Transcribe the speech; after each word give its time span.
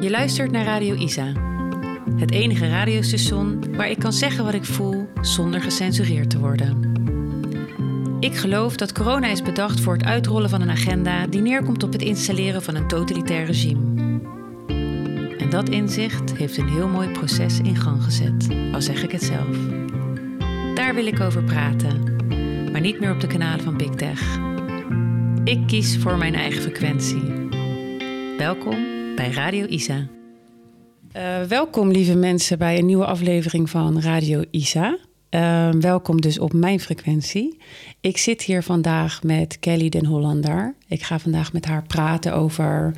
Je 0.00 0.10
luistert 0.10 0.50
naar 0.50 0.64
Radio 0.64 0.94
Isa. 0.94 1.32
Het 2.16 2.30
enige 2.30 2.68
radiostation 2.68 3.76
waar 3.76 3.90
ik 3.90 3.98
kan 3.98 4.12
zeggen 4.12 4.44
wat 4.44 4.54
ik 4.54 4.64
voel 4.64 5.08
zonder 5.20 5.60
gecensureerd 5.60 6.30
te 6.30 6.38
worden. 6.38 6.92
Ik 8.20 8.36
geloof 8.36 8.76
dat 8.76 8.92
corona 8.92 9.26
is 9.26 9.42
bedacht 9.42 9.80
voor 9.80 9.92
het 9.92 10.04
uitrollen 10.04 10.50
van 10.50 10.60
een 10.60 10.70
agenda 10.70 11.26
die 11.26 11.40
neerkomt 11.40 11.82
op 11.82 11.92
het 11.92 12.02
installeren 12.02 12.62
van 12.62 12.74
een 12.74 12.88
totalitair 12.88 13.44
regime. 13.44 14.20
En 15.38 15.50
dat 15.50 15.68
inzicht 15.68 16.36
heeft 16.36 16.56
een 16.56 16.68
heel 16.68 16.88
mooi 16.88 17.08
proces 17.08 17.58
in 17.58 17.76
gang 17.76 18.02
gezet, 18.02 18.48
al 18.72 18.82
zeg 18.82 19.02
ik 19.02 19.12
het 19.12 19.22
zelf. 19.22 19.56
Daar 20.74 20.94
wil 20.94 21.06
ik 21.06 21.20
over 21.20 21.42
praten, 21.42 22.16
maar 22.72 22.80
niet 22.80 23.00
meer 23.00 23.12
op 23.12 23.20
de 23.20 23.26
kanalen 23.26 23.64
van 23.64 23.76
Big 23.76 23.90
Tech. 23.90 24.38
Ik 25.44 25.66
kies 25.66 25.98
voor 25.98 26.18
mijn 26.18 26.34
eigen 26.34 26.62
frequentie. 26.62 27.48
Welkom 28.38 28.95
bij 29.16 29.30
Radio 29.30 29.66
Isa. 29.66 30.06
Uh, 31.16 31.42
welkom 31.42 31.90
lieve 31.90 32.14
mensen 32.14 32.58
bij 32.58 32.78
een 32.78 32.86
nieuwe 32.86 33.04
aflevering 33.06 33.70
van 33.70 34.00
Radio 34.00 34.44
Isa. 34.50 34.98
Uh, 35.30 35.70
welkom 35.70 36.20
dus 36.20 36.38
op 36.38 36.52
mijn 36.52 36.80
frequentie. 36.80 37.58
Ik 38.00 38.16
zit 38.16 38.42
hier 38.42 38.62
vandaag 38.62 39.22
met 39.22 39.58
Kelly 39.58 39.88
den 39.88 40.06
Hollander. 40.06 40.74
Ik 40.88 41.02
ga 41.02 41.18
vandaag 41.18 41.52
met 41.52 41.64
haar 41.64 41.82
praten 41.82 42.34
over 42.34 42.94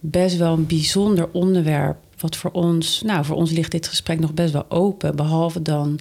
best 0.00 0.36
wel 0.36 0.52
een 0.52 0.66
bijzonder 0.66 1.28
onderwerp. 1.32 1.96
Wat 2.18 2.36
voor 2.36 2.50
ons, 2.50 3.02
nou 3.02 3.24
voor 3.24 3.36
ons 3.36 3.50
ligt 3.50 3.70
dit 3.70 3.88
gesprek 3.88 4.20
nog 4.20 4.34
best 4.34 4.52
wel 4.52 4.66
open. 4.68 5.16
Behalve 5.16 5.62
dan 5.62 5.98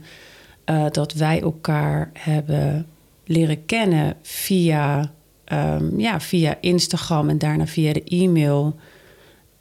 uh, 0.66 0.86
dat 0.92 1.14
wij 1.14 1.42
elkaar 1.42 2.12
hebben 2.14 2.88
leren 3.26 3.66
kennen 3.66 4.16
via, 4.22 5.12
um, 5.54 6.00
ja, 6.00 6.20
via 6.20 6.58
Instagram 6.62 7.30
en 7.30 7.38
daarna 7.38 7.68
via 7.68 7.94
de 7.94 8.04
e-mail. 8.04 8.76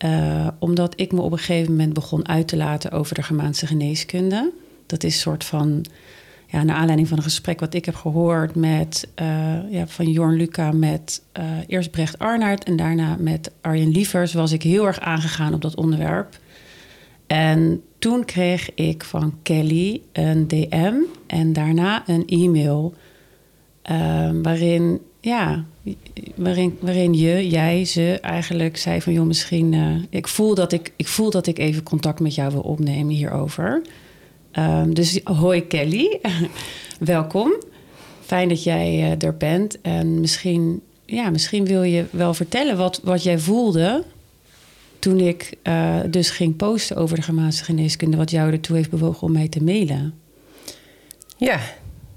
Uh, 0.05 0.49
omdat 0.59 0.93
ik 0.97 1.13
me 1.13 1.21
op 1.21 1.33
een 1.33 1.39
gegeven 1.39 1.71
moment 1.71 1.93
begon 1.93 2.29
uit 2.29 2.49
te 2.49 2.57
laten 2.57 2.91
over 2.91 3.15
de 3.15 3.23
Germaanse 3.23 3.67
geneeskunde. 3.67 4.53
Dat 4.87 5.05
is 5.05 5.15
een 5.15 5.21
soort 5.21 5.45
van, 5.45 5.85
ja, 6.47 6.63
naar 6.63 6.77
aanleiding 6.77 7.09
van 7.09 7.17
een 7.17 7.23
gesprek 7.23 7.61
wat 7.61 7.75
ik 7.75 7.85
heb 7.85 7.95
gehoord 7.95 8.55
met, 8.55 9.09
uh, 9.21 9.71
ja, 9.71 9.87
van 9.87 10.11
Jorn 10.11 10.37
Luca 10.37 10.73
met 10.73 11.23
uh, 11.39 11.45
eerst 11.67 11.91
Brecht 11.91 12.19
Arnaert 12.19 12.65
en 12.65 12.77
daarna 12.77 13.17
met 13.19 13.51
Arjen 13.61 13.91
Lievers, 13.91 14.33
was 14.33 14.53
ik 14.53 14.63
heel 14.63 14.87
erg 14.87 15.01
aangegaan 15.01 15.55
op 15.55 15.63
dat 15.63 15.75
onderwerp. 15.75 16.39
En 17.27 17.83
toen 17.99 18.25
kreeg 18.25 18.75
ik 18.75 19.05
van 19.05 19.35
Kelly 19.43 20.01
een 20.13 20.49
DM 20.49 20.95
en 21.27 21.53
daarna 21.53 22.03
een 22.07 22.27
e-mail 22.27 22.95
waarin 24.43 25.01
ja, 25.21 25.65
waarin, 26.35 26.79
waarin 26.81 27.15
je, 27.15 27.49
jij, 27.49 27.85
ze 27.85 28.19
eigenlijk 28.21 28.77
zei 28.77 29.03
van... 29.03 29.13
joh, 29.13 29.27
misschien... 29.27 29.73
Uh, 29.73 30.03
ik, 30.11 30.29
voel 30.29 30.55
dat 30.55 30.73
ik, 30.73 30.93
ik 30.97 31.09
voel 31.09 31.31
dat 31.31 31.47
ik 31.47 31.59
even 31.59 31.83
contact 31.83 32.21
met 32.21 32.35
jou 32.35 32.53
wil 32.53 32.61
opnemen 32.61 33.15
hierover. 33.15 33.83
Um, 34.53 34.95
dus 34.95 35.21
hoi 35.25 35.67
Kelly, 35.67 36.21
welkom. 37.15 37.53
Fijn 38.25 38.49
dat 38.49 38.63
jij 38.63 38.95
uh, 38.95 39.23
er 39.23 39.37
bent. 39.37 39.81
En 39.81 40.21
misschien, 40.21 40.81
ja, 41.07 41.31
misschien 41.31 41.65
wil 41.65 41.83
je 41.83 42.05
wel 42.11 42.35
vertellen 42.35 42.77
wat, 42.77 43.01
wat 43.03 43.23
jij 43.23 43.39
voelde... 43.39 44.05
toen 44.99 45.19
ik 45.19 45.57
uh, 45.63 45.97
dus 46.11 46.31
ging 46.31 46.57
posten 46.57 46.97
over 46.97 47.17
de 47.17 47.23
Germaanse 47.23 47.65
geneeskunde... 47.65 48.17
wat 48.17 48.31
jou 48.31 48.53
ertoe 48.53 48.77
heeft 48.77 48.91
bewogen 48.91 49.23
om 49.23 49.33
mij 49.33 49.49
te 49.49 49.63
mailen. 49.63 50.15
Ja, 51.37 51.61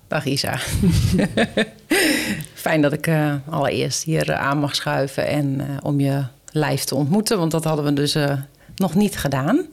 dag 0.08 0.26
Isa. 0.26 0.60
Fijn 2.62 2.82
dat 2.82 2.94
ik 2.94 3.08
uh, 3.08 3.34
allereerst 3.50 4.04
hier 4.04 4.36
aan 4.36 4.58
mag 4.58 4.76
schuiven 4.76 5.28
en 5.28 5.60
uh, 5.60 5.78
om 5.84 6.00
je 6.00 6.24
live 6.52 6.86
te 6.86 6.96
ontmoeten, 6.96 7.38
want 7.38 7.52
dat 7.52 7.64
hadden 7.64 7.86
we 7.86 7.94
dus 7.94 8.16
uh, 8.16 8.34
nog 8.76 8.96
niet 8.96 9.18
gedaan. 9.18 9.66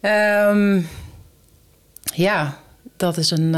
Um, 0.00 0.88
ja, 2.14 2.58
dat 2.96 3.16
is 3.16 3.30
een, 3.30 3.54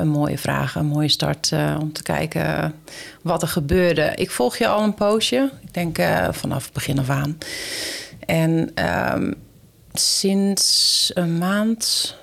een, 0.00 0.08
mooie 0.08 0.38
vraag, 0.38 0.74
een 0.74 0.86
mooie 0.86 1.08
start 1.08 1.52
om 1.80 1.92
te 1.92 2.02
kijken 2.02 2.74
wat 3.22 3.42
er 3.42 3.48
gebeurde. 3.48 4.12
Ik 4.14 4.30
volg 4.30 4.56
je 4.56 4.66
al 4.66 4.82
een 4.82 4.94
poosje, 4.94 5.50
ik 5.62 5.74
denk 5.74 5.98
vanaf 6.30 6.64
het 6.64 6.72
begin 6.72 6.98
af 6.98 7.10
aan. 7.10 7.38
En 8.26 8.72
um, 9.14 9.34
sinds 9.92 11.10
een 11.14 11.38
maand 11.38 12.14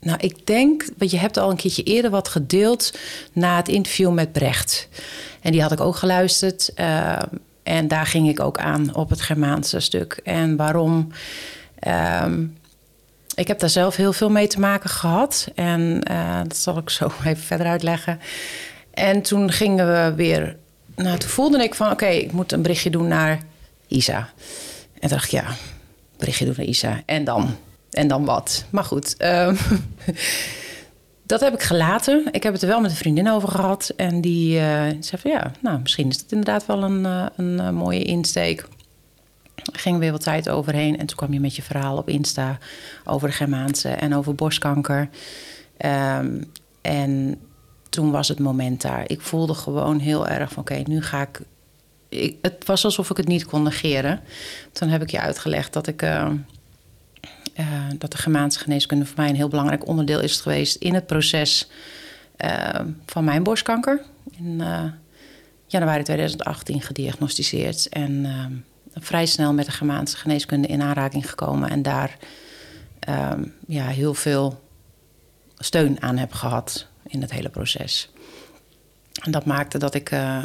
nou, 0.00 0.18
ik 0.20 0.46
denk, 0.46 0.84
want 0.98 1.10
je 1.10 1.16
hebt 1.16 1.36
al 1.36 1.50
een 1.50 1.56
keertje 1.56 1.82
eerder 1.82 2.10
wat 2.10 2.28
gedeeld 2.28 2.98
na 3.32 3.56
het 3.56 3.68
interview 3.68 4.12
met 4.12 4.32
Brecht. 4.32 4.88
En 5.40 5.52
die 5.52 5.62
had 5.62 5.72
ik 5.72 5.80
ook 5.80 5.96
geluisterd. 5.96 6.72
Uh, 6.76 7.18
en 7.62 7.88
daar 7.88 8.06
ging 8.06 8.28
ik 8.28 8.40
ook 8.40 8.58
aan 8.58 8.94
op 8.94 9.10
het 9.10 9.20
Germaanse 9.20 9.80
stuk. 9.80 10.20
En 10.24 10.56
waarom? 10.56 11.12
Um, 12.22 12.58
ik 13.34 13.48
heb 13.48 13.58
daar 13.58 13.70
zelf 13.70 13.96
heel 13.96 14.12
veel 14.12 14.30
mee 14.30 14.46
te 14.46 14.60
maken 14.60 14.90
gehad. 14.90 15.48
En 15.54 16.02
uh, 16.10 16.40
dat 16.42 16.56
zal 16.56 16.78
ik 16.78 16.90
zo 16.90 17.06
even 17.24 17.42
verder 17.42 17.66
uitleggen. 17.66 18.20
En 18.90 19.22
toen 19.22 19.50
gingen 19.52 19.86
we 19.86 20.14
weer. 20.14 20.56
Nou, 20.94 21.18
toen 21.18 21.30
voelde 21.30 21.62
ik 21.62 21.74
van: 21.74 21.90
oké, 21.90 22.06
ik 22.06 22.32
moet 22.32 22.52
een 22.52 22.62
berichtje 22.62 22.90
doen 22.90 23.08
naar 23.08 23.40
Isa. 23.86 24.28
En 25.00 25.08
dacht 25.08 25.24
ik, 25.24 25.30
ja, 25.30 25.44
berichtje 26.16 26.44
doen 26.44 26.54
naar 26.56 26.66
Isa. 26.66 27.02
En 27.06 27.24
dan? 27.24 27.56
En 27.90 28.08
dan 28.08 28.24
wat. 28.24 28.64
Maar 28.70 28.84
goed, 28.84 29.14
um, 29.24 29.56
dat 31.22 31.40
heb 31.40 31.54
ik 31.54 31.62
gelaten. 31.62 32.28
Ik 32.30 32.42
heb 32.42 32.52
het 32.52 32.62
er 32.62 32.68
wel 32.68 32.80
met 32.80 32.90
een 32.90 32.96
vriendin 32.96 33.30
over 33.30 33.48
gehad. 33.48 33.92
En 33.96 34.20
die 34.20 34.54
uh, 34.54 34.62
zei 35.00 35.20
van 35.20 35.30
ja, 35.30 35.52
nou, 35.60 35.80
misschien 35.80 36.08
is 36.08 36.16
het 36.16 36.32
inderdaad 36.32 36.66
wel 36.66 36.82
een, 36.82 37.04
uh, 37.04 37.26
een 37.36 37.52
uh, 37.52 37.70
mooie 37.70 38.02
insteek. 38.02 38.68
Er 39.72 39.78
ging 39.80 39.98
weer 39.98 40.12
wat 40.12 40.22
tijd 40.22 40.48
overheen. 40.48 40.98
En 40.98 41.06
toen 41.06 41.16
kwam 41.16 41.32
je 41.32 41.40
met 41.40 41.56
je 41.56 41.62
verhaal 41.62 41.96
op 41.96 42.08
Insta 42.08 42.58
over 43.04 43.28
de 43.28 43.34
Germaanse 43.34 43.88
en 43.88 44.14
over 44.14 44.34
borstkanker. 44.34 45.08
Um, 46.18 46.50
en 46.80 47.40
toen 47.88 48.10
was 48.10 48.28
het 48.28 48.38
moment 48.38 48.82
daar. 48.82 49.04
Ik 49.06 49.20
voelde 49.20 49.54
gewoon 49.54 49.98
heel 49.98 50.28
erg 50.28 50.52
van 50.52 50.62
oké, 50.62 50.82
nu 50.86 51.02
ga 51.02 51.22
ik, 51.22 51.40
ik, 52.08 52.36
Het 52.42 52.66
was 52.66 52.84
alsof 52.84 53.10
ik 53.10 53.16
het 53.16 53.26
niet 53.26 53.46
kon 53.46 53.62
negeren. 53.62 54.20
Toen 54.72 54.88
heb 54.88 55.02
ik 55.02 55.10
je 55.10 55.20
uitgelegd 55.20 55.72
dat 55.72 55.86
ik 55.86 56.02
uh, 57.60 57.66
dat 57.98 58.12
de 58.12 58.18
Germaanse 58.18 58.58
geneeskunde 58.58 59.06
voor 59.06 59.16
mij 59.16 59.28
een 59.28 59.36
heel 59.36 59.48
belangrijk 59.48 59.86
onderdeel 59.86 60.20
is 60.20 60.40
geweest 60.40 60.76
in 60.76 60.94
het 60.94 61.06
proces 61.06 61.68
uh, 62.44 62.80
van 63.06 63.24
mijn 63.24 63.42
borstkanker. 63.42 64.00
In 64.30 64.58
uh, 64.60 64.84
januari 65.66 66.02
2018 66.02 66.80
gediagnosticeerd 66.80 67.88
en 67.88 68.64
vrij 68.94 69.26
snel 69.26 69.52
met 69.52 69.66
de 69.66 69.72
Germaanse 69.72 70.16
geneeskunde 70.16 70.68
in 70.68 70.82
aanraking 70.82 71.28
gekomen 71.28 71.70
en 71.70 71.82
daar 71.82 72.16
ja, 73.66 73.86
heel 73.86 74.14
veel 74.14 74.60
steun 75.58 76.02
aan 76.02 76.16
heb 76.16 76.32
gehad 76.32 76.86
in 77.06 77.20
het 77.20 77.30
hele 77.30 77.48
proces. 77.48 78.10
En 79.22 79.30
dat 79.30 79.44
maakte 79.44 79.78
dat 79.78 79.94
ik 79.94 80.10
uh, 80.10 80.42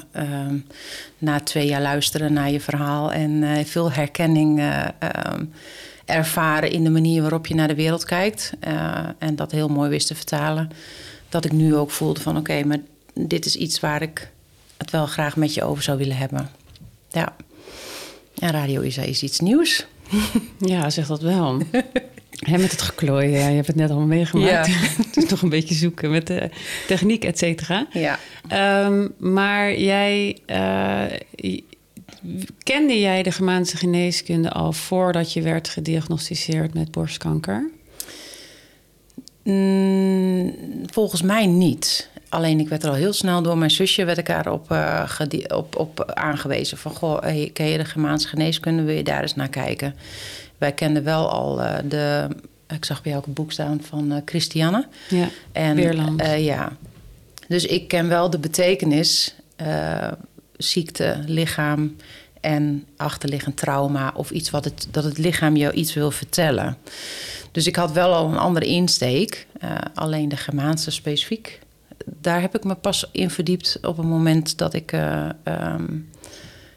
na 1.17 1.39
twee 1.39 1.67
jaar 1.67 1.81
luisteren 1.81 2.33
naar 2.33 2.51
je 2.51 2.59
verhaal 2.59 3.11
en 3.11 3.65
veel 3.65 3.91
herkenning 3.91 4.61
ervaren 6.05 6.71
in 6.71 6.83
de 6.83 6.89
manier 6.89 7.21
waarop 7.21 7.47
je 7.47 7.55
naar 7.55 7.67
de 7.67 7.75
wereld 7.75 8.05
kijkt. 8.05 8.53
Uh, 8.67 8.99
en 9.17 9.35
dat 9.35 9.51
heel 9.51 9.67
mooi 9.67 9.89
wist 9.89 10.07
te 10.07 10.15
vertalen. 10.15 10.69
Dat 11.29 11.45
ik 11.45 11.51
nu 11.51 11.75
ook 11.75 11.91
voelde 11.91 12.21
van 12.21 12.37
oké, 12.37 12.51
okay, 12.51 12.63
maar 12.63 12.79
dit 13.13 13.45
is 13.45 13.55
iets 13.55 13.79
waar 13.79 14.01
ik 14.01 14.29
het 14.77 14.91
wel 14.91 15.05
graag 15.05 15.35
met 15.35 15.53
je 15.53 15.63
over 15.63 15.83
zou 15.83 15.97
willen 15.97 16.17
hebben. 16.17 16.49
Ja. 17.09 17.35
En 18.39 18.51
Radio 18.51 18.81
Isa 18.81 19.01
is 19.01 19.23
iets 19.23 19.39
nieuws. 19.39 19.85
Ja, 20.59 20.89
zeg 20.89 21.07
dat 21.07 21.21
wel. 21.21 21.57
He, 22.39 22.57
met 22.57 22.71
het 22.71 22.81
geklooi, 22.81 23.27
ja, 23.27 23.47
je 23.47 23.55
hebt 23.55 23.67
het 23.67 23.75
net 23.75 23.89
allemaal 23.89 24.07
meegemaakt. 24.07 24.67
Ja. 24.67 24.73
het 25.07 25.17
is 25.17 25.29
nog 25.29 25.41
een 25.41 25.49
beetje 25.49 25.75
zoeken 25.75 26.11
met 26.11 26.27
de 26.27 26.49
techniek, 26.87 27.23
et 27.23 27.37
cetera. 27.37 27.87
Ja. 27.91 28.19
Um, 28.85 29.13
maar 29.17 29.79
jij, 29.79 30.37
uh, 30.47 31.03
Kende 32.63 32.99
jij 32.99 33.23
de 33.23 33.31
Germaanse 33.31 33.77
geneeskunde 33.77 34.49
al 34.49 34.71
voordat 34.71 35.33
je 35.33 35.41
werd 35.41 35.67
gediagnosticeerd 35.67 36.73
met 36.73 36.91
borstkanker? 36.91 37.69
Mm, 39.43 40.55
volgens 40.85 41.21
mij 41.21 41.45
niet. 41.45 42.09
Alleen 42.29 42.59
ik 42.59 42.69
werd 42.69 42.83
er 42.83 42.89
al 42.89 42.95
heel 42.95 43.13
snel 43.13 43.41
door 43.41 43.57
mijn 43.57 43.71
zusje 43.71 44.05
werd 44.05 44.17
ik 44.17 44.25
daarop 44.25 44.71
uh, 44.71 45.11
op, 45.47 45.75
op 45.75 46.11
aangewezen. 46.13 46.77
Van 46.77 46.91
goh, 46.95 47.21
hey, 47.21 47.49
ken 47.53 47.65
je 47.65 47.77
de 47.77 47.85
Germaanse 47.85 48.27
geneeskunde? 48.27 48.83
Wil 48.83 48.95
je 48.95 49.03
daar 49.03 49.21
eens 49.21 49.35
naar 49.35 49.49
kijken? 49.49 49.95
Wij 50.57 50.71
kenden 50.71 51.03
wel 51.03 51.29
al 51.29 51.61
uh, 51.61 51.75
de. 51.89 52.27
Ik 52.67 52.85
zag 52.85 53.01
bij 53.01 53.11
jou 53.11 53.23
ook 53.23 53.27
een 53.27 53.33
boek 53.33 53.51
staan 53.51 53.81
van 53.81 54.11
uh, 54.11 54.17
Christiane. 54.25 54.87
Ja, 55.09 55.29
en, 55.51 55.75
Weerland. 55.75 56.21
ja. 56.37 56.77
Dus 57.47 57.65
ik 57.65 57.87
ken 57.87 58.07
wel 58.07 58.29
de 58.29 58.39
betekenis 58.39 59.35
ziekte, 60.57 61.19
lichaam 61.25 61.95
en 62.45 62.85
achterliggend 62.97 63.57
trauma 63.57 64.13
of 64.15 64.31
iets 64.31 64.49
wat 64.49 64.65
het, 64.65 64.87
dat 64.91 65.03
het 65.03 65.17
lichaam 65.17 65.55
jou 65.55 65.73
iets 65.73 65.93
wil 65.93 66.11
vertellen. 66.11 66.77
Dus 67.51 67.67
ik 67.67 67.75
had 67.75 67.91
wel 67.91 68.13
al 68.13 68.27
een 68.27 68.37
andere 68.37 68.65
insteek, 68.65 69.47
uh, 69.63 69.75
alleen 69.93 70.29
de 70.29 70.37
Germaanse 70.37 70.91
specifiek. 70.91 71.59
Daar 72.05 72.41
heb 72.41 72.55
ik 72.55 72.63
me 72.63 72.75
pas 72.75 73.09
in 73.11 73.29
verdiept 73.29 73.77
op 73.81 73.97
het 73.97 74.05
moment 74.05 74.57
dat 74.57 74.73
ik, 74.73 74.91
uh, 74.91 75.29
um, 75.43 76.09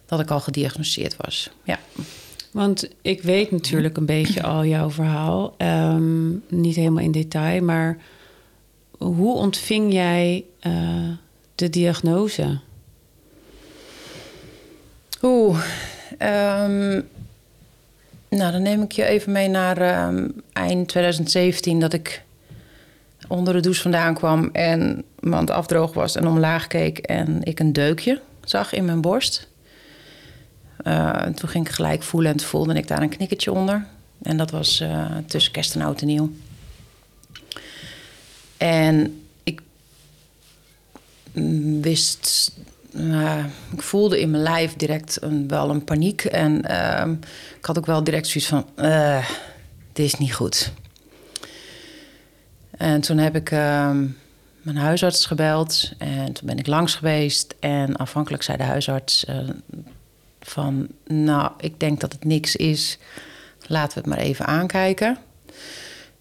dat 0.07 0.21
ik 0.21 0.31
al 0.31 0.41
gediagnosticeerd 0.41 1.17
was. 1.17 1.51
Ja. 1.65 1.79
Want 2.53 2.89
ik 3.03 3.23
weet 3.23 3.51
natuurlijk 3.51 3.97
een 3.97 4.07
beetje 4.07 4.43
al 4.43 4.65
jouw 4.65 4.91
verhaal. 4.91 5.55
Ehm, 5.57 6.29
niet 6.49 6.77
helemaal 6.77 7.05
in 7.05 7.13
detail, 7.13 7.63
maar 7.63 7.99
hoe 8.99 9.35
ontving 9.37 9.93
jij 9.93 10.45
uh, 10.67 10.73
de 11.55 11.71
diagnose? 11.71 12.59
Oeh, 15.23 15.65
um, 16.19 17.09
nou 18.29 18.53
dan 18.53 18.63
neem 18.63 18.83
ik 18.83 18.93
je 18.93 19.05
even 19.05 19.33
mee 19.33 19.49
naar 19.49 20.09
um, 20.09 20.43
eind 20.53 20.89
2017 20.89 21.81
dat 21.81 21.93
ik 21.93 22.23
onder 23.29 23.53
de 23.55 23.61
douche 23.61 23.83
vandaan 23.83 24.15
kwam 24.15 24.49
en 24.53 25.05
mand 25.21 25.51
afdroog 25.51 25.93
was 25.93 26.17
en 26.17 26.27
omlaag 26.27 26.67
keek 26.67 26.99
en 26.99 27.43
ik 27.43 27.61
een 27.61 27.73
deukje 27.73 28.21
zag 28.45 28.73
in 28.73 28.85
mijn 28.85 29.01
borst. 29.01 29.49
Uh, 30.85 31.23
toen 31.23 31.49
ging 31.49 31.67
ik 31.67 31.73
gelijk 31.73 32.03
voelen 32.03 32.33
en 32.33 32.41
voelde 32.41 32.75
ik 32.75 32.89
daar 32.89 33.03
een 33.03 33.09
knikkertje 33.09 33.53
onder. 33.53 33.87
En 34.23 34.37
dat 34.37 34.51
was 34.51 34.81
uh, 34.81 35.17
tussen 35.27 35.53
kerst 35.53 35.75
en 35.75 35.81
oud 35.81 36.01
en 36.01 36.07
nieuw. 36.07 36.31
En 38.57 39.23
ik 39.43 39.61
wist, 41.81 42.53
uh, 42.91 43.45
ik 43.73 43.83
voelde 43.83 44.21
in 44.21 44.31
mijn 44.31 44.43
lijf 44.43 44.77
direct 44.77 45.23
een, 45.23 45.49
wel 45.49 45.71
een 45.71 45.85
paniek. 45.85 46.25
En 46.25 46.65
ehm, 46.65 47.13
ik 47.59 47.65
had 47.65 47.79
ook 47.79 47.87
wel 47.87 48.05
direct 48.05 48.27
zoiets 48.27 48.51
van, 48.51 48.67
dit 49.93 50.07
is 50.07 50.15
niet 50.15 50.35
goed. 50.35 50.73
En 52.71 53.01
toen 53.01 53.19
heb 53.19 53.37
ik 53.37 53.51
ehm, 53.51 54.07
mijn 54.63 54.77
huisarts 54.77 55.27
gebeld 55.27 55.93
en 55.99 56.33
toen 56.33 56.47
ben 56.47 56.59
ik 56.59 56.67
langs 56.67 56.95
geweest. 56.95 57.55
En 57.61 57.97
afhankelijk 57.97 58.43
zei 58.43 58.57
de 58.57 58.65
huisarts 58.65 59.27
van, 60.41 60.89
nou, 61.07 61.53
ik 61.59 61.81
denk 61.81 62.01
dat 62.01 62.13
het 62.13 62.25
niks 62.25 62.57
is. 62.57 62.99
Laten 63.67 63.95
we 63.95 64.01
het 64.01 64.19
maar 64.19 64.27
even 64.27 64.47
aankijken. 64.47 65.19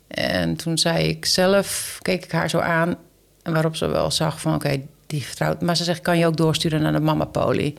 En 0.07 0.55
toen 0.55 0.77
zei 0.77 1.07
ik 1.07 1.25
zelf, 1.25 1.99
keek 2.01 2.23
ik 2.23 2.31
haar 2.31 2.49
zo 2.49 2.59
aan. 2.59 2.97
En 3.43 3.53
waarop 3.53 3.75
ze 3.75 3.87
wel 3.87 4.11
zag 4.11 4.41
van, 4.41 4.55
oké, 4.55 4.81
die 5.07 5.25
vertrouwt. 5.25 5.61
Maar 5.61 5.77
ze 5.77 5.83
zegt, 5.83 6.01
kan 6.01 6.17
je 6.17 6.25
ook 6.25 6.37
doorsturen 6.37 6.81
naar 6.81 6.91
de 6.91 6.99
mama 6.99 7.25
poli? 7.25 7.75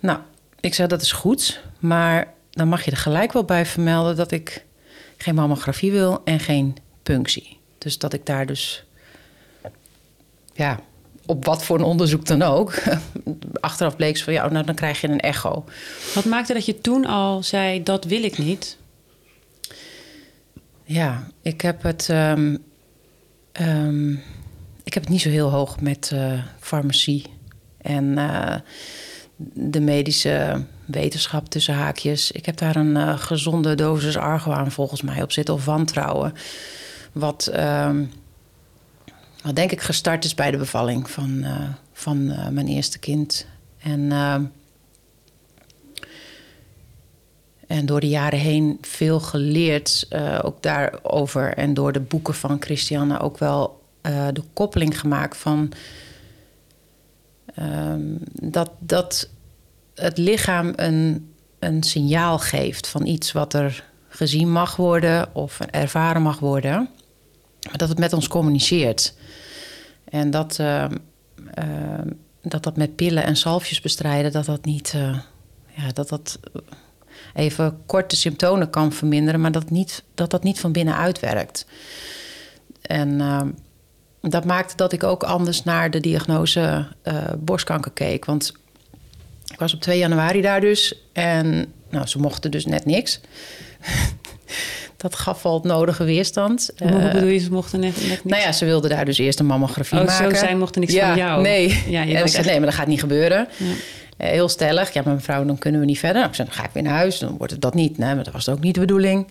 Nou, 0.00 0.18
ik 0.60 0.74
zei, 0.74 0.88
dat 0.88 1.02
is 1.02 1.12
goed. 1.12 1.60
Maar 1.78 2.32
dan 2.50 2.68
mag 2.68 2.84
je 2.84 2.90
er 2.90 2.96
gelijk 2.96 3.32
wel 3.32 3.44
bij 3.44 3.66
vermelden... 3.66 4.16
dat 4.16 4.30
ik 4.30 4.64
geen 5.16 5.34
mammografie 5.34 5.92
wil 5.92 6.20
en 6.24 6.40
geen 6.40 6.76
punctie. 7.02 7.58
Dus 7.78 7.98
dat 7.98 8.12
ik 8.12 8.26
daar 8.26 8.46
dus... 8.46 8.84
Ja, 10.52 10.80
op 11.26 11.44
wat 11.44 11.64
voor 11.64 11.78
een 11.78 11.84
onderzoek 11.84 12.26
dan 12.26 12.42
ook. 12.42 12.74
Achteraf 13.60 13.96
bleek 13.96 14.16
ze 14.16 14.24
van 14.24 14.32
ja, 14.32 14.48
nou 14.48 14.64
dan 14.64 14.74
krijg 14.74 15.00
je 15.00 15.08
een 15.08 15.20
echo. 15.20 15.64
Wat 16.14 16.24
maakte 16.24 16.52
dat 16.52 16.66
je 16.66 16.80
toen 16.80 17.06
al 17.06 17.42
zei 17.42 17.82
dat 17.82 18.04
wil 18.04 18.22
ik 18.22 18.38
niet? 18.38 18.76
Ja, 20.84 21.28
ik 21.42 21.60
heb 21.60 21.82
het. 21.82 22.08
Um, 22.08 22.64
um, 23.60 24.22
ik 24.84 24.94
heb 24.94 25.02
het 25.02 25.12
niet 25.12 25.20
zo 25.20 25.28
heel 25.28 25.50
hoog 25.50 25.80
met 25.80 26.10
uh, 26.14 26.42
farmacie 26.60 27.24
en 27.78 28.04
uh, 28.04 28.56
de 29.52 29.80
medische 29.80 30.64
wetenschap 30.84 31.48
tussen 31.48 31.74
haakjes. 31.74 32.32
Ik 32.32 32.46
heb 32.46 32.56
daar 32.56 32.76
een 32.76 32.96
uh, 32.96 33.18
gezonde 33.18 33.74
dosis 33.74 34.16
argwaan 34.16 34.70
volgens 34.70 35.02
mij 35.02 35.22
op 35.22 35.32
zitten 35.32 35.54
of 35.54 35.64
wantrouwen. 35.64 36.32
Wat. 37.12 37.50
Um, 37.56 38.10
wat 39.42 39.56
denk 39.56 39.72
ik 39.72 39.80
gestart 39.80 40.24
is 40.24 40.34
bij 40.34 40.50
de 40.50 40.56
bevalling 40.56 41.10
van, 41.10 41.44
van 41.92 42.26
mijn 42.26 42.68
eerste 42.68 42.98
kind. 42.98 43.46
En, 43.78 44.00
uh, 44.00 44.34
en 47.66 47.86
door 47.86 48.00
de 48.00 48.08
jaren 48.08 48.38
heen 48.38 48.78
veel 48.80 49.20
geleerd, 49.20 50.08
ook 50.42 50.62
daarover. 50.62 51.54
En 51.54 51.74
door 51.74 51.92
de 51.92 52.00
boeken 52.00 52.34
van 52.34 52.56
Christiane 52.60 53.20
ook 53.20 53.38
wel 53.38 53.83
de 54.32 54.42
koppeling 54.52 55.00
gemaakt 55.00 55.36
van 55.36 55.72
ehm, 57.54 58.16
dat, 58.32 58.70
dat 58.78 59.28
het 59.94 60.18
lichaam 60.18 60.72
een, 60.76 61.32
een 61.58 61.82
signaal 61.82 62.38
geeft 62.38 62.88
van 62.88 63.06
iets 63.06 63.32
wat 63.32 63.54
er 63.54 63.84
gezien 64.08 64.52
mag 64.52 64.76
worden 64.76 65.34
of 65.34 65.60
ervaren 65.60 66.22
mag 66.22 66.38
worden. 66.38 66.88
Dat 67.72 67.88
het 67.88 67.98
met 67.98 68.12
ons 68.12 68.28
communiceert. 68.28 69.14
En 70.04 70.30
dat, 70.30 70.58
uh, 70.60 70.84
uh, 71.58 72.12
dat 72.42 72.62
dat 72.62 72.76
met 72.76 72.96
pillen 72.96 73.24
en 73.24 73.36
zalfjes 73.36 73.80
bestrijden, 73.80 74.32
dat 74.32 74.44
dat 74.44 74.64
niet. 74.64 74.92
Uh, 74.96 75.18
ja, 75.76 75.92
dat 75.92 76.08
dat 76.08 76.38
even 77.34 77.78
korte 77.86 78.16
symptomen 78.16 78.70
kan 78.70 78.92
verminderen, 78.92 79.40
maar 79.40 79.52
dat 79.52 79.70
niet, 79.70 80.02
dat, 80.14 80.30
dat 80.30 80.42
niet 80.42 80.60
van 80.60 80.72
binnenuit 80.72 81.20
werkt. 81.20 81.66
En 82.82 83.20
ehm, 83.20 83.50
dat 84.30 84.44
maakte 84.44 84.76
dat 84.76 84.92
ik 84.92 85.02
ook 85.02 85.22
anders 85.22 85.64
naar 85.64 85.90
de 85.90 86.00
diagnose 86.00 86.86
borstkanker 87.38 87.90
keek. 87.90 88.24
Want 88.24 88.52
ik 89.52 89.58
was 89.58 89.74
op 89.74 89.80
2 89.80 89.98
januari 89.98 90.40
daar 90.40 90.60
dus. 90.60 90.94
En 91.12 91.72
nou, 91.90 92.06
ze 92.06 92.18
mochten 92.18 92.50
dus 92.50 92.66
net 92.66 92.84
niks. 92.84 93.20
dat 94.96 95.14
gaf 95.14 95.44
al 95.44 95.54
het 95.54 95.64
nodige 95.64 96.04
weerstand. 96.04 96.70
Hoe 96.78 96.90
uh, 96.90 97.12
bedoel 97.12 97.28
je, 97.28 97.38
ze 97.38 97.50
mochten 97.50 97.80
net, 97.80 97.96
net 97.96 98.08
niks? 98.08 98.22
Nou 98.24 98.42
ja, 98.42 98.52
ze 98.52 98.64
wilden 98.64 98.90
daar 98.90 99.04
dus 99.04 99.18
eerst 99.18 99.38
een 99.38 99.46
mammografie 99.46 99.98
oh, 99.98 100.06
maken. 100.06 100.36
zo, 100.36 100.44
zij 100.44 100.56
mochten 100.56 100.80
niks 100.80 100.92
ja, 100.92 101.06
van 101.06 101.16
jou? 101.16 101.42
Nee. 101.42 101.82
Ja, 101.88 102.02
en 102.02 102.08
ik 102.08 102.26
zei, 102.26 102.44
nee, 102.44 102.56
maar 102.56 102.66
dat 102.66 102.78
gaat 102.78 102.86
niet 102.86 103.00
gebeuren. 103.00 103.48
Ja. 103.56 103.66
Uh, 103.66 104.30
heel 104.30 104.48
stellig. 104.48 104.92
Ja, 104.92 105.02
maar 105.04 105.14
mevrouw, 105.14 105.44
dan 105.44 105.58
kunnen 105.58 105.80
we 105.80 105.86
niet 105.86 105.98
verder. 105.98 106.24
Ik 106.24 106.34
zei, 106.34 106.48
dan 106.48 106.56
ga 106.56 106.64
ik 106.64 106.70
weer 106.72 106.82
naar 106.82 106.92
huis. 106.92 107.18
Dan 107.18 107.36
wordt 107.36 107.52
het 107.52 107.60
dat 107.60 107.74
niet. 107.74 107.98
Nee, 107.98 108.14
maar 108.14 108.24
dat 108.24 108.32
was 108.32 108.48
ook 108.48 108.60
niet 108.60 108.74
de 108.74 108.80
bedoeling. 108.80 109.26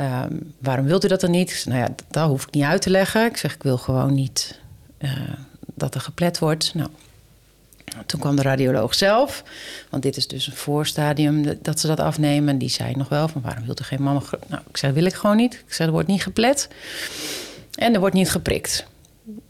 Um, 0.00 0.54
waarom 0.58 0.86
wilt 0.86 1.04
u 1.04 1.08
dat 1.08 1.20
dan 1.20 1.30
niet? 1.30 1.64
Nou 1.68 1.78
ja, 1.78 1.88
dat 2.10 2.28
hoef 2.28 2.46
ik 2.46 2.54
niet 2.54 2.64
uit 2.64 2.82
te 2.82 2.90
leggen. 2.90 3.24
Ik 3.26 3.36
zeg, 3.36 3.54
ik 3.54 3.62
wil 3.62 3.78
gewoon 3.78 4.14
niet 4.14 4.60
uh, 4.98 5.12
dat 5.74 5.94
er 5.94 6.00
geplet 6.00 6.38
wordt. 6.38 6.74
Nou, 6.74 6.88
toen 8.06 8.20
kwam 8.20 8.36
de 8.36 8.42
radioloog 8.42 8.94
zelf, 8.94 9.42
want 9.90 10.02
dit 10.02 10.16
is 10.16 10.28
dus 10.28 10.46
een 10.46 10.52
voorstadium 10.52 11.58
dat 11.62 11.80
ze 11.80 11.86
dat 11.86 12.00
afnemen. 12.00 12.58
Die 12.58 12.68
zei 12.68 12.94
nog 12.94 13.08
wel 13.08 13.28
van 13.28 13.42
waarom 13.42 13.64
wilt 13.64 13.80
u 13.80 13.84
geen 13.84 14.02
mama? 14.02 14.20
Nou, 14.46 14.62
ik 14.68 14.76
zei 14.76 14.92
wil 14.92 15.04
ik 15.04 15.14
gewoon 15.14 15.36
niet. 15.36 15.54
Ik 15.66 15.72
zei 15.72 15.88
er 15.88 15.94
wordt 15.94 16.08
niet 16.08 16.22
geplet 16.22 16.68
en 17.74 17.94
er 17.94 18.00
wordt 18.00 18.14
niet 18.14 18.30
geprikt. 18.30 18.86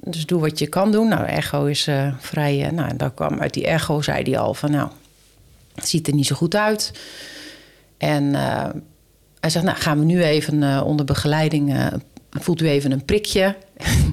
Dus 0.00 0.26
doe 0.26 0.40
wat 0.40 0.58
je 0.58 0.66
kan 0.66 0.92
doen. 0.92 1.08
Nou, 1.08 1.24
echo 1.24 1.64
is 1.64 1.86
uh, 1.86 2.14
vrij. 2.18 2.66
Uh, 2.66 2.70
nou, 2.70 2.96
en 2.96 3.14
kwam 3.14 3.40
uit 3.40 3.54
die 3.54 3.66
echo 3.66 4.00
zei 4.00 4.22
hij 4.22 4.38
al 4.38 4.54
van 4.54 4.70
nou, 4.70 4.90
het 5.74 5.88
ziet 5.88 6.06
er 6.06 6.14
niet 6.14 6.26
zo 6.26 6.36
goed 6.36 6.54
uit. 6.54 6.92
En 7.98 8.34
hij 9.40 9.50
zegt 9.50 9.64
nou 9.64 9.78
gaan 9.78 9.98
we 9.98 10.04
nu 10.04 10.22
even 10.22 10.82
onder 10.84 11.06
begeleiding. 11.06 11.90
voelt 12.30 12.60
u 12.60 12.68
even 12.68 12.92
een 12.92 13.04
prikje? 13.04 13.56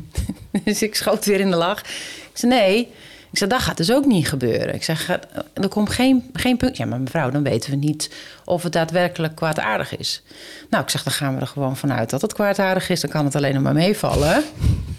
dus 0.64 0.82
ik 0.82 0.96
schoot 0.96 1.26
weer 1.26 1.40
in 1.40 1.50
de 1.50 1.58
lach. 1.58 1.80
Ik 1.80 2.30
zei 2.34 2.52
nee. 2.52 2.90
Ik 3.32 3.38
zeg, 3.38 3.50
dat 3.50 3.62
gaat 3.62 3.78
dus 3.78 3.92
ook 3.92 4.06
niet 4.06 4.28
gebeuren. 4.28 4.74
Ik 4.74 4.84
zeg, 4.84 5.10
er 5.54 5.68
komt 5.70 5.90
geen, 5.90 6.30
geen 6.34 6.58
punt. 6.58 6.78
Ja, 6.78 6.86
maar 6.86 7.00
mevrouw, 7.00 7.30
dan 7.30 7.44
weten 7.44 7.70
we 7.70 7.76
niet 7.76 8.10
of 8.46 8.64
het 8.64 8.74
daadwerkelijk 8.74 9.36
kwaadaardig 9.36 9.98
is. 9.98 10.24
Nou, 10.70 10.84
ik 10.84 10.90
zeg, 10.90 11.04
dan 11.04 11.14
gaan 11.14 11.36
we 11.36 11.42
er 11.42 11.48
gewoon 11.48 11.78
vanuit 11.78 12.10
dat 12.10 12.22
het 12.22 12.34
kwaadaardig 12.34 12.90
is. 12.90 13.02
Dan 13.02 13.10
kan 13.10 13.26
het 13.26 13.36
alleen 13.36 13.54
nog 13.54 13.64
maar 13.64 13.74
meevallen. 13.74 14.44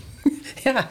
ja, 0.64 0.88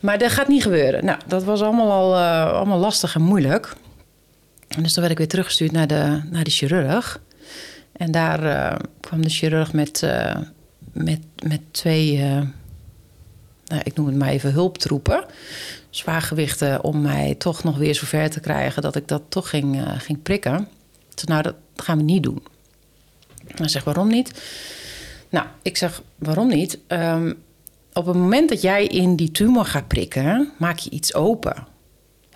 maar 0.00 0.18
dat 0.18 0.30
gaat 0.30 0.48
niet 0.48 0.62
gebeuren. 0.62 1.04
Nou, 1.04 1.18
dat 1.26 1.44
was 1.44 1.62
allemaal 1.62 1.92
al 1.92 2.16
allemaal 2.52 2.78
lastig 2.78 3.14
en 3.14 3.22
moeilijk. 3.22 3.74
En 4.68 4.82
dus 4.82 4.92
toen 4.92 5.00
werd 5.00 5.12
ik 5.12 5.18
weer 5.18 5.28
teruggestuurd 5.28 5.72
naar 5.72 5.86
de, 5.86 6.20
naar 6.30 6.44
de 6.44 6.50
chirurg. 6.50 7.20
En 8.00 8.10
daar 8.10 8.44
uh, 8.44 8.76
kwam 9.00 9.22
de 9.22 9.28
chirurg 9.28 9.72
met, 9.72 10.02
uh, 10.02 10.36
met, 10.92 11.20
met 11.44 11.60
twee, 11.70 12.18
nou, 13.64 13.80
ik 13.82 13.94
noem 13.94 14.06
het 14.06 14.16
maar 14.16 14.28
even 14.28 14.52
hulptroepen 14.52 15.24
zwaargewichten 15.90 16.84
om 16.84 17.00
mij 17.00 17.34
toch 17.34 17.64
nog 17.64 17.76
weer 17.76 17.94
zover 17.94 18.30
te 18.30 18.40
krijgen 18.40 18.82
dat 18.82 18.96
ik 18.96 19.08
dat 19.08 19.22
toch 19.28 19.48
ging, 19.48 19.82
ging 19.98 20.22
prikken. 20.22 20.68
Toen, 21.14 21.28
nou, 21.28 21.42
dat 21.42 21.54
gaan 21.76 21.96
we 21.96 22.02
niet 22.02 22.22
doen. 22.22 22.42
Hij 23.46 23.68
zegt, 23.68 23.84
waarom 23.84 24.08
niet? 24.08 24.42
Nou, 25.28 25.46
ik 25.62 25.76
zeg, 25.76 26.02
waarom 26.18 26.48
niet? 26.48 26.78
Um, 26.88 27.42
op 27.92 28.06
het 28.06 28.16
moment 28.16 28.48
dat 28.48 28.62
jij 28.62 28.86
in 28.86 29.16
die 29.16 29.30
tumor 29.30 29.64
gaat 29.64 29.88
prikken, 29.88 30.52
maak 30.56 30.78
je 30.78 30.90
iets 30.90 31.14
open. 31.14 31.66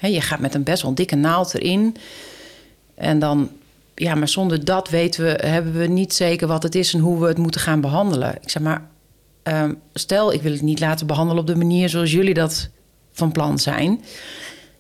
Je 0.00 0.21
gaat 0.21 0.38
met 0.38 0.54
een 0.54 0.62
best 0.62 0.83
wel 0.83 0.94
dikke 0.94 1.16
naald 1.16 1.54
erin. 1.54 1.97
En 2.94 3.18
dan, 3.18 3.50
ja, 3.95 4.15
maar 4.15 4.29
zonder 4.29 4.65
dat 4.65 4.89
weten 4.89 5.25
we, 5.25 5.47
hebben 5.47 5.73
we 5.73 5.87
niet 5.87 6.15
zeker 6.15 6.47
wat 6.47 6.63
het 6.63 6.75
is 6.75 6.95
en 6.95 7.01
hoe 7.01 7.21
we 7.21 7.27
het 7.27 7.39
moeten 7.39 7.61
gaan 7.61 7.81
behandelen. 7.81 8.39
Ik 8.41 8.51
zeg 8.51 8.63
maar, 8.63 8.89
um, 9.43 9.81
stel, 9.93 10.33
ik 10.33 10.43
wil 10.43 10.53
het 10.53 10.63
niet 10.63 10.81
laten 10.81 11.07
behandelen 11.07 11.41
op 11.41 11.47
de 11.47 11.57
manier 11.57 11.89
zoals 11.89 12.13
jullie 12.13 12.35
dat 12.35 12.69
van 13.13 13.33
plan 13.33 13.59
zijn, 13.59 14.05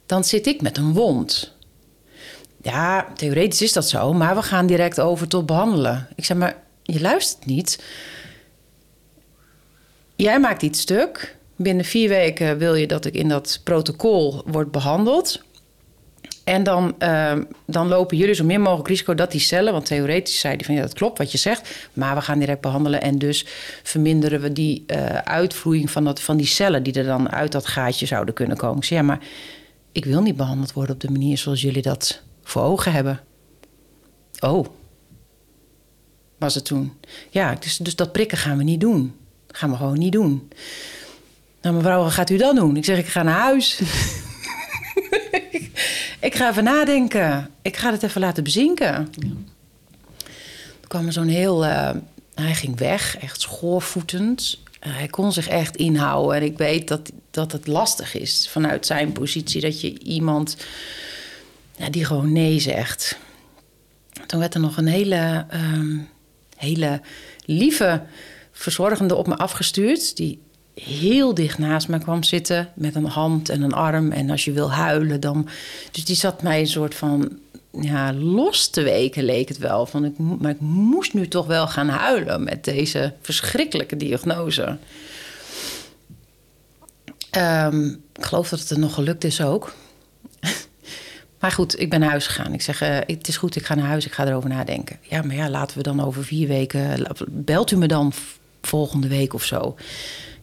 dan 0.06 0.24
zit 0.24 0.46
ik 0.46 0.62
met 0.62 0.76
een 0.76 0.92
wond. 0.92 1.52
Ja, 2.62 3.06
theoretisch 3.16 3.62
is 3.62 3.72
dat 3.72 3.88
zo, 3.88 4.12
maar 4.12 4.34
we 4.34 4.42
gaan 4.42 4.66
direct 4.66 5.00
over 5.00 5.28
tot 5.28 5.46
behandelen. 5.46 6.08
Ik 6.14 6.24
zeg 6.24 6.36
maar, 6.36 6.56
je 6.82 7.00
luistert 7.00 7.46
niet. 7.46 7.84
Jij 10.16 10.40
maakt 10.40 10.62
iets 10.62 10.80
stuk. 10.80 11.36
Binnen 11.56 11.84
vier 11.84 12.08
weken 12.08 12.58
wil 12.58 12.74
je 12.74 12.86
dat 12.86 13.04
ik 13.04 13.14
in 13.14 13.28
dat 13.28 13.60
protocol 13.64 14.42
word 14.46 14.70
behandeld. 14.70 15.43
En 16.44 16.62
dan, 16.62 16.94
ehm, 16.98 17.42
dan 17.66 17.88
lopen 17.88 18.16
jullie 18.16 18.34
zo 18.34 18.44
min 18.44 18.60
mogelijk 18.60 18.88
risico 18.88 19.14
dat 19.14 19.30
die 19.30 19.40
cellen, 19.40 19.72
want 19.72 19.86
theoretisch 19.86 20.40
zei 20.40 20.56
die 20.56 20.66
van 20.66 20.74
ja, 20.74 20.80
dat 20.80 20.92
klopt 20.92 21.18
wat 21.18 21.32
je 21.32 21.38
zegt, 21.38 21.88
maar 21.92 22.14
we 22.14 22.20
gaan 22.20 22.38
direct 22.38 22.60
behandelen 22.60 23.02
en 23.02 23.18
dus 23.18 23.46
verminderen 23.82 24.40
we 24.40 24.52
die 24.52 24.84
uh, 24.86 25.06
uitvloeiing 25.14 25.90
van, 25.90 26.04
dat, 26.04 26.20
van 26.20 26.36
die 26.36 26.46
cellen 26.46 26.82
die 26.82 26.92
er 26.92 27.04
dan 27.04 27.30
uit 27.30 27.52
dat 27.52 27.66
gaatje 27.66 28.06
zouden 28.06 28.34
kunnen 28.34 28.56
komen. 28.56 28.76
Ik 28.76 28.84
zei, 28.84 29.00
ja, 29.00 29.06
maar 29.06 29.20
ik 29.92 30.04
wil 30.04 30.22
niet 30.22 30.36
behandeld 30.36 30.72
worden 30.72 30.94
op 30.94 31.00
de 31.00 31.10
manier 31.10 31.38
zoals 31.38 31.60
jullie 31.60 31.82
dat 31.82 32.22
voor 32.42 32.62
ogen 32.62 32.92
hebben. 32.92 33.20
Oh, 34.40 34.66
was 36.38 36.54
het 36.54 36.64
toen. 36.64 36.92
Ja, 37.30 37.56
dus, 37.60 37.76
dus 37.76 37.96
dat 37.96 38.12
prikken 38.12 38.38
gaan 38.38 38.56
we 38.56 38.64
niet 38.64 38.80
doen. 38.80 39.14
Gaan 39.48 39.70
we 39.70 39.76
gewoon 39.76 39.98
niet 39.98 40.12
doen. 40.12 40.48
Nou, 41.62 41.76
mevrouw, 41.76 42.02
wat 42.02 42.12
gaat 42.12 42.30
u 42.30 42.36
dan 42.36 42.54
doen? 42.54 42.76
Ik 42.76 42.84
zeg, 42.84 42.98
ik 42.98 43.06
ga 43.06 43.22
naar 43.22 43.38
huis. 43.38 43.80
ik 46.24 46.34
ga 46.34 46.50
even 46.50 46.64
nadenken. 46.64 47.50
Ik 47.62 47.76
ga 47.76 47.90
het 47.90 48.02
even 48.02 48.20
laten 48.20 48.44
bezinken. 48.44 48.86
Ja. 48.86 49.06
Toen 49.10 50.88
kwam 50.88 51.06
er 51.06 51.12
zo'n 51.12 51.28
heel... 51.28 51.64
Uh, 51.64 51.90
hij 52.34 52.54
ging 52.54 52.78
weg, 52.78 53.16
echt 53.16 53.40
schoorvoetend. 53.40 54.58
hij 54.80 55.08
kon 55.08 55.32
zich 55.32 55.48
echt 55.48 55.76
inhouden. 55.76 56.36
En 56.36 56.42
ik 56.42 56.58
weet 56.58 56.88
dat, 56.88 57.12
dat 57.30 57.52
het 57.52 57.66
lastig 57.66 58.14
is 58.14 58.48
vanuit 58.48 58.86
zijn 58.86 59.12
positie... 59.12 59.60
dat 59.60 59.80
je 59.80 59.98
iemand 59.98 60.56
ja, 61.76 61.88
die 61.88 62.04
gewoon 62.04 62.32
nee 62.32 62.60
zegt. 62.60 63.18
Toen 64.26 64.40
werd 64.40 64.54
er 64.54 64.60
nog 64.60 64.76
een 64.76 64.86
hele, 64.86 65.46
um, 65.54 66.08
hele 66.56 67.00
lieve 67.44 68.02
verzorgende 68.52 69.14
op 69.14 69.26
me 69.26 69.36
afgestuurd... 69.36 70.16
die 70.16 70.40
heel 70.74 71.34
dicht 71.34 71.58
naast 71.58 71.88
me 71.88 71.98
kwam 71.98 72.22
zitten 72.22 72.68
met 72.74 72.94
een 72.94 73.06
hand 73.06 73.48
en 73.48 73.62
een 73.62 73.72
arm. 73.72 74.12
En 74.12 74.30
als 74.30 74.44
je 74.44 74.52
wil 74.52 74.72
huilen, 74.72 75.20
dan. 75.20 75.48
Dus 75.90 76.04
die 76.04 76.16
zat 76.16 76.42
mij 76.42 76.60
een 76.60 76.66
soort 76.66 76.94
van 76.94 77.38
ja, 77.80 78.12
los 78.12 78.68
te 78.68 78.82
weken, 78.82 79.24
leek 79.24 79.48
het 79.48 79.58
wel. 79.58 79.86
Van 79.86 80.04
ik, 80.04 80.18
maar 80.18 80.50
ik 80.50 80.60
moest 80.60 81.14
nu 81.14 81.28
toch 81.28 81.46
wel 81.46 81.66
gaan 81.68 81.88
huilen 81.88 82.44
met 82.44 82.64
deze 82.64 83.12
verschrikkelijke 83.20 83.96
diagnose. 83.96 84.78
Um, 87.36 88.02
ik 88.16 88.24
geloof 88.24 88.48
dat 88.48 88.60
het 88.60 88.70
er 88.70 88.78
nog 88.78 88.94
gelukt 88.94 89.24
is 89.24 89.40
ook. 89.40 89.74
maar 91.40 91.52
goed, 91.52 91.80
ik 91.80 91.90
ben 91.90 92.00
naar 92.00 92.10
huis 92.10 92.26
gegaan. 92.26 92.52
Ik 92.52 92.62
zeg, 92.62 92.82
uh, 92.82 92.98
het 93.06 93.28
is 93.28 93.36
goed, 93.36 93.56
ik 93.56 93.64
ga 93.64 93.74
naar 93.74 93.86
huis, 93.86 94.06
ik 94.06 94.12
ga 94.12 94.26
erover 94.26 94.48
nadenken. 94.48 94.98
Ja, 95.02 95.22
maar 95.22 95.36
ja, 95.36 95.50
laten 95.50 95.76
we 95.76 95.82
dan 95.82 96.04
over 96.04 96.24
vier 96.24 96.48
weken... 96.48 97.06
Belt 97.28 97.70
u 97.70 97.76
me 97.76 97.86
dan 97.86 98.12
volgende 98.62 99.08
week 99.08 99.34
of 99.34 99.44
zo? 99.44 99.76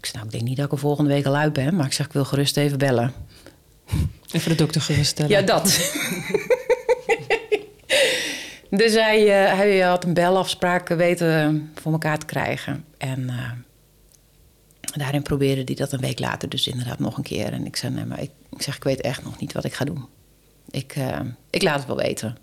Ik 0.01 0.08
zei, 0.08 0.17
nou, 0.17 0.25
ik 0.25 0.31
denk 0.31 0.43
niet 0.43 0.58
dat 0.58 0.65
ik 0.65 0.72
er 0.72 0.77
volgende 0.77 1.13
week 1.13 1.25
al 1.25 1.36
uit 1.36 1.53
ben, 1.53 1.75
maar 1.75 1.86
ik 1.86 1.93
zeg, 1.93 2.05
ik 2.05 2.13
wil 2.13 2.25
gerust 2.25 2.58
even 2.58 2.77
bellen. 2.77 3.13
Even 4.31 4.50
de 4.50 4.55
dokter 4.55 4.81
geruststellen. 4.81 5.31
Ja, 5.31 5.41
dat. 5.41 5.63
dus 8.70 8.93
hij, 8.93 9.22
uh, 9.22 9.58
hij 9.58 9.79
had 9.79 10.03
een 10.03 10.13
belafspraak 10.13 10.88
weten 10.88 11.72
voor 11.81 11.91
elkaar 11.91 12.17
te 12.17 12.25
krijgen. 12.25 12.86
En 12.98 13.20
uh, 13.20 13.51
daarin 14.81 15.22
probeerde 15.22 15.62
hij 15.65 15.75
dat 15.75 15.91
een 15.91 16.00
week 16.00 16.20
later 16.20 16.50
dus 16.50 16.67
inderdaad 16.67 17.00
nog 17.00 17.17
een 17.17 17.24
keer. 17.24 17.53
En 17.53 17.65
ik 17.65 17.75
zei, 17.75 17.93
nee, 17.93 18.05
maar 18.05 18.22
ik, 18.22 18.31
ik 18.51 18.62
zeg, 18.62 18.75
ik 18.75 18.84
weet 18.84 19.01
echt 19.01 19.24
nog 19.24 19.39
niet 19.39 19.53
wat 19.53 19.65
ik 19.65 19.74
ga 19.74 19.86
doen. 19.86 20.08
Ik, 20.70 20.96
uh, 20.96 21.20
ik 21.50 21.62
laat 21.62 21.77
het 21.77 21.88
wel 21.88 21.98
weten. 21.98 22.38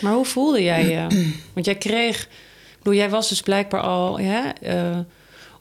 Maar 0.00 0.12
hoe 0.12 0.24
voelde 0.24 0.62
jij 0.62 0.88
je? 0.88 1.30
Want 1.54 1.66
jij 1.66 1.76
kreeg... 1.76 2.22
Ik 2.22 2.86
bedoel, 2.86 2.98
jij 2.98 3.10
was 3.10 3.28
dus 3.28 3.40
blijkbaar 3.40 3.80
al... 3.80 4.20
Ja, 4.20 4.54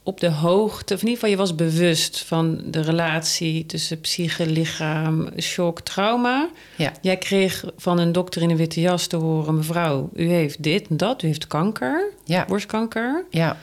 op 0.04 0.20
de 0.20 0.30
hoogte, 0.30 0.94
of 0.94 1.02
in 1.02 1.08
ieder 1.08 1.20
geval 1.20 1.30
je 1.30 1.38
was 1.38 1.56
bewust 1.56 2.24
van 2.24 2.62
de 2.66 2.82
relatie 2.82 3.66
tussen 3.66 4.00
psyche, 4.00 4.46
lichaam, 4.46 5.30
shock, 5.40 5.82
trauma. 5.82 6.50
Ja. 6.76 6.92
Jij 7.02 7.18
kreeg 7.18 7.66
van 7.78 8.00
een 8.00 8.12
dokter 8.12 8.42
in 8.42 8.50
een 8.50 8.58
witte 8.58 8.82
jas 8.82 9.08
te 9.08 9.16
horen: 9.16 9.56
mevrouw, 9.56 10.10
u 10.14 10.30
heeft 10.30 10.64
dit 10.64 10.88
en 10.88 10.98
dat, 10.98 11.24
u 11.24 11.28
heeft 11.28 11.48
kanker, 11.48 12.12
ja. 12.24 12.46
borstkanker. 12.46 13.26
Ja. 13.30 13.58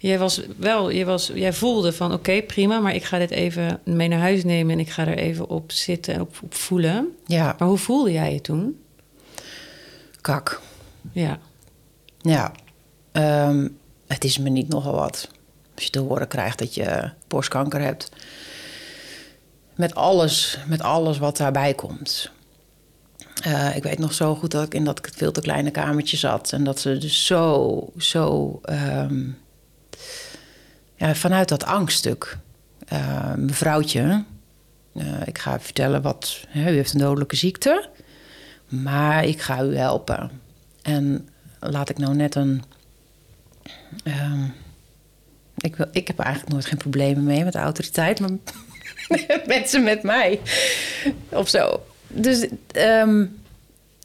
Jij 0.00 0.18
was 0.18 0.40
wel, 0.56 0.92
jij, 0.92 1.06
was, 1.06 1.30
jij 1.34 1.52
voelde 1.52 1.92
van 1.92 2.12
oké, 2.12 2.42
prima, 2.42 2.78
maar 2.80 2.94
ik 2.94 3.04
ga 3.04 3.18
dit 3.18 3.30
even 3.30 3.80
mee 3.84 4.08
naar 4.08 4.18
huis 4.18 4.44
nemen 4.44 4.72
en 4.72 4.80
ik 4.80 4.90
ga 4.90 5.06
er 5.06 5.18
even 5.18 5.48
op 5.48 5.72
zitten 5.72 6.14
en 6.14 6.20
op, 6.20 6.38
op 6.42 6.54
voelen. 6.54 7.16
Ja. 7.26 7.54
Maar 7.58 7.68
hoe 7.68 7.78
voelde 7.78 8.12
jij 8.12 8.32
je 8.32 8.40
toen? 8.40 8.80
Kak. 10.20 10.60
Ja. 11.12 11.38
Ja. 12.20 12.52
Um, 13.48 13.78
het 14.06 14.24
is 14.24 14.38
me 14.38 14.48
niet 14.48 14.68
nogal 14.68 14.94
wat. 14.94 15.28
Als 15.78 15.86
je 15.86 15.92
te 15.92 15.98
horen 15.98 16.28
krijgt 16.28 16.58
dat 16.58 16.74
je 16.74 17.10
borstkanker 17.28 17.80
hebt. 17.80 18.08
Met 19.74 19.94
alles, 19.94 20.58
met 20.66 20.80
alles 20.82 21.18
wat 21.18 21.36
daarbij 21.36 21.74
komt. 21.74 22.30
Uh, 23.46 23.76
ik 23.76 23.82
weet 23.82 23.98
nog 23.98 24.12
zo 24.12 24.34
goed 24.34 24.50
dat 24.50 24.64
ik 24.64 24.74
in 24.74 24.84
dat 24.84 25.08
veel 25.16 25.32
te 25.32 25.40
kleine 25.40 25.70
kamertje 25.70 26.16
zat. 26.16 26.52
En 26.52 26.64
dat 26.64 26.80
ze 26.80 26.98
dus 26.98 27.26
zo, 27.26 27.92
zo... 27.98 28.60
Um, 28.70 29.38
ja, 30.94 31.14
vanuit 31.14 31.48
dat 31.48 31.64
angststuk. 31.64 32.38
Uh, 32.92 33.34
mevrouwtje, 33.34 34.24
uh, 34.94 35.26
ik 35.26 35.38
ga 35.38 35.60
vertellen 35.60 36.02
wat... 36.02 36.40
Hè, 36.48 36.72
u 36.72 36.74
heeft 36.74 36.94
een 36.94 37.00
dodelijke 37.00 37.36
ziekte. 37.36 37.88
Maar 38.68 39.24
ik 39.24 39.40
ga 39.40 39.62
u 39.62 39.76
helpen. 39.76 40.30
En 40.82 41.28
laat 41.60 41.88
ik 41.88 41.98
nou 41.98 42.14
net 42.14 42.34
een... 42.34 42.62
Um, 44.04 44.54
ik, 45.58 45.76
wil, 45.76 45.86
ik 45.92 46.06
heb 46.06 46.18
eigenlijk 46.18 46.52
nooit 46.52 46.66
geen 46.66 46.78
problemen 46.78 47.24
mee 47.24 47.44
met 47.44 47.52
de 47.52 47.58
autoriteit, 47.58 48.20
maar 48.20 48.30
mensen 49.46 49.82
met 49.82 50.02
mij 50.02 50.40
of 51.28 51.48
zo. 51.48 51.82
Dus 52.06 52.46
um, 52.76 53.40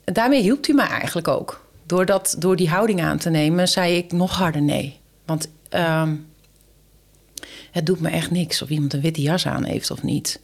daarmee 0.03 0.41
hielp 0.41 0.65
hij 0.65 0.75
me 0.75 0.81
eigenlijk 0.81 1.27
ook. 1.27 1.65
Door, 1.86 2.05
dat, 2.05 2.36
door 2.39 2.55
die 2.55 2.69
houding 2.69 3.01
aan 3.01 3.17
te 3.17 3.29
nemen, 3.29 3.67
zei 3.67 3.98
ik 3.98 4.12
nog 4.12 4.38
harder 4.38 4.62
nee. 4.62 5.00
Want 5.25 5.50
um, 5.69 6.25
het 7.72 7.86
doet 7.86 8.00
me 8.00 8.10
echt 8.10 8.31
niks 8.31 8.62
of 8.62 8.69
iemand 8.69 8.93
een 8.93 9.01
witte 9.01 9.22
jas 9.22 9.48
aan 9.48 9.63
heeft 9.63 9.91
of 9.91 10.03
niet. 10.03 10.39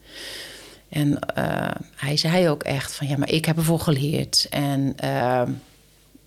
En 0.89 1.19
uh, 1.37 1.71
hij 1.95 2.17
zei 2.17 2.49
ook 2.49 2.63
echt 2.63 2.95
van 2.95 3.07
ja, 3.07 3.17
maar 3.17 3.31
ik 3.31 3.45
heb 3.45 3.57
ervoor 3.57 3.79
geleerd. 3.79 4.47
En 4.49 4.95
uh, 5.03 5.41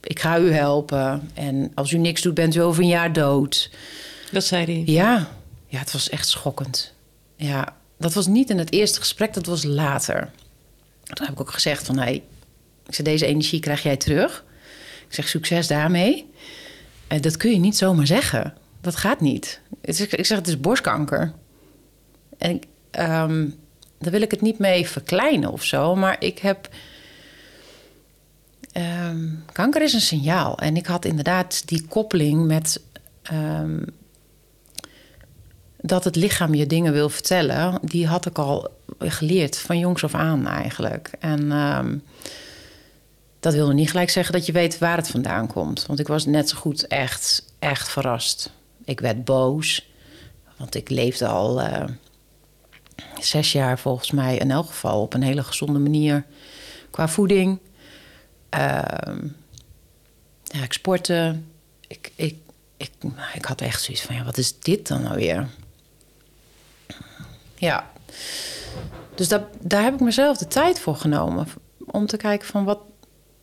ik 0.01 0.21
ga 0.21 0.39
u 0.39 0.53
helpen. 0.53 1.31
En 1.35 1.73
als 1.75 1.93
u 1.93 1.99
niks 1.99 2.23
doet, 2.23 2.35
bent 2.35 2.55
u 2.55 2.61
over 2.61 2.83
een 2.83 2.89
jaar 2.89 3.13
dood. 3.13 3.71
Dat 4.33 4.45
zei 4.45 4.65
hij? 4.65 4.83
Ja. 4.95 5.29
Ja, 5.67 5.79
het 5.79 5.93
was 5.93 6.09
echt 6.09 6.29
schokkend. 6.29 6.95
Ja, 7.37 7.77
dat 7.99 8.15
was 8.15 8.27
niet 8.27 8.51
in 8.51 8.59
het 8.59 8.73
eerste 8.73 8.99
gesprek, 8.99 9.35
dat 9.35 9.47
was 9.47 9.65
later. 9.65 10.31
Toen 11.03 11.27
heb 11.27 11.35
ik 11.35 11.41
ook 11.41 11.51
gezegd 11.51 11.87
van... 11.87 12.03
Ik 12.03 12.23
zeg, 12.87 13.07
deze 13.07 13.27
energie 13.27 13.61
krijg 13.61 13.83
jij 13.83 13.97
terug. 13.97 14.45
Ik 15.09 15.15
zeg, 15.15 15.29
succes 15.29 15.67
daarmee. 15.67 16.31
En 17.07 17.21
dat 17.21 17.37
kun 17.37 17.51
je 17.51 17.59
niet 17.59 17.77
zomaar 17.77 18.07
zeggen. 18.07 18.55
Dat 18.81 18.97
gaat 18.97 19.21
niet. 19.21 19.61
Ik 19.81 19.95
zeg, 20.27 20.39
het 20.39 20.49
is 20.49 20.61
borstkanker. 20.61 21.33
En 22.39 22.61
um, 22.99 23.55
daar 23.99 24.13
wil 24.13 24.23
ik 24.23 24.31
het 24.31 24.41
niet 24.41 24.59
mee 24.59 24.89
verkleinen 24.89 25.53
of 25.53 25.65
zo. 25.65 25.95
Maar 25.95 26.17
ik 26.19 26.39
heb... 26.39 26.69
Um, 29.07 29.45
kanker 29.53 29.83
is 29.83 29.93
een 29.93 30.01
signaal. 30.01 30.59
En 30.59 30.77
ik 30.77 30.87
had 30.87 31.05
inderdaad 31.05 31.69
die 31.69 31.87
koppeling 31.87 32.47
met... 32.47 32.81
Um, 33.33 33.85
dat 35.83 36.05
het 36.05 36.17
lichaam 36.17 36.55
je 36.55 36.67
dingen 36.67 36.93
wil 36.93 37.09
vertellen, 37.09 37.79
die 37.83 38.07
had 38.07 38.27
ik 38.27 38.39
al 38.39 38.71
geleerd 38.99 39.59
van 39.59 39.79
jongs 39.79 40.05
af 40.05 40.15
aan 40.15 40.47
eigenlijk. 40.47 41.11
En 41.19 41.53
um, 41.53 42.03
dat 43.41 43.55
wilde 43.55 43.75
niet 43.75 43.91
gelijk 43.91 44.11
zeggen 44.11 44.33
dat 44.33 44.47
je 44.47 44.53
weet 44.53 44.79
waar 44.79 44.97
het 44.97 45.09
vandaan 45.09 45.47
komt. 45.47 45.87
Want 45.87 45.99
ik 45.99 46.07
was 46.07 46.27
net 46.27 46.49
zo 46.49 46.57
goed 46.57 46.87
echt, 46.87 47.45
echt 47.59 47.89
verrast. 47.89 48.51
Ik 48.85 49.01
werd 49.01 49.25
boos, 49.25 49.89
want 50.57 50.75
ik 50.75 50.91
leefde 50.91 51.27
al 51.27 51.61
uh, 51.61 51.85
zes 53.21 53.53
jaar 53.53 53.79
volgens 53.79 54.11
mij 54.11 54.37
in 54.37 54.51
elk 54.51 54.67
geval 54.67 55.03
op 55.03 55.15
een 55.15 55.23
hele 55.23 55.43
gezonde 55.43 55.79
manier 55.79 56.25
qua 56.91 57.09
voeding. 57.09 57.59
Uh, 58.55 58.83
ja, 60.45 60.63
ik 60.63 60.73
sportte. 60.73 61.41
Ik, 61.87 62.13
ik, 62.15 62.37
ik, 62.77 62.91
ik 63.35 63.45
had 63.45 63.61
echt 63.61 63.83
zoiets 63.83 64.03
van, 64.03 64.15
ja, 64.15 64.25
wat 64.25 64.39
is 64.39 64.59
dit 64.59 64.89
dan 64.89 65.03
nou 65.03 65.15
weer? 65.15 65.49
Ja. 67.63 67.91
Dus 69.15 69.29
daar 69.61 69.83
heb 69.83 69.95
ik 69.95 70.01
mezelf 70.01 70.39
de 70.39 70.47
tijd 70.47 70.81
voor 70.81 70.97
genomen. 70.97 71.47
Om 71.87 72.07
te 72.07 72.17
kijken 72.17 72.49
van 72.49 72.65
wat, 72.65 72.79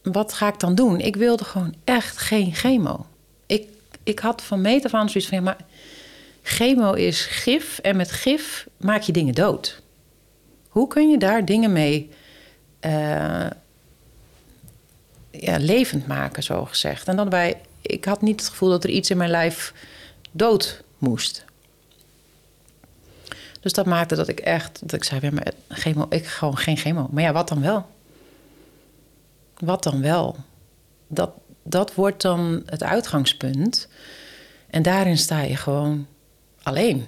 wat 0.04 0.34
ga 0.34 0.48
ik 0.48 0.60
dan 0.60 0.76
doen? 0.76 1.00
Ik 1.00 1.16
wilde 1.16 1.44
gewoon 1.44 1.76
echt 1.84 2.18
geen 2.18 2.54
chemo. 2.54 3.06
Ik, 3.46 3.70
ik 4.04 4.20
had 4.20 4.42
van 4.42 4.62
meet 4.62 4.86
af 4.86 4.94
aan 4.94 5.10
zoiets 5.10 5.30
van... 5.30 5.38
Ja, 5.38 5.44
maar 5.44 5.58
chemo 6.42 6.94
is 6.94 7.26
gif 7.26 7.80
en 7.80 7.96
met 7.96 8.12
gif 8.12 8.68
maak 8.78 9.02
je 9.02 9.12
dingen 9.12 9.34
dood. 9.34 9.82
Hoe 10.70 10.88
kun 10.88 11.10
je 11.10 11.18
daar 11.18 11.46
dingen 11.46 11.72
mee 11.72 12.10
uh, 12.86 13.48
ja, 15.32 15.58
levend 15.58 16.08
maken, 16.08 16.44
zo 16.44 16.66
gezegd? 16.66 17.08
En 17.08 17.16
dan 17.16 17.30
bij, 17.30 17.62
ik 17.82 18.06
had 18.06 18.22
niet 18.22 18.40
het 18.40 18.50
gevoel 18.50 18.70
dat 18.70 18.84
er 18.84 18.90
iets 18.90 19.10
in 19.10 19.18
mijn 19.18 19.30
lijf 19.30 19.74
dood 20.32 20.84
moest. 20.98 21.48
Dus 23.60 23.74
dat 23.74 23.86
maakte 23.86 24.16
dat 24.16 24.28
ik 24.28 24.40
echt, 24.40 24.80
dat 24.82 24.94
ik 24.94 25.04
zei, 25.04 25.20
ja, 25.22 25.32
maar 25.32 25.52
chemo, 25.68 26.06
ik 26.10 26.26
gewoon 26.26 26.58
geen 26.58 26.78
chemo. 26.78 27.08
Maar 27.12 27.24
ja, 27.24 27.32
wat 27.32 27.48
dan 27.48 27.62
wel? 27.62 27.86
Wat 29.58 29.84
dan 29.84 30.02
wel? 30.02 30.36
Dat, 31.08 31.32
dat 31.64 31.96
wordt 31.96 32.22
dan 32.22 32.64
het 32.66 32.84
uitgangspunt. 32.84 33.88
En 34.70 34.82
daarin 34.82 35.18
sta 35.18 35.42
je 35.42 35.56
gewoon 35.56 36.08
alleen. 36.64 37.06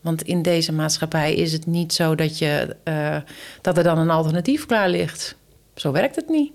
Want 0.00 0.22
in 0.22 0.42
deze 0.42 0.72
maatschappij 0.72 1.34
is 1.34 1.52
het 1.52 1.66
niet 1.66 1.92
zo 1.92 2.14
dat, 2.14 2.38
je, 2.38 2.76
uh, 2.84 3.16
dat 3.60 3.76
er 3.76 3.82
dan 3.82 3.98
een 3.98 4.10
alternatief 4.10 4.66
klaar 4.66 4.88
ligt. 4.88 5.36
Zo 5.74 5.92
werkt 5.92 6.16
het 6.16 6.28
niet. 6.28 6.52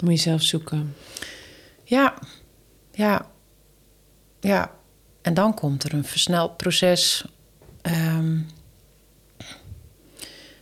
Moet 0.00 0.12
je 0.12 0.18
zelf 0.18 0.42
zoeken. 0.42 0.94
Ja, 1.84 2.14
ja, 2.92 3.26
ja. 4.40 4.70
En 5.22 5.34
dan 5.34 5.54
komt 5.54 5.84
er 5.84 5.94
een 5.94 6.04
versneld 6.04 6.56
proces. 6.56 7.24
Um, 7.86 8.46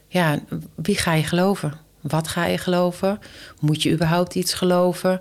ja, 0.09 0.39
wie 0.75 0.97
ga 0.97 1.13
je 1.13 1.23
geloven? 1.23 1.73
Wat 2.01 2.29
ga 2.29 2.45
je 2.45 2.59
geloven? 2.59 3.19
Moet 3.61 3.83
je 3.83 3.93
überhaupt 3.93 4.35
iets 4.35 4.55
geloven? 4.55 5.21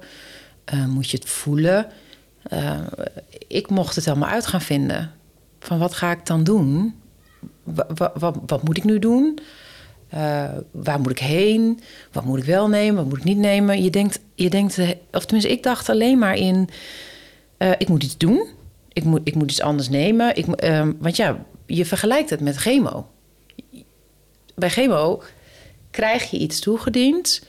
Uh, 0.74 0.86
moet 0.86 1.10
je 1.10 1.18
het 1.18 1.30
voelen? 1.30 1.88
Uh, 2.54 2.80
ik 3.48 3.70
mocht 3.70 3.96
het 3.96 4.06
helemaal 4.06 4.30
uit 4.30 4.46
gaan 4.46 4.62
vinden. 4.62 5.12
Van 5.60 5.80
wat 5.80 5.94
ga 5.94 6.12
ik 6.12 6.26
dan 6.26 6.44
doen? 6.44 6.96
Wat, 8.46 8.64
moet 8.64 8.78
ik 8.78 8.84
nu 8.84 9.00
doen? 9.00 9.40
Uh, 10.14 10.50
waar 10.72 11.00
moet 11.00 11.12
ik 11.12 11.20
heen? 11.20 11.80
Wat 12.12 12.26
moet 12.26 12.40
ik 12.40 12.46
wel 12.46 12.68
nemen? 12.68 12.96
Wat 12.96 13.06
moet 13.06 13.18
ik 13.18 13.24
niet 13.24 13.38
nemen? 13.38 13.84
Je 13.84 13.90
denkt, 13.90 14.20
je 14.36 14.50
denkt 14.50 14.80
of 15.12 15.26
tenminste, 15.26 15.52
ik 15.52 15.64
dacht 15.64 15.90
alleen 15.90 16.18
maar 16.18 16.36
in: 16.36 16.70
ik 17.78 17.88
moet 17.88 18.04
iets 18.04 18.18
doen. 18.18 18.48
Ik 18.94 19.04
moet, 19.04 19.22
ik 19.24 19.36
moet 19.36 19.52
iets 19.52 19.62
anders 19.62 19.90
nemen. 19.90 20.36
Ik, 20.36 20.46
want 21.00 21.16
ja, 21.16 21.46
je 21.66 21.86
vergelijkt 21.86 22.30
het 22.30 22.40
met 22.40 22.56
chemo 22.56 23.08
bij 24.56 24.70
chemo 24.70 25.24
krijg 25.92 26.30
je 26.30 26.38
iets 26.38 26.60
toegediend. 26.60 27.42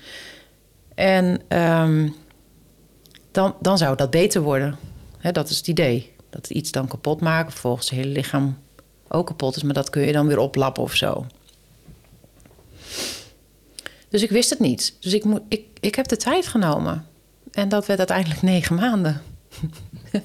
En 0.95 1.59
um, 1.59 2.15
dan, 3.31 3.55
dan 3.61 3.79
zou 3.79 3.97
dat 3.97 4.11
beter 4.11 4.41
worden. 4.41 4.79
dat 5.33 5.49
is 5.49 5.57
het 5.57 5.69
idee. 5.69 6.13
Dat 6.31 6.51
iets 6.51 6.71
dan 6.71 6.89
kapot 6.89 7.21
maken, 7.21 7.53
volgens 7.53 7.91
het 7.91 7.99
hele 7.99 8.11
lichaam 8.11 8.59
ook 9.09 9.27
kapot 9.27 9.57
is, 9.57 9.63
maar 9.63 9.75
dat 9.75 9.91
kun 9.91 10.03
je 10.03 10.13
dan 10.13 10.27
weer 10.27 10.39
oplappen 10.39 10.83
of 10.83 10.95
zo. 10.95 11.27
Dus 14.09 14.23
ik 14.23 14.31
wist 14.31 14.51
het 14.51 14.59
niet. 14.59 14.97
Dus 15.01 15.13
ik, 15.13 15.25
ik, 15.49 15.67
ik 15.81 15.95
heb 15.95 16.09
de 16.09 16.17
tijd 16.17 16.47
genomen. 16.47 17.07
En 17.51 17.69
dat 17.69 17.87
werd 17.87 17.99
uiteindelijk 17.99 18.43
negen 18.43 18.75
maanden. 18.75 19.23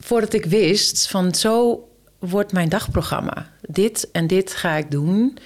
Voordat 0.00 0.32
ik 0.32 0.44
wist 0.44 1.08
van 1.08 1.34
zo 1.34 1.88
wordt 2.28 2.52
mijn 2.52 2.68
dagprogramma. 2.68 3.50
Dit 3.60 4.08
en 4.12 4.26
dit 4.26 4.54
ga 4.54 4.76
ik 4.76 4.90
doen. 4.90 5.38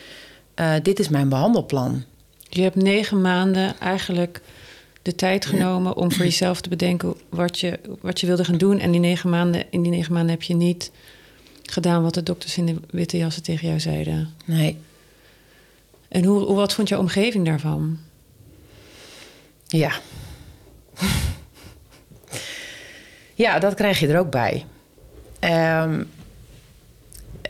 Uh, 0.57 0.75
dit 0.83 0.99
is 0.99 1.09
mijn 1.09 1.29
behandelplan. 1.29 2.05
Je 2.49 2.63
hebt 2.63 2.77
negen 2.77 3.21
maanden 3.21 3.81
eigenlijk 3.81 4.41
de 5.03 5.15
tijd 5.15 5.47
genomen 5.47 5.97
om 5.97 6.13
voor 6.13 6.25
jezelf 6.25 6.61
te 6.61 6.69
bedenken 6.69 7.15
wat 7.29 7.59
je, 7.59 7.81
wat 8.01 8.21
je 8.21 8.27
wilde 8.27 8.45
gaan 8.45 8.59
doen. 8.59 8.79
En 8.79 8.91
die 8.91 9.01
negen 9.01 9.31
maanden, 9.31 9.65
in 9.71 9.83
die 9.83 9.93
negen 9.93 10.13
maanden 10.13 10.31
heb 10.31 10.43
je 10.43 10.55
niet 10.55 10.91
gedaan 11.65 12.03
wat 12.03 12.15
de 12.15 12.23
dokters 12.23 12.57
in 12.57 12.67
de 12.67 12.77
witte 12.91 13.17
jassen 13.17 13.43
tegen 13.43 13.69
jou 13.69 13.81
zeiden. 13.81 14.35
Nee. 14.45 14.79
En 16.09 16.25
hoe, 16.25 16.41
hoe 16.41 16.57
wat 16.57 16.75
vond 16.75 16.89
jouw 16.89 17.01
omgeving 17.01 17.47
daarvan? 17.47 17.99
Ja. 19.67 19.93
ja, 23.35 23.59
dat 23.59 23.75
krijg 23.75 24.01
je 24.01 24.09
er 24.09 24.19
ook 24.19 24.31
bij. 24.31 24.65
Um, 25.41 26.09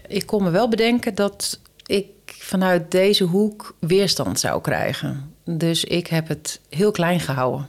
ik 0.08 0.26
kon 0.26 0.42
me 0.42 0.50
wel 0.50 0.68
bedenken 0.68 1.14
dat 1.14 1.60
ik 1.86 2.08
vanuit 2.26 2.90
deze 2.90 3.24
hoek 3.24 3.76
weerstand 3.78 4.40
zou 4.40 4.60
krijgen. 4.60 5.34
Dus 5.44 5.84
ik 5.84 6.06
heb 6.06 6.28
het 6.28 6.60
heel 6.68 6.90
klein 6.90 7.20
gehouden. 7.20 7.68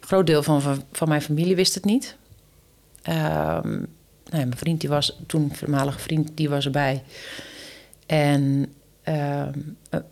Een 0.00 0.12
groot 0.12 0.26
deel 0.26 0.42
van, 0.42 0.84
van 0.92 1.08
mijn 1.08 1.22
familie 1.22 1.56
wist 1.56 1.74
het 1.74 1.84
niet. 1.84 2.16
Um, 3.08 3.86
nee, 4.30 4.46
mijn 4.46 4.56
vriend, 4.56 4.80
die 4.80 4.90
was 4.90 5.18
toen 5.26 5.54
voormalige 5.54 5.98
vriend, 5.98 6.30
die 6.34 6.48
was 6.48 6.64
erbij. 6.64 7.02
En 8.06 8.42
um, 9.04 9.76
een 9.90 10.04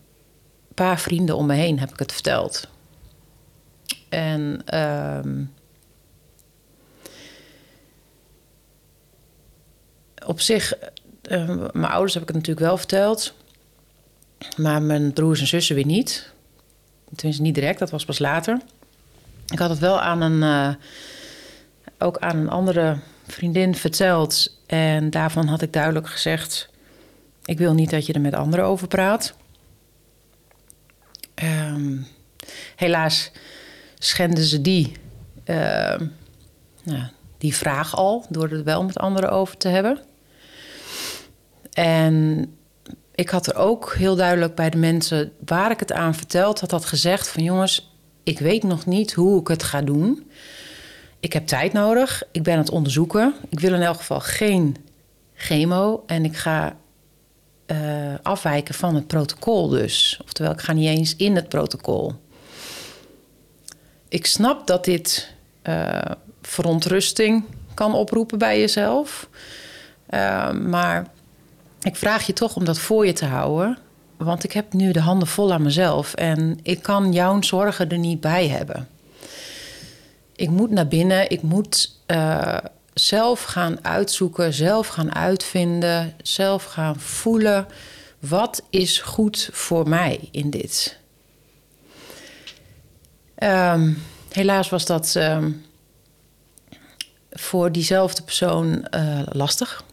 paar 0.75 1.01
vrienden 1.01 1.37
om 1.37 1.47
me 1.47 1.55
heen 1.55 1.79
heb 1.79 1.90
ik 1.90 1.99
het 1.99 2.12
verteld. 2.12 2.69
En 4.09 4.62
um, 4.79 5.53
op 10.27 10.41
zich, 10.41 10.75
uh, 11.31 11.47
mijn 11.73 11.93
ouders 11.93 12.15
heb 12.15 12.23
ik 12.23 12.29
het 12.29 12.37
natuurlijk 12.37 12.67
wel 12.67 12.77
verteld. 12.77 13.35
Maar 14.57 14.83
mijn 14.83 15.13
broers 15.13 15.41
en 15.41 15.47
zussen 15.47 15.75
weer 15.75 15.87
niet. 15.87 16.33
Tenminste, 17.15 17.43
niet 17.43 17.55
direct, 17.55 17.79
dat 17.79 17.91
was 17.91 18.05
pas 18.05 18.19
later. 18.19 18.61
Ik 19.47 19.59
had 19.59 19.71
het 19.71 19.79
wel 19.79 20.01
aan 20.01 20.21
een, 20.21 20.43
uh, 20.43 20.75
ook 21.99 22.19
aan 22.19 22.37
een 22.37 22.49
andere 22.49 22.99
vriendin 23.27 23.75
verteld. 23.75 24.59
En 24.67 25.11
daarvan 25.11 25.47
had 25.47 25.63
ik 25.63 25.73
duidelijk 25.73 26.09
gezegd: 26.09 26.69
Ik 27.45 27.59
wil 27.59 27.75
niet 27.75 27.91
dat 27.91 28.07
je 28.07 28.13
er 28.13 28.21
met 28.21 28.35
anderen 28.35 28.65
over 28.65 28.89
praat. 28.89 29.35
Um, 31.43 32.07
helaas 32.77 33.31
schenden 33.99 34.45
ze 34.45 34.61
die, 34.61 34.93
uh, 35.45 35.57
nou, 36.85 37.03
die 37.39 37.55
vraag 37.55 37.97
al 37.97 38.27
door 38.29 38.49
er 38.49 38.65
wel 38.65 38.85
met 38.85 38.99
anderen 38.99 39.31
over 39.31 39.57
te 39.57 39.69
hebben. 39.69 40.01
En 41.75 42.47
ik 43.15 43.29
had 43.29 43.47
er 43.47 43.57
ook 43.57 43.95
heel 43.95 44.17
duidelijk 44.17 44.55
bij 44.55 44.71
de 44.71 44.77
mensen 44.77 45.33
waar 45.45 45.71
ik 45.71 45.81
het 45.81 45.93
aan 45.93 46.15
verteld 46.15 46.61
had, 46.61 46.71
had 46.71 46.85
gezegd 46.85 47.29
van 47.29 47.43
jongens, 47.43 47.95
ik 48.23 48.39
weet 48.39 48.63
nog 48.63 48.87
niet 48.87 49.13
hoe 49.13 49.41
ik 49.41 49.49
het 49.49 49.63
ga 49.63 49.83
doen. 49.83 50.31
Ik 51.21 51.33
heb 51.33 51.47
tijd 51.47 51.73
nodig. 51.73 52.23
Ik 52.33 52.43
ben 52.43 52.53
aan 52.55 52.61
het 52.61 52.71
onderzoeken. 52.71 53.35
Ik 53.49 53.61
wil 53.61 53.75
in 53.75 53.83
elk 53.83 53.97
geval 53.97 54.21
geen 54.21 54.77
chemo. 55.35 56.03
En 56.07 56.25
ik 56.25 56.37
ga 56.37 56.77
uh, 57.67 58.15
afwijken 58.23 58.75
van 58.75 58.95
het 58.95 59.07
protocol 59.07 59.69
dus. 59.69 60.21
Oftewel, 60.25 60.53
ik 60.53 60.61
ga 60.61 60.73
niet 60.73 60.89
eens 60.89 61.17
in 61.17 61.37
het 61.37 61.49
protocol. 61.49 62.13
Ik 64.09 64.27
snap 64.27 64.67
dat 64.67 64.85
dit 64.85 65.35
uh, 65.63 66.01
verontrusting 66.43 67.45
kan 67.75 67.95
oproepen 67.95 68.39
bij 68.39 68.61
jezelf. 68.61 69.29
Uh, 70.11 70.53
maar 70.53 71.07
ik 71.85 71.97
vraag 71.97 72.27
je 72.27 72.33
toch 72.33 72.57
om 72.57 72.64
dat 72.64 72.79
voor 72.79 73.07
je 73.07 73.12
te 73.12 73.25
houden. 73.25 73.79
Want 74.16 74.44
ik 74.44 74.53
heb 74.53 74.73
nu 74.73 74.92
de 74.92 75.01
handen 75.01 75.29
vol 75.29 75.53
aan 75.53 75.62
mezelf. 75.62 76.14
En 76.14 76.59
ik 76.62 76.83
kan 76.83 77.12
jouw 77.12 77.42
zorgen 77.42 77.88
er 77.88 77.99
niet 77.99 78.20
bij 78.20 78.49
hebben. 78.49 78.88
Ik 80.37 80.51
moet 80.51 80.70
naar 80.70 80.88
binnen. 80.88 81.31
Ik 81.31 81.42
moet 81.42 81.99
uh, 82.07 82.57
zelf 82.94 83.42
gaan 83.42 83.85
uitzoeken. 83.85 84.53
Zelf 84.53 84.87
gaan 84.87 85.14
uitvinden. 85.14 86.14
Zelf 86.23 86.64
gaan 86.64 87.01
voelen. 87.01 87.66
Wat 88.18 88.62
is 88.70 88.99
goed 88.99 89.49
voor 89.53 89.88
mij 89.88 90.29
in 90.31 90.51
dit? 90.51 90.99
Um, 93.38 94.03
helaas 94.31 94.68
was 94.68 94.87
dat 94.87 95.14
um, 95.14 95.64
voor 97.31 97.73
diezelfde 97.73 98.23
persoon 98.23 98.87
uh, 98.90 99.20
lastig. 99.25 99.85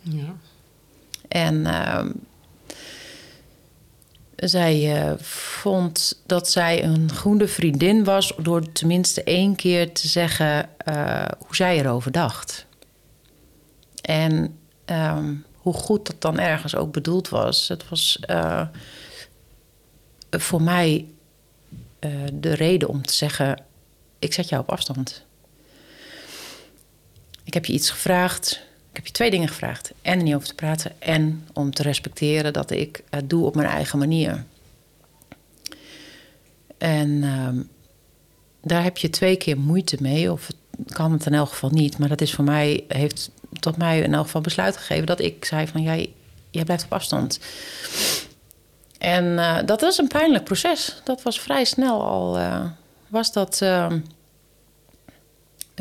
Ja. 0.00 0.34
En 1.28 1.54
uh, 1.54 2.04
zij 4.36 5.06
uh, 5.06 5.18
vond 5.20 6.22
dat 6.26 6.50
zij 6.50 6.84
een 6.84 7.14
goede 7.14 7.48
vriendin 7.48 8.04
was 8.04 8.32
door 8.38 8.72
tenminste 8.72 9.22
één 9.22 9.54
keer 9.54 9.92
te 9.92 10.08
zeggen 10.08 10.68
uh, 10.88 11.24
hoe 11.38 11.56
zij 11.56 11.78
erover 11.78 12.12
dacht. 12.12 12.66
En 14.00 14.58
um, 14.86 15.44
hoe 15.54 15.74
goed 15.74 16.06
dat 16.06 16.20
dan 16.20 16.38
ergens 16.38 16.74
ook 16.74 16.92
bedoeld 16.92 17.28
was. 17.28 17.68
Het 17.68 17.88
was 17.88 18.18
uh, 18.30 18.66
voor 20.30 20.62
mij 20.62 21.06
de 22.32 22.54
reden 22.54 22.88
om 22.88 23.06
te 23.06 23.12
zeggen: 23.12 23.62
ik 24.18 24.32
zet 24.32 24.48
jou 24.48 24.62
op 24.62 24.70
afstand. 24.70 25.24
Ik 27.44 27.54
heb 27.54 27.64
je 27.64 27.72
iets 27.72 27.90
gevraagd. 27.90 28.60
Ik 28.96 29.02
heb 29.02 29.10
je 29.10 29.18
twee 29.18 29.30
dingen 29.30 29.48
gevraagd. 29.48 29.92
En 30.02 30.22
niet 30.22 30.34
over 30.34 30.48
te 30.48 30.54
praten. 30.54 30.92
En 30.98 31.48
om 31.52 31.70
te 31.74 31.82
respecteren 31.82 32.52
dat 32.52 32.70
ik 32.70 33.02
het 33.10 33.30
doe 33.30 33.46
op 33.46 33.54
mijn 33.54 33.68
eigen 33.68 33.98
manier. 33.98 34.44
En 36.78 37.08
uh, 37.08 37.48
daar 38.62 38.82
heb 38.82 38.98
je 38.98 39.10
twee 39.10 39.36
keer 39.36 39.58
moeite 39.58 39.96
mee. 40.00 40.32
Of 40.32 40.48
kan 40.88 41.12
het 41.12 41.26
in 41.26 41.34
elk 41.34 41.48
geval 41.48 41.70
niet. 41.70 41.98
Maar 41.98 42.08
dat 42.08 42.20
is 42.20 42.34
voor 42.34 42.44
mij, 42.44 42.84
heeft 42.88 43.30
tot 43.60 43.76
mij 43.76 44.00
in 44.00 44.14
elk 44.14 44.24
geval 44.24 44.40
besluit 44.40 44.76
gegeven 44.76 45.06
dat 45.06 45.20
ik 45.20 45.44
zei 45.44 45.66
van 45.66 45.82
jij, 45.82 46.12
jij 46.50 46.64
blijft 46.64 46.84
op 46.84 46.92
afstand. 46.92 47.40
En 48.98 49.24
uh, 49.24 49.58
dat 49.64 49.80
was 49.80 49.98
een 49.98 50.08
pijnlijk 50.08 50.44
proces. 50.44 51.00
Dat 51.04 51.22
was 51.22 51.40
vrij 51.40 51.64
snel 51.64 52.02
al. 52.06 52.38
Uh, 52.38 52.64
was 53.08 53.32
dat. 53.32 53.60
Uh, 53.62 53.92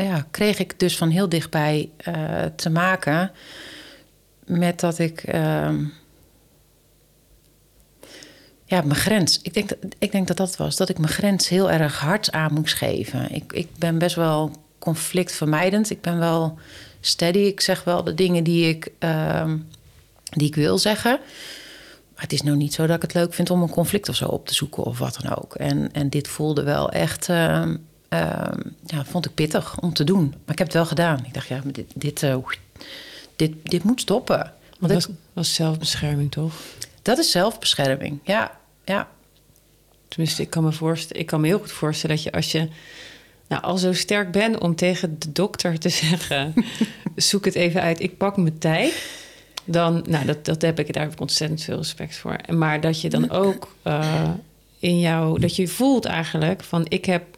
ja, 0.03 0.27
kreeg 0.31 0.59
ik 0.59 0.79
dus 0.79 0.97
van 0.97 1.09
heel 1.09 1.29
dichtbij 1.29 1.89
uh, 2.07 2.43
te 2.55 2.69
maken 2.69 3.31
met 4.45 4.79
dat 4.79 4.99
ik 4.99 5.33
uh, 5.33 5.69
ja, 8.65 8.81
mijn 8.81 8.95
grens. 8.95 9.39
Ik 9.41 9.53
denk, 9.53 9.69
dat, 9.69 9.77
ik 9.97 10.11
denk 10.11 10.27
dat 10.27 10.37
dat 10.37 10.55
was. 10.55 10.75
Dat 10.75 10.89
ik 10.89 10.97
mijn 10.97 11.13
grens 11.13 11.49
heel 11.49 11.71
erg 11.71 11.99
hard 11.99 12.31
aan 12.31 12.53
moest 12.53 12.75
geven. 12.75 13.31
Ik, 13.31 13.53
ik 13.53 13.67
ben 13.77 13.97
best 13.97 14.15
wel 14.15 14.51
conflictvermijdend. 14.79 15.89
Ik 15.89 16.01
ben 16.01 16.19
wel 16.19 16.57
steady. 16.99 17.39
Ik 17.39 17.61
zeg 17.61 17.83
wel 17.83 18.03
de 18.03 18.13
dingen 18.13 18.43
die 18.43 18.69
ik, 18.69 18.91
ehm, 18.99 19.57
die 20.23 20.47
ik 20.47 20.55
wil 20.55 20.77
zeggen. 20.77 21.19
Maar 22.13 22.23
het 22.23 22.33
is 22.33 22.41
nou 22.41 22.57
niet 22.57 22.73
zo 22.73 22.87
dat 22.87 22.95
ik 22.95 23.01
het 23.01 23.13
leuk 23.13 23.33
vind 23.33 23.49
om 23.49 23.61
een 23.61 23.69
conflict 23.69 24.09
of 24.09 24.15
zo 24.15 24.27
op 24.27 24.47
te 24.47 24.53
zoeken 24.53 24.83
of 24.83 24.99
wat 24.99 25.17
dan 25.21 25.35
ook. 25.35 25.55
En, 25.55 25.91
en 25.91 26.09
dit 26.09 26.27
voelde 26.27 26.63
wel 26.63 26.91
echt, 26.91 27.29
ehm, 27.29 27.37
ehm, 27.51 27.75
ja, 28.85 29.05
vond 29.05 29.25
ik 29.25 29.33
pittig 29.33 29.79
om 29.79 29.93
te 29.93 30.03
doen. 30.03 30.27
Maar 30.29 30.53
ik 30.53 30.57
heb 30.57 30.67
het 30.67 30.75
wel 30.75 30.85
gedaan. 30.85 31.25
Ik 31.25 31.33
dacht, 31.33 31.47
ja, 31.47 31.61
dit, 31.65 31.91
dit, 31.95 32.23
uh, 32.23 32.35
dit, 33.35 33.51
dit 33.63 33.83
moet 33.83 34.01
stoppen. 34.01 34.53
Want 34.79 34.93
dat 34.93 35.05
was, 35.05 35.15
was 35.33 35.53
zelfbescherming, 35.53 36.31
toch? 36.31 36.53
Dat 37.01 37.17
is 37.17 37.31
zelfbescherming, 37.31 38.19
ja. 38.23 38.59
ja. 38.85 39.07
Tenminste, 40.07 40.41
ik 40.41 40.49
kan 40.49 40.63
me 40.63 40.71
voorstellen, 40.71 41.21
ik 41.21 41.27
kan 41.27 41.41
me 41.41 41.47
heel 41.47 41.59
goed 41.59 41.71
voorstellen 41.71 42.15
dat 42.15 42.25
je 42.25 42.31
als 42.31 42.51
je 42.51 42.69
nou, 43.47 43.63
al 43.63 43.77
zo 43.77 43.93
sterk 43.93 44.31
bent 44.31 44.59
om 44.59 44.75
tegen 44.75 45.19
de 45.19 45.31
dokter 45.31 45.79
te 45.79 45.89
zeggen: 46.03 46.53
zoek 47.15 47.45
het 47.45 47.55
even 47.55 47.81
uit, 47.81 48.01
ik 48.01 48.17
pak 48.17 48.37
mijn 48.37 48.57
tijd. 48.57 49.23
Dan, 49.63 50.05
nou, 50.07 50.25
dat, 50.25 50.45
dat 50.45 50.61
heb 50.61 50.79
ik, 50.79 50.93
daar 50.93 51.03
heb 51.03 51.11
ik 51.11 51.19
ontzettend 51.19 51.63
veel 51.63 51.77
respect 51.77 52.17
voor. 52.17 52.37
Maar 52.49 52.81
dat 52.81 53.01
je 53.01 53.09
dan 53.09 53.29
ook 53.29 53.75
uh, 53.83 54.29
in 54.79 54.99
jou, 54.99 55.39
dat 55.39 55.55
je 55.55 55.67
voelt 55.67 56.05
eigenlijk 56.05 56.63
van: 56.63 56.85
ik 56.87 57.05
heb. 57.05 57.34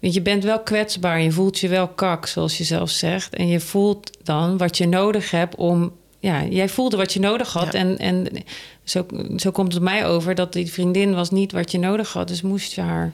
Want 0.00 0.14
je 0.14 0.22
bent 0.22 0.44
wel 0.44 0.60
kwetsbaar, 0.60 1.20
je 1.20 1.32
voelt 1.32 1.58
je 1.58 1.68
wel 1.68 1.88
kak, 1.88 2.26
zoals 2.26 2.58
je 2.58 2.64
zelf 2.64 2.90
zegt. 2.90 3.34
En 3.34 3.48
je 3.48 3.60
voelt 3.60 4.10
dan 4.22 4.56
wat 4.56 4.76
je 4.76 4.86
nodig 4.86 5.30
hebt 5.30 5.54
om 5.54 5.92
ja, 6.18 6.44
jij 6.44 6.68
voelde 6.68 6.96
wat 6.96 7.12
je 7.12 7.20
nodig 7.20 7.52
had. 7.52 7.74
En, 7.74 7.98
en 7.98 8.26
zo, 8.84 9.06
zo 9.36 9.50
komt 9.50 9.72
het 9.72 9.82
mij 9.82 10.06
over 10.06 10.34
dat 10.34 10.52
die 10.52 10.72
vriendin 10.72 11.14
was 11.14 11.30
niet 11.30 11.52
wat 11.52 11.70
je 11.70 11.78
nodig 11.78 12.12
had. 12.12 12.28
Dus 12.28 12.42
moest 12.42 12.72
je 12.72 12.80
haar 12.80 13.12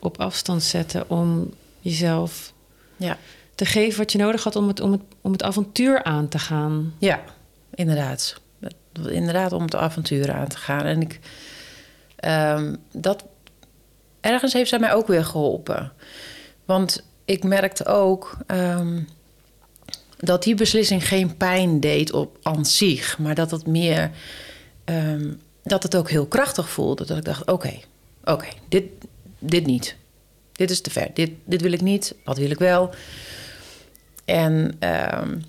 op 0.00 0.20
afstand 0.20 0.62
zetten 0.62 1.10
om 1.10 1.50
jezelf 1.80 2.52
ja. 2.96 3.18
te 3.54 3.64
geven 3.64 3.98
wat 3.98 4.12
je 4.12 4.18
nodig 4.18 4.44
had 4.44 4.56
om 4.56 4.68
het, 4.68 4.80
om, 4.80 4.92
het, 4.92 5.00
om 5.20 5.32
het 5.32 5.42
avontuur 5.42 6.02
aan 6.02 6.28
te 6.28 6.38
gaan. 6.38 6.94
Ja, 6.98 7.20
inderdaad. 7.74 8.40
Inderdaad, 9.08 9.52
om 9.52 9.62
het 9.62 9.74
avontuur 9.74 10.32
aan 10.32 10.48
te 10.48 10.56
gaan. 10.56 10.84
En 10.84 11.00
ik, 11.00 11.20
um, 12.24 12.76
dat, 12.92 13.24
ergens 14.20 14.52
heeft 14.52 14.68
zij 14.68 14.78
mij 14.78 14.92
ook 14.92 15.06
weer 15.06 15.24
geholpen. 15.24 15.92
Want 16.64 17.04
ik 17.24 17.44
merkte 17.44 17.86
ook. 17.86 18.36
Um, 18.46 19.08
dat 20.18 20.42
die 20.42 20.54
beslissing 20.54 21.08
geen 21.08 21.36
pijn 21.36 21.80
deed 21.80 22.12
op 22.12 22.38
aan 22.42 22.66
zich, 22.66 23.18
maar 23.18 23.34
dat 23.34 23.50
het 23.50 23.66
meer 23.66 24.10
um, 24.84 25.40
dat 25.62 25.82
het 25.82 25.96
ook 25.96 26.10
heel 26.10 26.26
krachtig 26.26 26.70
voelde. 26.70 27.04
Dat 27.04 27.16
ik 27.16 27.24
dacht: 27.24 27.50
oké, 27.50 27.78
oké, 28.24 28.48
dit, 28.68 28.84
dit 29.38 29.66
niet. 29.66 29.96
Dit 30.52 30.70
is 30.70 30.80
te 30.80 30.90
ver. 30.90 31.10
Dit, 31.14 31.30
dit 31.44 31.60
wil 31.60 31.72
ik 31.72 31.80
niet. 31.80 32.14
Wat 32.24 32.38
wil 32.38 32.50
ik 32.50 32.58
wel? 32.58 32.90
En 34.24 34.76
um, 35.20 35.44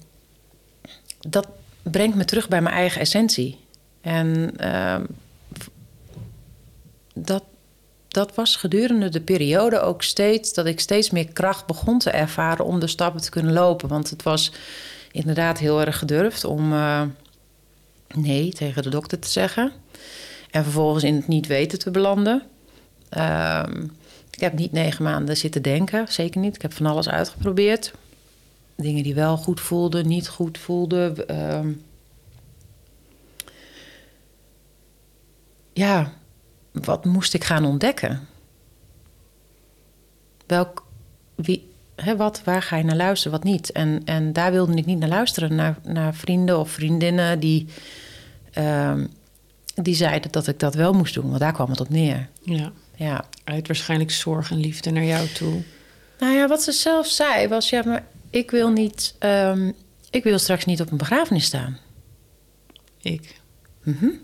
dat 1.20 1.48
brengt 1.82 2.16
me 2.16 2.26
terug 2.26 2.48
bij 2.48 2.62
mijn 2.62 2.76
eigen 2.76 3.02
essentie. 3.02 3.60
En 4.02 4.54
dat, 7.14 7.44
dat 8.10 8.36
was 8.36 8.56
gedurende 8.56 9.10
de 9.10 9.22
periode 9.22 9.80
ook 9.80 10.04
steeds 10.04 10.54
dat 10.54 10.66
ik 10.66 10.80
steeds 10.80 11.10
meer 11.10 11.28
kracht 11.34 11.66
begon 11.66 12.00
te 12.00 12.10
ervaren 12.10 12.66
om 12.66 12.80
de 12.80 12.88
stappen 12.88 13.22
te 13.22 13.30
kunnen 13.30 13.54
lopen. 13.54 13.90
Want 13.90 14.10
het 14.10 14.24
was 14.24 14.52
inderdaad 15.12 15.58
heel 15.58 15.82
erg 15.82 15.98
gedurfd 15.98 16.44
om 16.44 16.74
uh, 16.74 17.02
nee 18.14 18.54
tegen 18.54 18.84
de 18.84 18.90
dokter 18.90 19.20
te 19.20 19.30
zeggen. 19.30 19.72
En 20.52 20.64
vervolgens 20.64 21.04
in 21.04 21.16
het 21.16 21.28
niet 21.28 21.48
weten 21.48 21.80
te 21.80 21.92
belanden. 21.92 22.44
Uh, 23.18 23.64
ik 24.32 24.40
heb 24.40 24.54
niet 24.54 24.72
negen 24.72 25.04
maanden 25.04 25.38
zitten 25.38 25.62
denken, 25.62 26.06
zeker 26.08 26.42
niet. 26.42 26.56
Ik 26.56 26.62
heb 26.62 26.74
van 26.74 26.86
alles 26.86 27.10
uitgeprobeerd. 27.10 27.94
Dingen 28.76 29.04
die 29.04 29.16
wel 29.16 29.38
goed 29.38 29.62
voelden, 29.62 30.08
niet 30.08 30.28
goed 30.28 30.58
voelden. 30.58 31.16
Uh, 31.32 31.74
ja, 35.74 36.14
wat 36.72 37.06
moest 37.06 37.34
ik 37.34 37.44
gaan 37.44 37.66
ontdekken? 37.66 38.28
Welk, 40.46 40.86
wie, 41.36 41.70
hè, 41.96 42.16
wat, 42.16 42.42
waar 42.44 42.62
ga 42.62 42.76
je 42.76 42.84
naar 42.84 42.96
luisteren, 42.96 43.32
wat 43.32 43.44
niet? 43.44 43.72
En, 43.72 44.02
en 44.06 44.34
daar 44.34 44.52
wilde 44.52 44.74
ik 44.74 44.86
niet 44.86 45.00
naar 45.00 45.10
luisteren, 45.10 45.56
naar, 45.56 45.78
naar 45.84 46.16
vrienden 46.16 46.60
of 46.60 46.72
vriendinnen 46.72 47.40
die, 47.40 47.68
uh, 48.58 48.94
die 49.76 49.96
zeiden 49.96 50.32
dat 50.32 50.48
ik 50.48 50.60
dat 50.60 50.76
wel 50.76 50.94
moest 50.94 51.14
doen, 51.14 51.28
want 51.28 51.40
daar 51.40 51.54
kwam 51.54 51.70
het 51.70 51.80
op 51.80 51.90
neer. 51.90 52.30
Ja. 52.42 52.72
ja. 52.96 53.26
Uit 53.44 53.68
waarschijnlijk 53.68 54.12
zorg 54.12 54.52
en 54.52 54.60
liefde 54.60 54.92
naar 54.92 55.04
jou 55.04 55.28
toe. 55.28 55.62
Nou 56.20 56.34
ja, 56.34 56.48
wat 56.48 56.62
ze 56.62 56.72
zelf 56.72 57.08
zei 57.08 57.48
was: 57.48 57.70
ja, 57.70 57.84
maar 57.86 58.06
ik 58.30 58.52
wil 58.52 58.70
niet, 58.70 59.16
um, 59.20 59.74
ik 60.10 60.24
wil 60.24 60.40
straks 60.40 60.66
niet 60.66 60.82
op 60.82 60.92
een 60.92 60.98
begrafenis 60.98 61.46
staan. 61.46 61.78
Ik. 63.02 63.40
Mm 63.84 63.98
-hmm. 64.00 64.20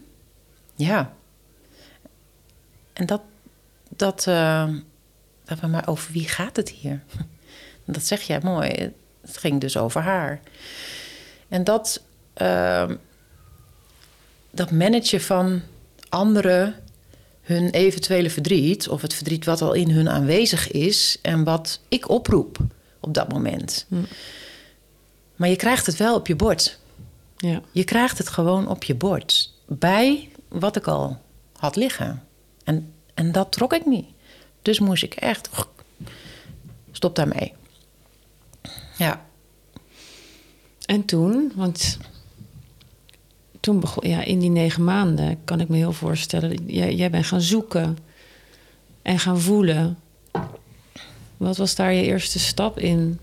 Ja. 0.76 1.14
En 2.96 3.06
dat, 3.06 3.22
dat, 3.90 4.26
uh, 4.30 4.70
dat 5.46 5.60
we 5.60 5.68
maar 5.68 5.88
over 5.88 6.12
wie 6.12 6.28
gaat 6.28 6.56
het 6.56 6.70
hier? 6.70 7.04
Dat 7.86 8.04
zeg 8.04 8.22
jij 8.22 8.40
mooi. 8.44 8.94
Het 9.22 9.38
ging 9.38 9.62
dus 9.62 9.78
over 9.78 10.02
haar. 10.02 10.40
En 11.48 11.64
dat, 11.64 12.02
uh, 12.38 12.90
dat 14.52 14.72
managen 14.72 15.22
van 15.22 15.62
anderen 16.10 16.76
hun 17.42 17.70
eventuele 17.70 18.30
verdriet, 18.30 18.88
of 18.90 19.02
het 19.02 19.14
verdriet 19.14 19.46
wat 19.46 19.62
al 19.62 19.74
in 19.74 19.90
hun 19.90 20.10
aanwezig 20.10 20.72
is 20.72 21.18
en 21.22 21.44
wat 21.44 21.80
ik 21.88 22.10
oproep 22.10 22.58
op 23.00 23.14
dat 23.14 23.32
moment. 23.32 23.86
Hm. 23.90 23.96
Maar 25.36 25.50
je 25.50 25.56
krijgt 25.56 25.86
het 25.86 25.98
wel 25.98 26.16
op 26.16 26.28
je 26.28 26.36
bord. 26.36 26.80
Ja. 27.38 27.62
Je 27.72 27.84
krijgt 27.84 28.18
het 28.18 28.30
gewoon 28.30 28.68
op 28.68 28.84
je 28.84 28.96
bord. 28.96 29.54
Bij 29.68 30.30
wat 30.48 30.76
ik 30.76 30.88
al 30.88 31.22
had 31.58 31.76
liggen. 31.76 32.24
En, 32.66 32.94
en 33.14 33.32
dat 33.32 33.52
trok 33.52 33.74
ik 33.74 33.86
niet. 33.86 34.06
Dus 34.62 34.80
moest 34.80 35.04
ik 35.04 35.14
echt. 35.14 35.50
Stop 36.92 37.16
daarmee. 37.16 37.54
Ja. 38.98 39.26
En 40.86 41.06
toen, 41.06 41.52
want 41.56 41.98
toen 43.60 43.80
begon, 43.80 44.10
ja, 44.10 44.24
in 44.24 44.40
die 44.40 44.50
negen 44.50 44.84
maanden 44.84 45.38
kan 45.44 45.60
ik 45.60 45.68
me 45.68 45.78
heel 45.78 45.94
voorstellen, 45.94 46.66
jij, 46.66 46.96
jij 46.96 47.10
bent 47.10 47.26
gaan 47.26 47.42
zoeken 47.42 47.98
en 49.02 49.20
gaan 49.20 49.40
voelen. 49.40 49.98
Wat 51.38 51.58
was 51.58 51.76
daar 51.76 51.94
je 51.94 52.04
eerste 52.04 52.40
stap 52.40 52.80
in? 52.80 53.20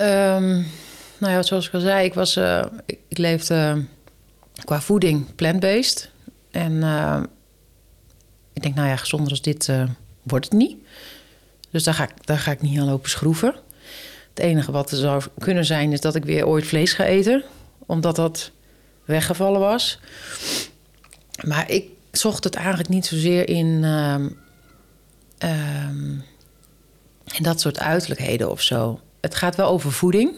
Um, 0.00 0.66
nou 1.18 1.32
ja, 1.32 1.42
zoals 1.42 1.66
ik 1.66 1.74
al 1.74 1.80
zei, 1.80 2.04
ik, 2.04 2.14
was, 2.14 2.36
uh, 2.36 2.64
ik, 2.86 2.98
ik, 3.08 3.18
leefde 3.18 3.84
qua 4.64 4.80
voeding 4.80 5.34
plant-based. 5.34 6.10
En 6.58 6.72
uh, 6.72 7.22
ik 8.52 8.62
denk, 8.62 8.74
nou 8.74 8.88
ja, 8.88 8.96
gezonder 8.96 9.30
als 9.30 9.42
dit 9.42 9.68
uh, 9.68 9.82
wordt 10.22 10.44
het 10.44 10.54
niet. 10.54 10.76
Dus 11.70 11.84
daar 11.84 11.94
ga, 11.94 12.02
ik, 12.02 12.26
daar 12.26 12.38
ga 12.38 12.50
ik 12.50 12.62
niet 12.62 12.78
aan 12.78 12.86
lopen 12.86 13.10
schroeven. 13.10 13.54
Het 14.28 14.38
enige 14.38 14.72
wat 14.72 14.90
er 14.90 14.96
zou 14.96 15.22
kunnen 15.38 15.64
zijn, 15.64 15.92
is 15.92 16.00
dat 16.00 16.14
ik 16.14 16.24
weer 16.24 16.46
ooit 16.46 16.66
vlees 16.66 16.92
ga 16.92 17.04
eten. 17.04 17.44
Omdat 17.86 18.16
dat 18.16 18.50
weggevallen 19.04 19.60
was. 19.60 20.00
Maar 21.44 21.70
ik 21.70 21.84
zocht 22.10 22.44
het 22.44 22.54
eigenlijk 22.54 22.88
niet 22.88 23.06
zozeer 23.06 23.48
in, 23.48 23.66
uh, 23.66 24.14
um, 25.84 26.24
in 27.32 27.42
dat 27.42 27.60
soort 27.60 27.78
uiterlijkheden 27.78 28.50
of 28.50 28.62
zo. 28.62 29.00
Het 29.20 29.34
gaat 29.34 29.56
wel 29.56 29.68
over 29.68 29.92
voeding. 29.92 30.34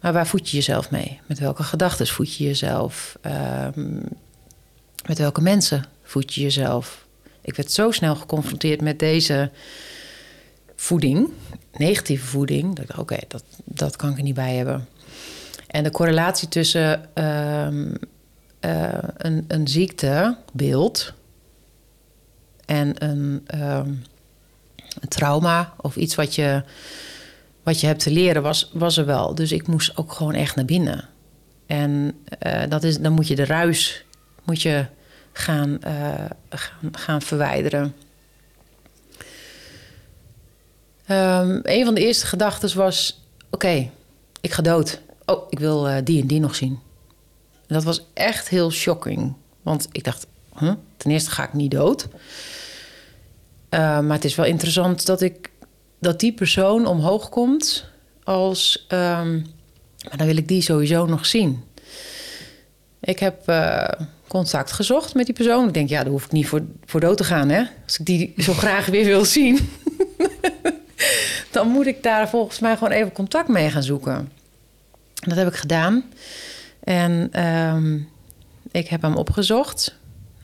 Maar 0.00 0.12
waar 0.12 0.26
voed 0.26 0.50
je 0.50 0.56
jezelf 0.56 0.90
mee? 0.90 1.20
Met 1.26 1.38
welke 1.38 1.62
gedachten 1.62 2.06
voed 2.06 2.34
je 2.36 2.44
jezelf? 2.44 3.18
Um, 3.76 4.08
met 5.06 5.18
welke 5.18 5.40
mensen 5.40 5.84
voed 6.02 6.34
je 6.34 6.40
jezelf? 6.40 7.06
Ik 7.40 7.56
werd 7.56 7.72
zo 7.72 7.90
snel 7.90 8.16
geconfronteerd 8.16 8.80
met 8.80 8.98
deze 8.98 9.50
voeding, 10.76 11.30
negatieve 11.72 12.26
voeding, 12.26 12.74
dat 12.74 12.84
ik 12.84 12.86
dacht, 12.86 13.00
oké, 13.00 13.18
dat, 13.28 13.44
dat 13.64 13.96
kan 13.96 14.10
ik 14.10 14.16
er 14.16 14.22
niet 14.22 14.34
bij 14.34 14.54
hebben. 14.54 14.88
En 15.66 15.82
de 15.82 15.90
correlatie 15.90 16.48
tussen 16.48 17.08
um, 17.24 17.96
uh, 18.60 18.88
een, 19.16 19.44
een 19.48 19.68
ziektebeeld 19.68 21.12
en 22.64 23.04
een, 23.04 23.44
um, 23.54 24.02
een, 25.00 25.08
trauma 25.08 25.74
of 25.76 25.96
iets 25.96 26.14
wat 26.14 26.34
je, 26.34 26.62
wat 27.62 27.80
je 27.80 27.86
hebt 27.86 28.02
te 28.02 28.10
leren, 28.10 28.42
was, 28.42 28.70
was 28.72 28.96
er 28.96 29.06
wel. 29.06 29.34
Dus 29.34 29.52
ik 29.52 29.66
moest 29.66 29.96
ook 29.96 30.12
gewoon 30.12 30.34
echt 30.34 30.56
naar 30.56 30.64
binnen. 30.64 31.08
En 31.66 32.14
uh, 32.46 32.62
dat 32.68 32.84
is, 32.84 32.98
dan 32.98 33.12
moet 33.12 33.28
je 33.28 33.34
de 33.34 33.44
ruis 33.44 34.03
moet 34.44 34.62
je 34.62 34.86
gaan, 35.32 35.78
uh, 35.86 36.24
gaan, 36.50 36.96
gaan 36.96 37.22
verwijderen. 37.22 37.94
Um, 41.10 41.60
een 41.62 41.84
van 41.84 41.94
de 41.94 42.00
eerste 42.00 42.26
gedachten 42.26 42.76
was: 42.76 43.24
oké, 43.50 43.90
ik 44.40 44.52
ga 44.52 44.62
dood. 44.62 45.00
Oh, 45.24 45.46
ik 45.50 45.58
wil 45.58 45.88
uh, 45.88 45.96
die 46.04 46.20
en 46.20 46.26
die 46.26 46.40
nog 46.40 46.54
zien. 46.54 46.78
En 47.66 47.74
dat 47.74 47.84
was 47.84 48.06
echt 48.14 48.48
heel 48.48 48.70
shocking. 48.70 49.34
Want 49.62 49.88
ik 49.92 50.04
dacht, 50.04 50.26
ten 50.96 51.10
eerste 51.10 51.30
ga 51.30 51.44
ik 51.44 51.52
niet 51.52 51.70
dood. 51.70 52.08
Uh, 53.70 54.00
maar 54.00 54.16
het 54.16 54.24
is 54.24 54.34
wel 54.34 54.46
interessant 54.46 55.06
dat, 55.06 55.20
ik, 55.20 55.50
dat 55.98 56.20
die 56.20 56.32
persoon 56.32 56.86
omhoog 56.86 57.28
komt 57.28 57.88
als... 58.24 58.86
Um, 58.88 59.46
maar 60.08 60.16
dan 60.16 60.26
wil 60.26 60.36
ik 60.36 60.48
die 60.48 60.62
sowieso 60.62 61.06
nog 61.06 61.26
zien. 61.26 61.64
Ik 63.00 63.18
heb 63.18 63.48
uh, 63.48 63.88
contact 64.34 64.72
gezocht 64.72 65.14
met 65.14 65.26
die 65.26 65.34
persoon. 65.34 65.66
Ik 65.66 65.74
denk, 65.74 65.88
ja, 65.88 66.02
daar 66.02 66.12
hoef 66.12 66.24
ik 66.24 66.32
niet 66.32 66.48
voor, 66.48 66.62
voor 66.84 67.00
dood 67.00 67.16
te 67.16 67.24
gaan, 67.24 67.48
hè? 67.48 67.62
Als 67.84 67.98
ik 67.98 68.06
die 68.06 68.34
zo 68.38 68.52
graag 68.64 68.86
weer 68.86 69.04
wil 69.04 69.24
zien... 69.24 69.58
dan 71.50 71.68
moet 71.68 71.86
ik 71.86 72.02
daar 72.02 72.28
volgens 72.28 72.58
mij 72.58 72.76
gewoon 72.76 72.92
even 72.92 73.12
contact 73.12 73.48
mee 73.48 73.70
gaan 73.70 73.82
zoeken. 73.82 74.30
Dat 75.14 75.36
heb 75.36 75.48
ik 75.48 75.54
gedaan. 75.54 76.04
En 76.80 77.44
um, 77.46 78.08
ik 78.70 78.88
heb 78.88 79.02
hem 79.02 79.16
opgezocht. 79.16 79.94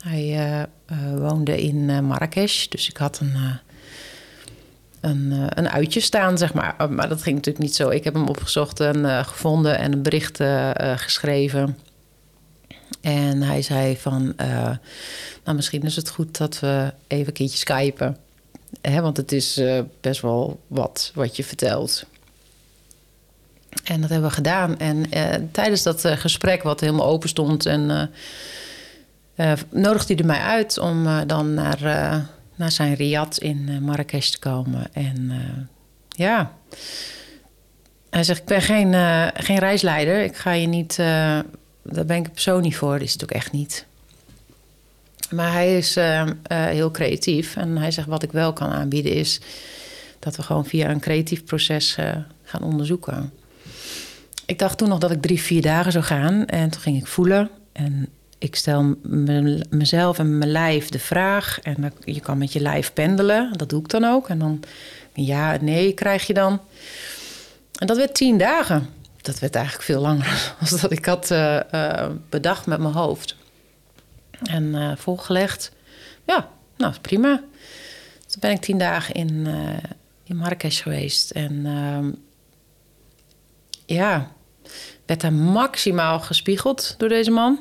Hij 0.03 0.23
uh, 0.23 0.59
uh, 0.59 1.19
woonde 1.19 1.63
in 1.63 1.77
uh, 1.77 2.01
Marrakesh, 2.01 2.67
dus 2.67 2.89
ik 2.89 2.97
had 2.97 3.21
een, 3.21 3.37
een, 5.01 5.33
een 5.59 5.69
uitje 5.69 6.01
staan, 6.01 6.39
zeg 6.39 6.55
maar. 6.55 6.75
Maar 6.91 7.09
dat 7.09 7.23
ging 7.23 7.37
natuurlijk 7.37 7.65
niet 7.65 7.75
zo. 7.75 7.89
Ik 7.89 8.05
heb 8.05 8.15
hem 8.15 8.29
opgezocht 8.29 8.81
en 8.81 9.25
gevonden 9.25 9.79
en 9.79 9.93
een 9.93 10.03
bericht 10.03 10.39
geschreven. 10.97 11.77
En 13.01 13.43
hij 13.43 13.63
zei 13.63 13.97
van, 13.97 14.35
nou 15.45 15.57
misschien 15.57 15.83
is 15.83 15.97
het 15.97 16.11
goed 16.11 16.39
dat 16.39 16.61
we 16.61 16.93
even 17.07 17.27
een 17.27 17.33
keertje 17.33 17.59
skypen. 17.59 18.17
Hè, 18.81 19.01
want 19.01 19.17
het 19.17 19.33
is 19.33 19.61
best 20.01 20.21
wel 20.21 20.61
wat 20.67 21.13
wat 21.15 21.37
je 21.37 21.45
vertelt. 21.45 22.05
En 23.85 24.01
dat 24.01 24.11
hebben 24.11 24.29
we 24.29 24.35
gedaan. 24.35 24.79
En 24.79 25.05
uh, 25.15 25.35
tijdens 25.53 25.83
dat 25.83 26.05
gesprek, 26.05 26.63
wat 26.63 26.81
helemaal 26.81 27.07
open 27.07 27.29
stond, 27.29 27.67
en, 27.67 28.11
nodigde 29.71 30.15
hij 30.15 30.25
mij 30.25 30.41
uit 30.41 30.79
om 30.79 31.27
dan 31.27 31.55
naar, 31.55 31.81
naar 32.55 32.73
zijn 32.73 32.95
riad 32.95 33.39
in 33.39 33.83
Marrakesh 33.83 34.29
te 34.29 34.39
komen. 34.39 34.87
En 34.93 35.33
ja, 36.09 36.53
hij 38.11 38.25
zegt: 38.25 38.41
Ik 38.41 38.47
ben 38.47 38.63
geen, 38.63 38.95
geen 39.35 39.59
reisleider. 39.59 40.23
Ik 40.23 40.37
ga 40.37 40.53
je 40.53 40.67
niet, 40.67 40.99
daar 41.93 42.05
ben 42.05 42.17
ik 42.17 42.33
persoon 42.33 42.63
niet 42.63 42.77
voor. 42.77 42.93
Dat 42.93 43.01
is 43.01 43.13
het 43.13 43.23
ook 43.23 43.31
echt 43.31 43.53
niet. 43.53 43.87
Maar 45.31 45.53
hij 45.53 45.77
is 45.77 45.97
heel 46.49 46.91
creatief. 46.91 47.57
En 47.57 47.77
hij 47.77 47.91
zegt: 47.91 48.09
Wat 48.09 48.23
ik 48.23 48.33
wel 48.33 48.53
kan 48.53 48.71
aanbieden 48.71 49.13
is 49.13 49.41
dat 50.19 50.37
we 50.37 50.43
gewoon 50.43 50.67
via 50.67 50.91
een 50.91 51.01
creatief 51.01 51.45
proces 51.45 51.97
gaan 52.45 52.63
onderzoeken. 52.63 53.33
Ik 54.47 54.59
dacht 54.59 54.79
toen 54.79 54.89
nog 54.89 54.99
dat 54.99 55.11
ik 55.11 55.23
drie, 55.23 55.41
vier 55.41 55.63
dagen 55.63 55.93
zou 55.93 56.05
gaan. 56.05 56.47
En 56.47 56.71
toen 56.71 56.81
ging 56.81 56.97
ik 56.97 57.07
voelen. 57.07 57.51
En 57.73 58.09
ik 58.39 58.57
stel 58.57 58.95
mezelf 59.71 60.19
en 60.19 60.39
mijn 60.39 60.51
lijf 60.51 60.89
de 60.89 60.99
vraag. 60.99 61.61
En 61.61 61.93
je 62.05 62.21
kan 62.21 62.39
met 62.39 62.53
je 62.53 62.61
lijf 62.61 62.93
pendelen. 62.93 63.53
Dat 63.57 63.69
doe 63.69 63.81
ik 63.81 63.89
dan 63.89 64.05
ook. 64.05 64.29
En 64.29 64.39
dan 64.39 64.63
ja, 65.15 65.57
nee 65.61 65.93
krijg 65.93 66.27
je 66.27 66.35
dan. 66.35 66.61
En 67.79 67.87
dat 67.87 67.97
werd 67.97 68.15
tien 68.15 68.39
dagen. 68.39 68.89
Dat 69.23 69.39
werd 69.39 69.55
eigenlijk 69.55 69.85
veel 69.85 70.01
langer 70.01 70.55
dan 70.71 70.79
dat 70.81 70.93
ik 70.93 71.05
had 71.05 71.31
uh, 71.31 71.61
uh, 71.75 72.07
bedacht 72.29 72.67
met 72.67 72.79
mijn 72.79 72.95
hoofd. 72.95 73.37
En 74.43 74.65
uh, 74.65 74.97
volgelegd. 74.97 75.73
Ja, 76.27 76.49
nou 76.77 76.95
prima. 77.01 77.43
Toen 78.27 78.41
ben 78.41 78.51
ik 78.51 78.61
tien 78.61 78.79
dagen 78.79 79.15
in, 79.15 79.47
in 80.25 80.37
Marrakesh 80.37 80.83
geweest. 80.83 81.31
En 81.31 81.67
ehm, 81.67 82.11
ja, 83.87 84.33
werd 85.07 85.21
daar 85.21 85.33
maximaal 85.33 86.21
gespiegeld 86.21 86.95
door 86.99 87.09
deze 87.09 87.31
man. 87.31 87.59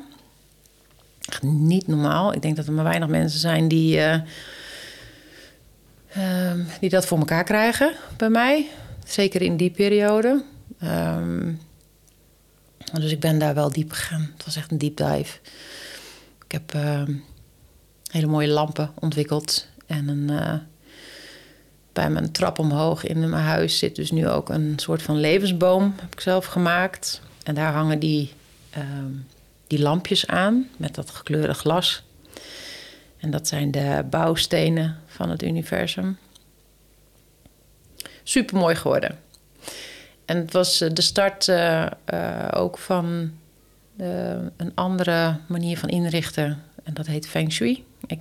Echt 1.20 1.42
niet 1.42 1.86
normaal. 1.86 2.32
Ik 2.32 2.42
denk 2.42 2.56
dat 2.56 2.66
er 2.66 2.72
maar 2.72 2.84
weinig 2.84 3.08
mensen 3.08 3.40
zijn 3.40 3.68
die, 3.68 3.96
uh, 3.96 4.14
die 6.80 6.90
dat 6.90 7.06
voor 7.06 7.18
elkaar 7.18 7.44
krijgen 7.44 7.92
bij 8.16 8.30
mij. 8.30 8.68
Zeker 9.06 9.42
in 9.42 9.56
die 9.56 9.70
periode. 9.70 10.44
Um, 10.84 11.60
dus 12.92 13.10
ik 13.10 13.20
ben 13.20 13.38
daar 13.38 13.54
wel 13.54 13.72
diep 13.72 13.92
gegaan. 13.92 14.30
Het 14.36 14.44
was 14.44 14.56
echt 14.56 14.70
een 14.70 14.78
deep 14.78 14.96
dive. 14.96 15.38
Ik 16.44 16.52
heb 16.52 16.74
uh, 16.74 17.02
hele 18.10 18.26
mooie 18.26 18.48
lampen 18.48 18.90
ontwikkeld. 18.98 19.66
En 19.86 20.08
een, 20.08 20.30
uh, 20.30 20.54
bij 21.92 22.10
mijn 22.10 22.32
trap 22.32 22.58
omhoog 22.58 23.04
in 23.04 23.18
mijn 23.18 23.42
huis 23.42 23.78
zit 23.78 23.96
dus 23.96 24.10
nu 24.10 24.28
ook 24.28 24.48
een 24.48 24.72
soort 24.76 25.02
van 25.02 25.20
levensboom. 25.20 25.94
Heb 26.00 26.12
ik 26.12 26.20
zelf 26.20 26.46
gemaakt. 26.46 27.20
En 27.42 27.54
daar 27.54 27.72
hangen 27.72 27.98
die, 27.98 28.32
uh, 28.76 28.84
die 29.66 29.80
lampjes 29.80 30.26
aan 30.26 30.68
met 30.76 30.94
dat 30.94 31.10
gekleurde 31.10 31.54
glas. 31.54 32.02
En 33.16 33.30
dat 33.30 33.48
zijn 33.48 33.70
de 33.70 34.04
bouwstenen 34.10 35.00
van 35.06 35.30
het 35.30 35.42
universum. 35.42 36.18
Super 38.22 38.56
mooi 38.56 38.74
geworden. 38.74 39.18
En 40.30 40.36
het 40.36 40.52
was 40.52 40.80
eh, 40.80 40.90
de 40.92 41.02
start 41.02 41.46
uh, 41.46 41.86
uh, 42.14 42.48
ook 42.50 42.78
van 42.78 43.32
een 44.56 44.72
andere 44.74 45.36
manier 45.46 45.78
van 45.78 45.88
inrichten. 45.88 46.62
En 46.82 46.94
dat 46.94 47.06
heet 47.06 47.28
Feng 47.28 47.52
Shui. 47.52 47.84
Ik 48.06 48.20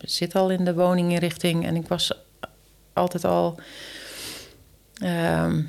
zit 0.00 0.34
al 0.34 0.50
in 0.50 0.64
de 0.64 0.74
woninginrichting 0.74 1.66
en 1.66 1.76
ik 1.76 1.88
was 1.88 2.12
altijd 2.92 3.24
al. 3.24 3.60
Ehm, 4.94 5.62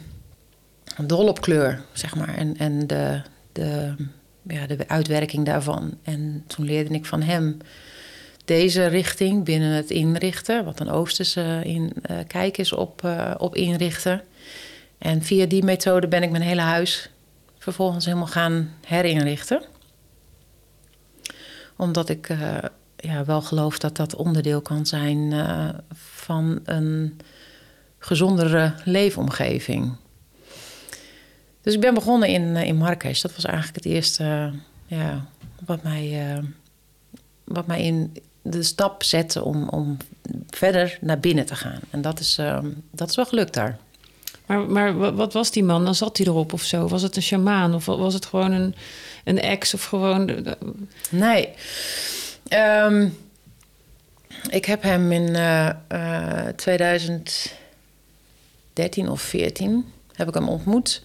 dol 0.97 1.27
op 1.27 1.41
kleur, 1.41 1.81
zeg 1.93 2.15
maar. 2.15 2.35
En, 2.35 2.57
en 2.57 2.87
de, 2.87 3.21
de, 3.51 3.95
ja, 4.41 4.67
de 4.67 4.87
uitwerking 4.87 5.45
daarvan. 5.45 5.97
En 6.03 6.43
toen 6.47 6.65
leerde 6.65 6.93
ik 6.93 7.05
van 7.05 7.21
hem 7.21 7.57
deze 8.45 8.85
richting 8.85 9.43
binnen 9.43 9.71
het 9.71 9.89
inrichten, 9.89 10.65
wat 10.65 10.79
een 10.79 10.89
Oosterse 10.89 11.61
in, 11.63 11.93
kijk 12.27 12.57
is 12.57 12.73
op, 12.73 13.09
op 13.37 13.55
inrichten. 13.55 14.21
En 14.99 15.23
via 15.23 15.45
die 15.45 15.63
methode 15.63 16.07
ben 16.07 16.23
ik 16.23 16.31
mijn 16.31 16.43
hele 16.43 16.61
huis 16.61 17.09
vervolgens 17.57 18.05
helemaal 18.05 18.27
gaan 18.27 18.73
herinrichten. 18.85 19.61
Omdat 21.75 22.09
ik 22.09 22.29
uh, 22.29 22.57
ja, 22.95 23.25
wel 23.25 23.41
geloof 23.41 23.79
dat 23.79 23.95
dat 23.95 24.15
onderdeel 24.15 24.61
kan 24.61 24.85
zijn 24.85 25.33
van 25.93 26.59
een 26.63 27.19
gezondere 27.99 28.73
leefomgeving. 28.83 29.95
Dus 31.61 31.73
ik 31.73 31.79
ben 31.79 31.93
begonnen 31.93 32.29
in, 32.29 32.55
eh, 32.55 32.67
in 32.67 32.77
Marrakesh. 32.77 33.21
Dat 33.21 33.35
was 33.35 33.45
eigenlijk 33.45 33.75
het 33.75 33.93
eerste 33.93 34.51
ja, 34.85 35.25
wat, 35.65 35.83
mij, 35.83 36.43
wat 37.43 37.67
mij 37.67 37.83
in 37.83 38.13
de 38.41 38.63
stap 38.63 39.03
zette 39.03 39.43
om, 39.43 39.69
om 39.69 39.97
verder 40.49 40.97
naar 41.01 41.19
binnen 41.19 41.45
te 41.45 41.55
gaan. 41.55 41.79
En 41.89 42.01
dat 42.01 42.19
is, 42.19 42.39
dat 42.91 43.09
is 43.09 43.15
wel 43.15 43.25
gelukt 43.25 43.53
daar. 43.53 43.79
Maar, 44.49 44.69
maar 44.69 45.15
wat 45.15 45.33
was 45.33 45.51
die 45.51 45.63
man? 45.63 45.85
Dan 45.85 45.95
zat 45.95 46.17
hij 46.17 46.25
erop 46.25 46.53
of 46.53 46.61
zo? 46.61 46.87
Was 46.87 47.01
het 47.01 47.15
een 47.15 47.21
shamaan 47.21 47.73
of 47.73 47.85
was 47.85 48.13
het 48.13 48.25
gewoon 48.25 48.51
een, 48.51 48.75
een 49.23 49.39
ex 49.39 49.73
of 49.73 49.85
gewoon... 49.85 50.45
Nee. 51.09 51.49
Um, 52.83 53.17
ik 54.49 54.65
heb 54.65 54.83
hem 54.83 55.11
in 55.11 55.37
2013 56.55 59.09
of 59.09 59.21
14 59.21 59.85
heb 60.19 60.27
ik 60.27 60.33
hem 60.33 60.49
ontmoet. 60.49 61.01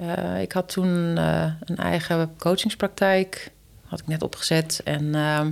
Uh, 0.00 0.40
ik 0.40 0.52
had 0.52 0.68
toen 0.68 1.16
uh, 1.16 1.52
een 1.64 1.76
eigen 1.76 2.34
coachingspraktijk, 2.38 3.50
had 3.84 4.00
ik 4.00 4.06
net 4.06 4.22
opgezet. 4.22 4.80
En 4.84 5.04
uh, 5.04 5.46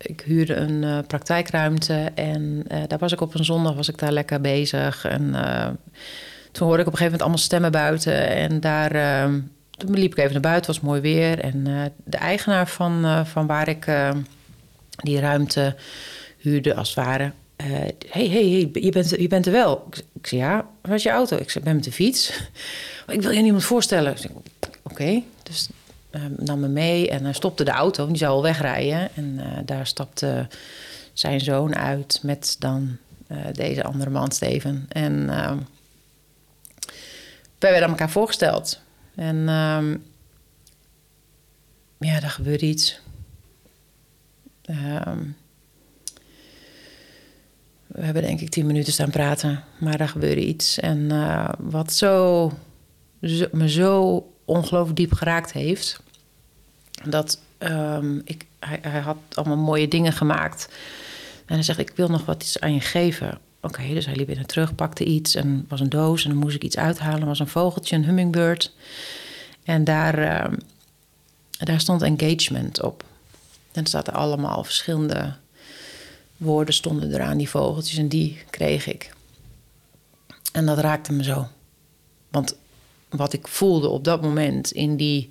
ik, 0.00 0.20
huurde 0.20 0.54
een 0.54 0.82
uh, 0.82 0.98
praktijkruimte 1.06 2.10
en 2.14 2.64
daar 2.86 2.98
was 2.98 3.12
ik 3.12 3.20
op 3.20 3.34
een 3.34 3.44
zondag 3.44 3.74
was 3.74 3.88
ik 3.88 3.98
daar 3.98 4.12
lekker 4.12 4.40
bezig. 4.40 5.04
En 5.04 5.34
toen 6.52 6.66
hoorde 6.66 6.82
ik 6.82 6.88
op 6.88 6.92
een 6.92 6.98
gegeven 6.98 7.04
moment 7.04 7.20
allemaal 7.20 7.38
stemmen 7.38 7.72
buiten. 7.72 8.28
En 8.28 8.60
daar 8.60 9.30
liep 9.86 10.12
ik 10.12 10.18
even 10.18 10.32
naar 10.32 10.40
buiten, 10.40 10.72
was 10.72 10.80
mooi 10.80 11.00
weer. 11.00 11.38
En 11.38 11.64
de 12.04 12.16
eigenaar 12.16 12.68
van, 12.68 13.26
van 13.26 13.46
waar 13.46 13.68
ik 13.68 13.86
die 14.96 15.20
ruimte 15.20 15.76
huurde, 16.38 16.74
als 16.74 16.94
het 16.94 17.04
ware, 17.04 17.32
uh, 17.64 17.78
hey, 18.08 18.28
hey, 18.28 18.70
je, 18.72 18.90
bent, 18.90 19.10
je 19.10 19.28
bent 19.28 19.46
er 19.46 19.52
wel. 19.52 19.88
Ik, 20.12 20.26
zei, 20.26 20.40
ja, 20.40 20.66
waar 20.82 20.94
is 20.94 21.02
je 21.02 21.10
auto? 21.10 21.36
Ik 21.36 21.50
zei, 21.50 21.64
ben 21.64 21.74
met 21.74 21.84
de 21.84 21.92
fiets. 21.92 22.32
Ik 23.06 23.22
wil 23.22 23.30
je 23.30 23.42
niemand 23.42 23.64
voorstellen. 23.64 24.16
Oké, 24.82 25.22
dus 25.42 25.68
nam 26.36 26.60
me 26.60 26.68
mee 26.68 27.10
en 27.10 27.24
hij 27.24 27.32
stopte 27.32 27.64
de 27.64 27.70
auto. 27.70 28.06
Die 28.06 28.16
zou 28.16 28.32
al 28.32 28.42
wegrijden. 28.42 29.08
En 29.14 29.24
uh, 29.24 29.58
daar 29.64 29.86
stapte 29.86 30.48
zijn 31.12 31.40
zoon 31.40 31.76
uit 31.76 32.20
met 32.22 32.56
dan 32.58 32.96
uh, 33.28 33.38
deze 33.52 33.84
andere 33.84 34.10
man, 34.10 34.32
Steven. 34.32 34.86
En 34.88 35.12
uh, 35.12 35.52
wij 37.58 37.70
werden 37.70 37.82
aan 37.82 37.90
elkaar 37.90 38.10
voorgesteld. 38.10 38.80
En 39.14 39.36
uh, 39.36 39.94
ja, 41.98 42.22
er 42.22 42.30
gebeurde 42.30 42.66
iets. 42.66 43.00
Ehm, 44.62 45.18
we 47.86 48.02
hebben 48.04 48.22
denk 48.22 48.40
ik 48.40 48.50
tien 48.50 48.66
minuten 48.66 48.92
staan 48.92 49.10
praten, 49.10 49.64
maar 49.78 49.98
daar 49.98 50.08
gebeurde 50.08 50.46
iets. 50.46 50.78
En 50.78 50.98
uh, 50.98 51.48
wat 51.58 51.92
zo, 51.92 52.52
zo, 53.22 53.46
me 53.52 53.68
zo 53.68 54.24
ongelooflijk 54.50 54.96
diep 54.96 55.12
geraakt 55.12 55.52
heeft. 55.52 56.00
Dat 57.04 57.38
ehm, 57.58 58.18
ik, 58.24 58.46
hij, 58.58 58.78
hij 58.82 59.00
had 59.00 59.16
allemaal 59.34 59.56
mooie 59.56 59.88
dingen 59.88 60.12
gemaakt. 60.12 60.68
En 61.46 61.54
hij 61.54 61.62
zegt, 61.62 61.78
ik 61.78 61.92
wil 61.94 62.08
nog 62.08 62.24
wat 62.24 62.42
iets 62.42 62.60
aan 62.60 62.74
je 62.74 62.80
geven. 62.80 63.38
Oké, 63.60 63.82
dus 63.94 64.06
hij 64.06 64.16
liep 64.16 64.34
naar 64.34 64.44
terug, 64.44 64.74
pakte 64.74 65.04
iets 65.04 65.34
en 65.34 65.64
was 65.68 65.80
een 65.80 65.88
doos. 65.88 66.24
En 66.24 66.30
dan 66.30 66.38
moest 66.38 66.54
ik 66.54 66.64
iets 66.64 66.76
uithalen. 66.76 67.26
Was 67.26 67.38
een 67.38 67.48
vogeltje, 67.48 67.96
een 67.96 68.04
hummingbird. 68.04 68.74
En 69.62 69.84
daar, 69.84 70.18
ehm, 70.18 70.56
daar 71.50 71.80
stond 71.80 72.02
engagement 72.02 72.82
op. 72.82 73.04
En 73.72 73.82
er 73.82 73.88
zaten 73.88 74.12
allemaal 74.12 74.64
verschillende 74.64 75.34
woorden 76.36 76.74
stonden 76.74 77.14
eraan, 77.14 77.38
die 77.38 77.48
vogeltjes. 77.48 77.98
En 77.98 78.08
die 78.08 78.42
kreeg 78.50 78.86
ik. 78.86 79.14
En 80.52 80.66
dat 80.66 80.78
raakte 80.78 81.12
me 81.12 81.22
zo. 81.22 81.48
Want 82.30 82.56
wat 83.10 83.32
ik 83.32 83.48
voelde 83.48 83.88
op 83.88 84.04
dat 84.04 84.22
moment 84.22 84.70
in 84.70 84.96
die 84.96 85.30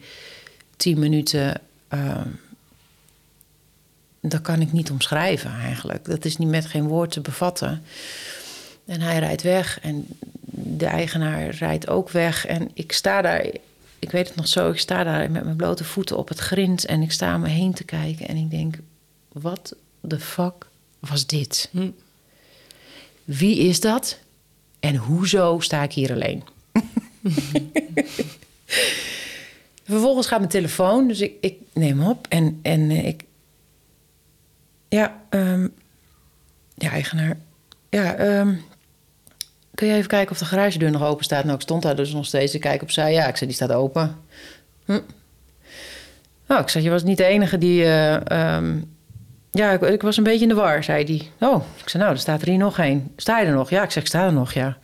tien 0.78 1.00
minuten... 1.00 1.62
ehm, 1.88 2.28
dat 4.22 4.42
kan 4.42 4.62
ik 4.62 4.72
niet 4.72 4.92
omschrijven 4.92 5.52
eigenlijk. 5.52 6.06
Dat 6.06 6.26
is 6.26 6.38
niet 6.38 6.48
met 6.48 6.66
geen 6.66 6.88
woord 6.88 7.12
te 7.12 7.22
bevatten. 7.22 7.84
En 8.86 9.02
hij 9.02 9.20
rijdt 9.20 9.42
weg 9.42 9.80
en 9.80 10.08
de 10.52 10.86
eigenaar 10.86 11.50
rijdt 11.50 11.88
ook 11.88 12.10
weg. 12.10 12.46
En 12.46 12.70
ik 12.74 12.92
sta 12.92 13.22
daar, 13.22 13.46
ik 14.00 14.12
weet 14.12 14.28
het 14.28 14.36
nog 14.36 14.48
zo, 14.48 14.72
ik 14.72 14.80
sta 14.80 15.04
daar 15.04 15.32
met 15.32 15.44
mijn 15.44 15.56
blote 15.56 15.84
voeten 15.84 16.18
op 16.18 16.28
het 16.28 16.40
grind 16.40 16.86
en 16.86 17.02
ik 17.02 17.12
sta 17.12 17.36
om 17.36 17.42
me 17.42 17.50
heen 17.50 17.74
te 17.74 17.84
kijken 17.84 18.28
en 18.28 18.36
ik 18.36 18.50
denk, 18.50 18.76
wat 19.32 19.76
de 20.02 20.20
fuck 20.20 20.68
was 21.00 21.26
dit? 21.26 21.70
Hm. 21.72 21.90
Wie 23.24 23.58
is 23.58 23.80
dat? 23.80 24.20
En 24.80 24.96
hoezo 24.96 25.60
sta 25.60 25.84
ik 25.84 25.94
hier 25.94 26.12
alleen? 26.12 26.44
Vervolgens 29.84 30.28
gaat 30.28 30.40
mijn 30.40 30.52
telefoon, 30.52 31.08
dus 31.08 31.22
ik, 31.22 31.34
ik 31.42 31.58
neem 31.74 32.08
op 32.08 32.28
en, 32.30 32.60
en 32.62 32.90
eh, 32.90 33.08
ik. 33.08 33.24
Ja, 34.90 35.22
ehm, 35.30 35.68
ja, 36.76 36.90
eigenaar. 36.92 37.38
Ja, 37.90 38.16
ehm, 38.16 38.56
kun 39.76 39.88
je 39.88 39.94
even 39.94 40.10
kijken 40.10 40.32
of 40.32 40.38
de 40.38 40.46
garagedeur 40.46 40.92
nog 40.92 41.04
open 41.04 41.24
staat? 41.24 41.44
Nou, 41.44 41.56
ik 41.56 41.62
stond 41.62 41.84
daar 41.84 41.96
dus 41.96 42.14
nog 42.14 42.26
steeds. 42.26 42.54
Ik 42.54 42.62
kijk 42.62 42.82
opzij. 42.82 43.14
Ja, 43.14 43.28
ik 43.28 43.36
zei, 43.36 43.50
die 43.50 43.60
staat 43.60 43.72
open. 43.72 44.16
Hm. 44.86 45.00
Nou, 46.48 46.62
ik 46.62 46.70
zei, 46.70 46.84
je 46.84 46.90
was 46.90 47.04
niet 47.04 47.18
de 47.18 47.26
enige 47.26 47.58
die... 47.58 47.84
eh, 47.84 48.30
ehm, 48.30 48.78
ja, 49.52 49.72
ik, 49.72 49.82
ik 49.82 50.02
was 50.02 50.18
een 50.18 50.24
beetje 50.24 50.42
in 50.42 50.48
de 50.48 50.54
war, 50.54 50.84
zei 50.84 51.04
hij. 51.04 51.50
Oh, 51.50 51.64
ik 51.82 51.90
zei, 51.90 52.04
nou, 52.04 52.16
er 52.16 52.22
staat 52.22 52.42
er 52.42 52.48
hier 52.48 52.58
nog 52.58 52.80
één. 52.80 53.12
Sta 53.16 53.40
je 53.40 53.46
er 53.46 53.54
nog? 53.54 53.70
Ja, 53.70 53.84
ik 53.84 53.92
zeg, 53.92 54.04
ik 54.04 54.10
sta 54.10 54.26
er 54.26 54.34
nog, 54.34 54.54
ja. 54.54 54.78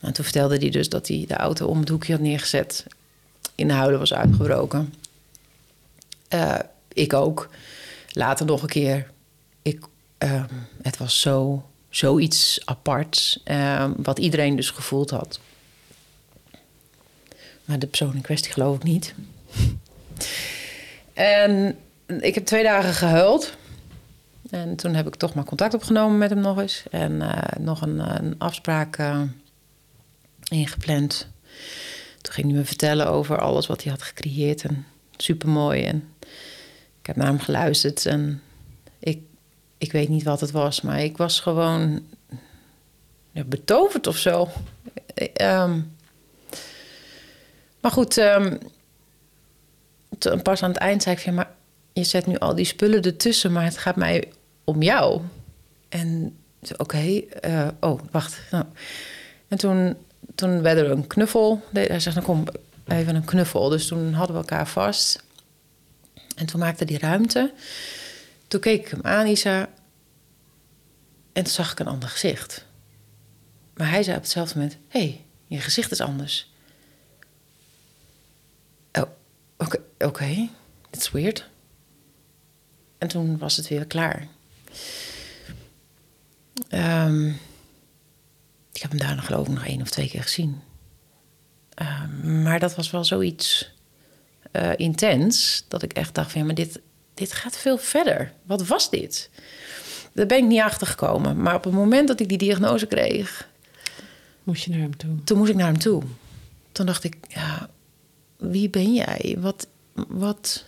En 0.00 0.12
toen 0.12 0.24
vertelde 0.24 0.56
hij 0.56 0.70
dus 0.70 0.88
dat 0.88 1.08
hij 1.08 1.24
de 1.28 1.34
auto 1.36 1.66
om 1.66 1.80
het 1.80 1.88
hoekje 1.88 2.12
had 2.12 2.20
neergezet. 2.20 2.86
In 3.54 3.68
de 3.68 3.74
huilen 3.74 3.98
was 3.98 4.14
uitgebroken. 4.14 4.94
Eh, 6.28 6.58
ik 6.92 7.12
ook. 7.12 7.48
Later 8.12 8.46
nog 8.46 8.62
een 8.62 8.68
keer. 8.68 9.10
Ik, 9.62 9.84
ehm, 10.18 10.44
het 10.82 10.96
was 10.96 11.20
zo, 11.20 11.64
zoiets 11.88 12.60
aparts. 12.64 13.40
ehm, 13.44 13.92
wat 13.96 14.18
iedereen 14.18 14.56
dus 14.56 14.70
gevoeld 14.70 15.10
had. 15.10 15.40
Maar 17.64 17.78
de 17.78 17.86
persoon 17.86 18.14
in 18.14 18.20
kwestie 18.20 18.52
geloof 18.52 18.76
ik 18.76 18.82
niet. 18.82 19.14
en 21.14 21.78
ik 22.06 22.34
heb 22.34 22.44
twee 22.44 22.62
dagen 22.62 22.94
gehuild. 22.94 23.56
En 24.50 24.76
toen 24.76 24.94
heb 24.94 25.06
ik 25.06 25.14
toch 25.14 25.34
maar 25.34 25.44
contact 25.44 25.74
opgenomen 25.74 26.18
met 26.18 26.30
hem 26.30 26.40
nog 26.40 26.60
eens. 26.60 26.82
En 26.90 27.22
eh, 27.22 27.60
nog 27.60 27.80
een, 27.82 28.24
een 28.24 28.34
afspraak 28.38 28.96
eh, 28.96 29.20
ingepland. 30.50 31.28
Toen 32.20 32.32
ging 32.32 32.46
hij 32.46 32.56
me 32.56 32.64
vertellen 32.64 33.06
over 33.06 33.40
alles 33.40 33.66
wat 33.66 33.82
hij 33.82 33.92
had 33.92 34.02
gecreëerd. 34.02 34.64
En 34.64 34.86
supermooi. 35.16 35.84
En 35.84 36.08
ik 37.00 37.06
heb 37.06 37.16
naar 37.16 37.26
hem 37.26 37.40
geluisterd. 37.40 38.06
En 38.06 38.42
ik, 38.98 39.22
ik 39.78 39.92
weet 39.92 40.08
niet 40.08 40.22
wat 40.22 40.40
het 40.40 40.50
was. 40.50 40.80
Maar 40.80 41.02
ik 41.02 41.16
was 41.16 41.40
gewoon 41.40 42.06
ja, 43.32 43.44
betoverd 43.44 44.06
of 44.06 44.16
zo. 44.16 44.48
Eh, 45.14 45.28
ehm. 45.32 45.80
maar 47.80 47.90
goed, 47.90 48.20
toen- 50.18 50.42
pas 50.42 50.62
aan 50.62 50.70
het 50.70 50.78
eind 50.78 51.02
zei 51.02 51.16
ik 51.16 51.32
maar 51.32 51.50
je 51.92 52.04
zet 52.04 52.26
nu 52.26 52.38
al 52.38 52.54
die 52.54 52.64
spullen 52.64 53.02
ertussen... 53.02 53.52
maar 53.52 53.64
het 53.64 53.78
gaat 53.78 53.96
mij 53.96 54.32
om 54.64 54.82
jou. 54.82 55.20
En 55.88 56.36
oké, 56.76 57.18
eh, 57.20 57.68
oh, 57.80 58.00
wacht. 58.10 58.40
Nou. 58.50 58.64
En 59.48 59.58
toen, 59.58 59.96
toen 60.40 60.62
werd 60.62 60.78
er 60.78 60.90
een 60.90 61.06
knuffel. 61.06 61.62
Hij 61.72 62.00
zegt, 62.00 62.16
dan 62.16 62.24
kom 62.24 62.44
even 62.86 63.14
een 63.14 63.24
knuffel. 63.24 63.68
Dus 63.68 63.86
toen 63.86 64.12
hadden 64.12 64.36
we 64.36 64.42
elkaar 64.42 64.68
vast. 64.68 65.22
En 66.36 66.46
toen 66.46 66.60
maakte 66.60 66.84
die 66.84 66.98
ruimte. 66.98 67.52
Toen 68.48 68.60
keek 68.60 68.80
ik 68.80 68.88
hem 68.88 69.02
aan, 69.02 69.26
Isa. 69.26 69.68
En 71.32 71.42
toen 71.42 71.52
zag 71.52 71.72
ik 71.72 71.78
een 71.78 71.86
ander 71.86 72.08
gezicht. 72.08 72.66
Maar 73.74 73.90
hij 73.90 74.02
zei 74.02 74.16
op 74.16 74.22
hetzelfde 74.22 74.58
moment... 74.58 74.76
hé, 74.88 75.00
hey, 75.00 75.24
je 75.46 75.58
gezicht 75.58 75.90
is 75.90 76.00
anders. 76.00 76.52
Oh, 78.92 79.02
oké, 79.56 79.78
oké. 79.98 80.48
That's 80.90 81.10
weird. 81.10 81.48
En 82.98 83.08
toen 83.08 83.38
was 83.38 83.56
het 83.56 83.68
weer 83.68 83.86
klaar. 83.86 84.26
Ehm, 86.68 87.32
ik 88.80 88.86
heb 88.90 88.98
hem 88.98 89.06
daarna 89.06 89.22
geloof 89.22 89.46
ik 89.46 89.52
nog 89.52 89.64
één 89.64 89.80
of 89.80 89.90
twee 89.90 90.08
keer 90.08 90.22
gezien. 90.22 90.60
Ehm, 91.74 92.42
maar 92.42 92.60
dat 92.60 92.74
was 92.74 92.90
wel 92.90 93.04
zoiets 93.04 93.74
eh, 94.52 94.70
intens... 94.76 95.64
dat 95.68 95.82
ik 95.82 95.92
echt 95.92 96.14
dacht 96.14 96.30
van... 96.30 96.40
ja, 96.40 96.46
maar 96.46 96.54
dit, 96.54 96.80
dit 97.14 97.32
gaat 97.32 97.56
veel 97.56 97.78
verder. 97.78 98.32
Wat 98.42 98.66
was 98.66 98.90
dit? 98.90 99.30
Daar 100.12 100.26
ben 100.26 100.38
ik 100.38 100.44
niet 100.44 100.60
achter 100.60 100.86
gekomen. 100.86 101.42
Maar 101.42 101.54
op 101.54 101.64
het 101.64 101.72
moment 101.72 102.08
dat 102.08 102.20
ik 102.20 102.28
die 102.28 102.38
diagnose 102.38 102.86
kreeg... 102.86 103.48
Moest 104.42 104.64
je 104.64 104.70
naar 104.70 104.80
hem 104.80 104.96
toe? 104.96 105.24
toen 105.24 105.38
moest 105.38 105.50
ik 105.50 105.56
naar 105.56 105.66
hem 105.66 105.78
toe. 105.78 106.02
Toen 106.72 106.86
dacht 106.86 107.04
ik, 107.04 107.16
ja, 107.28 107.70
wie 108.36 108.70
ben 108.70 108.94
jij? 108.94 109.36
Wat, 109.38 109.66
wat, 110.08 110.64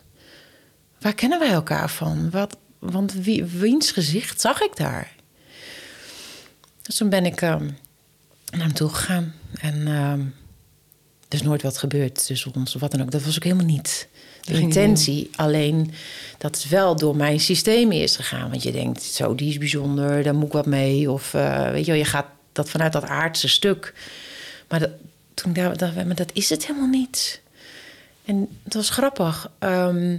waar 1.01 1.15
kennen 1.15 1.39
wij 1.39 1.51
elkaar 1.51 1.91
van? 1.91 2.31
Wat, 2.31 2.57
want 2.79 3.13
wie, 3.13 3.45
wiens 3.45 3.91
gezicht 3.91 4.41
zag 4.41 4.61
ik 4.61 4.77
daar? 4.77 5.15
Dus 6.83 6.97
toen 6.97 7.09
ben 7.09 7.27
ik 7.27 7.41
ehm, 7.41 7.69
naar 8.59 8.67
hem 8.67 8.77
toe 8.77 8.89
gegaan. 8.89 9.35
En 9.61 9.87
ehm, 9.87 10.21
er 11.29 11.39
is 11.39 11.43
nooit 11.43 11.63
wat 11.63 11.79
gebeurd 11.79 12.27
tussen 12.27 12.55
ons 12.55 12.75
of 12.75 12.81
wat 12.81 12.91
dan 12.91 13.03
ook. 13.03 13.11
Dat 13.11 13.23
was 13.23 13.37
ook 13.37 13.45
helemaal 13.45 13.67
niet 13.67 14.09
de 14.41 14.53
Dat 14.53 14.61
intentie. 14.61 15.31
Alleen 15.37 15.93
dat 16.39 16.57
het 16.57 16.69
wel 16.69 16.97
door 16.97 17.17
mijn 17.17 17.41
systeem 17.41 17.93
is 17.93 18.17
gegaan. 18.17 18.51
Want 18.51 18.63
je 18.63 18.73
denkt, 18.73 19.03
zo, 19.03 19.35
die 19.35 19.49
is 19.49 19.59
bijzonder, 19.59 20.23
daar 20.23 20.35
moet 20.35 20.47
ik 20.47 20.53
wat 20.53 20.67
mee. 20.67 21.11
Of 21.11 21.35
eh, 21.35 21.71
weet 21.71 21.85
je 21.85 21.91
wel, 21.91 22.01
je 22.01 22.07
gaat 22.07 22.27
dat 22.53 22.71
vanuit 22.71 22.93
dat 22.93 23.05
aardse 23.05 23.49
stuk. 23.49 23.95
Maar 24.69 24.81
dat, 24.81 24.91
toen 25.35 25.53
dacht 25.53 25.97
ik, 25.97 26.07
maar 26.07 26.15
dat 26.15 26.31
is 26.33 26.51
het 26.51 26.67
helemaal 26.67 26.89
niet. 26.89 27.41
En 28.25 28.49
het 28.63 28.75
was 28.75 28.91
grappig. 28.91 29.51
Ehm, 29.59 30.17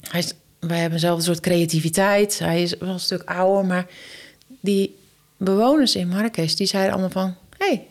hij 0.00 0.20
is, 0.20 0.32
wij 0.58 0.78
hebben 0.78 0.98
zelf 0.98 1.16
een 1.16 1.24
soort 1.24 1.40
creativiteit. 1.40 2.38
Hij 2.38 2.62
is 2.62 2.76
wel 2.78 2.88
een 2.88 3.00
stuk 3.00 3.22
ouder, 3.22 3.64
maar 3.64 3.86
die 4.60 4.96
bewoners 5.36 5.96
in 5.96 6.08
Marrakesh... 6.08 6.54
die 6.54 6.66
zeiden 6.66 6.92
allemaal 6.92 7.10
van... 7.10 7.36
Hey, 7.64 7.86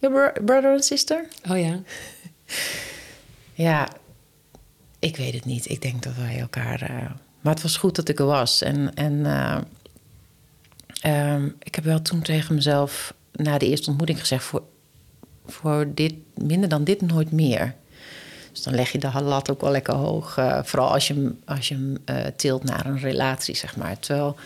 your 0.00 0.10
bro- 0.14 0.44
brother 0.44 0.70
and 0.72 0.84
sister? 0.84 1.26
Oh 1.50 1.58
ja. 1.58 1.78
Ja, 3.54 3.88
ik 4.98 5.16
weet 5.16 5.34
het 5.34 5.44
niet. 5.44 5.68
Ik 5.70 5.82
denk 5.82 6.02
dat 6.02 6.14
wij 6.14 6.38
elkaar... 6.40 6.82
eh, 6.82 7.10
maar 7.40 7.52
het 7.54 7.62
was 7.62 7.76
goed 7.76 7.96
dat 7.96 8.08
ik 8.08 8.18
er 8.18 8.26
was. 8.26 8.62
En, 8.62 8.94
en 8.94 9.26
eh, 9.26 9.58
ehm, 11.00 11.48
ik 11.58 11.74
heb 11.74 11.84
wel 11.84 12.02
toen 12.02 12.22
tegen 12.22 12.54
mezelf... 12.54 13.14
na 13.32 13.58
de 13.58 13.66
eerste 13.68 13.88
ontmoeting 13.88 14.20
gezegd... 14.20 14.44
voor, 14.44 14.62
voor 15.46 15.86
dit, 15.94 16.14
minder 16.34 16.68
dan 16.68 16.84
dit 16.84 17.00
nooit 17.00 17.32
meer. 17.32 17.74
Dus 18.52 18.62
dan 18.62 18.74
leg 18.74 18.92
je 18.92 18.98
de 18.98 19.22
lat 19.22 19.50
ook 19.50 19.60
wel 19.60 19.70
lekker 19.70 19.94
hoog. 19.94 20.36
eh, 20.38 20.62
vooral 20.62 20.92
als 20.92 21.06
je 21.08 21.14
hem, 21.14 21.40
als 21.44 21.68
je 21.68 21.74
hem 21.74 21.96
tilt 22.36 22.64
naar 22.64 22.86
een 22.86 22.98
relatie, 22.98 23.56
zeg 23.56 23.76
maar. 23.76 23.98
Terwijl 23.98 24.36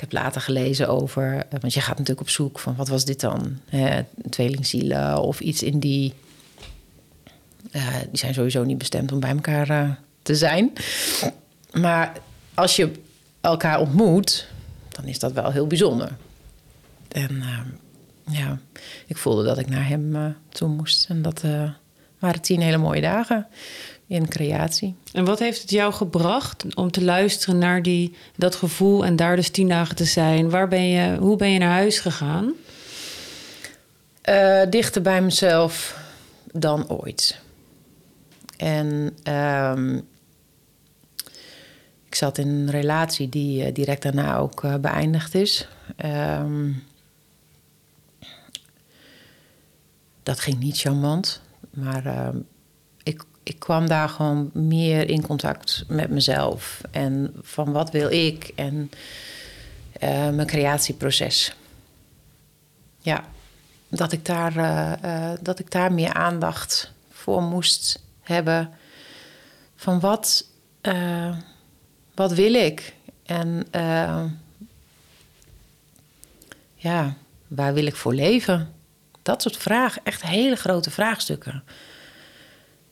ik 0.00 0.10
heb 0.10 0.22
later 0.22 0.40
gelezen 0.40 0.88
over... 0.88 1.36
eh, 1.36 1.60
want 1.60 1.74
je 1.74 1.80
gaat 1.80 1.98
natuurlijk 1.98 2.20
op 2.20 2.28
zoek 2.28 2.58
van 2.58 2.76
wat 2.76 2.88
was 2.88 3.04
dit 3.04 3.20
dan? 3.20 3.58
Hè, 3.68 4.02
tweelingzielen 4.30 5.22
of 5.22 5.40
iets 5.40 5.62
in 5.62 5.78
die... 5.78 6.14
eh, 7.70 7.94
die 8.08 8.18
zijn 8.18 8.34
sowieso 8.34 8.64
niet 8.64 8.78
bestemd 8.78 9.12
om 9.12 9.20
bij 9.20 9.30
elkaar 9.30 9.70
eh, 9.70 9.90
te 10.22 10.34
zijn. 10.36 10.72
Maar 11.72 12.12
als 12.54 12.76
je 12.76 12.92
elkaar 13.40 13.80
ontmoet, 13.80 14.48
dan 14.88 15.04
is 15.04 15.18
dat 15.18 15.32
wel 15.32 15.50
heel 15.50 15.66
bijzonder. 15.66 16.16
En 17.08 17.42
eh, 17.42 17.58
ja, 18.38 18.58
ik 19.06 19.16
voelde 19.16 19.44
dat 19.44 19.58
ik 19.58 19.68
naar 19.68 19.88
hem 19.88 20.36
toe 20.48 20.68
moest. 20.68 21.08
En 21.08 21.22
dat 21.22 21.42
waren 22.18 22.40
tien 22.40 22.60
hele 22.60 22.76
mooie 22.76 23.00
dagen 23.00 23.46
in 24.10 24.28
creatie. 24.28 24.94
En 25.12 25.24
wat 25.24 25.38
heeft 25.38 25.60
het 25.60 25.70
jou 25.70 25.92
gebracht 25.92 26.64
om 26.74 26.90
te 26.90 27.04
luisteren 27.04 27.58
naar 27.58 27.82
die, 27.82 28.14
dat 28.36 28.54
gevoel 28.54 29.04
en 29.04 29.16
daar 29.16 29.36
dus 29.36 29.50
tien 29.50 29.68
dagen 29.68 29.96
te 29.96 30.04
zijn? 30.04 30.50
Waar 30.50 30.68
ben 30.68 30.88
je, 30.88 31.16
hoe 31.16 31.36
ben 31.36 31.50
je 31.50 31.58
naar 31.58 31.70
huis 31.70 31.98
gegaan? 31.98 32.52
Eh, 34.22 34.62
dichter 34.70 35.02
bij 35.02 35.22
mezelf 35.22 35.98
dan 36.52 36.88
ooit. 36.88 37.40
En 38.56 39.16
ehm, 39.22 39.96
Ik 42.06 42.14
zat 42.14 42.38
in 42.38 42.48
een 42.48 42.70
relatie 42.70 43.28
die 43.28 43.64
eh, 43.64 43.74
direct 43.74 44.02
daarna 44.02 44.36
ook 44.36 44.64
eh, 44.64 44.74
beëindigd 44.74 45.34
is. 45.34 45.68
Ehm, 45.96 46.72
dat 50.22 50.40
ging 50.40 50.58
niet 50.58 50.78
charmant, 50.78 51.40
maar 51.70 52.06
ehm, 52.06 52.36
ik, 53.50 53.58
kwam 53.58 53.88
daar 53.88 54.08
gewoon 54.08 54.50
meer 54.52 55.08
in 55.08 55.26
contact 55.26 55.84
met 55.88 56.10
mezelf. 56.10 56.80
En 56.90 57.34
van 57.42 57.72
wat 57.72 57.90
wil 57.90 58.10
ik 58.10 58.52
en 58.54 58.90
eh, 59.92 60.28
mijn 60.28 60.46
creatieproces. 60.46 61.54
Ja, 62.98 63.24
dat 63.88 64.12
ik, 64.12 64.24
daar, 64.24 64.56
eh, 64.56 65.32
eh, 65.32 65.38
dat 65.40 65.58
ik 65.58 65.70
daar 65.70 65.92
meer 65.92 66.12
aandacht 66.12 66.92
voor 67.10 67.42
moest 67.42 68.02
hebben. 68.22 68.70
Van 69.76 70.00
wat, 70.00 70.44
wat 72.14 72.32
wil 72.32 72.54
ik? 72.54 72.94
En 73.26 73.66
ja, 76.74 77.14
waar 77.46 77.74
wil 77.74 77.86
ik 77.86 77.96
voor 77.96 78.14
leven? 78.14 78.74
Dat 79.22 79.42
soort 79.42 79.56
vragen, 79.56 80.02
echt 80.04 80.22
hele 80.22 80.56
grote 80.56 80.90
vraagstukken. 80.90 81.62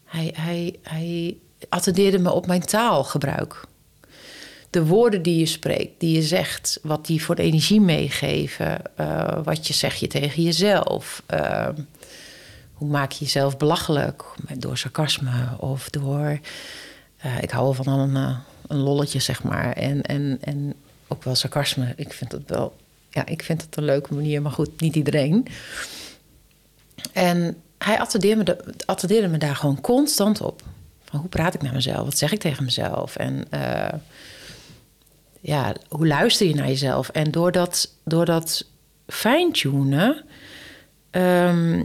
Hij, 0.08 0.34
hij, 0.82 1.36
attendeerde 1.68 2.18
me 2.18 2.32
op 2.32 2.46
mijn 2.46 2.60
taalgebruik. 2.64 3.66
De 4.70 4.86
woorden 4.86 5.22
die 5.22 5.38
je 5.38 5.46
spreekt, 5.46 6.00
die 6.00 6.14
je 6.14 6.22
zegt, 6.22 6.78
wat 6.82 7.06
die 7.06 7.22
voor 7.24 7.34
energie 7.34 7.80
meegeven, 7.80 8.96
eh, 8.96 9.38
wat 9.44 9.66
je 9.66 9.74
zeg 9.74 9.94
je 9.94 10.06
tegen 10.06 10.42
jezelf. 10.42 11.22
eh, 11.26 11.68
hoe 12.72 12.88
maak 12.88 13.12
je 13.12 13.24
jezelf 13.24 13.56
belachelijk? 13.56 14.24
Door 14.58 14.78
sarcasme 14.78 15.56
of 15.58 15.90
door. 15.90 16.38
eh, 17.16 17.42
ik 17.42 17.50
hou 17.50 17.74
van 17.74 17.88
een, 17.88 18.36
een 18.66 18.76
lolletje, 18.78 19.18
zeg 19.20 19.42
maar. 19.42 19.72
En, 19.72 20.02
en, 20.02 20.38
en 20.40 20.74
ook 21.08 21.24
wel 21.24 21.34
sarcasme. 21.34 21.92
Ik 21.96 22.12
vind 22.12 22.32
het 22.32 22.42
wel. 22.46 22.76
Ja, 23.10 23.26
ik 23.26 23.42
vind 23.42 23.62
het 23.62 23.76
een 23.76 23.84
leuke 23.84 24.14
manier, 24.14 24.42
maar 24.42 24.52
goed, 24.52 24.80
niet 24.80 24.94
iedereen. 24.96 25.46
En 27.12 27.56
hij 27.78 28.00
attendeerde 28.00 28.36
me, 28.36 28.44
de- 28.44 28.84
attendeerde 28.86 29.28
me 29.28 29.38
daar 29.38 29.56
gewoon 29.56 29.80
constant 29.80 30.40
op. 30.40 30.62
Van 31.04 31.20
hoe 31.20 31.28
praat 31.28 31.54
ik 31.54 31.62
met 31.62 31.72
mezelf? 31.72 32.04
Wat 32.04 32.18
zeg 32.18 32.32
ik 32.32 32.40
tegen 32.40 32.64
mezelf? 32.64 33.16
En 33.16 33.44
eh, 33.50 33.98
ja, 35.40 35.74
hoe 35.88 36.06
luister 36.06 36.46
je 36.46 36.54
naar 36.54 36.68
jezelf? 36.68 37.08
En 37.08 37.30
door 37.30 37.52
dat, 37.52 37.94
door 38.04 38.24
dat 38.24 38.64
fine-tunen... 39.06 40.24
ehm, 41.10 41.84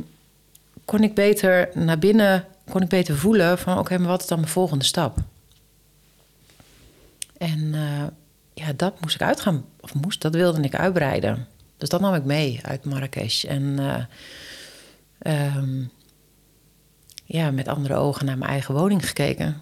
kon 0.85 1.03
ik 1.03 1.13
beter 1.13 1.69
naar 1.73 1.99
binnen... 1.99 2.45
kon 2.69 2.81
ik 2.81 2.89
beter 2.89 3.17
voelen 3.17 3.57
van... 3.57 3.77
oké, 3.77 3.97
maar 3.97 4.07
wat 4.07 4.21
is 4.21 4.27
dan 4.27 4.39
mijn 4.39 4.51
volgende 4.51 4.85
stap? 4.85 5.17
En 7.37 7.73
eh, 7.73 8.03
ja, 8.53 8.73
dat 8.75 9.01
moest 9.01 9.15
ik 9.15 9.21
uitgaan. 9.21 9.65
Of 9.79 9.93
moest, 9.93 10.21
dat 10.21 10.33
wilde 10.33 10.61
ik 10.61 10.75
uitbreiden. 10.75 11.47
Dus 11.77 11.89
dat 11.89 12.01
nam 12.01 12.13
ik 12.13 12.23
mee 12.23 12.59
uit 12.61 12.85
Marrakesh. 12.85 13.43
En 13.43 13.79
eh, 13.79 14.03
ehm, 15.23 15.83
ja, 17.25 17.51
met 17.51 17.67
andere 17.67 17.95
ogen 17.95 18.25
naar 18.25 18.37
mijn 18.37 18.51
eigen 18.51 18.73
woning 18.73 19.07
gekeken. 19.07 19.61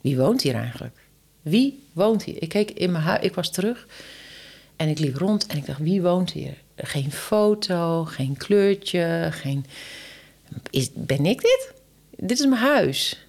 Wie 0.00 0.16
woont 0.16 0.42
hier 0.42 0.54
eigenlijk? 0.54 0.96
Wie 1.42 1.86
woont 1.92 2.22
hier? 2.22 2.42
Ik 2.42 2.48
keek 2.48 2.70
in 2.70 2.92
mijn 2.92 3.04
huis, 3.04 3.24
ik 3.24 3.34
was 3.34 3.50
terug 3.50 3.86
en 4.76 4.88
ik 4.88 4.98
liep 4.98 5.16
rond 5.16 5.46
en 5.46 5.56
ik 5.56 5.66
dacht, 5.66 5.78
wie 5.78 6.02
woont 6.02 6.32
hier? 6.32 6.54
Geen 6.76 7.12
foto, 7.12 8.04
geen 8.04 8.36
kleurtje, 8.36 9.28
geen. 9.30 9.66
Is, 10.70 10.90
ben 10.94 11.26
ik 11.26 11.40
dit? 11.40 11.72
Dit 12.16 12.38
is 12.38 12.46
mijn 12.46 12.60
huis. 12.60 13.26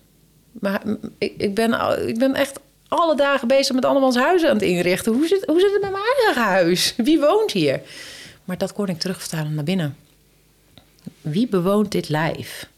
Maar 0.52 0.84
ik, 1.18 1.34
ik, 1.38 1.56
ben, 1.56 2.00
ik 2.08 2.20
ben 2.20 2.36
echt 2.36 2.60
alle 2.88 3.16
dagen 3.16 3.48
bezig 3.48 3.76
met 3.76 3.86
andermans 3.86 4.16
huizen 4.16 4.50
aan 4.50 4.56
het 4.56 4.66
inrichten. 4.66 5.14
Hoe 5.14 5.28
zit, 5.28 5.46
hoe 5.46 5.60
zit 5.60 5.72
het 5.72 5.82
met 5.82 5.92
mijn 5.92 6.04
eigen 6.04 6.44
huis? 6.44 6.94
Wie 6.98 7.20
woont 7.20 7.52
hier? 7.52 7.82
Maar 8.44 8.58
dat 8.58 8.74
kon 8.74 8.88
ik 8.88 9.00
terugvertalen 9.00 9.54
naar 9.54 9.64
binnen. 9.64 9.96
Wie 11.22 11.48
bewoont 11.48 11.92
dit 11.92 12.10
lijf? 12.10 12.70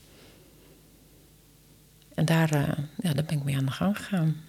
En 2.13 2.25
daar, 2.25 2.51
eh, 2.51 2.83
ja, 3.01 3.13
daar 3.13 3.25
ben 3.25 3.37
ik 3.37 3.43
mee 3.43 3.57
aan 3.57 3.65
de 3.65 3.71
gang 3.71 3.97
gegaan. 3.97 4.43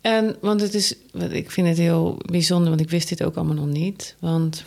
En, 0.00 0.36
want 0.40 0.60
het 0.60 0.74
is, 0.74 0.94
ik 1.30 1.50
vind 1.50 1.68
het 1.68 1.78
heel 1.78 2.18
bijzonder, 2.24 2.68
want 2.68 2.80
ik 2.80 2.90
wist 2.90 3.08
dit 3.08 3.22
ook 3.22 3.36
allemaal 3.36 3.54
nog 3.54 3.66
niet. 3.66 4.16
Want 4.18 4.64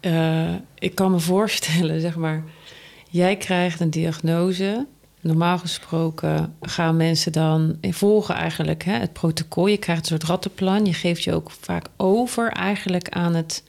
eh, 0.00 0.54
ik 0.78 0.94
kan 0.94 1.10
me 1.10 1.18
voorstellen, 1.18 2.00
zeg 2.08 2.16
maar, 2.16 2.44
jij 3.10 3.36
krijgt 3.36 3.80
een 3.80 3.90
diagnose. 3.90 4.86
Normaal 5.20 5.58
gesproken 5.58 6.54
gaan 6.60 6.96
mensen 6.96 7.32
dan 7.32 7.78
volgen 7.80 8.34
eigenlijk 8.34 8.84
hè, 8.84 8.92
het 8.92 9.12
protocol. 9.12 9.66
Je 9.66 9.76
krijgt 9.76 10.00
een 10.02 10.08
soort 10.08 10.24
rattenplan. 10.24 10.86
Je 10.86 10.94
geeft 10.94 11.22
je 11.22 11.34
ook 11.34 11.50
vaak 11.50 11.86
over 11.96 12.48
eigenlijk 12.52 13.08
aan 13.08 13.34
het, 13.34 13.62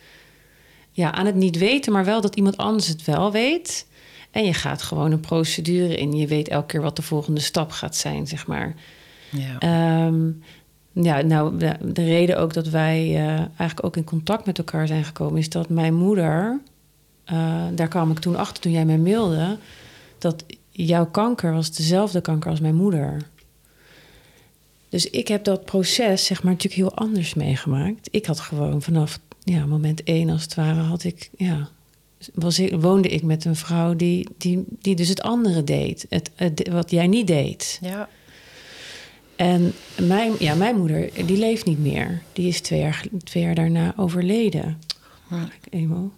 ja, 0.94 1.12
aan 1.12 1.26
het 1.26 1.36
niet 1.36 1.58
weten, 1.58 1.92
maar 1.92 2.06
wel 2.06 2.22
dat 2.22 2.36
iemand 2.36 2.58
anders 2.58 2.88
het 2.88 3.06
wel 3.06 3.32
weet. 3.32 3.86
En 4.32 4.46
je 4.46 4.54
gaat 4.54 4.82
gewoon 4.82 5.12
een 5.12 5.20
procedure 5.20 5.98
in. 5.98 6.14
Je 6.14 6.28
weet 6.28 6.48
elke 6.48 6.66
keer 6.66 6.82
wat 6.82 6.96
de 6.96 7.02
volgende 7.02 7.40
stap 7.40 7.72
gaat 7.72 7.96
zijn, 7.96 8.28
zeg 8.28 8.48
maar. 8.48 8.76
Ja. 9.30 9.60
Ehm, 9.60 10.32
ja, 10.92 11.22
nou, 11.22 11.58
de, 11.58 11.76
de 11.82 12.04
reden 12.04 12.40
ook 12.40 12.54
dat 12.54 12.68
wij 12.68 13.00
eh, 13.00 13.28
eigenlijk 13.38 13.84
ook 13.86 13.98
in 13.98 14.04
contact 14.04 14.46
met 14.46 14.58
elkaar 14.58 14.88
zijn 14.88 15.04
gekomen, 15.04 15.40
is 15.40 15.50
dat 15.50 15.70
mijn 15.70 15.94
moeder, 15.94 16.60
eh, 17.24 17.64
daar 17.76 17.88
kwam 17.88 18.12
ik 18.12 18.20
toen 18.20 18.36
achter 18.36 18.62
toen 18.62 18.72
jij 18.72 18.86
mij 18.86 18.98
mailde, 18.98 19.58
dat 20.18 20.44
jouw 20.70 21.06
kanker 21.06 21.54
was 21.54 21.72
dezelfde 21.72 22.22
kanker 22.22 22.50
als 22.50 22.60
mijn 22.60 22.76
moeder. 22.76 23.18
Dus 24.90 25.10
ik 25.10 25.28
heb 25.28 25.44
dat 25.44 25.66
proces, 25.66 26.26
zeg 26.26 26.44
maar, 26.44 26.52
natuurlijk 26.52 26.82
heel 26.82 26.96
anders 26.96 27.34
meegemaakt. 27.34 28.08
Ik 28.12 28.26
had 28.26 28.40
gewoon 28.40 28.82
vanaf 28.82 29.20
ja, 29.44 29.66
moment 29.66 30.04
één, 30.04 30.30
als 30.30 30.42
het 30.42 30.56
ware, 30.56 30.80
had 30.80 31.04
ik, 31.04 31.30
ja, 31.38 31.70
was 32.34 32.60
ik, 32.60 32.82
woonde 32.82 33.10
ik 33.10 33.24
met 33.24 33.46
een 33.46 33.56
vrouw 33.56 33.96
die, 33.96 34.28
die, 34.38 34.64
die 34.80 34.96
dus 34.96 35.10
het 35.10 35.22
andere 35.22 35.64
deed. 35.64 36.06
Het, 36.10 36.32
het, 36.36 36.68
wat 36.68 36.92
jij 36.92 37.08
niet 37.08 37.28
deed. 37.28 37.80
ja. 37.82 38.10
En 39.36 39.74
mijn, 40.02 40.34
ja, 40.40 40.56
mijn 40.56 40.78
moeder, 40.78 41.10
die 41.26 41.38
leeft 41.38 41.66
niet 41.66 41.80
meer. 41.80 42.22
Die 42.34 42.48
is 42.48 42.62
twee 42.62 42.80
jaar, 42.80 43.06
twee 43.24 43.44
jaar 43.44 43.56
daarna 43.56 43.94
overleden. 43.98 44.80
Emo. 45.70 46.12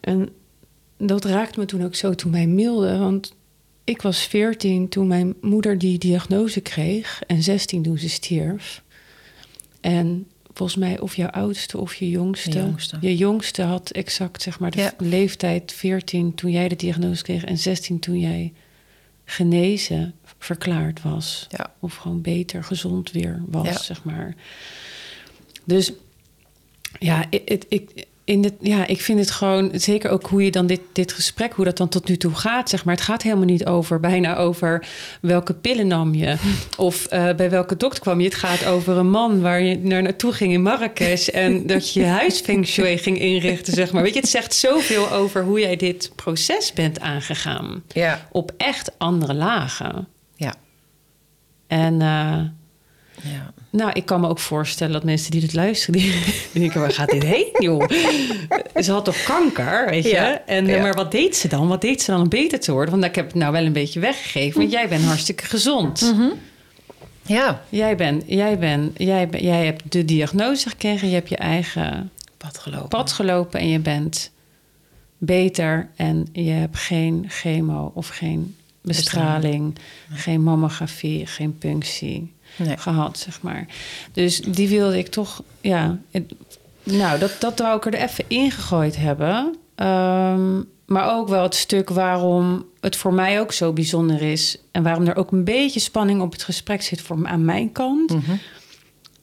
En 0.00 0.28
dat 0.96 1.24
raakte 1.24 1.58
me 1.58 1.64
toen 1.64 1.84
ook 1.84 1.94
zo 1.94 2.14
toen 2.14 2.30
mij 2.30 2.46
mailde. 2.46 2.98
Want 2.98 3.34
ik 3.84 4.02
was 4.02 4.22
14 4.22 4.88
toen 4.88 5.06
mijn 5.06 5.34
moeder 5.40 5.78
die 5.78 5.98
diagnose 5.98 6.60
kreeg. 6.60 7.22
En 7.26 7.42
16 7.42 7.82
toen 7.82 7.98
ze 7.98 8.08
stierf. 8.08 8.82
En 9.80 10.26
volgens 10.60 10.78
mij 10.78 10.98
of 11.00 11.16
jouw 11.16 11.28
oudste 11.28 11.78
of 11.78 11.94
je 11.94 12.10
jongste. 12.10 12.72
Je 13.00 13.16
jongste 13.16 13.62
had 13.62 13.90
exact 13.90 14.42
zeg 14.42 14.58
maar 14.58 14.70
de 14.70 14.80
Ja. 14.80 14.92
leeftijd 14.98 15.72
14 15.72 16.34
toen 16.34 16.50
jij 16.50 16.68
de 16.68 16.76
diagnose 16.76 17.22
kreeg. 17.22 17.44
En 17.44 17.58
16 17.58 17.98
toen 17.98 18.18
jij 18.20 18.52
genezen 19.24 20.14
verklaard 20.38 21.02
was. 21.02 21.46
Ja. 21.48 21.72
Of 21.78 21.94
gewoon 21.96 22.20
beter, 22.20 22.64
gezond 22.64 23.10
weer 23.10 23.42
was, 23.46 23.66
Ja. 23.66 23.78
zeg 23.78 24.04
maar. 24.04 24.34
Dus 25.64 25.92
ja, 26.98 27.24
ik, 27.30 28.06
in 28.30 28.56
ja, 28.60 28.86
ik 28.86 29.00
vind 29.00 29.18
het 29.18 29.30
gewoon, 29.30 29.70
zeker 29.74 30.10
ook 30.10 30.26
hoe 30.26 30.44
je 30.44 30.50
dan 30.50 30.66
dit, 30.66 30.80
dit 30.92 31.12
gesprek, 31.12 31.52
hoe 31.52 31.64
dat 31.64 31.76
dan 31.76 31.88
tot 31.88 32.08
nu 32.08 32.16
toe 32.16 32.34
gaat, 32.34 32.68
zeg 32.68 32.84
maar. 32.84 32.94
Het 32.94 33.04
gaat 33.04 33.22
helemaal 33.22 33.44
niet 33.44 33.66
over, 33.66 34.00
bijna 34.00 34.36
over 34.36 34.86
welke 35.20 35.54
pillen 35.54 35.86
nam 35.86 36.14
je 36.14 36.36
of 36.76 37.06
eh, 37.06 37.34
bij 37.34 37.50
welke 37.50 37.76
dokter 37.76 38.00
kwam 38.00 38.18
je. 38.18 38.24
Het 38.24 38.34
gaat 38.34 38.66
over 38.66 38.96
een 38.96 39.10
man 39.10 39.40
waar 39.40 39.62
je 39.62 39.78
naar 39.78 40.02
naartoe 40.02 40.32
ging 40.32 40.52
in 40.52 40.62
Marrakesh 40.62 41.28
en 41.44 41.66
dat 41.66 41.92
je 41.92 42.00
je 42.00 42.06
huis 42.06 42.42
ging 42.44 43.18
inrichten, 43.18 43.72
zeg 43.72 43.92
maar. 43.92 44.02
Weet 44.02 44.14
je, 44.14 44.20
het 44.20 44.28
zegt 44.28 44.54
zoveel 44.54 45.10
over 45.10 45.44
hoe 45.44 45.60
jij 45.60 45.76
dit 45.76 46.12
proces 46.14 46.72
bent 46.72 47.00
aangegaan 47.00 47.82
Ja. 47.88 48.28
op 48.32 48.52
echt 48.56 48.90
andere 48.98 49.34
lagen. 49.34 50.08
Ja. 50.36 50.54
En 51.66 52.00
uh, 52.00 52.40
ja. 53.22 53.52
nou, 53.70 53.90
ik 53.92 54.06
kan 54.06 54.20
me 54.20 54.28
ook 54.28 54.38
voorstellen 54.38 54.92
dat 54.92 55.04
mensen 55.04 55.30
die 55.30 55.40
dit 55.40 55.54
luisteren, 55.54 56.00
die, 56.00 56.10
die 56.52 56.60
denken, 56.62 56.80
waar 56.80 56.92
gaat 56.92 57.10
dit 57.10 57.22
heen, 57.22 57.48
joh? 57.58 57.88
Ze 58.74 58.92
had 58.92 59.04
toch 59.04 59.22
kanker, 59.22 59.86
weet 59.90 60.04
je? 60.04 60.10
Ja, 60.10 60.42
En, 60.46 60.66
ja. 60.66 60.80
Maar 60.80 60.94
wat 60.94 61.12
deed 61.12 61.36
ze 61.36 61.48
dan? 61.48 61.68
Wat 61.68 61.80
deed 61.80 62.02
ze 62.02 62.10
dan 62.10 62.20
om 62.20 62.28
beter 62.28 62.60
te 62.60 62.72
worden? 62.72 62.90
Want 62.90 63.04
ik 63.04 63.14
heb 63.14 63.26
het 63.26 63.34
nou 63.34 63.52
wel 63.52 63.64
een 63.64 63.72
beetje 63.72 64.00
weggegeven, 64.00 64.60
want 64.60 64.72
jij 64.72 64.88
bent 64.88 65.04
hartstikke 65.04 65.44
gezond. 65.44 66.14
Ja. 67.22 67.62
Jij, 67.68 67.96
bent, 67.96 68.22
jij, 68.26 68.58
bent, 68.58 68.92
jij, 68.96 69.28
jij 69.30 69.64
hebt 69.64 69.92
de 69.92 70.04
diagnose 70.04 70.68
gekregen, 70.68 71.08
je 71.08 71.14
hebt 71.14 71.28
je 71.28 71.36
eigen 71.36 72.10
Pad 72.36 72.58
gelopen. 72.58 72.88
pad 72.88 73.12
gelopen 73.12 73.60
en 73.60 73.68
je 73.68 73.78
bent 73.78 74.30
beter 75.18 75.88
en 75.96 76.26
je 76.32 76.50
hebt 76.50 76.76
geen 76.76 77.24
chemo 77.28 77.90
of 77.94 78.08
geen 78.08 78.56
bestraling, 78.82 79.76
geen 80.12 80.42
mammografie, 80.42 81.26
geen 81.26 81.58
punctie 81.58 82.32
Nee. 82.66 82.76
gehad, 82.76 83.18
zeg 83.18 83.42
maar. 83.42 83.66
Dus 84.12 84.40
die 84.40 84.68
wilde 84.68 84.98
ik 84.98 85.08
toch, 85.08 85.42
ja. 85.60 85.98
nou, 86.82 87.18
dat, 87.18 87.36
dat 87.38 87.58
wou 87.58 87.76
ik 87.76 87.86
er 87.86 87.94
even 87.94 88.24
ingegooid 88.28 88.96
hebben. 88.96 89.54
Ehm, 89.74 90.60
Maar 90.86 91.16
ook 91.16 91.28
wel 91.28 91.42
het 91.42 91.54
stuk 91.54 91.88
waarom 91.90 92.64
het 92.80 92.96
voor 92.96 93.12
mij 93.14 93.40
ook 93.40 93.52
zo 93.52 93.72
bijzonder 93.72 94.22
is. 94.22 94.58
En 94.72 94.82
waarom 94.82 95.06
er 95.06 95.16
ook 95.16 95.32
een 95.32 95.44
beetje 95.44 95.80
spanning 95.80 96.20
op 96.20 96.32
het 96.32 96.42
gesprek 96.42 96.82
zit 96.82 97.00
voor, 97.00 97.26
aan 97.26 97.44
mijn 97.44 97.72
kant. 97.72 98.10
Mhm. 98.10 98.36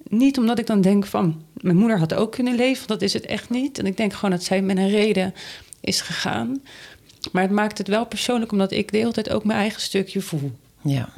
Niet 0.10 0.38
omdat 0.38 0.60
ik 0.60 0.66
dan 0.68 0.82
denk 0.82 1.06
van... 1.06 1.42
mijn 1.54 1.76
moeder 1.78 2.00
had 2.00 2.14
ook 2.14 2.32
kunnen 2.32 2.56
leven, 2.56 2.88
want 2.88 3.00
dat 3.00 3.02
is 3.02 3.14
het 3.14 3.26
echt 3.26 3.50
niet. 3.50 3.80
En 3.80 3.86
ik 3.86 3.98
denk 3.98 4.14
gewoon 4.14 4.32
dat 4.32 4.44
zij 4.44 4.62
met 4.62 4.78
een 4.78 4.90
reden 4.90 5.34
is 5.82 6.02
gegaan. 6.02 6.62
Maar 7.32 7.44
het 7.44 7.52
maakt 7.52 7.78
het 7.78 7.88
wel 7.88 8.06
persoonlijk... 8.06 8.52
omdat 8.52 8.72
ik 8.72 8.92
de 8.92 8.98
hele 8.98 9.12
tijd 9.12 9.30
ook 9.30 9.44
mijn 9.44 9.60
eigen 9.60 9.82
stukje 9.82 10.22
voel. 10.22 10.52
Ja. 10.82 11.10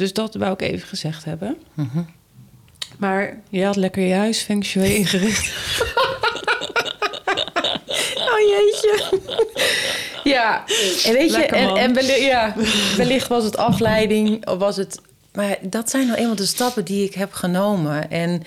Dus 0.00 0.12
dat 0.12 0.34
wou 0.34 0.52
ik 0.52 0.62
even 0.62 0.88
gezegd 0.88 1.24
hebben. 1.24 1.56
Mhm. 1.74 2.02
Maar 2.98 3.40
je 3.48 3.64
had 3.64 3.76
lekker 3.76 4.02
je 4.02 4.14
huis 4.14 4.40
feng 4.40 4.64
shui 4.64 4.94
ingericht. 4.94 5.52
Oh 8.30 8.40
jeetje. 8.48 9.20
Ja, 10.24 10.64
en 11.04 11.12
weet 11.12 11.34
je, 11.34 11.46
en, 11.46 11.76
en 11.76 11.94
wellicht, 11.94 12.20
ja, 12.20 12.54
wellicht 12.96 13.28
was 13.28 13.44
het 13.44 13.56
afleiding, 13.56 14.46
of 14.46 14.58
was 14.58 14.76
het. 14.76 15.00
Maar 15.32 15.56
dat 15.60 15.90
zijn 15.90 16.06
nou 16.06 16.18
eenmaal 16.18 16.34
de 16.34 16.46
stappen 16.46 16.84
die 16.84 17.04
ik 17.04 17.14
heb 17.14 17.32
genomen. 17.32 18.10
En 18.10 18.42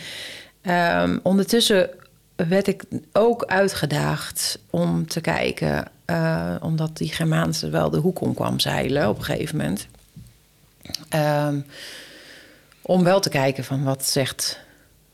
ehm, 0.62 1.18
ondertussen 1.24 1.89
werd 2.36 2.68
ik 2.68 2.84
ook 3.12 3.45
uitgedaagd 3.45 4.60
om 4.70 5.08
te 5.08 5.22
kijken, 5.22 5.86
eh, 6.06 6.56
omdat 6.62 6.97
die 6.97 7.14
Germaanse 7.14 7.70
wel 7.70 7.89
de 7.89 7.97
hoek 7.97 8.22
om 8.22 8.34
kwam 8.34 8.60
zeilen 8.60 9.10
op 9.10 9.18
een 9.18 9.24
gegeven 9.24 9.58
moment. 9.58 9.88
Ehm, 11.10 11.60
om 12.82 13.04
wel 13.04 13.20
te 13.20 13.30
kijken 13.30 13.64
van 13.64 13.84
wat 13.84 14.06
zegt, 14.06 14.60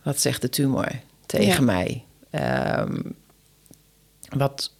wat 0.03 0.19
zegt 0.21 0.41
de 0.41 0.49
tumor 0.49 0.91
tegen 1.25 1.47
Ja. 1.53 1.61
mij. 1.61 2.03
Ehm, 2.29 2.95
wat, 4.37 4.73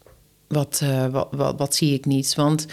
wat, 0.47 0.79
eh, 0.83 1.05
wat, 1.05 1.27
wat, 1.31 1.57
wat 1.57 1.75
zie 1.75 1.93
ik 1.93 2.05
niet? 2.05 2.35
Want 2.35 2.65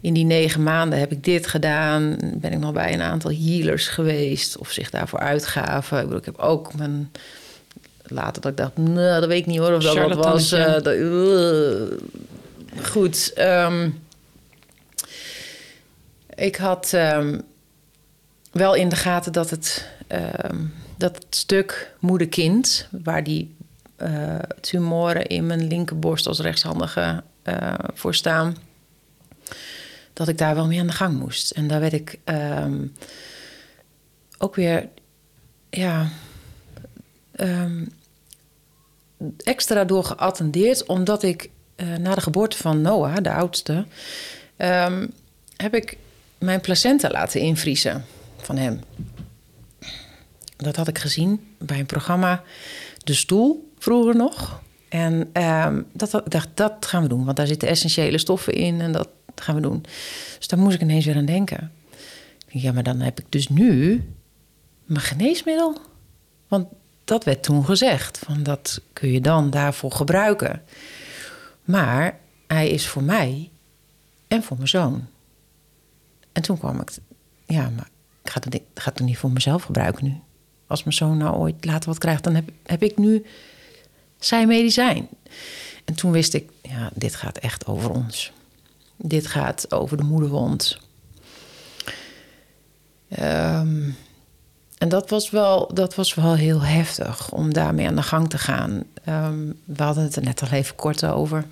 in 0.00 0.14
die 0.14 0.24
negen 0.24 0.62
maanden 0.62 0.98
heb 0.98 1.12
ik 1.12 1.24
dit 1.24 1.46
gedaan. 1.46 2.16
Ben 2.34 2.52
ik 2.52 2.58
nog 2.58 2.72
bij 2.72 2.92
een 2.94 3.02
aantal 3.02 3.30
healers 3.30 3.88
geweest. 3.88 4.56
Of 4.58 4.70
zich 4.70 4.90
daarvoor 4.90 5.18
uitgaven. 5.18 5.96
Ik, 5.98 6.02
bedoel, 6.04 6.18
ik 6.18 6.24
heb 6.24 6.38
ook 6.38 6.74
mijn... 6.74 7.12
Later 8.10 8.42
dat 8.42 8.50
ik 8.50 8.56
dacht, 8.56 8.76
nou, 8.76 9.20
dat 9.20 9.28
weet 9.28 9.38
ik 9.40 9.46
niet 9.46 9.58
hoor. 9.58 9.72
Of 9.72 9.82
dat 9.82 9.96
wat 10.14 10.24
was. 10.24 10.48
Dat- 10.48 10.86
eh. 10.86 11.98
goed. 12.86 13.32
ehm, 13.34 13.90
ik 16.38 16.56
had 16.56 16.92
ehm, 16.92 17.40
wel 18.52 18.74
in 18.74 18.88
de 18.88 18.96
gaten 18.96 19.32
dat 19.32 19.50
het, 19.50 19.88
ehm, 20.06 20.64
dat 20.96 21.26
stuk 21.30 21.94
moeder-kind... 21.98 22.88
waar 23.02 23.24
die 23.24 23.56
eh, 23.96 24.38
tumoren 24.60 25.26
in 25.26 25.46
mijn 25.46 25.66
linkerborst 25.66 26.26
als 26.26 26.40
rechtshandige 26.40 27.22
eh, 27.42 27.74
voor 27.94 28.14
staan... 28.14 28.56
dat 30.12 30.28
ik 30.28 30.38
daar 30.38 30.54
wel 30.54 30.66
mee 30.66 30.80
aan 30.80 30.86
de 30.86 30.92
gang 30.92 31.18
moest. 31.18 31.50
En 31.50 31.68
daar 31.68 31.80
werd 31.80 31.92
ik 31.92 32.18
ehm, 32.24 32.86
ook 34.38 34.54
weer... 34.54 34.88
Ja, 35.70 36.08
extra 39.44 39.84
door 39.84 40.04
geattendeerd... 40.04 40.86
omdat 40.86 41.22
ik 41.22 41.50
eh, 41.76 41.94
na 41.96 42.14
de 42.14 42.20
geboorte 42.20 42.56
van 42.56 42.80
Noah, 42.82 43.16
de 43.22 43.32
oudste... 43.32 43.86
heb 45.56 45.74
ik 45.74 45.96
mijn 46.38 46.60
placenta 46.60 47.10
laten 47.10 47.40
invriezen 47.40 48.04
van 48.36 48.56
hem. 48.56 48.80
Dat 50.56 50.76
had 50.76 50.88
ik 50.88 50.98
gezien 50.98 51.54
bij 51.58 51.78
een 51.78 51.86
programma 51.86 52.42
De 53.04 53.14
Stoel, 53.14 53.72
vroeger 53.78 54.16
nog. 54.16 54.62
En 54.88 55.28
ehm, 55.32 55.82
dat, 55.92 56.14
ik 56.14 56.30
dacht, 56.30 56.48
dat 56.54 56.86
gaan 56.86 57.02
we 57.02 57.08
doen, 57.08 57.24
want 57.24 57.36
daar 57.36 57.46
zitten 57.46 57.68
essentiële 57.68 58.18
stoffen 58.18 58.52
in 58.52 58.80
en 58.80 58.92
dat 58.92 59.08
gaan 59.34 59.54
we 59.54 59.60
doen. 59.60 59.84
Dus 60.38 60.48
daar 60.48 60.58
moest 60.58 60.74
ik 60.74 60.80
ineens 60.80 61.04
weer 61.04 61.16
aan 61.16 61.24
denken. 61.24 61.72
Ja, 62.48 62.72
maar 62.72 62.82
dan 62.82 63.00
heb 63.00 63.20
ik 63.20 63.26
dus 63.28 63.48
nu 63.48 64.02
mijn 64.84 65.00
geneesmiddel. 65.00 65.80
Want 66.48 66.68
dat 67.04 67.24
werd 67.24 67.42
toen 67.42 67.64
gezegd, 67.64 68.18
van 68.18 68.42
dat 68.42 68.80
kun 68.92 69.10
je 69.10 69.20
dan 69.20 69.50
daarvoor 69.50 69.92
gebruiken. 69.92 70.62
Maar 71.64 72.18
hij 72.46 72.68
is 72.68 72.86
voor 72.86 73.02
mij 73.02 73.50
en 74.28 74.42
voor 74.42 74.56
mijn 74.56 74.68
zoon. 74.68 75.06
En 76.38 76.44
toen 76.44 76.58
kwam 76.58 76.80
ik, 76.80 76.90
ja, 77.46 77.70
maar 77.76 77.88
ik 78.22 78.30
ga 78.30 78.40
het, 78.44 78.60
ga 78.74 78.90
het 78.94 79.00
niet 79.00 79.18
voor 79.18 79.30
mezelf 79.30 79.62
gebruiken 79.62 80.04
nu. 80.04 80.20
Als 80.66 80.84
mijn 80.84 80.96
zoon 80.96 81.16
nou 81.16 81.36
ooit 81.36 81.64
later 81.64 81.88
wat 81.88 81.98
krijgt, 81.98 82.24
dan 82.24 82.34
heb, 82.34 82.50
heb 82.62 82.82
ik 82.82 82.96
nu 82.96 83.26
zijn 84.18 84.48
medicijn. 84.48 85.08
En 85.84 85.94
toen 85.94 86.10
wist 86.10 86.34
ik, 86.34 86.50
ja, 86.62 86.90
dit 86.94 87.14
gaat 87.14 87.38
echt 87.38 87.66
over 87.66 87.90
ons. 87.90 88.32
Dit 88.96 89.26
gaat 89.26 89.72
over 89.72 89.96
de 89.96 90.02
moederwond. 90.02 90.78
Ehm, 93.08 93.90
en 94.78 94.88
dat 94.88 95.10
was, 95.10 95.30
wel, 95.30 95.70
dat 95.74 95.94
was 95.94 96.14
wel 96.14 96.34
heel 96.34 96.60
heftig 96.60 97.32
om 97.32 97.52
daarmee 97.52 97.86
aan 97.86 97.96
de 97.96 98.02
gang 98.02 98.30
te 98.30 98.38
gaan. 98.38 98.84
Ehm, 99.04 99.52
we 99.64 99.82
hadden 99.82 100.04
het 100.04 100.16
er 100.16 100.22
net 100.22 100.42
al 100.42 100.48
even 100.48 100.74
kort 100.74 101.04
over. 101.04 101.46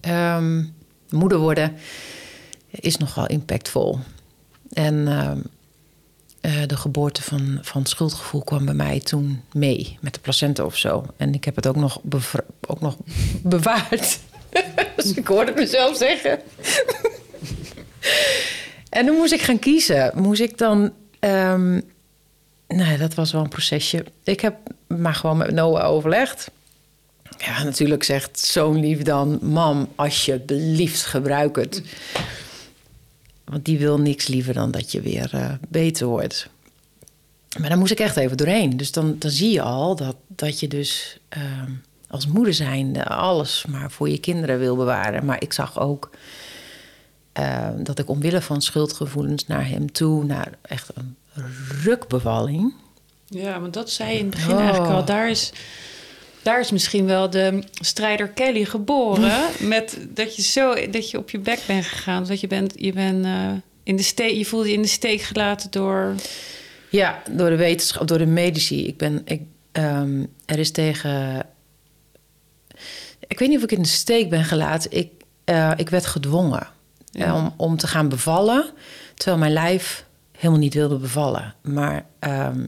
Ehm, 0.00 0.64
moeder 1.08 1.38
worden 1.38 1.76
is 2.70 2.96
nogal 2.96 3.26
impactvol. 3.26 3.98
En 4.72 5.08
ehm, 5.08 5.38
eh, 6.40 6.66
de 6.66 6.76
geboorte 6.76 7.22
van, 7.22 7.58
van 7.62 7.86
schuldgevoel 7.86 8.42
kwam 8.42 8.64
bij 8.64 8.74
mij 8.74 9.00
toen 9.00 9.42
mee 9.52 9.98
met 10.00 10.14
de 10.14 10.20
placenta 10.20 10.64
of 10.64 10.76
zo. 10.76 11.06
En 11.16 11.34
ik 11.34 11.44
heb 11.44 11.56
het 11.56 11.66
ook 11.66 11.76
nog, 11.76 12.00
ook 12.66 12.80
nog 12.80 12.96
bewaard. 13.42 14.18
dus 14.96 15.14
ik 15.14 15.26
hoorde 15.26 15.52
mezelf 15.54 15.96
zeggen. 15.96 16.40
en 18.88 19.06
toen 19.06 19.16
moest 19.16 19.32
ik 19.32 19.42
gaan 19.42 19.58
kiezen. 19.58 20.12
Moest 20.14 20.40
ik 20.40 20.58
dan. 20.58 20.92
nou, 22.68 22.96
dat 22.98 23.14
was 23.14 23.32
wel 23.32 23.42
een 23.42 23.48
procesje. 23.48 24.04
Ik 24.24 24.40
heb 24.40 24.56
maar 24.86 25.14
gewoon 25.14 25.36
met 25.36 25.50
Noah 25.50 25.88
overlegd. 25.88 26.50
Ja, 27.38 27.62
natuurlijk 27.62 28.02
zegt 28.02 28.38
zo'n 28.38 28.80
lief 28.80 29.02
dan... 29.02 29.38
mam, 29.42 29.88
alsjeblieft, 29.94 31.04
gebruik 31.04 31.56
het. 31.56 31.82
Want 33.50 33.64
die 33.64 33.78
wil 33.78 33.98
niks 34.00 34.26
liever 34.26 34.54
dan 34.54 34.70
dat 34.70 34.92
je 34.92 35.00
weer 35.00 35.30
eh, 35.32 35.52
beter 35.68 36.06
wordt. 36.06 36.48
Maar 37.58 37.68
daar 37.68 37.78
moest 37.78 37.92
ik 37.92 38.00
echt 38.00 38.16
even 38.16 38.36
doorheen. 38.36 38.76
Dus 38.76 38.92
dan, 38.92 39.16
dan 39.18 39.30
zie 39.30 39.50
je 39.50 39.62
al 39.62 39.96
dat, 39.96 40.16
dat 40.26 40.60
je 40.60 40.68
dus 40.68 41.18
ehm, 41.28 41.70
als 42.08 42.26
moeder 42.26 42.54
zijnde... 42.54 43.04
alles 43.04 43.64
maar 43.68 43.90
voor 43.90 44.08
je 44.08 44.18
kinderen 44.18 44.58
wil 44.58 44.76
bewaren. 44.76 45.24
Maar 45.24 45.42
ik 45.42 45.52
zag 45.52 45.80
ook 45.80 46.10
ehm, 47.32 47.82
dat 47.82 47.98
ik 47.98 48.08
omwille 48.08 48.40
van 48.40 48.62
schuldgevoelens 48.62 49.46
naar 49.46 49.68
hem 49.68 49.92
toe... 49.92 50.24
naar 50.24 50.52
echt 50.62 50.90
een 50.94 51.16
rukbevalling... 51.82 52.74
Ja, 53.26 53.60
want 53.60 53.74
dat 53.74 53.90
zei 53.90 54.18
in 54.18 54.24
het 54.24 54.34
begin 54.34 54.54
Oh. 54.54 54.60
eigenlijk 54.60 54.92
al. 54.92 55.04
Daar 55.04 55.30
is, 55.30 55.52
daar 56.42 56.60
is 56.60 56.70
misschien 56.70 57.06
wel 57.06 57.30
de 57.30 57.62
strijder 57.80 58.28
Kelly 58.28 58.64
geboren. 58.64 59.40
met 59.58 59.98
dat 60.08 60.36
je 60.36 60.42
zo 60.42 60.74
dat 60.90 61.10
je 61.10 61.18
op 61.18 61.30
je 61.30 61.38
bek 61.38 61.60
bent 61.66 61.84
gegaan. 61.84 62.24
Dat 62.26 62.40
je 62.40 62.46
bent, 62.46 62.72
je 62.76 62.92
bent 62.92 63.24
eh, 63.24 63.50
in 63.82 63.96
de 63.96 64.02
steek, 64.02 64.34
je 64.36 64.44
voelde 64.44 64.68
je 64.68 64.74
in 64.74 64.82
de 64.82 64.88
steek 64.88 65.20
gelaten 65.20 65.70
door. 65.70 66.14
Ja, 66.88 67.22
door 67.30 67.50
de 67.50 67.56
wetenschap, 67.56 68.08
door 68.08 68.18
de 68.18 68.26
medici. 68.26 68.86
Ik 68.86 68.96
ben, 68.96 69.22
ik, 69.24 69.42
ehm, 69.72 70.24
er 70.46 70.58
is 70.58 70.70
tegen. 70.70 71.46
Ik 73.26 73.38
weet 73.38 73.48
niet 73.48 73.56
of 73.58 73.64
ik 73.64 73.72
in 73.72 73.82
de 73.82 73.88
steek 73.88 74.30
ben 74.30 74.44
gelaten. 74.44 74.90
Ik, 74.92 75.08
eh, 75.44 75.72
ik 75.76 75.88
werd 75.88 76.06
gedwongen 76.06 76.66
Ja. 77.10 77.26
eh, 77.26 77.34
om, 77.34 77.54
om 77.56 77.76
te 77.76 77.86
gaan 77.86 78.08
bevallen, 78.08 78.70
terwijl 79.14 79.38
mijn 79.38 79.52
lijf 79.52 80.04
helemaal 80.38 80.58
niet 80.60 80.74
wilde 80.74 80.96
bevallen. 80.96 81.54
Maar 81.62 82.04
ehm, 82.18 82.66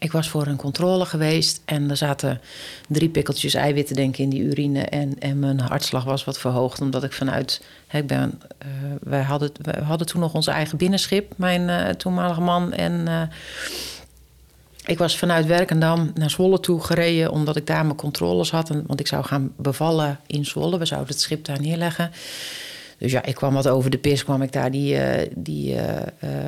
ik 0.00 0.12
was 0.12 0.28
voor 0.28 0.46
een 0.46 0.56
controle 0.56 1.04
geweest 1.04 1.60
en 1.64 1.90
er 1.90 1.96
zaten 1.96 2.40
drie 2.88 3.08
pikkeltjes 3.08 3.54
eiwitten 3.54 3.96
denk 3.96 4.12
ik 4.12 4.18
in 4.18 4.30
die 4.30 4.42
urine. 4.42 4.82
En, 4.82 5.18
en 5.18 5.38
mijn 5.38 5.60
hartslag 5.60 6.04
was 6.04 6.24
wat 6.24 6.38
verhoogd 6.38 6.80
omdat 6.80 7.04
ik 7.04 7.12
vanuit, 7.12 7.62
hè, 7.86 7.98
ik 7.98 8.06
ben, 8.06 8.40
eh, 8.58 8.68
wij 9.02 9.22
hadden, 9.22 9.50
we 9.62 9.82
hadden 9.82 10.06
toen 10.06 10.20
nog 10.20 10.34
ons 10.34 10.46
eigen 10.46 10.78
binnenschip, 10.78 11.32
mijn 11.36 11.68
eh, 11.68 11.88
toenmalige 11.88 12.40
man. 12.40 12.72
En 12.72 13.08
eh, 13.08 13.22
ik 14.84 14.98
was 14.98 15.18
vanuit 15.18 15.46
Werkendam 15.46 16.10
naar 16.14 16.30
Zwolle 16.30 16.60
toe 16.60 16.82
gereden 16.82 17.30
omdat 17.30 17.56
ik 17.56 17.66
daar 17.66 17.84
mijn 17.84 17.96
controles 17.96 18.50
had, 18.50 18.70
en, 18.70 18.84
want 18.86 19.00
ik 19.00 19.06
zou 19.06 19.24
gaan 19.24 19.52
bevallen 19.56 20.20
in 20.26 20.44
Zwolle, 20.44 20.78
we 20.78 20.84
zouden 20.84 21.10
het 21.10 21.20
schip 21.20 21.44
daar 21.44 21.60
neerleggen. 21.60 22.10
Dus 23.00 23.12
ja, 23.12 23.24
ik 23.24 23.34
kwam 23.34 23.54
wat 23.54 23.68
over 23.68 23.90
de 23.90 23.98
pis, 23.98 24.24
kwam 24.24 24.42
ik 24.42 24.52
daar 24.52 24.70
die, 24.70 24.96
eh, 24.96 25.30
die, 25.36 25.74
eh, 25.74 26.06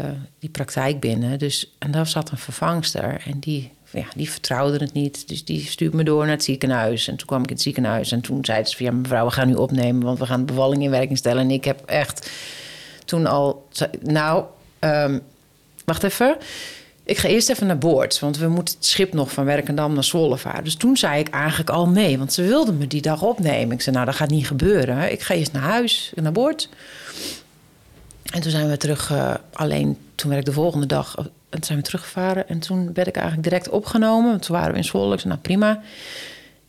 eh, 0.09 0.13
die 0.39 0.51
praktijk 0.51 1.01
binnen. 1.01 1.39
Dus, 1.39 1.75
en 1.79 1.91
daar 1.91 2.07
zat 2.07 2.31
een 2.31 2.39
vervangster 2.39 3.23
en 3.27 3.39
die, 3.39 3.71
ja, 3.91 4.05
die 4.17 4.31
vertrouwde 4.31 4.77
het 4.79 4.93
niet. 4.93 5.29
Dus 5.29 5.45
die 5.45 5.61
stuurde 5.67 5.97
me 5.97 6.05
door 6.05 6.23
naar 6.23 6.35
het 6.35 6.45
ziekenhuis. 6.45 7.09
En 7.09 7.17
toen 7.17 7.27
kwam 7.27 7.43
ik 7.43 7.47
in 7.49 7.53
het 7.55 7.63
ziekenhuis 7.63 8.13
en 8.13 8.21
toen 8.21 8.45
zeiden 8.45 8.71
ze 8.71 8.77
van... 8.77 8.87
ja, 8.87 8.93
mevrouw, 8.93 9.25
we 9.25 9.31
gaan 9.31 9.51
u 9.51 9.55
opnemen, 9.55 10.03
want 10.03 10.19
we 10.19 10.27
gaan 10.27 10.41
de 10.41 10.53
bevalling 10.53 10.83
in 10.83 10.91
werking 10.91 11.19
stellen. 11.19 11.43
En 11.43 11.51
ik 11.51 11.65
heb 11.65 11.81
echt 11.87 12.31
toen 13.05 13.27
al... 13.27 13.67
zei- 13.71 13.91
Nou, 14.03 14.45
ehm, 14.79 15.19
wacht 15.85 16.03
even. 16.03 16.37
Ik 17.13 17.19
ga 17.19 17.29
eerst 17.29 17.49
even 17.49 17.67
naar 17.67 17.79
boord, 17.79 18.19
want 18.19 18.39
we 18.39 18.49
moeten 18.49 18.75
het 18.75 18.87
schip 18.87 19.13
nog 19.13 19.33
van 19.33 19.45
Werkendam 19.45 19.95
naar 19.95 20.05
Zwolle 20.05 20.39
varen. 20.39 20.65
Dus 20.65 20.75
toen 20.75 20.97
zei 20.97 21.21
ik 21.21 21.29
eigenlijk 21.29 21.71
al 21.71 21.89
nee, 21.89 22.19
want 22.19 22.33
ze 22.33 22.43
wilden 22.43 22.79
me 22.79 22.87
die 22.87 23.03
dag 23.03 23.23
opnemen. 23.23 23.75
Ik 23.75 23.81
zei, 23.81 23.95
nou, 23.95 24.07
dat 24.07 24.17
gaat 24.17 24.31
niet 24.31 24.47
gebeuren. 24.47 25.13
Ik 25.13 25.23
ga 25.23 25.35
eerst 25.35 25.53
naar 25.53 25.63
huis, 25.63 26.13
naar 26.15 26.33
boord. 26.33 26.69
En 28.23 28.41
toen 28.41 28.51
zijn 28.51 28.69
we 28.69 28.77
terug, 28.77 29.11
uh, 29.11 29.35
alleen 29.53 29.99
toen 30.15 30.29
werd 30.29 30.41
ik 30.41 30.47
de 30.47 30.61
volgende 30.61 30.87
dag, 30.87 31.17
en 31.17 31.31
toen 31.51 31.65
zijn 31.65 31.79
we 31.79 31.85
teruggevaren. 31.85 32.49
En 32.49 32.59
toen 32.59 32.93
werd 32.93 33.09
ik 33.09 33.17
eigenlijk 33.17 33.49
direct 33.49 33.69
opgenomen, 33.69 34.31
want 34.31 34.43
toen 34.43 34.57
waren 34.57 34.73
we 34.73 34.79
in 34.79 34.85
Zwolle. 34.85 35.15
Ik 35.15 35.21
zei, 35.21 35.33
nou 35.33 35.41
prima. 35.43 35.83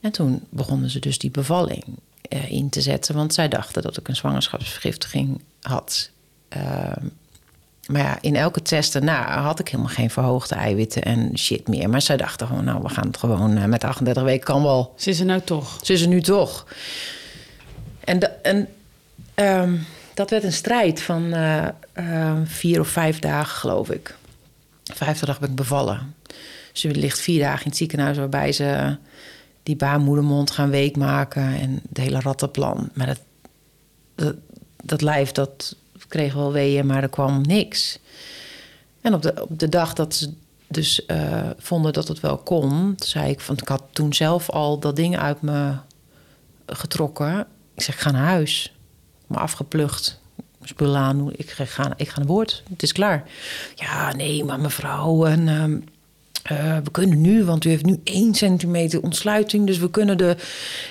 En 0.01 0.11
toen 0.11 0.43
begonnen 0.49 0.89
ze 0.89 0.99
dus 0.99 1.17
die 1.17 1.31
bevalling 1.31 1.83
uh, 2.29 2.51
in 2.51 2.69
te 2.69 2.81
zetten, 2.81 3.15
want 3.15 3.33
zij 3.33 3.47
dachten 3.47 3.81
dat 3.81 3.97
ik 3.97 4.07
een 4.07 4.15
zwangerschapsvergiftiging 4.15 5.41
had. 5.61 6.11
Maar 7.87 8.01
ja, 8.01 8.17
in 8.21 8.35
elke 8.35 8.61
test 8.61 8.93
daarna 8.93 9.41
had 9.41 9.59
ik 9.59 9.67
helemaal 9.67 9.93
geen 9.93 10.09
verhoogde 10.09 10.55
eiwitten 10.55 11.03
en 11.03 11.37
shit 11.37 11.67
meer. 11.67 11.89
Maar 11.89 12.01
zij 12.01 12.17
dachten 12.17 12.47
gewoon, 12.47 12.63
nou, 12.63 12.81
we 12.81 12.89
gaan 12.89 13.07
het 13.07 13.17
gewoon 13.17 13.57
uh, 13.57 13.65
met 13.65 13.83
38 13.83 14.23
weken 14.23 14.45
kan 14.45 14.63
wel. 14.63 14.93
Ze 14.97 15.09
is 15.09 15.19
er 15.19 15.25
nou 15.25 15.41
toch? 15.41 15.79
Ze 15.81 15.93
is 15.93 16.01
er 16.01 16.07
nu 16.07 16.21
toch. 16.21 16.67
En, 17.99 18.43
en 18.43 18.67
um, 19.35 19.85
dat 20.13 20.29
werd 20.29 20.43
een 20.43 20.53
strijd 20.53 21.01
van 21.01 21.23
uh, 21.23 21.67
uh, 21.95 22.37
vier 22.43 22.79
of 22.79 22.87
vijf 22.87 23.19
dagen, 23.19 23.55
geloof 23.55 23.89
ik. 23.89 24.15
Vijfde 24.83 25.25
dag 25.25 25.39
ben 25.39 25.49
ik 25.49 25.55
bevallen. 25.55 26.15
Ze 26.71 26.95
ligt 26.95 27.19
vier 27.19 27.39
dagen 27.39 27.63
in 27.63 27.67
het 27.67 27.77
ziekenhuis 27.77 28.17
waarbij 28.17 28.51
ze 28.51 28.97
die 29.63 29.75
baarmoedermond 29.75 30.51
gaan 30.51 30.69
weekmaken 30.69 31.43
en 31.43 31.81
het 31.89 31.97
hele 31.97 32.19
rattenplan. 32.19 32.89
Maar 32.93 33.07
dat, 33.07 33.21
dat, 34.15 34.35
dat 34.83 35.01
lijf, 35.01 35.31
dat 35.31 35.75
kreeg 36.13 36.33
wel 36.33 36.51
weeën, 36.51 36.85
maar 36.85 37.03
er 37.03 37.09
kwam 37.09 37.41
niks. 37.41 37.99
En 39.01 39.13
op 39.13 39.21
de, 39.21 39.41
op 39.41 39.59
de 39.59 39.69
dag 39.69 39.93
dat 39.93 40.15
ze 40.15 40.33
dus 40.67 41.01
uh, 41.07 41.49
vonden 41.57 41.93
dat 41.93 42.07
het 42.07 42.19
wel 42.19 42.37
kon, 42.37 42.95
zei 42.97 43.29
ik, 43.29 43.41
want 43.41 43.61
ik 43.61 43.67
had 43.67 43.83
toen 43.91 44.13
zelf 44.13 44.49
al 44.49 44.79
dat 44.79 44.95
ding 44.95 45.17
uit 45.17 45.41
me 45.41 45.73
getrokken. 46.65 47.47
Ik 47.75 47.83
zeg, 47.83 48.01
ga 48.01 48.11
naar 48.11 48.27
huis. 48.27 48.73
Me 49.27 49.37
afgeplucht. 49.37 50.21
Spullen 50.63 50.99
aan. 50.99 51.31
Ik 51.35 51.49
ga, 51.49 51.93
ik 51.97 52.09
ga 52.09 52.17
naar 52.17 52.27
boord. 52.27 52.63
Het 52.69 52.83
is 52.83 52.91
klaar. 52.91 53.23
Ja, 53.75 54.15
nee, 54.15 54.43
maar 54.43 54.59
mevrouw. 54.59 55.27
Uh, 55.27 55.37
uh, 56.51 56.77
we 56.83 56.91
kunnen 56.91 57.21
nu, 57.21 57.43
want 57.43 57.65
u 57.65 57.69
heeft 57.69 57.85
nu 57.85 57.99
één 58.03 58.33
centimeter 58.33 59.01
ontsluiting. 59.01 59.67
Dus 59.67 59.77
we 59.77 59.89
kunnen 59.89 60.17
de. 60.17 60.35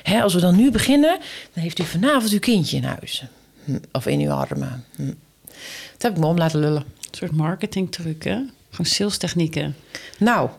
Hè, 0.03 0.23
als 0.23 0.35
we 0.35 0.41
dan 0.41 0.57
nu 0.57 0.71
beginnen, 0.71 1.19
dan 1.53 1.63
heeft 1.63 1.79
u 1.79 1.85
vanavond 1.85 2.33
uw 2.33 2.39
kindje 2.39 2.77
in 2.77 2.85
huis. 2.85 3.25
Hm, 3.65 3.79
of 3.93 4.07
in 4.07 4.21
uw 4.21 4.31
armen. 4.31 4.85
Hm. 4.97 5.13
Dat 5.93 6.03
heb 6.03 6.13
ik 6.13 6.19
me 6.19 6.27
om 6.27 6.39
laten 6.39 6.61
lullen. 6.61 6.83
Een 6.83 7.19
soort 7.19 7.33
marketingtruc, 7.33 8.25
hè? 8.25 8.41
Gewoon 8.71 8.87
sales 8.87 9.17
technieken. 9.17 9.77
Nou. 10.19 10.51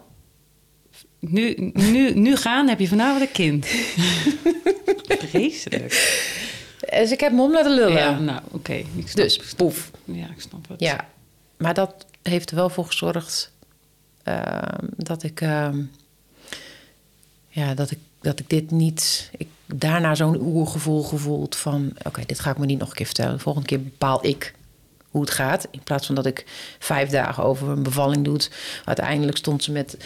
Nu, 1.19 1.71
nu, 1.73 2.13
nu 2.13 2.35
gaan 2.35 2.67
heb 2.67 2.79
je 2.79 2.87
vanavond 2.87 3.21
een 3.21 3.31
kind. 3.31 3.65
Vreselijk. 5.29 5.91
Dus 6.89 7.11
ik 7.11 7.19
heb 7.19 7.31
me 7.31 7.41
om 7.41 7.51
laten 7.51 7.73
lullen. 7.73 7.93
Ja, 7.93 8.19
nou, 8.19 8.41
oké. 8.45 8.55
Okay. 8.55 8.85
Dus, 9.13 9.39
poef. 9.55 9.91
Ja, 10.05 10.29
ik 10.29 10.41
snap 10.41 10.67
het. 10.67 10.79
Ja, 10.79 11.07
maar 11.57 11.73
dat 11.73 12.05
heeft 12.21 12.49
er 12.49 12.55
wel 12.55 12.69
voor 12.69 12.85
gezorgd 12.85 13.51
uh, 14.27 14.61
dat 14.97 15.23
ik... 15.23 15.41
Uh, 15.41 15.69
ja, 17.47 17.73
dat 17.73 17.91
ik, 17.91 17.99
dat 18.21 18.39
ik 18.39 18.49
dit 18.49 18.71
niet... 18.71 19.31
Ik 19.37 19.47
daarna 19.75 20.15
zo'n 20.15 20.41
oergevoel 20.41 21.03
gevoeld 21.03 21.55
van... 21.55 21.91
oké, 21.97 22.07
okay, 22.07 22.25
dit 22.25 22.39
ga 22.39 22.51
ik 22.51 22.57
me 22.57 22.65
niet 22.65 22.79
nog 22.79 22.89
een 22.89 22.95
keer 22.95 23.05
vertellen. 23.05 23.33
De 23.33 23.39
volgende 23.39 23.67
keer 23.67 23.83
bepaal 23.83 24.25
ik 24.25 24.53
hoe 25.09 25.21
het 25.21 25.31
gaat. 25.31 25.67
In 25.71 25.83
plaats 25.83 26.05
van 26.05 26.15
dat 26.15 26.25
ik 26.25 26.45
vijf 26.79 27.09
dagen 27.09 27.43
over 27.43 27.69
een 27.69 27.83
bevalling 27.83 28.23
doe. 28.23 28.39
Uiteindelijk 28.85 29.37
stond 29.37 29.63
ze 29.63 29.71
met... 29.71 29.97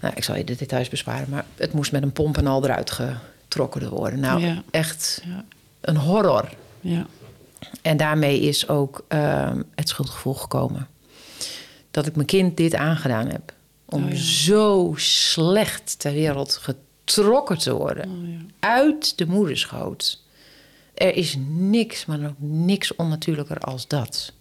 Nou, 0.00 0.14
ik 0.16 0.24
zal 0.24 0.36
je 0.36 0.44
de 0.44 0.56
details 0.56 0.88
besparen, 0.88 1.28
maar 1.30 1.44
het 1.54 1.72
moest 1.72 1.92
met 1.92 2.02
een 2.02 2.12
pomp 2.12 2.38
en 2.38 2.46
al 2.46 2.64
eruit 2.64 2.90
getrokken 2.90 3.88
worden. 3.88 4.20
Nou, 4.20 4.40
ja. 4.40 4.62
echt 4.70 5.22
ja. 5.24 5.44
een 5.80 5.96
horror. 5.96 6.48
Ja. 6.80 7.06
En 7.82 7.96
daarmee 7.96 8.40
is 8.40 8.68
ook 8.68 9.04
uh, 9.08 9.52
het 9.74 9.88
schuldgevoel 9.88 10.34
gekomen. 10.34 10.88
Dat 11.90 12.06
ik 12.06 12.14
mijn 12.14 12.26
kind 12.26 12.56
dit 12.56 12.74
aangedaan 12.74 13.26
heb. 13.26 13.52
Om 13.84 14.04
oh, 14.04 14.14
zo 14.14 14.92
slecht 14.96 15.98
ter 15.98 16.12
wereld 16.12 16.52
getrokken 16.52 16.88
te 17.12 17.72
worden. 17.72 18.10
Oh, 18.10 18.40
uit 18.60 19.18
de 19.18 19.26
moederschoot. 19.26 20.22
Er 20.94 21.14
is 21.14 21.36
niks, 21.48 22.06
maar 22.06 22.26
ook 22.26 22.38
niks 22.38 22.94
onnatuurlijker 22.94 23.58
als 23.58 23.88
dat. 23.88 24.32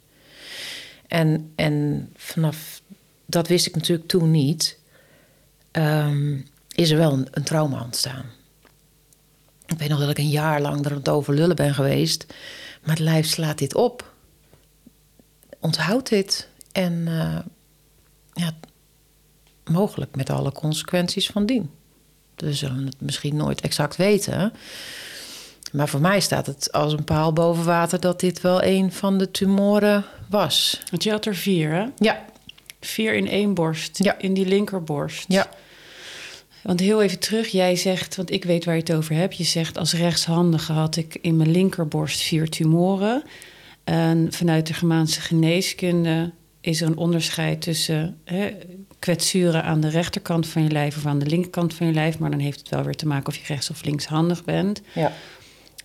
En, 1.08 1.52
en 1.56 2.10
vanaf 2.16 2.82
dat 3.30 3.48
wist 3.48 3.66
ik 3.66 3.76
natuurlijk 3.76 4.08
toen 4.08 4.32
niet. 4.32 4.80
Um, 5.72 6.48
is 6.76 6.90
er 6.90 6.98
wel 6.98 7.14
een, 7.14 7.28
een, 7.32 7.44
trauma 7.44 7.84
ontstaan. 7.84 8.26
Ik 9.66 9.78
weet 9.78 9.90
nog 9.90 10.00
dat 10.00 10.10
ik 10.10 10.18
een 10.18 10.30
jaar 10.30 10.62
lang 10.62 10.86
er 10.86 10.92
aan 10.92 10.98
het 10.98 11.10
over 11.10 11.34
lullen 11.34 11.56
ben 11.56 11.74
geweest. 11.74 12.26
Maar 12.82 12.96
het 12.96 13.00
lijf 13.00 13.28
slaat 13.28 13.58
dit 13.58 13.76
op. 13.76 14.14
Onthoud 15.60 16.10
dit. 16.10 16.48
En 16.72 16.94
uh, 16.94 17.40
ja, 18.34 18.52
mogelijk 19.64 20.16
met 20.16 20.30
alle 20.30 20.52
consequenties 20.52 21.28
van 21.28 21.46
dien. 21.46 21.70
We 22.42 22.54
zullen 22.54 22.86
het 22.86 23.02
misschien 23.02 23.36
nooit 23.36 23.62
exact 23.62 23.96
weten. 23.96 24.54
Maar 25.72 25.90
voor 25.90 26.02
mij 26.02 26.20
staat 26.20 26.46
het 26.46 26.72
als 26.72 26.94
een 26.94 27.04
paal 27.04 27.34
boven 27.34 27.66
water 27.66 28.00
dat 28.00 28.20
dit 28.20 28.42
wel 28.42 28.64
een 28.64 28.92
van 28.92 29.18
de 29.18 29.32
tumoren 29.32 30.06
was. 30.30 30.82
Want 30.90 31.04
je 31.04 31.12
had 31.12 31.26
er 31.26 31.36
vier, 31.36 31.72
hè? 31.72 31.86
Ja. 31.98 32.26
Vier 32.82 33.14
in 33.14 33.28
één 33.28 33.54
borst. 33.54 34.04
Ja. 34.04 34.18
In 34.18 34.34
die 34.34 34.46
linkerborst. 34.46 35.26
Ja. 35.28 35.50
Want 36.64 36.80
heel 36.80 37.02
even 37.02 37.20
terug, 37.20 37.48
jij 37.48 37.76
zegt, 37.76 38.16
want 38.16 38.32
ik 38.32 38.44
weet 38.44 38.66
waar 38.66 38.76
je 38.76 38.82
het 38.82 38.94
over 38.94 39.16
hebt. 39.16 39.38
Je 39.38 39.44
zegt 39.44 39.78
als 39.78 39.94
rechtshandige 39.94 40.72
had 40.72 40.96
ik 40.96 41.18
in 41.22 41.38
mijn 41.38 41.52
linkerborst 41.52 42.22
vier 42.22 42.50
tumoren. 42.50 43.24
En 43.84 44.28
vanuit 44.34 44.68
de 44.68 44.74
Germaanse 44.74 45.22
geneeskunde 45.22 46.32
is 46.62 46.82
er 46.82 46.88
een 46.88 46.98
onderscheid 46.98 47.62
tussen 47.62 48.18
hè, 48.24 48.58
kwetsuren 49.00 49.64
aan 49.64 49.80
de 49.80 49.90
rechterkant 49.90 50.48
van 50.48 50.64
je 50.64 50.70
lijf 50.70 50.98
of 50.98 51.06
aan 51.06 51.20
de 51.20 51.26
linkerkant 51.26 51.74
van 51.74 51.88
je 51.88 51.94
lijf. 51.94 52.20
Maar 52.20 52.30
dan 52.30 52.40
heeft 52.40 52.60
het 52.60 52.70
wel 52.70 52.84
weer 52.84 52.96
te 52.96 53.08
maken 53.08 53.28
of 53.28 53.36
je 53.36 53.44
rechts- 53.48 53.70
of 53.70 53.84
linkshandig 53.84 54.44
bent. 54.44 54.82
Ja. 54.94 55.12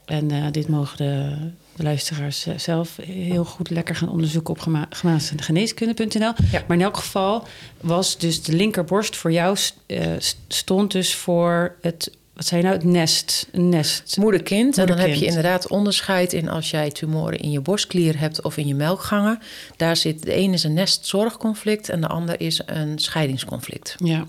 En 0.05 0.33
uh, 0.33 0.47
dit 0.51 0.69
mogen 0.69 0.97
de, 0.97 1.37
de, 1.77 1.83
luisteraars 1.83 2.47
zelf 2.57 2.97
heel 2.97 3.45
goed 3.45 3.71
lekker 3.71 3.97
gaan 3.97 4.09
onderzoeken 4.09 4.55
op 4.55 4.61
gema 4.61 4.89
geneeskunde.nl. 5.37 6.33
Ja. 6.51 6.65
Maar 6.67 6.77
in 6.77 6.83
elk 6.83 6.97
geval 6.97 7.47
was 7.81 8.19
dus 8.19 8.43
de 8.43 8.53
linkerborst 8.53 9.17
voor 9.17 9.33
jou 9.33 9.57
uh, 9.87 10.07
stond 10.49 10.93
dus 10.93 11.15
voor 11.15 11.77
het 11.81 12.11
wat 12.35 12.47
zei 12.47 12.61
je 12.61 12.67
nou? 12.67 12.79
Het 12.79 12.87
nest. 12.87 13.49
Een 13.53 13.69
nest. 13.69 14.17
Moeder-kind. 14.17 14.79
En 14.79 14.87
dan 14.87 14.99
heb 14.99 15.15
je 15.15 15.25
inderdaad 15.25 15.69
onderscheid 15.69 16.33
in 16.33 16.49
als 16.49 16.71
jij 16.71 16.91
tumoren 16.91 17.39
in 17.39 17.51
je 17.51 17.61
borstklier 17.61 18.19
hebt 18.19 18.43
of 18.43 18.57
in 18.57 18.67
je 18.67 18.75
melkgangen. 18.75 19.39
Daar 19.77 19.97
zit 19.97 20.23
de 20.23 20.33
ene 20.33 20.53
is 20.53 20.65
een 20.65 20.73
nestzorgconflict 20.73 21.89
en 21.89 22.01
de 22.01 22.09
ander 22.09 22.41
is 22.41 22.61
een 22.67 22.99
scheidingsconflict. 22.99 23.95
Ja. 23.99 24.27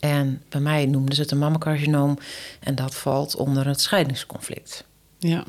En 0.00 0.42
bij 0.48 0.60
mij 0.60 0.86
noemden 0.86 1.14
ze 1.14 1.20
het 1.20 1.30
een 1.30 1.38
mammacarcinoom 1.38 2.18
en 2.60 2.74
dat 2.74 2.94
valt 2.94 3.36
onder 3.36 3.66
het 3.66 3.80
scheidingsconflict. 3.80 4.84
Ja. 5.18 5.44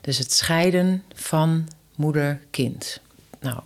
Dus 0.00 0.18
het 0.18 0.32
scheiden 0.32 1.02
van 1.14 1.68
moeder-kind. 1.94 3.00
Nou, 3.40 3.60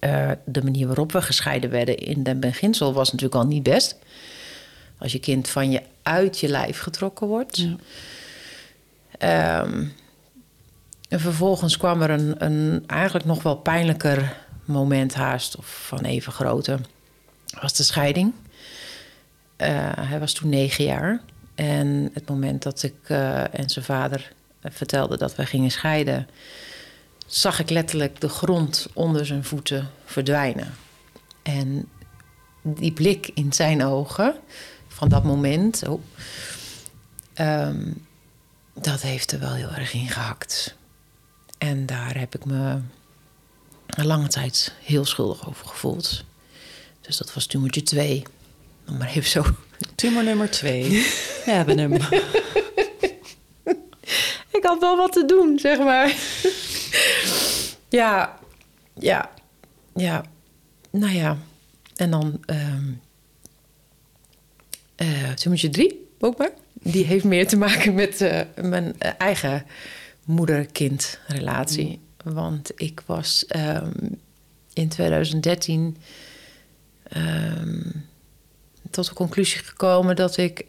uh, 0.00 0.30
de 0.44 0.62
manier 0.62 0.86
waarop 0.86 1.12
we 1.12 1.22
gescheiden 1.22 1.70
werden 1.70 1.96
in 1.96 2.22
den 2.22 2.40
beginsel 2.40 2.92
was 2.92 3.12
natuurlijk 3.12 3.40
al 3.40 3.46
niet 3.46 3.62
best. 3.62 3.96
Als 4.98 5.12
je 5.12 5.18
kind 5.18 5.48
van 5.48 5.70
je 5.70 5.82
uit 6.02 6.40
je 6.40 6.48
lijf 6.48 6.78
getrokken 6.78 7.26
wordt. 7.26 7.56
Ja. 9.18 9.60
Um, 9.60 9.92
en 11.08 11.20
vervolgens 11.20 11.76
kwam 11.76 12.02
er 12.02 12.10
een, 12.10 12.44
een 12.44 12.84
eigenlijk 12.86 13.24
nog 13.26 13.42
wel 13.42 13.56
pijnlijker 13.56 14.36
moment 14.64 15.14
haast, 15.14 15.56
of 15.56 15.86
van 15.86 16.04
even 16.04 16.32
grootte, 16.32 16.78
was 17.60 17.76
de 17.76 17.82
scheiding. 17.82 18.32
Uh, 19.56 19.92
hij 19.94 20.18
was 20.18 20.32
toen 20.32 20.48
negen 20.48 20.84
jaar. 20.84 21.20
En 21.54 22.10
het 22.12 22.28
moment 22.28 22.62
dat 22.62 22.82
ik 22.82 22.94
uh, 23.08 23.54
en 23.54 23.70
zijn 23.70 23.84
vader 23.84 24.32
vertelde 24.62 25.16
dat 25.16 25.34
we 25.34 25.46
gingen 25.46 25.70
scheiden, 25.70 26.28
zag 27.26 27.60
ik 27.60 27.70
letterlijk 27.70 28.20
de 28.20 28.28
grond 28.28 28.88
onder 28.92 29.26
zijn 29.26 29.44
voeten 29.44 29.90
verdwijnen. 30.04 30.74
En 31.42 31.88
die 32.62 32.92
blik 32.92 33.30
in 33.34 33.52
zijn 33.52 33.84
ogen, 33.84 34.34
van 34.98 35.08
dat 35.08 35.24
moment, 35.24 35.88
oh, 35.88 36.02
um, 37.40 38.06
dat 38.74 39.00
heeft 39.00 39.32
er 39.32 39.38
wel 39.38 39.54
heel 39.54 39.70
erg 39.70 39.92
in 39.92 40.08
gehakt. 40.08 40.76
En 41.58 41.86
daar 41.86 42.18
heb 42.18 42.34
ik 42.34 42.44
me 42.44 42.80
een 43.86 44.06
lange 44.06 44.28
tijd 44.28 44.74
heel 44.82 45.04
schuldig 45.04 45.48
over 45.48 45.66
gevoeld. 45.66 46.24
Dus 47.00 47.16
dat 47.16 47.34
was 47.34 47.46
tumortje 47.46 47.82
2. 47.82 48.22
Maar 48.98 49.08
even 49.08 49.30
zo. 49.30 49.44
Tumor 49.94 50.24
nummer 50.24 50.50
2. 50.50 50.90
We 51.44 51.50
hebben 51.50 51.78
hem. 51.78 51.92
ik 54.58 54.62
had 54.62 54.80
wel 54.80 54.96
wat 54.96 55.12
te 55.12 55.24
doen, 55.24 55.58
zeg 55.58 55.78
maar. 55.78 56.14
ja, 57.88 58.38
ja, 58.94 59.30
ja. 59.94 60.24
nou 60.90 61.12
ja, 61.12 61.38
en 61.96 62.10
dan 62.10 62.40
um, 62.46 63.00
uh, 65.02 65.70
drie 65.70 66.08
ook 66.18 66.38
maar. 66.38 66.50
Die 66.72 67.04
heeft 67.04 67.24
meer 67.24 67.48
te 67.48 67.56
maken 67.56 67.94
met 67.94 68.20
uh, 68.20 68.40
mijn 68.62 69.00
eigen 69.00 69.66
moeder-kind 70.24 71.18
relatie. 71.26 72.00
Want 72.24 72.72
ik 72.74 73.02
was 73.06 73.44
um, 73.56 74.20
in 74.72 74.88
2013 74.88 75.96
um, 77.16 78.06
tot 78.90 79.08
de 79.08 79.14
conclusie 79.14 79.58
gekomen 79.58 80.16
dat 80.16 80.36
ik 80.36 80.66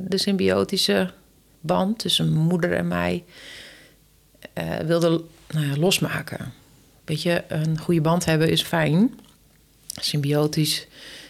de 0.00 0.18
symbiotische 0.18 1.12
band 1.60 1.98
tussen 1.98 2.32
moeder 2.32 2.72
en 2.72 2.88
mij 2.88 3.24
wilde 4.86 5.24
nou 5.48 5.66
ja, 5.66 5.76
losmaken. 5.76 6.52
Weet 7.04 7.22
je, 7.22 7.44
een 7.48 7.78
goede 7.78 8.00
band 8.00 8.24
hebben 8.24 8.50
is 8.50 8.62
fijn. 8.62 9.18
Symbiotisch 9.86 10.86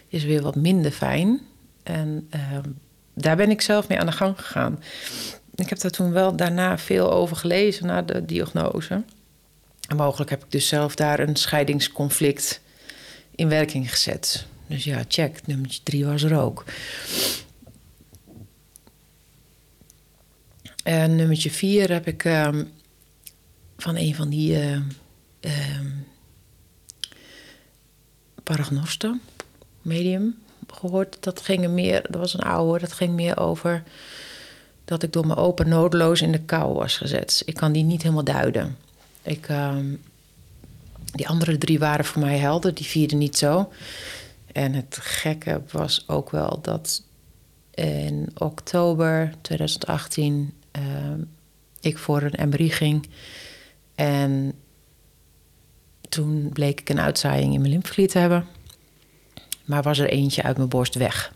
is 0.09 0.25
weer 0.25 0.43
wat 0.43 0.57
minder 0.57 0.91
fijn. 0.91 1.41
En 1.85 2.29
uh, 2.35 2.59
daar 3.15 3.37
ben 3.37 3.51
ik 3.51 3.61
zelf 3.61 3.89
mee 3.89 3.99
aan 3.99 4.07
de 4.07 4.13
gang 4.13 4.41
gegaan. 4.41 4.83
Ik 5.55 5.69
heb 5.69 5.79
daar 5.79 5.91
toen 5.91 6.13
wel 6.13 6.37
daarna 6.37 6.79
veel 6.79 7.13
over 7.13 7.37
gelezen 7.37 7.87
na 7.87 8.03
de 8.03 8.25
diagnose. 8.25 9.03
En 9.89 9.97
mogelijk 9.97 10.31
heb 10.31 10.45
ik 10.45 10.51
dus 10.51 10.69
zelf 10.69 10.95
daar 10.95 11.21
een 11.21 11.37
scheidingsconflict 11.37 12.61
in 13.35 13.49
werking 13.49 13.91
gezet. 13.91 14.47
Dus 14.67 14.85
ja, 14.85 15.05
check, 15.09 15.47
nummer 15.47 15.79
drie 15.83 16.05
was 16.05 16.23
er 16.23 16.39
ook. 16.39 16.65
En 20.83 21.17
nummertje 21.17 21.51
vier 21.51 21.93
heb 21.93 22.07
ik 22.07 22.25
um, 22.25 22.73
van 23.77 23.97
een 23.97 24.15
van 24.15 24.29
die 24.29 24.53
uh, 24.53 24.81
paragnosten, 28.43 29.21
medium, 29.83 30.44
gehoord. 30.75 31.17
Dat 31.21 31.41
ging 31.41 31.69
meer, 31.69 32.03
dat 32.11 32.21
was 32.21 32.35
een 32.35 32.41
oude, 32.41 32.81
dat 32.81 32.93
ging 32.93 33.13
meer 33.13 33.39
over 33.39 33.83
dat 34.85 35.03
ik 35.03 35.13
door 35.13 35.27
mijn 35.27 35.39
open 35.39 35.69
noodloos 35.69 36.23
in 36.23 36.33
de 36.33 36.41
kou 36.41 36.75
was 36.75 36.97
gezet. 36.97 37.43
Ik 37.47 37.55
kan 37.55 37.73
die 37.73 37.85
niet 37.85 38.03
helemaal 38.03 38.25
duiden. 38.25 38.77
Ik, 39.23 39.49
um, 39.49 40.03
die 41.13 41.29
andere 41.29 41.59
drie 41.59 41.79
waren 41.79 42.05
voor 42.05 42.23
mij 42.23 42.39
helder, 42.39 42.75
die 42.75 42.87
vierde 42.87 43.17
niet 43.17 43.37
zo. 43.37 43.73
En 44.53 44.73
het 44.73 44.99
gekke 45.01 45.63
was 45.71 46.05
ook 46.07 46.31
wel 46.31 46.59
dat 46.63 47.03
in 47.75 48.31
oktober 48.39 49.33
2018 49.41 50.53
uh, 50.79 50.83
ik 51.81 51.99
voor 51.99 52.23
een 52.23 52.49
MRI 52.49 52.71
ging. 52.71 53.09
En 53.95 54.53
toen 56.09 56.49
bleek 56.53 56.81
ik 56.81 56.89
een 56.89 57.01
uitzaaiing 57.01 57.55
in 57.55 57.61
mijn 57.61 57.73
lymfeklier 57.73 58.09
te 58.09 58.19
hebben. 58.19 58.47
Maar 59.65 59.83
was 59.83 59.99
er 59.99 60.09
eentje 60.09 60.43
uit 60.43 60.57
mijn 60.57 60.69
borst 60.69 60.95
weg. 60.95 61.33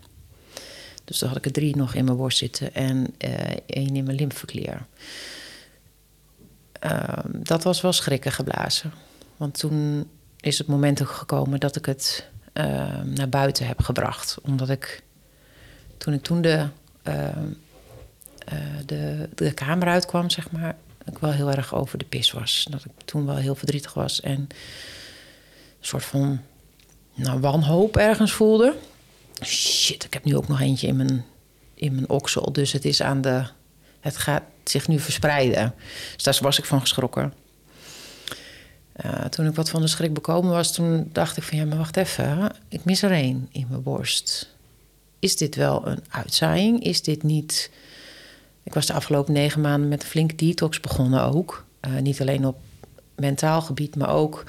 Dus 1.03 1.17
toen 1.17 1.27
had 1.27 1.37
ik 1.37 1.45
er 1.45 1.51
drie 1.51 1.75
nog 1.75 1.93
in 1.93 2.05
mijn 2.05 2.17
borst 2.17 2.37
zitten 2.37 2.73
en 2.73 2.97
uh, 2.97 3.31
één 3.65 3.95
in 3.95 4.03
mijn 4.03 4.17
lymfeklier. 4.17 4.85
Uh, 6.83 7.17
dat 7.25 7.63
was 7.63 7.81
wel 7.81 7.93
schrikken 7.93 8.31
geblazen. 8.31 8.93
Want 9.37 9.59
toen 9.59 10.09
is 10.39 10.57
het 10.57 10.67
moment 10.67 11.01
ook 11.01 11.09
gekomen 11.09 11.59
dat 11.59 11.75
ik 11.75 11.85
het 11.85 12.27
uh, 12.53 12.63
naar 13.03 13.29
buiten 13.29 13.67
heb 13.67 13.81
gebracht. 13.81 14.37
Omdat 14.41 14.69
ik 14.69 15.03
toen 15.97 16.13
ik 16.13 16.23
toen 16.23 16.41
de, 16.41 16.67
de, 18.85 19.29
de 19.35 19.53
kamer 19.53 19.87
uitkwam, 19.87 20.29
zeg 20.29 20.51
maar, 20.51 20.75
ik 21.05 21.17
wel 21.17 21.31
heel 21.31 21.51
erg 21.51 21.75
over 21.75 21.97
de 21.97 22.05
pis 22.05 22.31
was. 22.31 22.67
Dat 22.69 22.85
ik 22.85 22.91
toen 23.05 23.25
wel 23.25 23.35
heel 23.35 23.55
verdrietig 23.55 23.93
was 23.93 24.21
en 24.21 24.39
een 24.39 24.47
soort 25.79 26.05
van 26.05 26.41
nou, 27.19 27.39
wanhoop 27.39 27.97
ergens 27.97 28.31
voelde. 28.31 28.75
Shit, 29.43 30.03
ik 30.03 30.13
heb 30.13 30.23
nu 30.23 30.35
ook 30.35 30.47
nog 30.47 30.61
eentje 30.61 30.87
in 30.87 30.95
mijn, 30.95 31.25
in 31.73 31.93
mijn 31.93 32.09
oksel. 32.09 32.51
Dus 32.51 32.71
het 32.71 32.85
is 32.85 33.01
aan 33.01 33.21
de. 33.21 33.43
Het 33.99 34.17
gaat 34.17 34.43
zich 34.63 34.87
nu 34.87 34.99
verspreiden. 34.99 35.73
Dus 36.13 36.23
daar 36.23 36.37
was 36.41 36.59
ik 36.59 36.65
van 36.65 36.81
geschrokken. 36.81 37.33
Uh, 39.05 39.25
toen 39.25 39.45
ik 39.45 39.55
wat 39.55 39.69
van 39.69 39.81
de 39.81 39.87
schrik 39.87 40.13
bekomen 40.13 40.51
was, 40.51 40.73
toen 40.73 41.09
dacht 41.11 41.37
ik 41.37 41.43
van 41.43 41.57
ja, 41.57 41.65
maar 41.65 41.77
wacht 41.77 41.97
even. 41.97 42.51
Ik 42.67 42.85
mis 42.85 43.01
er 43.01 43.11
één 43.11 43.49
in 43.51 43.65
mijn 43.69 43.83
borst. 43.83 44.55
Is 45.19 45.35
dit 45.35 45.55
wel 45.55 45.87
een 45.87 46.03
uitzaaiing? 46.09 46.83
Is 46.83 47.01
dit 47.01 47.23
niet. 47.23 47.71
Ik 48.63 48.73
was 48.73 48.85
de 48.85 48.93
afgelopen 48.93 49.33
negen 49.33 49.61
maanden 49.61 49.89
met 49.89 50.01
een 50.01 50.09
flinke 50.09 50.35
detox 50.35 50.79
begonnen 50.79 51.23
ook. 51.23 51.65
Uh, 51.87 51.99
niet 51.99 52.21
alleen 52.21 52.45
op 52.45 52.57
mentaal 53.15 53.61
gebied, 53.61 53.95
maar 53.95 54.09
ook 54.09 54.43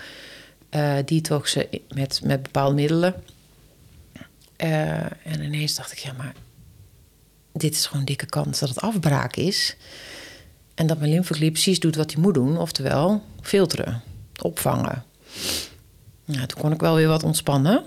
uh, 0.70 0.96
detoxen 1.04 1.66
met, 1.88 2.20
met 2.24 2.42
bepaalde 2.42 2.74
middelen. 2.74 3.14
Uh, 4.56 5.00
en 5.00 5.42
ineens 5.42 5.74
dacht 5.74 5.92
ik, 5.92 5.98
ja, 5.98 6.12
maar 6.12 6.34
dit 7.52 7.74
is 7.74 7.86
gewoon 7.86 8.04
dikke 8.04 8.26
kans 8.26 8.58
dat 8.58 8.68
het 8.68 8.80
afbraak 8.80 9.36
is. 9.36 9.76
En 10.74 10.86
dat 10.86 10.98
mijn 10.98 11.10
lymfeklier 11.10 11.50
precies 11.50 11.80
doet 11.80 11.96
wat 11.96 12.12
hij 12.12 12.22
moet 12.22 12.34
doen, 12.34 12.58
oftewel 12.58 13.22
filteren, 13.40 14.02
opvangen. 14.42 15.04
Nou, 16.24 16.46
toen 16.46 16.60
kon 16.60 16.72
ik 16.72 16.80
wel 16.80 16.94
weer 16.94 17.08
wat 17.08 17.22
ontspannen. 17.22 17.84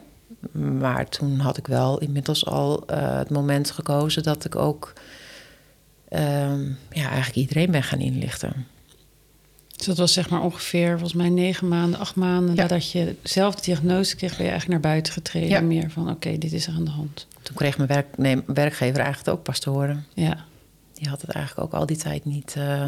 Maar 0.51 1.09
toen 1.09 1.39
had 1.39 1.57
ik 1.57 1.67
wel 1.67 1.99
inmiddels 1.99 2.45
al 2.45 2.83
uh, 2.91 3.17
het 3.17 3.29
moment 3.29 3.71
gekozen 3.71 4.23
dat 4.23 4.45
ik 4.45 4.55
ook 4.55 4.93
uh, 6.09 6.19
ja, 6.89 7.07
eigenlijk 7.07 7.35
iedereen 7.35 7.71
ben 7.71 7.83
gaan 7.83 7.99
inlichten. 7.99 8.67
Dus 9.83 9.95
dat 9.95 10.05
was 10.05 10.13
zeg 10.13 10.29
maar 10.29 10.41
ongeveer, 10.41 10.89
volgens 10.89 11.13
mij 11.13 11.29
negen 11.29 11.67
maanden, 11.67 11.99
acht 11.99 12.15
maanden 12.15 12.55
nadat 12.55 12.91
je 12.91 13.15
zelf 13.23 13.55
de 13.55 13.61
diagnose 13.61 14.15
kreeg, 14.15 14.29
ben 14.37 14.45
je 14.45 14.51
eigenlijk 14.51 14.81
naar 14.81 14.91
buiten 14.91 15.13
getreden. 15.13 15.49
Ja. 15.49 15.61
Meer 15.61 15.89
van 15.89 16.09
oké, 16.09 16.37
dit 16.37 16.53
is 16.53 16.67
er 16.67 16.73
aan 16.73 16.83
de 16.83 16.91
hand. 16.91 17.27
Toen 17.41 17.55
kreeg 17.55 17.77
mijn 17.77 17.89
werk, 17.89 18.17
nee, 18.17 18.41
werkgever 18.45 18.99
eigenlijk 18.99 19.37
ook 19.37 19.43
pas 19.43 19.59
te 19.59 19.69
horen. 19.69 20.05
Ja. 20.13 20.45
Die 20.93 21.09
had 21.09 21.21
het 21.21 21.29
eigenlijk 21.29 21.67
ook 21.67 21.79
al 21.79 21.85
die 21.85 21.97
tijd 21.97 22.25
niet, 22.25 22.55
uh, 22.57 22.85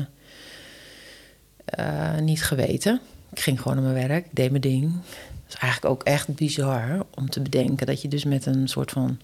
uh, 1.79 2.17
niet 2.19 2.43
geweten. 2.43 3.01
Ik 3.31 3.39
ging 3.39 3.61
gewoon 3.61 3.83
naar 3.83 3.93
mijn 3.93 4.07
werk, 4.07 4.27
deed 4.31 4.49
mijn 4.49 4.61
ding. 4.61 4.83
Dat 4.83 5.53
is 5.53 5.55
eigenlijk 5.55 5.93
ook 5.93 6.03
echt 6.03 6.35
bizar 6.35 7.05
om 7.13 7.29
te 7.29 7.41
bedenken 7.41 7.85
dat 7.85 8.01
je 8.01 8.07
dus 8.07 8.23
met 8.23 8.45
een 8.45 8.67
soort 8.67 8.91
van 8.91 9.19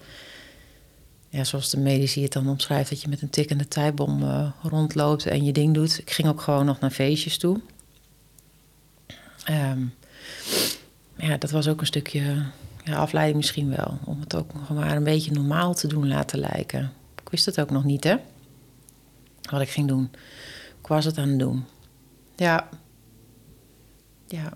ja, 1.32 1.44
zoals 1.44 1.70
de 1.70 1.78
medici 1.78 2.22
het 2.22 2.32
dan 2.32 2.48
omschrijft, 2.48 2.90
dat 2.90 3.02
je 3.02 3.08
met 3.08 3.22
een 3.22 3.30
tikkende 3.30 3.68
tijdbom 3.68 4.22
uh, 4.22 4.50
rondloopt 4.62 5.26
en 5.26 5.44
je 5.44 5.52
ding 5.52 5.74
doet. 5.74 5.98
Ik 5.98 6.10
ging 6.10 6.28
ook 6.28 6.40
gewoon 6.40 6.64
nog 6.64 6.80
naar 6.80 6.90
feestjes 6.90 7.38
toe. 7.38 7.60
Um, 9.50 9.94
ja, 11.16 11.36
dat 11.36 11.50
was 11.50 11.68
ook 11.68 11.80
een 11.80 11.86
stukje 11.86 12.44
ja, 12.84 12.96
afleiding 12.96 13.36
misschien 13.36 13.76
wel. 13.76 13.98
Om 14.04 14.20
het 14.20 14.34
ook 14.34 14.54
nog 14.54 14.68
maar 14.68 14.96
een 14.96 15.04
beetje 15.04 15.32
normaal 15.32 15.74
te 15.74 15.86
doen 15.86 16.08
laten 16.08 16.38
lijken. 16.38 16.92
Ik 17.22 17.28
wist 17.30 17.46
het 17.46 17.60
ook 17.60 17.70
nog 17.70 17.84
niet, 17.84 18.04
hè? 18.04 18.16
Wat 19.50 19.60
ik 19.60 19.70
ging 19.70 19.88
doen. 19.88 20.10
Ik 20.80 20.86
was 20.86 21.04
het 21.04 21.18
aan 21.18 21.28
het 21.28 21.38
doen. 21.38 21.64
Ja. 22.36 22.68
Ja. 24.26 24.52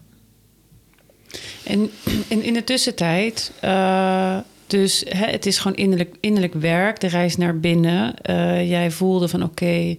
En 1.65 1.91
in, 2.29 2.55
de 2.55 2.65
tussentijd... 2.65 3.53
Uh 3.65 4.39
dus 4.67 5.05
hè, 5.09 5.27
het 5.27 5.47
is 5.47 5.59
gewoon 5.59 5.77
innerlijk, 5.77 6.17
innerlijk 6.21 6.55
werk, 6.55 7.01
de 7.01 7.07
reis 7.07 7.37
naar 7.37 7.61
binnen. 7.61 8.15
Uh, 8.31 8.69
jij 8.69 8.91
voelde 8.91 9.29
van 9.29 9.43
oké, 9.43 9.65
okay, 9.65 9.99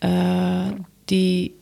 uh, 0.00 0.66
die. 1.04 1.60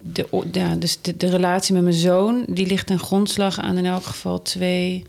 De, 0.00 0.26
ja, 0.52 0.74
dus 0.74 0.98
de, 1.02 1.16
de, 1.16 1.28
relatie 1.28 1.74
met 1.74 1.82
mijn 1.82 1.94
zoon, 1.94 2.44
die 2.48 2.66
ligt 2.66 2.86
ten 2.86 2.98
grondslag 2.98 3.58
aan 3.58 3.78
in 3.78 3.86
elk 3.86 4.04
geval 4.04 4.42
twee 4.42 5.04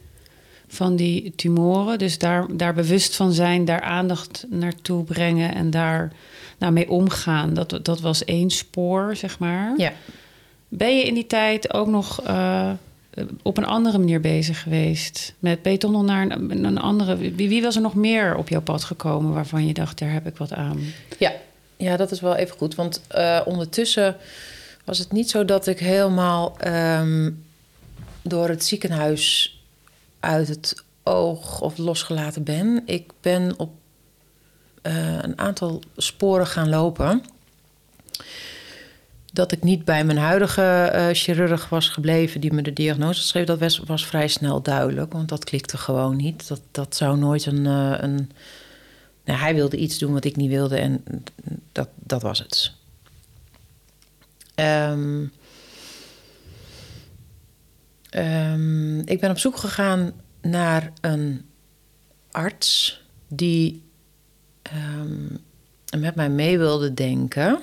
van 0.68 0.96
die 0.96 1.34
tumoren. 1.36 1.98
Dus 1.98 2.18
daar, 2.18 2.58
daar 2.58 2.74
bewust 2.74 3.16
van 3.16 3.34
zijn, 3.34 3.66
daar 3.66 3.82
aandacht 3.82 4.46
naartoe 4.50 5.04
brengen 5.04 5.56
en 5.56 5.70
daar 5.70 6.12
nou, 6.58 6.74
mee 6.74 6.90
omgaan. 6.90 7.54
Dat, 7.54 7.80
dat 7.82 8.00
was 8.00 8.26
één 8.26 8.50
spoor, 8.50 9.16
zeg 9.16 9.40
maar. 9.40 9.74
Ja. 9.78 9.94
Ben 10.68 10.98
je 10.98 11.04
in 11.04 11.14
die 11.14 11.28
tijd 11.28 11.74
ook 11.74 11.88
nog 11.88 12.28
uh, 12.28 12.72
op 13.42 13.58
een 13.58 13.66
andere 13.66 13.98
manier 13.98 14.22
bezig 14.22 14.62
geweest? 14.62 15.34
Met, 15.40 15.80
toch 15.80 15.92
nog 15.92 16.04
naar 16.04 16.30
een, 16.30 16.78
andere... 16.78 17.18
Wie, 17.18 17.50
wie, 17.50 17.62
was 17.62 17.76
er 17.76 17.82
nog 17.82 17.96
meer 17.96 18.36
op 18.36 18.50
jouw 18.50 18.62
pad 18.62 18.84
gekomen 18.84 19.34
waarvan 19.34 19.68
je 19.68 19.74
dacht, 19.74 20.00
daar 20.00 20.12
heb 20.12 20.28
ik 20.28 20.38
wat 20.38 20.54
aan? 20.54 20.80
Ja, 21.20 21.32
ja 21.78 21.98
dat 21.98 22.12
is 22.12 22.22
wel 22.22 22.36
even 22.36 22.58
goed. 22.58 22.76
Want 22.76 23.02
uh, 23.16 23.42
ondertussen 23.46 24.16
was 24.84 24.98
het 24.98 25.12
niet 25.12 25.30
zo 25.30 25.46
dat 25.46 25.68
ik 25.68 25.80
helemaal 25.80 26.58
um, 26.68 27.44
door 28.22 28.50
het 28.50 28.66
ziekenhuis 28.66 29.60
uit 30.20 30.48
het 30.48 30.84
oog 31.04 31.62
of 31.62 31.78
losgelaten 31.78 32.44
ben. 32.44 32.82
Ik 32.86 33.12
ben 33.22 33.54
op 33.58 33.72
uh, 34.84 35.18
een 35.22 35.40
aantal 35.40 35.82
sporen 35.98 36.48
gaan 36.48 36.70
lopen 36.70 37.24
dat 39.36 39.52
ik 39.52 39.64
niet 39.64 39.86
bij 39.86 40.06
mijn 40.06 40.18
huidige 40.18 40.92
uh, 40.96 41.08
chirurg 41.12 41.70
was 41.70 41.90
gebleven 41.90 42.42
die 42.42 42.54
me 42.54 42.62
de 42.62 42.74
diagnose 42.74 43.22
schreef, 43.22 43.46
dat 43.46 43.60
was, 43.60 43.80
was, 43.80 44.06
vrij 44.06 44.28
snel 44.28 44.62
duidelijk. 44.62 45.14
Want 45.14 45.30
dat 45.30 45.44
klikte 45.44 45.78
gewoon 45.78 46.16
niet. 46.16 46.48
Dat, 46.48 46.62
dat 46.72 46.96
zou 46.96 47.18
nooit 47.18 47.46
een. 47.46 47.66
Uh, 47.66 47.98
een 48.00 48.32
nou, 49.26 49.40
hij 49.40 49.56
wilde 49.56 49.78
iets 49.78 49.98
doen 49.98 50.14
wat 50.14 50.26
ik 50.26 50.36
niet 50.36 50.50
wilde 50.50 50.78
en 50.78 51.04
dat, 51.72 51.90
dat 51.96 52.22
was 52.22 52.40
het. 52.40 52.72
Um, 54.92 55.32
Ehm, 58.16 59.00
ik 59.00 59.20
ben 59.20 59.30
op 59.30 59.38
zoek 59.38 59.58
gegaan 59.58 60.14
naar 60.42 60.92
een 61.02 61.46
arts 62.32 63.02
die 63.28 63.84
ehm, 64.62 65.28
met 66.00 66.16
mij 66.16 66.30
mee 66.30 66.58
wilde 66.58 66.94
denken. 66.94 67.60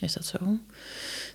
Is 0.00 0.12
dat 0.12 0.24
zo? 0.24 0.38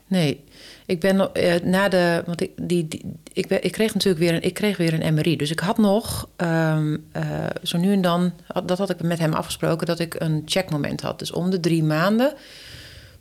Nee. 0.08 0.44
Ik 0.86 1.00
ben 1.00 1.30
uh, 1.34 1.56
na 1.64 1.90
de. 1.90 2.24
Want 2.26 2.42
ik, 2.42 2.52
die, 2.62 2.88
ik, 3.34 3.46
ik 3.46 3.72
kreeg 3.72 3.94
natuurlijk 3.94 4.24
weer 4.24 4.34
een, 4.34 4.44
ik 4.44 4.54
kreeg 4.54 4.78
weer 4.78 5.04
een 5.04 5.14
MRI. 5.14 5.36
Dus 5.36 5.52
ik 5.52 5.60
had 5.60 5.78
nog 5.78 6.30
um, 6.38 7.06
uh, 7.18 7.46
zo 7.64 7.78
nu 7.78 7.92
en 7.92 8.02
dan. 8.02 8.34
Dat 8.66 8.78
had 8.78 8.90
ik 8.90 9.02
met 9.02 9.20
hem 9.20 9.34
afgesproken 9.34 9.88
dat 9.88 10.00
ik 10.00 10.16
een 10.18 10.42
checkmoment 10.46 11.02
had. 11.02 11.20
Dus 11.20 11.32
om 11.32 11.50
de 11.50 11.60
drie 11.60 11.84
maanden 11.84 12.34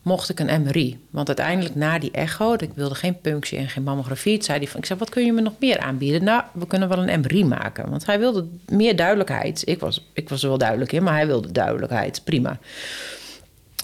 mocht 0.04 0.28
ik 0.28 0.40
een 0.40 0.62
MRI. 0.62 0.98
Want 1.10 1.26
uiteindelijk 1.26 1.74
na 1.74 1.98
die 1.98 2.10
echo, 2.10 2.52
ik 2.52 2.70
wilde 2.74 2.94
geen 2.94 3.20
punctie 3.20 3.58
en 3.58 3.68
geen 3.68 3.82
mammografie. 3.82 4.42
zei 4.42 4.58
hij 4.58 4.66
van, 4.66 4.80
ik 4.80 4.86
zei, 4.86 4.98
wat 4.98 5.10
kun 5.10 5.24
je 5.24 5.32
me 5.32 5.40
nog 5.40 5.52
meer 5.58 5.78
aanbieden? 5.78 6.24
Nou, 6.24 6.42
we 6.52 6.66
kunnen 6.66 6.88
wel 6.88 7.08
een 7.08 7.20
MRI 7.20 7.44
maken. 7.44 7.90
Want 7.90 8.06
hij 8.06 8.18
wilde 8.18 8.46
meer 8.68 8.96
duidelijkheid. 8.96 9.62
Ik 9.64 9.80
was, 9.80 10.08
ik 10.12 10.28
was 10.28 10.42
er 10.42 10.48
wel 10.48 10.58
duidelijk 10.58 10.92
in, 10.92 11.02
maar 11.02 11.14
hij 11.14 11.26
wilde 11.26 11.52
duidelijkheid. 11.52 12.20
Prima. 12.24 12.58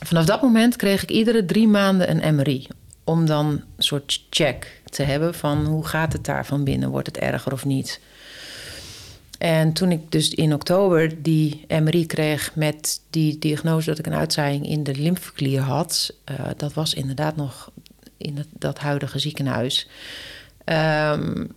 Vanaf 0.04 0.24
dat 0.24 0.42
moment 0.42 0.76
kreeg 0.76 1.02
ik 1.02 1.10
iedere 1.10 1.44
drie 1.44 1.68
maanden 1.68 2.24
een 2.24 2.34
MRI. 2.34 2.66
Om 3.04 3.26
dan 3.26 3.46
een 3.46 3.82
soort 3.82 4.26
check 4.30 4.82
te 4.84 5.02
hebben 5.02 5.34
van 5.34 5.66
hoe 5.66 5.86
gaat 5.86 6.12
het 6.12 6.24
daar 6.24 6.46
van 6.46 6.64
binnen? 6.64 6.90
Wordt 6.90 7.06
het 7.06 7.18
erger 7.18 7.52
of 7.52 7.64
niet? 7.64 8.00
En 9.38 9.72
toen 9.72 9.92
ik 9.92 10.12
dus 10.12 10.30
in 10.34 10.54
oktober 10.54 11.22
die 11.22 11.64
MRI 11.68 12.06
kreeg 12.06 12.54
met 12.54 13.00
die 13.10 13.38
diagnose 13.38 13.88
dat 13.88 13.98
ik 13.98 14.06
een 14.06 14.14
uitzaaiing 14.14 14.66
in 14.66 14.82
de 14.82 14.94
lymfeklier 14.94 15.60
had, 15.60 16.14
uh, 16.30 16.46
dat 16.56 16.72
was 16.72 16.94
inderdaad 16.94 17.36
nog 17.36 17.70
in 18.16 18.44
dat 18.52 18.78
huidige 18.78 19.18
ziekenhuis. 19.18 19.88
Um, 20.64 21.54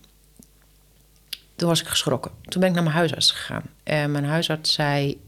toen 1.56 1.68
was 1.68 1.82
ik 1.82 1.88
geschrokken. 1.88 2.32
Toen 2.42 2.60
ben 2.60 2.70
ik 2.70 2.76
naar 2.76 2.84
mijn 2.84 2.96
huisarts 2.96 3.32
gegaan. 3.32 3.64
En 3.84 4.12
mijn 4.12 4.26
huisarts 4.26 4.74
zei: 4.74 5.22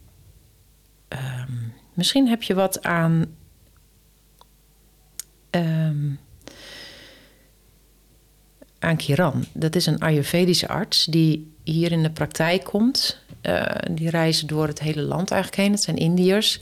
um, 1.09 1.64
Misschien 1.96 2.28
heb 2.28 2.43
je 2.43 2.54
wat 2.54 2.84
aan. 2.84 3.26
Um, 5.52 6.20
aan 8.80 8.98
Kiran. 8.98 9.46
Dat 9.54 9.76
is 9.76 9.86
een 9.86 10.00
Ayurvedische 10.00 10.68
arts 10.68 11.06
die 11.06 11.54
hier 11.64 11.91
in 11.91 12.04
de 12.04 12.12
praktijk 12.12 12.64
komt. 12.64 13.20
Uh, 13.41 13.66
die 13.91 14.10
reizen 14.10 14.48
door 14.48 14.68
het 14.68 14.80
hele 14.80 15.02
land 15.02 15.32
eigenlijk 15.32 15.62
heen. 15.62 15.72
Het 15.72 15.82
zijn 15.84 15.98
Indiërs. 15.98 16.60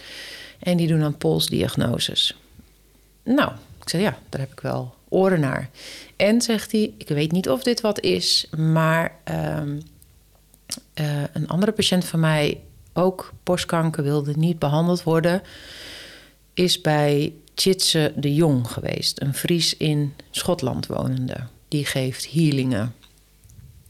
En 0.59 0.77
die 0.77 0.87
doen 0.87 0.99
dan 0.99 1.17
polsdiagnoses. 1.17 2.37
Nou, 3.23 3.51
ik 3.81 3.89
zei 3.89 4.03
ja, 4.03 4.17
daar 4.29 4.41
heb 4.41 4.51
ik 4.51 4.59
wel 4.59 4.95
oren 5.09 5.39
naar. 5.39 5.69
En 6.15 6.41
zegt 6.41 6.71
hij, 6.71 6.93
ik 6.97 7.07
weet 7.07 7.31
niet 7.31 7.49
of 7.49 7.63
dit 7.63 7.81
wat 7.81 7.99
is, 7.99 8.47
maar 8.57 9.15
um, 9.57 9.81
uh, 10.99 11.23
een 11.33 11.47
andere 11.47 11.71
patiënt 11.71 12.05
van 12.05 12.19
mij, 12.19 12.61
ook 12.93 13.33
borstkanker, 13.43 14.03
wilde 14.03 14.33
niet 14.35 14.59
behandeld 14.59 15.03
worden, 15.03 15.41
is 16.53 16.81
bij 16.81 17.33
Chitse 17.55 18.13
de 18.15 18.33
Jong 18.33 18.67
geweest, 18.67 19.21
een 19.21 19.33
Fries 19.33 19.77
in 19.77 20.13
Schotland 20.31 20.87
wonende. 20.87 21.37
Die 21.67 21.85
geeft 21.85 22.27
healingen. 22.27 22.95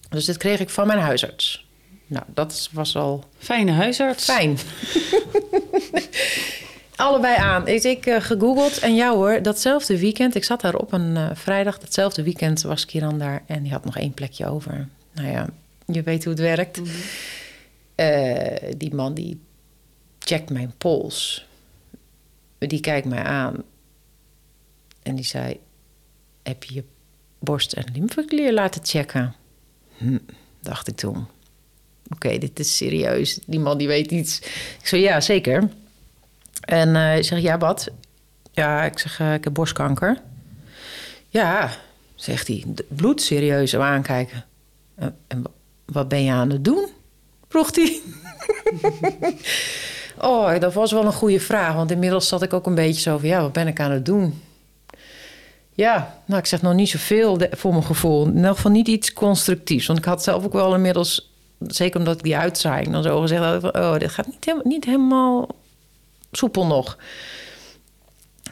Dus 0.10 0.26
dit 0.26 0.38
kreeg 0.38 0.60
ik 0.60 0.70
van 0.70 0.88
mijn 0.88 1.00
huisarts. 1.00 1.66
Nou, 2.08 2.26
dat 2.28 2.70
was 2.72 2.96
al... 2.96 3.24
Fijne 3.38 3.72
huisarts. 3.72 4.24
Fijn. 4.24 4.58
Allebei 6.96 7.36
aan. 7.38 7.68
Ik, 7.68 7.84
ik 7.84 8.06
uh, 8.06 8.22
gegoogeld 8.22 8.80
en 8.80 8.96
jou 8.96 9.16
hoor, 9.16 9.42
datzelfde 9.42 10.00
weekend... 10.00 10.36
Ik 10.36 10.44
zat 10.44 10.62
daar 10.62 10.76
op 10.76 10.94
een 10.94 11.16
uh, 11.16 11.30
vrijdag, 11.34 11.80
datzelfde 11.80 12.24
weekend 12.24 12.62
was 12.62 12.86
Kiran 12.86 13.20
daar... 13.20 13.44
en 13.46 13.64
die 13.64 13.72
had 13.72 13.86
nog 13.86 13.98
één 13.98 14.14
plekje 14.14 14.48
over. 14.48 14.88
Nou 15.14 15.28
ja, 15.28 15.50
je 15.86 16.02
weet 16.02 16.24
hoe 16.24 16.34
het 16.34 16.42
werkt. 16.42 16.78
Mm 16.78 16.86
-hmm. 16.86 16.94
Uh, 17.96 18.72
die 18.78 18.96
man 18.96 19.14
die 19.14 19.40
checkt 20.20 20.50
mijn 20.50 20.74
pols. 20.78 21.48
Die 22.58 22.80
kijkt 22.80 23.08
mij 23.08 23.24
aan. 23.24 23.64
En 25.04 25.16
die 25.16 25.26
zei... 25.26 25.60
Heb 26.44 26.64
je 26.64 26.74
je 26.74 26.84
borst- 27.40 27.74
en 27.74 27.86
lymfeklier 27.94 28.54
laten 28.54 28.86
checken? 28.86 29.36
Hm, 29.98 30.18
dacht 30.60 30.88
ik 30.88 30.96
toen. 30.96 31.28
Oké, 32.10 32.38
dit 32.38 32.60
is 32.60 32.78
serieus. 32.78 33.40
Die 33.46 33.60
man 33.60 33.78
die 33.78 33.88
weet 33.88 34.12
iets. 34.12 34.40
Ik 34.80 34.88
zei, 34.88 35.02
ja, 35.02 35.22
zeker. 35.22 35.70
En 36.62 36.96
uh, 36.96 37.18
ik 37.18 37.24
zeg, 37.24 37.40
ja, 37.40 37.58
wat? 37.58 37.92
Ja, 38.52 38.84
ik 38.84 39.00
zeg, 39.00 39.20
uh, 39.20 39.34
ik 39.34 39.44
heb 39.44 39.54
borstkanker. 39.54 40.22
Ja, 41.30 41.72
zegt 42.16 42.48
hij, 42.48 42.64
bloed 42.88 43.22
serieus 43.22 43.76
aankijken. 43.76 44.46
En 45.28 45.44
wat 45.86 46.08
ben 46.08 46.24
je 46.24 46.32
aan 46.32 46.50
het 46.50 46.66
doen? 46.66 46.90
Vroeg 47.54 47.76
hij. 47.76 48.02
oh, 50.30 50.60
dat 50.60 50.74
was 50.74 50.92
wel 50.92 51.06
een 51.06 51.14
goede 51.14 51.40
vraag. 51.40 51.76
Want 51.76 51.92
inmiddels 51.92 52.28
zat 52.28 52.42
ik 52.42 52.54
ook 52.54 52.66
een 52.66 52.76
beetje 52.76 53.02
zo 53.02 53.18
van... 53.18 53.28
ja, 53.28 53.42
wat 53.42 53.54
ben 53.54 53.68
ik 53.68 53.80
aan 53.80 53.92
het 53.92 54.06
doen? 54.06 54.42
Ja, 55.74 56.22
nou, 56.26 56.40
ik 56.40 56.46
zeg 56.46 56.62
nog 56.62 56.74
niet 56.74 56.90
zoveel 56.90 57.40
voor 57.52 57.72
mijn 57.72 57.84
gevoel. 57.84 58.26
In 58.26 58.46
elk 58.46 58.56
geval 58.56 58.72
niet 58.72 58.88
iets 58.88 59.14
constructiefs. 59.14 59.88
Want 59.88 60.00
ik 60.00 60.06
had 60.06 60.24
zelf 60.24 60.46
ook 60.46 60.54
wel 60.54 60.76
inmiddels... 60.76 61.34
zeker 61.60 62.00
omdat 62.00 62.16
ik 62.16 62.24
die 62.24 62.38
uitzaaiing 62.38 62.92
dan 62.92 63.04
zo 63.04 63.22
gezegd 63.22 63.44
had... 63.44 63.76
oh, 63.76 63.98
dit 63.98 64.12
gaat 64.12 64.28
niet, 64.28 64.46
helemaal, 64.46 64.68
niet 64.68 64.86
helemaal 64.86 65.48
soepel 66.32 66.66
nog. 66.66 66.98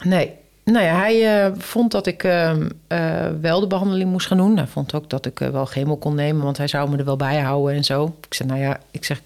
Nee. 0.02 0.34
Nou 0.64 0.84
ja, 0.84 0.96
hij 0.96 1.46
uh, 1.46 1.56
vond 1.58 1.90
dat 1.90 2.06
ik 2.06 2.24
uh, 2.24 2.56
uh, 2.88 3.28
wel 3.40 3.60
de 3.60 3.66
behandeling 3.66 4.10
moest 4.10 4.26
gaan 4.26 4.36
doen. 4.36 4.56
Hij 4.56 4.66
vond 4.66 4.94
ook 4.94 5.10
dat 5.10 5.26
ik 5.26 5.38
wel 5.38 5.64
chemo 5.64 5.96
kon 5.96 6.14
nemen, 6.14 6.42
want 6.42 6.56
hij 6.56 6.66
zou 6.66 6.90
me 6.90 6.96
er 6.96 7.04
wel 7.04 7.16
bij 7.16 7.40
houden 7.40 7.76
en 7.76 7.84
zo. 7.84 8.16
Ik 8.26 8.34
zei, 8.34 8.48
nou 8.48 8.60
ja, 8.60 8.80
ik 8.90 9.04
zeg, 9.04 9.20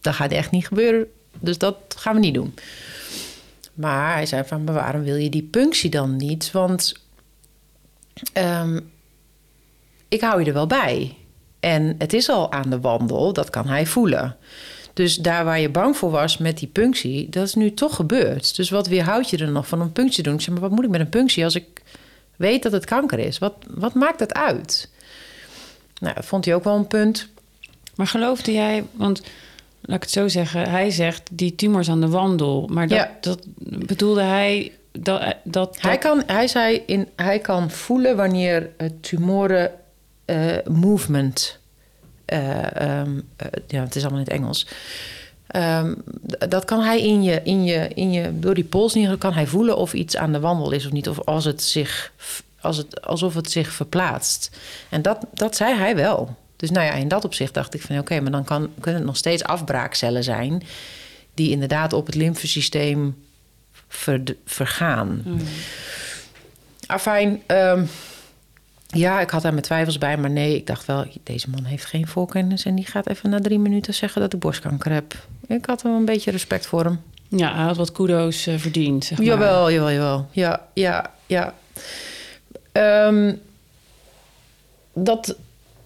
dat 0.00 0.14
gaat 0.14 0.30
echt 0.30 0.50
niet 0.50 0.66
gebeuren. 0.66 1.06
Dus 1.38 1.58
dat 1.58 1.76
gaan 1.96 2.14
we 2.14 2.20
niet 2.20 2.34
doen. 2.34 2.54
Maar 3.74 4.12
hij 4.12 4.26
zei 4.26 4.44
van, 4.44 4.64
maar 4.64 4.74
waarom 4.74 5.02
wil 5.02 5.16
je 5.16 5.30
die 5.30 5.42
punctie 5.42 5.90
dan 5.90 6.16
niet? 6.16 6.50
Want 6.50 6.94
um, 8.34 8.90
ik 10.08 10.20
hou 10.20 10.40
je 10.40 10.46
er 10.46 10.52
wel 10.52 10.66
bij. 10.66 11.16
En 11.60 11.94
het 11.98 12.12
is 12.12 12.28
al 12.28 12.52
aan 12.52 12.70
de 12.70 12.80
wandel, 12.80 13.32
dat 13.32 13.50
kan 13.50 13.66
hij 13.66 13.86
voelen. 13.86 14.36
Dus 14.96 15.16
daar 15.16 15.44
waar 15.44 15.60
je 15.60 15.68
bang 15.68 15.96
voor 15.96 16.10
was 16.10 16.38
met 16.38 16.58
die 16.58 16.68
punctie, 16.68 17.28
dat 17.28 17.46
is 17.46 17.54
nu 17.54 17.74
toch 17.74 17.96
gebeurd. 17.96 18.56
Dus 18.56 18.70
wat 18.70 18.86
weerhoudt 18.86 19.30
je 19.30 19.36
er 19.36 19.50
nog 19.50 19.68
van 19.68 19.80
een 19.80 19.92
punctie 19.92 20.16
te 20.16 20.22
doen? 20.22 20.34
Ik 20.34 20.40
zeg, 20.44 20.52
maar 20.52 20.62
wat 20.62 20.70
moet 20.70 20.84
ik 20.84 20.90
met 20.90 21.00
een 21.00 21.08
punctie 21.08 21.44
als 21.44 21.54
ik 21.54 21.82
weet 22.36 22.62
dat 22.62 22.72
het 22.72 22.84
kanker 22.84 23.18
is? 23.18 23.38
Wat, 23.38 23.54
wat 23.70 23.94
maakt 23.94 24.18
dat 24.18 24.34
uit? 24.34 24.88
Nou, 26.00 26.14
dat 26.14 26.24
vond 26.24 26.44
hij 26.44 26.54
ook 26.54 26.64
wel 26.64 26.76
een 26.76 26.86
punt. 26.86 27.28
Maar 27.94 28.06
geloofde 28.06 28.52
jij, 28.52 28.84
want 28.92 29.22
laat 29.80 29.96
ik 29.96 30.02
het 30.02 30.10
zo 30.10 30.28
zeggen, 30.28 30.70
hij 30.70 30.90
zegt 30.90 31.22
die 31.32 31.54
tumors 31.54 31.88
aan 31.90 32.00
de 32.00 32.08
wandel. 32.08 32.68
Maar 32.72 32.88
dat, 32.88 32.98
Ja. 32.98 33.16
dat 33.20 33.40
bedoelde 33.86 34.22
hij 34.22 34.72
dat, 34.92 35.34
dat, 35.44 35.76
Hij, 35.80 35.98
kan, 35.98 36.22
hij 36.26 36.48
zei, 36.48 36.82
in, 36.86 37.08
hij 37.16 37.38
kan 37.38 37.70
voelen 37.70 38.16
wanneer 38.16 38.70
tumoren 39.00 39.70
eh, 40.24 40.56
movement... 40.64 41.58
eh, 42.26 42.80
ehm, 42.80 43.20
eh, 43.36 43.46
ja, 43.66 43.82
het 43.82 43.96
is 43.96 44.02
allemaal 44.02 44.20
in 44.20 44.24
het 44.24 44.34
Engels. 44.34 44.66
Ehm, 45.46 45.94
dat 46.48 46.64
kan 46.64 46.80
hij 46.80 47.02
in 47.02 47.22
je, 47.22 47.40
in 47.42 47.64
je, 47.64 47.88
in 47.94 48.12
je, 48.12 48.38
door 48.38 48.54
die 48.54 48.64
pols 48.64 48.94
in 48.94 49.18
kan 49.18 49.32
hij 49.32 49.46
voelen 49.46 49.76
of 49.76 49.92
iets 49.94 50.16
aan 50.16 50.32
de 50.32 50.40
wandel 50.40 50.70
is 50.70 50.86
of 50.86 50.92
niet. 50.92 51.08
Of 51.08 51.20
als 51.20 51.44
het 51.44 51.62
zich, 51.62 52.12
als 52.60 52.76
het, 52.76 53.02
alsof 53.02 53.34
het 53.34 53.50
zich 53.50 53.72
verplaatst. 53.72 54.56
En 54.88 55.02
dat, 55.02 55.26
dat 55.32 55.56
zei 55.56 55.74
hij 55.74 55.96
wel. 55.96 56.36
Dus 56.56 56.70
nou 56.70 56.86
ja, 56.86 56.92
in 56.92 57.08
dat 57.08 57.24
opzicht 57.24 57.54
dacht 57.54 57.74
ik 57.74 57.82
van 57.82 57.98
oké, 57.98 58.20
maar 58.20 58.30
dan 58.30 58.44
kan, 58.44 58.70
kunnen 58.80 59.00
het 59.00 59.08
nog 59.08 59.16
steeds 59.16 59.44
afbraakcellen 59.44 60.24
zijn. 60.24 60.62
Die 61.34 61.50
inderdaad 61.50 61.92
op 61.92 62.06
het 62.06 62.14
lymfesysteem 62.14 63.16
ver, 63.88 64.22
vergaan. 64.44 65.22
Mm. 65.24 65.38
Afijn, 66.86 67.42
ehm, 67.46 67.84
ja, 68.86 69.20
ik 69.20 69.30
had 69.30 69.42
daar 69.42 69.52
mijn 69.52 69.64
twijfels 69.64 69.98
bij, 69.98 70.16
maar 70.16 70.30
nee, 70.30 70.56
ik 70.56 70.66
dacht 70.66 70.86
wel, 70.86 71.06
deze 71.22 71.50
man 71.50 71.64
heeft 71.64 71.84
geen 71.84 72.06
voorkennis 72.06 72.64
en 72.64 72.74
die 72.74 72.86
gaat 72.86 73.08
even 73.08 73.30
na 73.30 73.40
drie 73.40 73.58
minuten 73.58 73.94
zeggen 73.94 74.20
dat 74.20 74.32
ik 74.32 74.40
borstkanker 74.40 74.92
heb. 74.92 75.14
Ik 75.46 75.66
had 75.66 75.82
wel 75.82 75.94
een 75.94 76.04
beetje 76.04 76.30
respect 76.30 76.66
voor 76.66 76.84
hem. 76.84 77.00
Ja, 77.28 77.54
hij 77.54 77.64
had 77.64 77.76
wat 77.76 77.92
kudo's 77.92 78.46
eh, 78.46 78.58
verdiend. 78.58 79.04
Zeg 79.04 79.18
maar. 79.18 79.26
Jawel, 79.26 79.70
jawel, 79.70 79.90
jawel. 79.90 80.28
Ja, 80.30 80.66
ja, 80.74 81.10
ja. 81.26 81.54
Ehm, 82.72 83.34
dat 84.92 85.36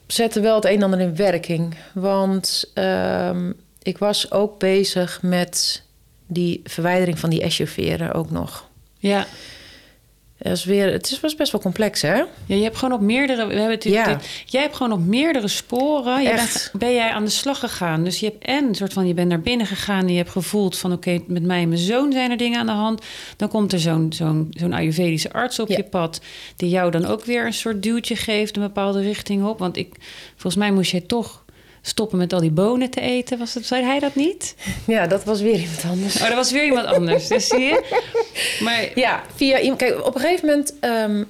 zette 0.06 0.40
wel 0.40 0.54
het 0.54 0.64
een 0.64 0.76
en 0.76 0.82
ander 0.82 1.00
in 1.00 1.16
werking. 1.16 1.74
Want 1.92 2.70
ehm, 2.74 3.52
ik 3.82 3.98
was 3.98 4.30
ook 4.30 4.58
bezig 4.58 5.22
met 5.22 5.82
die 6.26 6.60
verwijdering 6.64 7.18
van 7.18 7.30
die 7.30 7.42
escheveren 7.42 8.12
ook 8.12 8.30
nog. 8.30 8.68
Ja, 8.98 9.26
is 10.42 10.64
weer, 10.64 10.92
het 10.92 11.10
is, 11.10 11.20
was 11.20 11.34
best 11.34 11.52
wel 11.52 11.60
complex, 11.60 12.02
hè? 12.02 12.14
Ja, 12.14 12.26
je 12.46 12.62
hebt 12.62 12.76
gewoon 12.76 12.94
op 12.94 13.00
meerdere. 13.00 13.46
We 13.46 13.52
hebben 13.54 13.70
het, 13.74 13.84
Ja. 13.84 14.04
dit- 14.04 14.28
jij 14.46 14.60
hebt 14.62 14.76
gewoon 14.76 14.92
op 14.92 15.00
meerdere 15.06 15.48
sporen. 15.48 16.22
Je 16.22 16.34
bent, 16.34 16.70
ben 16.78 16.94
jij 16.94 17.10
aan 17.10 17.24
de 17.24 17.30
slag 17.30 17.58
gegaan. 17.58 18.04
Dus 18.04 18.20
je 18.20 18.26
hebt 18.26 18.44
en 18.44 18.64
een 18.68 18.74
soort 18.74 18.92
van 18.92 19.06
je 19.06 19.14
bent 19.14 19.28
naar 19.28 19.40
binnen 19.40 19.66
gegaan 19.66 20.00
en 20.02 20.10
je 20.12 20.16
hebt 20.16 20.30
gevoeld 20.30 20.78
van 20.78 20.92
oké, 20.92 21.18
met 21.26 21.42
mij 21.42 21.62
en 21.62 21.68
mijn 21.68 21.80
zoon 21.80 22.12
zijn 22.12 22.30
er 22.30 22.36
dingen 22.36 22.60
aan 22.60 22.66
de 22.66 22.72
hand. 22.72 23.02
Dan 23.36 23.48
komt 23.48 23.72
er 23.72 23.80
zo'n 23.80 24.12
zo'n 24.12 24.46
zo'n 24.50 24.72
Ayurvedische 24.72 25.32
arts 25.32 25.58
op 25.58 25.68
Ja. 25.68 25.76
je 25.76 25.84
pad 25.84 26.20
die 26.56 26.68
jou 26.68 26.90
dan 26.90 27.04
ook 27.06 27.24
weer 27.24 27.46
een 27.46 27.52
soort 27.52 27.82
duwtje 27.82 28.16
geeft 28.16 28.56
een 28.56 28.62
bepaalde 28.62 29.00
richting 29.00 29.44
op. 29.46 29.58
Want 29.58 29.76
ik, 29.76 29.94
volgens 30.32 30.56
mij 30.56 30.72
moest 30.72 30.90
jij 30.90 31.00
toch 31.00 31.39
stoppen 31.82 32.18
met 32.18 32.32
al 32.32 32.40
die 32.40 32.50
bonen 32.50 32.90
te 32.90 33.00
eten. 33.00 33.38
Was 33.38 33.54
het, 33.54 33.66
zei 33.66 33.84
hij 33.84 33.98
dat 33.98 34.14
niet? 34.14 34.54
Ja, 34.86 35.06
dat 35.06 35.24
was 35.24 35.40
weer 35.40 35.54
iemand 35.58 35.84
anders. 35.90 36.16
Oh, 36.16 36.26
dat 36.26 36.34
was 36.34 36.52
weer 36.52 36.64
iemand 36.64 36.86
anders. 36.86 37.28
Dus 37.28 37.46
zie 37.48 37.60
je. 37.60 38.02
Maar 38.62 38.88
Ja, 39.04 39.22
via 39.34 39.58
iemand. 39.60 39.78
Kijk, 39.80 40.06
op 40.06 40.14
een 40.14 40.20
gegeven 40.20 40.46
moment, 40.48 40.74
ehm, 40.80 41.24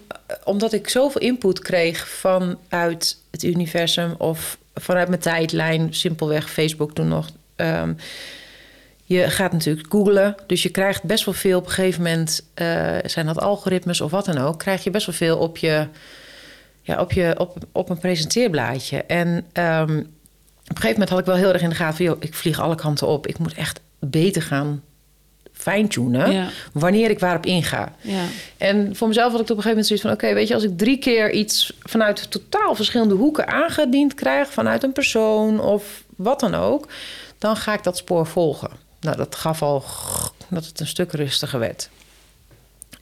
omdat 0.45 0.73
ik 0.73 0.89
zoveel 0.89 1.21
input 1.21 1.59
kreeg 1.59 2.09
vanuit 2.09 3.17
het 3.31 3.43
universum 3.43 4.15
of 4.19 4.59
vanuit 4.75 5.09
mijn 5.09 5.21
tijdlijn, 5.21 5.95
simpelweg 5.95 6.51
Facebook 6.51 6.95
toen 6.95 7.09
nog. 7.09 7.29
ehm, 7.57 7.93
je 9.05 9.31
gaat 9.31 9.53
natuurlijk 9.53 9.87
googlen, 9.91 10.35
dus 10.47 10.63
je 10.63 10.69
krijgt 10.69 11.03
best 11.03 11.25
wel 11.25 11.35
veel. 11.35 11.59
Op 11.59 11.67
een 11.67 11.73
gegeven 11.73 12.03
moment 12.03 12.47
eh, 12.55 12.97
zijn 13.05 13.27
dat 13.27 13.41
algoritmes 13.41 14.01
of 14.01 14.11
wat 14.11 14.25
dan 14.25 14.39
ook, 14.39 14.59
krijg 14.59 14.85
je 14.85 14.91
best 14.91 15.07
wel 15.07 15.15
veel 15.15 15.39
op 15.39 15.57
je, 15.57 15.87
ja, 16.83 17.01
op 17.01 17.13
je 17.13 17.35
op, 17.39 17.57
op 17.73 17.91
een 17.91 17.99
presenteerblaadje. 17.99 19.03
En 19.03 19.47
ehm, 19.53 20.03
op 20.71 20.77
een 20.77 20.83
gegeven 20.83 21.01
moment 21.01 21.09
had 21.09 21.19
ik 21.19 21.25
wel 21.25 21.35
heel 21.35 21.53
erg 21.53 21.63
in 21.63 21.69
de 21.69 21.75
gaten 21.75 21.97
van, 21.97 22.05
joh, 22.05 22.17
ik 22.21 22.35
vlieg 22.35 22.61
alle 22.61 22.75
kanten 22.75 23.07
op. 23.07 23.27
Ik 23.27 23.39
moet 23.39 23.55
echt 23.55 23.81
beter 23.99 24.43
gaan 24.43 24.83
fine-tunen 25.53 26.33
ja, 26.33 26.49
wanneer 26.73 27.11
ik 27.11 27.19
waarop 27.19 27.47
inga. 27.47 27.95
ja. 28.01 28.25
En 28.57 28.97
voor 28.97 29.09
mezelf 29.09 29.33
had 29.33 29.41
ik 29.41 29.51
op 29.51 29.57
een 29.57 29.63
gegeven 29.63 29.69
moment 29.69 29.87
zoiets 29.87 30.05
van... 30.05 30.15
oké, 30.15 30.35
weet 30.35 30.49
je, 30.49 30.55
als 30.55 30.63
ik 30.63 30.79
drie 30.79 30.99
keer 30.99 31.31
iets 31.31 31.73
vanuit 31.83 32.31
totaal 32.31 32.75
verschillende 32.75 33.15
hoeken 33.15 33.49
aangediend 33.49 34.15
krijg... 34.15 34.49
vanuit 34.53 34.83
een 34.83 34.93
persoon 34.93 35.61
of 35.61 36.05
wat 36.17 36.41
dan 36.41 36.55
ook... 36.55 36.89
dan 37.39 37.57
ga 37.57 37.75
ik 37.75 37.83
dat 37.83 37.97
spoor 37.97 38.27
volgen. 38.27 38.71
Nou, 39.01 39.17
dat 39.17 39.35
gaf 39.35 39.63
al 39.63 39.85
dat 40.49 40.67
het 40.67 40.81
een 40.81 40.87
stuk 40.87 41.13
rustiger 41.13 41.59
werd. 41.59 41.89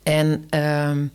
En 0.02 0.46
ehm, 0.50 1.06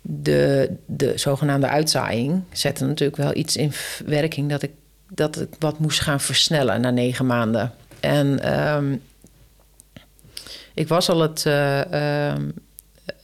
de, 0.00 0.76
de 0.86 1.12
zogenaamde 1.16 1.68
uitzaaiing 1.68 2.42
zette 2.52 2.84
natuurlijk 2.84 3.22
wel 3.22 3.36
iets 3.36 3.56
in 3.56 3.72
werking... 4.06 4.50
dat 4.50 4.62
ik, 4.62 4.70
dat 5.14 5.40
ik 5.40 5.48
wat 5.58 5.78
moest 5.78 6.00
gaan 6.00 6.20
versnellen 6.20 6.80
na 6.80 6.90
negen 6.90 7.26
maanden. 7.26 7.72
En 8.00 8.40
ehm, 8.42 8.96
ik 10.74 10.88
was 10.88 11.08
al 11.08 11.20
het... 11.20 11.46
eh, 11.46 12.28
ehm, 12.30 12.48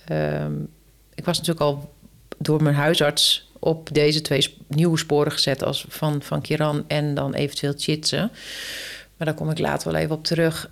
Ehm, 0.07 0.53
ik 1.15 1.25
was 1.25 1.39
natuurlijk 1.39 1.67
al 1.67 1.95
door 2.39 2.63
mijn 2.63 2.75
huisarts 2.75 3.51
op 3.59 3.89
deze 3.93 4.21
twee 4.21 4.57
nieuwe 4.67 4.99
sporen 4.99 5.33
gezet 5.33 5.65
als 5.65 5.87
van, 5.89 6.23
van 6.23 6.41
Kiran 6.41 6.85
en 6.87 7.15
dan 7.15 7.35
eventueel 7.35 7.75
Chitsen. 7.77 8.31
Maar 9.17 9.27
daar 9.27 9.37
kom 9.37 9.51
ik 9.51 9.59
later 9.59 9.93
wel 9.93 10.01
even 10.01 10.15
op 10.15 10.25
terug. 10.25 10.71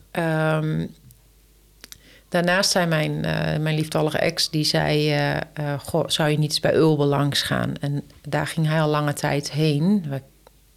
Daarnaast 2.29 2.71
zei 2.71 2.87
mijn, 2.87 3.25
eh, 3.25 3.59
mijn 3.59 3.75
lieftallige 3.77 4.19
ex, 4.19 4.51
die 4.51 4.65
zei... 4.65 5.13
eh, 5.55 5.79
goh, 5.79 6.09
zou 6.09 6.31
je 6.31 6.39
niet 6.39 6.51
eens 6.51 6.61
bij 6.61 6.75
Ulbe 6.75 7.05
langs 7.05 7.43
gaan? 7.43 7.75
En 7.81 8.03
daar 8.29 8.47
ging 8.47 8.67
hij 8.67 8.81
al 8.81 8.89
lange 8.89 9.13
tijd 9.13 9.51
heen. 9.51 10.05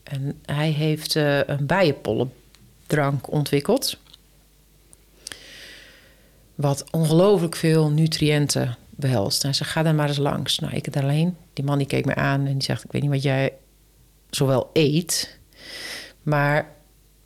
En 0.09 0.39
hij 0.45 0.69
heeft 0.69 1.15
eh, 1.15 1.39
een 1.39 1.65
bijenpollendrank 1.65 3.31
ontwikkeld 3.31 3.97
wat 6.57 6.85
ongelooflijk 6.91 7.55
veel 7.55 7.89
nutriënten 7.89 8.77
behelst. 8.89 9.43
Hij 9.43 9.53
zei, 9.53 9.69
ga 9.69 9.83
daar 9.83 9.95
maar 9.95 10.07
eens 10.07 10.17
langs. 10.17 10.59
Nou, 10.59 10.73
ik 10.75 10.85
het 10.85 10.97
alleen. 10.97 11.37
Die 11.53 11.65
man 11.65 11.77
die 11.77 11.87
keek 11.87 12.05
me 12.05 12.15
aan 12.15 12.45
en 12.45 12.53
die 12.53 12.63
zegt... 12.63 12.83
ik 12.83 12.91
weet 12.91 13.01
niet 13.01 13.11
wat 13.11 13.23
jij 13.23 13.53
zowel 14.29 14.69
eet, 14.73 15.37
maar 16.23 16.71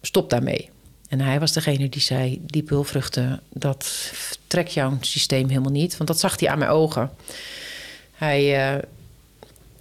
stop 0.01 0.29
daarmee. 0.29 0.69
En 1.07 1.19
hij 1.19 1.39
was 1.39 1.51
degene 1.51 1.89
die 1.89 2.01
zei... 2.01 2.41
die 2.45 2.63
pulvruchten, 2.63 3.41
dat 3.49 4.11
trekt 4.47 4.73
jouw 4.73 4.97
systeem 5.01 5.47
helemaal 5.47 5.71
niet. 5.71 5.97
Want 5.97 6.09
dat 6.09 6.19
zag 6.19 6.39
hij 6.39 6.49
aan 6.49 6.59
mijn 6.59 6.71
ogen. 6.71 7.11
Hij, 8.11 8.71
eh, 8.73 8.83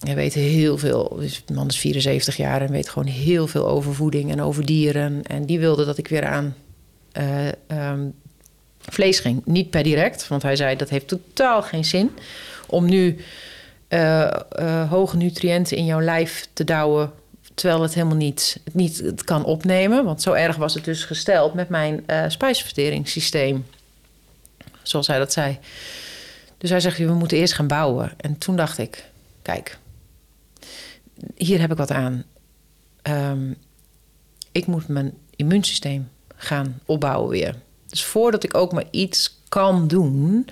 hij 0.00 0.14
weet 0.14 0.34
heel 0.34 0.78
veel. 0.78 1.16
Dus 1.18 1.42
de 1.46 1.54
man 1.54 1.68
is 1.68 1.78
74 1.78 2.36
jaar 2.36 2.62
en 2.62 2.70
weet 2.70 2.88
gewoon 2.88 3.08
heel 3.08 3.46
veel 3.46 3.68
over 3.68 3.94
voeding 3.94 4.30
en 4.30 4.42
over 4.42 4.66
dieren. 4.66 5.22
En 5.26 5.46
die 5.46 5.58
wilde 5.58 5.84
dat 5.84 5.98
ik 5.98 6.08
weer 6.08 6.24
aan... 6.24 6.56
eh, 7.12 7.48
ehm, 7.66 8.08
vlees 8.80 9.18
ging. 9.20 9.42
Niet 9.44 9.70
per 9.70 9.82
direct, 9.82 10.28
want 10.28 10.42
hij 10.42 10.56
zei 10.56 10.76
dat 10.76 10.88
heeft 10.88 11.08
totaal 11.08 11.62
geen 11.62 11.84
zin 11.84 12.10
om 12.66 12.88
nu 12.88 13.16
eh, 13.88 14.22
eh, 14.50 14.90
hoge 14.90 15.16
nutriënten 15.16 15.76
in 15.76 15.84
jouw 15.84 16.00
lijf 16.00 16.48
te 16.52 16.64
douwen. 16.64 17.12
Terwijl 17.54 17.82
het 17.82 17.94
helemaal 17.94 18.16
niet, 18.16 18.60
niet 18.72 19.24
kan 19.24 19.44
opnemen. 19.44 20.04
Want 20.04 20.22
zo 20.22 20.32
erg 20.32 20.56
was 20.56 20.74
het 20.74 20.84
dus 20.84 21.04
gesteld 21.04 21.54
met 21.54 21.68
mijn 21.68 22.04
spijsverteringssysteem. 22.28 23.66
Zoals 24.82 25.06
hij 25.06 25.18
dat 25.18 25.32
zei. 25.32 25.58
Dus 26.58 26.70
hij 26.70 26.80
zegt, 26.80 26.98
we 26.98 27.12
moeten 27.12 27.38
eerst 27.38 27.54
gaan 27.54 27.66
bouwen. 27.66 28.12
En 28.16 28.38
toen 28.38 28.56
dacht 28.56 28.78
ik, 28.78 29.04
kijk, 29.42 29.78
hier 31.36 31.60
heb 31.60 31.70
ik 31.70 31.76
wat 31.76 31.90
aan. 31.90 32.24
Ehm, 33.02 33.52
ik 34.52 34.66
moet 34.66 34.88
mijn 34.88 35.12
immuunsysteem 35.36 36.08
gaan 36.36 36.80
opbouwen 36.84 37.30
weer. 37.30 37.54
Dus 37.86 38.04
voordat 38.04 38.44
ik 38.44 38.56
ook 38.56 38.72
maar 38.72 38.84
iets 38.90 39.38
kan 39.48 39.88
doen, 39.88 40.48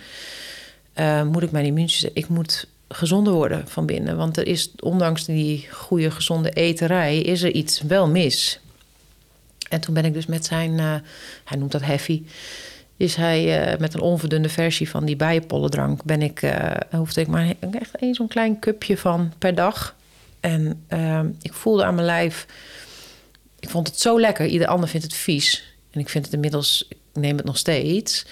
eh, 0.93 1.23
moet 1.23 1.43
ik 1.43 1.51
mijn 1.51 1.65
immuunsysteem. 1.65 2.11
Ik 2.15 2.29
moet 2.29 2.67
gezonder 2.89 3.33
worden 3.33 3.69
van 3.69 3.87
binnen. 3.87 4.17
Want 4.17 4.37
er 4.37 4.47
is, 4.47 4.71
ondanks 4.81 5.25
die 5.25 5.69
goede, 5.71 6.11
gezonde 6.11 6.51
eterij, 6.51 7.21
is 7.21 7.43
er 7.43 7.53
iets 7.53 7.81
wel 7.81 8.09
mis. 8.09 8.61
En 9.69 9.81
toen 9.81 9.95
ben 9.95 10.05
ik 10.05 10.13
dus 10.13 10.27
met 10.27 10.45
zijn, 10.45 10.79
eh, 10.79 10.95
hij 11.45 11.59
noemt 11.59 11.73
dat 11.73 11.83
heavy, 11.83 12.23
is 12.97 13.15
hij 13.15 13.61
eh, 13.61 13.79
met 13.79 13.95
een 13.95 14.01
onverdunde 14.01 14.49
versie 14.49 14.89
van 14.89 15.05
die 15.05 15.17
bijenpollendrank, 15.17 16.05
ben 16.05 16.23
ik, 16.23 16.53
hoefde 16.91 17.21
ik 17.21 17.27
maar 17.27 17.55
echt 17.71 17.97
één 17.97 18.15
zo'n 18.15 18.29
klein 18.29 18.59
cupje 18.59 18.97
van 18.97 19.33
per 19.39 19.55
dag. 19.55 19.97
En 20.41 20.85
eh, 20.87 21.21
ik 21.41 21.53
voelde 21.53 21.85
aan 21.85 21.95
mijn 21.95 22.07
lijf, 22.07 22.47
ik 23.61 23.69
vond 23.69 23.87
het 23.87 24.01
zo 24.01 24.21
lekker. 24.21 24.47
Ieder 24.47 24.67
ander 24.67 24.89
vindt 24.89 25.07
het 25.07 25.15
vies. 25.15 25.77
En 25.91 26.01
ik 26.01 26.09
vind 26.09 26.25
het 26.25 26.35
inmiddels, 26.35 26.87
ik 26.89 26.99
neem 27.13 27.37
het 27.37 27.47
nog 27.47 27.59
steeds. 27.59 28.27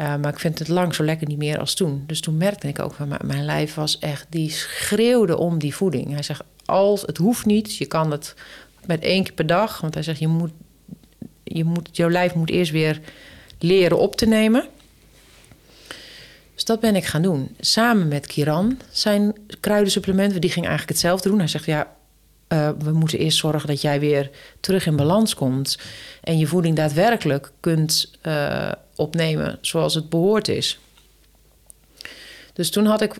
Uh, 0.00 0.16
maar 0.16 0.32
ik 0.32 0.38
vind 0.38 0.58
het 0.58 0.68
lang 0.68 0.94
zo 0.94 1.04
lekker 1.04 1.26
niet 1.26 1.38
meer 1.38 1.58
als 1.58 1.74
toen. 1.74 2.04
Dus 2.06 2.20
toen 2.20 2.36
merkte 2.36 2.68
ik 2.68 2.78
ook 2.78 2.94
van 2.94 3.08
mijn, 3.08 3.20
mijn 3.24 3.44
lijf 3.44 3.74
was 3.74 3.98
echt, 3.98 4.26
die 4.28 4.50
schreeuwde 4.50 5.36
om 5.36 5.58
die 5.58 5.74
voeding. 5.74 6.12
Hij 6.12 6.22
zegt, 6.22 6.42
als 6.64 7.02
het 7.02 7.16
hoeft 7.16 7.46
niet, 7.46 7.76
je 7.76 7.86
kan 7.86 8.10
het 8.10 8.34
met 8.86 9.02
één 9.02 9.24
keer 9.24 9.32
per 9.32 9.46
dag. 9.46 9.80
Want 9.80 9.94
hij 9.94 10.02
zegt, 10.02 10.18
je 10.18 10.28
moet, 10.28 10.52
je 11.44 11.64
moet, 11.64 11.88
jouw 11.92 12.10
lijf 12.10 12.34
moet 12.34 12.50
eerst 12.50 12.72
weer 12.72 13.00
leren 13.58 13.98
op 13.98 14.16
te 14.16 14.26
nemen. 14.26 14.68
Dus 16.60 16.68
dat 16.68 16.80
ben 16.80 16.96
ik 16.96 17.04
gaan 17.04 17.22
doen. 17.22 17.56
Samen 17.60 18.08
met 18.08 18.26
Kiran, 18.26 18.78
zijn 18.90 19.34
kruidensupplementen, 19.60 20.40
die 20.40 20.50
ging 20.50 20.66
eigenlijk 20.66 20.98
hetzelfde 20.98 21.28
doen. 21.28 21.38
Hij 21.38 21.48
zegt, 21.48 21.64
ja, 21.64 21.96
uh, 22.48 22.70
we 22.78 22.92
moeten 22.92 23.18
eerst 23.18 23.38
zorgen 23.38 23.68
dat 23.68 23.80
jij 23.80 24.00
weer 24.00 24.30
terug 24.60 24.86
in 24.86 24.96
balans 24.96 25.34
komt. 25.34 25.78
En 26.20 26.38
je 26.38 26.46
voeding 26.46 26.76
daadwerkelijk 26.76 27.52
kunt 27.60 28.10
uh, 28.22 28.72
opnemen 28.96 29.58
zoals 29.60 29.94
het 29.94 30.08
behoord 30.08 30.48
is. 30.48 30.78
Dus 32.52 32.70
toen 32.70 32.86
had 32.86 33.00
ik 33.00 33.14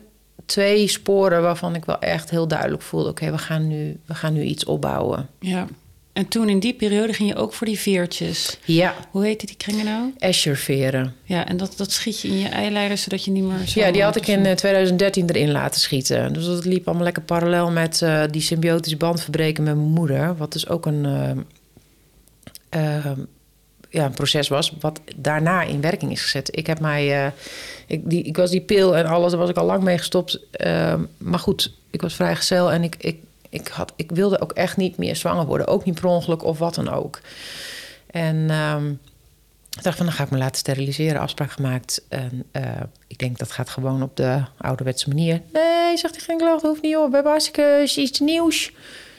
twee 0.45 0.87
sporen 0.87 1.41
waarvan 1.41 1.75
ik 1.75 1.85
wel 1.85 1.99
echt 1.99 2.29
heel 2.29 2.47
duidelijk 2.47 2.81
voelde: 2.81 3.09
oké, 3.09 3.31
we, 3.31 3.37
gaan 3.37 3.67
nu, 3.67 3.99
we 4.05 4.15
gaan 4.15 4.33
nu 4.33 4.41
iets 4.41 4.65
opbouwen. 4.65 5.29
Ja. 5.39 5.67
En 6.13 6.27
toen 6.27 6.49
in 6.49 6.59
die 6.59 6.73
periode 6.73 7.13
ging 7.13 7.29
je 7.29 7.35
ook 7.35 7.53
voor 7.53 7.67
die 7.67 7.79
veertjes. 7.79 8.57
Ja. 8.65 8.95
Hoe 9.11 9.23
heette 9.23 9.45
die 9.45 9.55
kringen 9.55 9.85
nou? 9.85 10.13
Escherveren. 10.17 11.15
Ja, 11.23 11.47
en 11.47 11.57
dat, 11.57 11.73
dat 11.77 11.91
schiet 11.91 12.21
je 12.21 12.27
in 12.27 12.37
je 12.37 12.47
eileider 12.47 12.97
zodat 12.97 13.25
je 13.25 13.31
niet 13.31 13.43
meer 13.43 13.67
zo... 13.67 13.79
Ja, 13.79 13.91
die 13.91 14.03
had 14.03 14.15
ik 14.15 14.27
in 14.27 14.45
uh, 14.45 14.51
2013 14.51 15.29
erin 15.29 15.51
laten 15.51 15.79
schieten. 15.79 16.33
Dus 16.33 16.45
dat 16.45 16.65
liep 16.65 16.87
allemaal 16.87 17.03
lekker 17.03 17.23
parallel 17.23 17.71
met 17.71 18.01
uh, 18.01 18.23
die 18.31 18.41
symbiotische 18.41 18.97
band 18.97 19.21
verbreken 19.21 19.63
met 19.63 19.75
mijn 19.75 19.87
moeder. 19.87 20.37
Wat 20.37 20.53
dus 20.53 20.67
ook 20.67 20.85
een, 20.85 21.05
uh, 22.75 23.11
ja, 23.89 24.05
een 24.05 24.13
proces 24.13 24.47
was 24.47 24.73
wat 24.79 25.01
daarna 25.15 25.61
in 25.61 25.81
werking 25.81 26.11
is 26.11 26.21
gezet. 26.21 26.57
Ik 26.57 26.67
heb 26.67 26.79
mij... 26.79 27.33
ik, 27.87 28.09
die, 28.09 28.23
ik 28.23 28.37
was 28.37 28.49
die 28.49 28.61
pil 28.61 28.97
en 28.97 29.05
alles, 29.05 29.31
daar 29.31 29.39
was 29.39 29.49
ik 29.49 29.57
al 29.57 29.65
lang 29.65 29.83
mee 29.83 29.97
gestopt. 29.97 30.39
maar 31.17 31.39
goed, 31.39 31.73
ik 31.91 32.01
was 32.01 32.15
vrijgezel 32.15 32.71
en 32.71 32.83
ik... 32.83 32.95
ik 32.97 33.17
ik, 33.51 33.67
had, 33.67 33.93
ik 33.95 34.11
wilde 34.11 34.41
ook 34.41 34.51
echt 34.51 34.77
niet 34.77 34.97
meer 34.97 35.15
zwanger 35.15 35.45
worden. 35.45 35.67
Ook 35.67 35.85
niet 35.85 35.95
per 35.95 36.09
ongeluk 36.09 36.43
of 36.43 36.59
wat 36.59 36.75
dan 36.75 36.89
ook. 36.89 37.19
En 38.07 38.49
um, 38.49 38.99
ik 39.77 39.83
dacht 39.83 39.97
van, 39.97 40.05
dan 40.05 40.15
ga 40.15 40.23
ik 40.23 40.29
me 40.29 40.37
laten 40.37 40.57
steriliseren. 40.57 41.21
Afspraak 41.21 41.51
gemaakt. 41.51 42.05
En 42.09 42.43
uh, 42.51 42.63
ik 43.07 43.19
denk, 43.19 43.37
dat 43.37 43.51
gaat 43.51 43.69
gewoon 43.69 44.03
op 44.03 44.17
de 44.17 44.43
ouderwetse 44.57 45.07
manier. 45.07 45.41
Nee, 45.53 45.97
zegt 45.97 46.13
die 46.13 46.23
gynaecoloog, 46.23 46.61
dat 46.61 46.69
hoeft 46.69 46.81
niet 46.81 46.93
hoor. 46.93 47.07
We 47.07 47.13
hebben 47.13 47.31
hartstikke 47.31 47.91
iets 47.95 48.19
nieuws. 48.19 48.71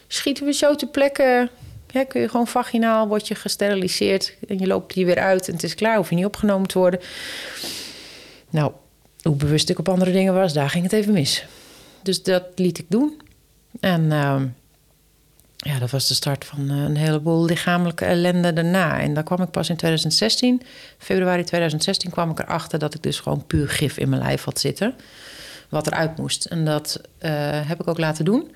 Schieten 0.07 0.45
we 0.45 0.53
zo 0.53 0.74
te 0.74 0.87
plekken. 0.87 1.51
Ja, 1.91 2.05
kun 2.05 2.20
je 2.20 2.28
gewoon 2.28 2.47
vaginaal, 2.47 3.09
word 3.09 3.28
je 3.28 3.35
gesteriliseerd. 3.35 4.37
En 4.49 4.59
je 4.59 4.66
loopt 4.66 4.93
hier 4.93 5.07
weer 5.07 5.18
uit 5.18 5.49
en 5.49 5.55
het 5.55 5.62
is 5.62 5.74
klaar. 5.74 5.97
Hoef 5.97 6.09
je 6.09 6.14
niet 6.14 6.24
opgenomen 6.24 6.68
te 6.68 6.78
worden. 6.78 7.01
Nou, 8.51 8.72
hoe 9.22 9.37
bewust 9.37 9.70
ik 9.70 9.78
op 9.78 9.89
andere 9.89 10.12
dingen 10.12 10.35
was, 10.35 10.53
daar 10.53 10.70
ging 10.70 10.85
het 10.85 10.93
even 10.93 11.12
mis. 11.12 11.45
Dus 12.03 12.22
dat 12.22 12.45
liet 12.55 12.78
ik 12.78 12.87
doen. 12.89 13.20
En 13.81 14.12
ehm, 14.12 14.47
ja, 15.57 15.79
dat 15.79 15.91
was 15.91 16.09
de 16.09 16.14
start 16.14 16.45
van 16.45 16.70
eh, 16.70 16.77
een 16.77 16.97
heleboel 16.97 17.45
lichamelijke 17.45 18.05
ellende 18.05 18.53
daarna. 18.53 19.01
En 19.01 19.14
daar 19.14 19.23
kwam 19.23 19.43
ik 19.43 19.51
pas 19.51 19.68
in 19.68 19.77
2016, 19.77 20.62
februari 20.99 21.45
2016, 21.45 22.11
kwam 22.11 22.31
ik 22.31 22.39
erachter 22.39 22.79
dat 22.79 22.95
ik 22.95 23.03
dus 23.03 23.20
gewoon 23.20 23.47
puur 23.47 23.68
gif 23.68 23.99
in 23.99 24.09
mijn 24.09 24.23
lijf 24.23 24.45
had 24.45 24.61
zitten. 24.61 24.95
Wat 25.68 25.87
eruit 25.87 26.16
moest. 26.16 26.45
En 26.45 26.64
dat 26.64 27.01
uh, 27.20 27.31
heb 27.68 27.81
ik 27.81 27.89
ook 27.89 27.99
laten 27.99 28.25
doen. 28.25 28.51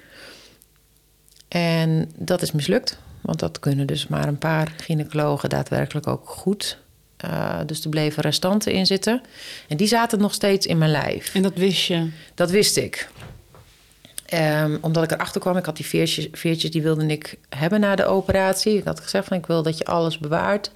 En 1.49 2.11
dat 2.17 2.43
is 2.43 2.53
mislukt. 2.53 2.99
Want 3.21 3.39
dat 3.39 3.59
kunnen 3.59 3.87
dus 3.87 4.07
maar 4.07 4.29
een 4.29 4.39
paar 4.39 4.73
gynaecologen 4.77 5.49
daadwerkelijk 5.49 6.07
ook 6.07 6.29
goed. 6.29 6.79
Uh, 7.25 7.61
dus 7.67 7.85
er 7.85 7.91
bleven 7.91 8.23
restanten 8.23 8.73
in 8.73 8.87
zitten. 8.87 9.23
En 9.69 9.77
die 9.77 9.87
zaten 9.87 10.19
nog 10.19 10.35
steeds 10.35 10.67
in 10.67 10.79
mijn 10.79 10.91
lijf. 10.91 11.35
En 11.35 11.43
dat 11.43 11.55
wist 11.55 11.87
je? 11.87 12.11
Dat 12.35 12.51
wist 12.51 12.77
ik. 12.77 13.09
Um, 14.35 14.79
omdat 14.81 15.05
ik 15.05 15.11
erachter 15.11 15.41
kwam, 15.41 15.57
ik 15.57 15.65
had 15.65 15.77
die 15.77 15.87
veertjes, 15.87 16.29
veertjes 16.33 16.71
die 16.71 16.83
wilde 16.83 17.07
ik 17.07 17.39
hebben 17.49 17.81
na 17.81 17.97
de 17.97 18.05
operatie. 18.05 18.77
Ik 18.77 18.85
had 18.85 19.01
gezegd 19.01 19.29
van 19.29 19.37
ik 19.37 19.47
wil 19.47 19.63
dat 19.63 19.79
je 19.79 19.85
alles 19.85 20.19
bewaart. 20.19 20.71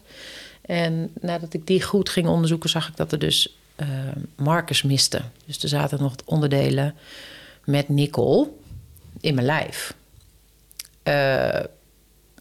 En 0.60 1.10
nadat 1.20 1.54
ik 1.54 1.66
die 1.66 1.82
goed 1.82 2.08
ging 2.08 2.26
onderzoeken, 2.26 2.70
zag 2.70 2.88
ik 2.88 2.96
dat 2.96 3.12
er 3.12 3.18
dus 3.18 3.56
uh, 3.76 3.88
markers 4.36 4.82
miste. 4.82 5.20
Dus 5.46 5.62
er 5.62 5.68
zaten 5.68 6.00
nog 6.00 6.14
onderdelen 6.24 6.94
met 7.64 7.88
nikkel 7.88 8.58
in 9.20 9.34
mijn 9.34 9.46
lijf. 9.46 9.94
Uh, 11.04 11.54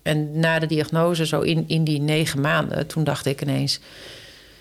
en 0.01 0.39
na 0.39 0.60
de 0.60 0.66
diagnose, 0.66 1.26
zo 1.26 1.41
in, 1.41 1.64
in 1.68 1.84
die 1.84 2.01
negen 2.01 2.41
maanden, 2.41 2.88
toen 2.88 3.03
dacht 3.03 3.26
ik 3.26 3.41
ineens: 3.41 3.80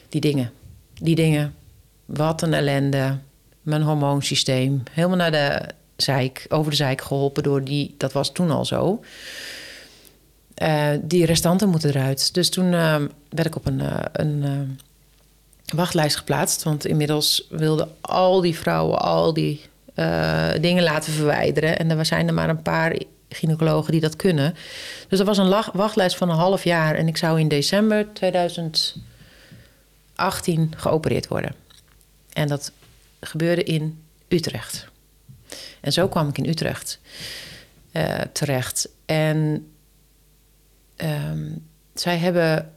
die 0.09 0.21
dingen, 0.21 0.53
die 0.95 1.15
dingen, 1.15 1.55
wat 2.05 2.43
een 2.43 2.55
ellende. 2.55 3.19
Mijn 3.63 3.83
hormoonsysteem, 3.83 4.83
helemaal 4.91 5.17
naar 5.17 5.31
de 5.31 5.77
zeik, 6.03 6.47
over 6.49 6.71
de 6.71 6.77
zeik 6.77 7.01
geholpen 7.01 7.43
door 7.43 7.65
die, 7.65 7.95
dat 7.97 8.13
was 8.13 8.33
toen 8.33 8.51
al 8.51 8.65
zo. 8.65 9.01
Uh, 10.63 10.91
die 11.03 11.27
restanten 11.27 11.69
moeten 11.69 11.91
eruit. 11.91 12.35
Dus 12.35 12.51
toen 12.51 12.73
uh, 12.73 12.97
werd 13.29 13.47
ik 13.47 13.57
op 13.57 13.67
een, 13.67 13.81
uh, 13.81 13.97
een 14.13 14.79
wachtlijst 15.75 16.17
geplaatst. 16.17 16.63
Want 16.63 16.87
inmiddels 16.87 17.47
wilden 17.51 17.91
al 18.01 18.41
die 18.41 18.59
vrouwen 18.59 18.99
al 18.99 19.33
die 19.33 19.61
dingen 20.61 20.83
laten 20.83 21.13
verwijderen. 21.13 21.79
En 21.79 21.91
er 21.91 22.07
zijn 22.07 22.27
er 22.29 22.35
maar 22.35 22.49
een 22.49 22.63
paar 22.63 22.97
gynaecologen 23.29 23.93
die 23.93 24.01
dat 24.01 24.17
kunnen. 24.17 24.55
Dus 25.09 25.19
er 25.19 25.25
was 25.25 25.39
een 25.39 25.65
wachtlijst 25.73 26.17
van 26.17 26.31
een 26.31 26.37
half 26.37 26.65
jaar. 26.65 26.95
En 26.95 27.09
ik 27.09 27.17
zou 27.17 27.41
in 27.41 27.49
december 27.49 28.13
2018 28.13 29.03
geopereerd 30.77 31.29
worden. 31.29 31.55
En 32.33 32.49
dat 32.49 32.73
gebeurde 33.21 33.63
in 33.63 34.03
Utrecht. 34.29 34.89
En 35.81 35.93
zo 35.93 36.09
kwam 36.09 36.29
ik 36.29 36.39
in 36.39 36.49
Utrecht 36.49 37.01
uh, 37.93 38.21
terecht. 38.33 38.89
En 39.07 39.67
um, 40.97 41.67
zij 41.95 42.17
hebben. 42.17 42.73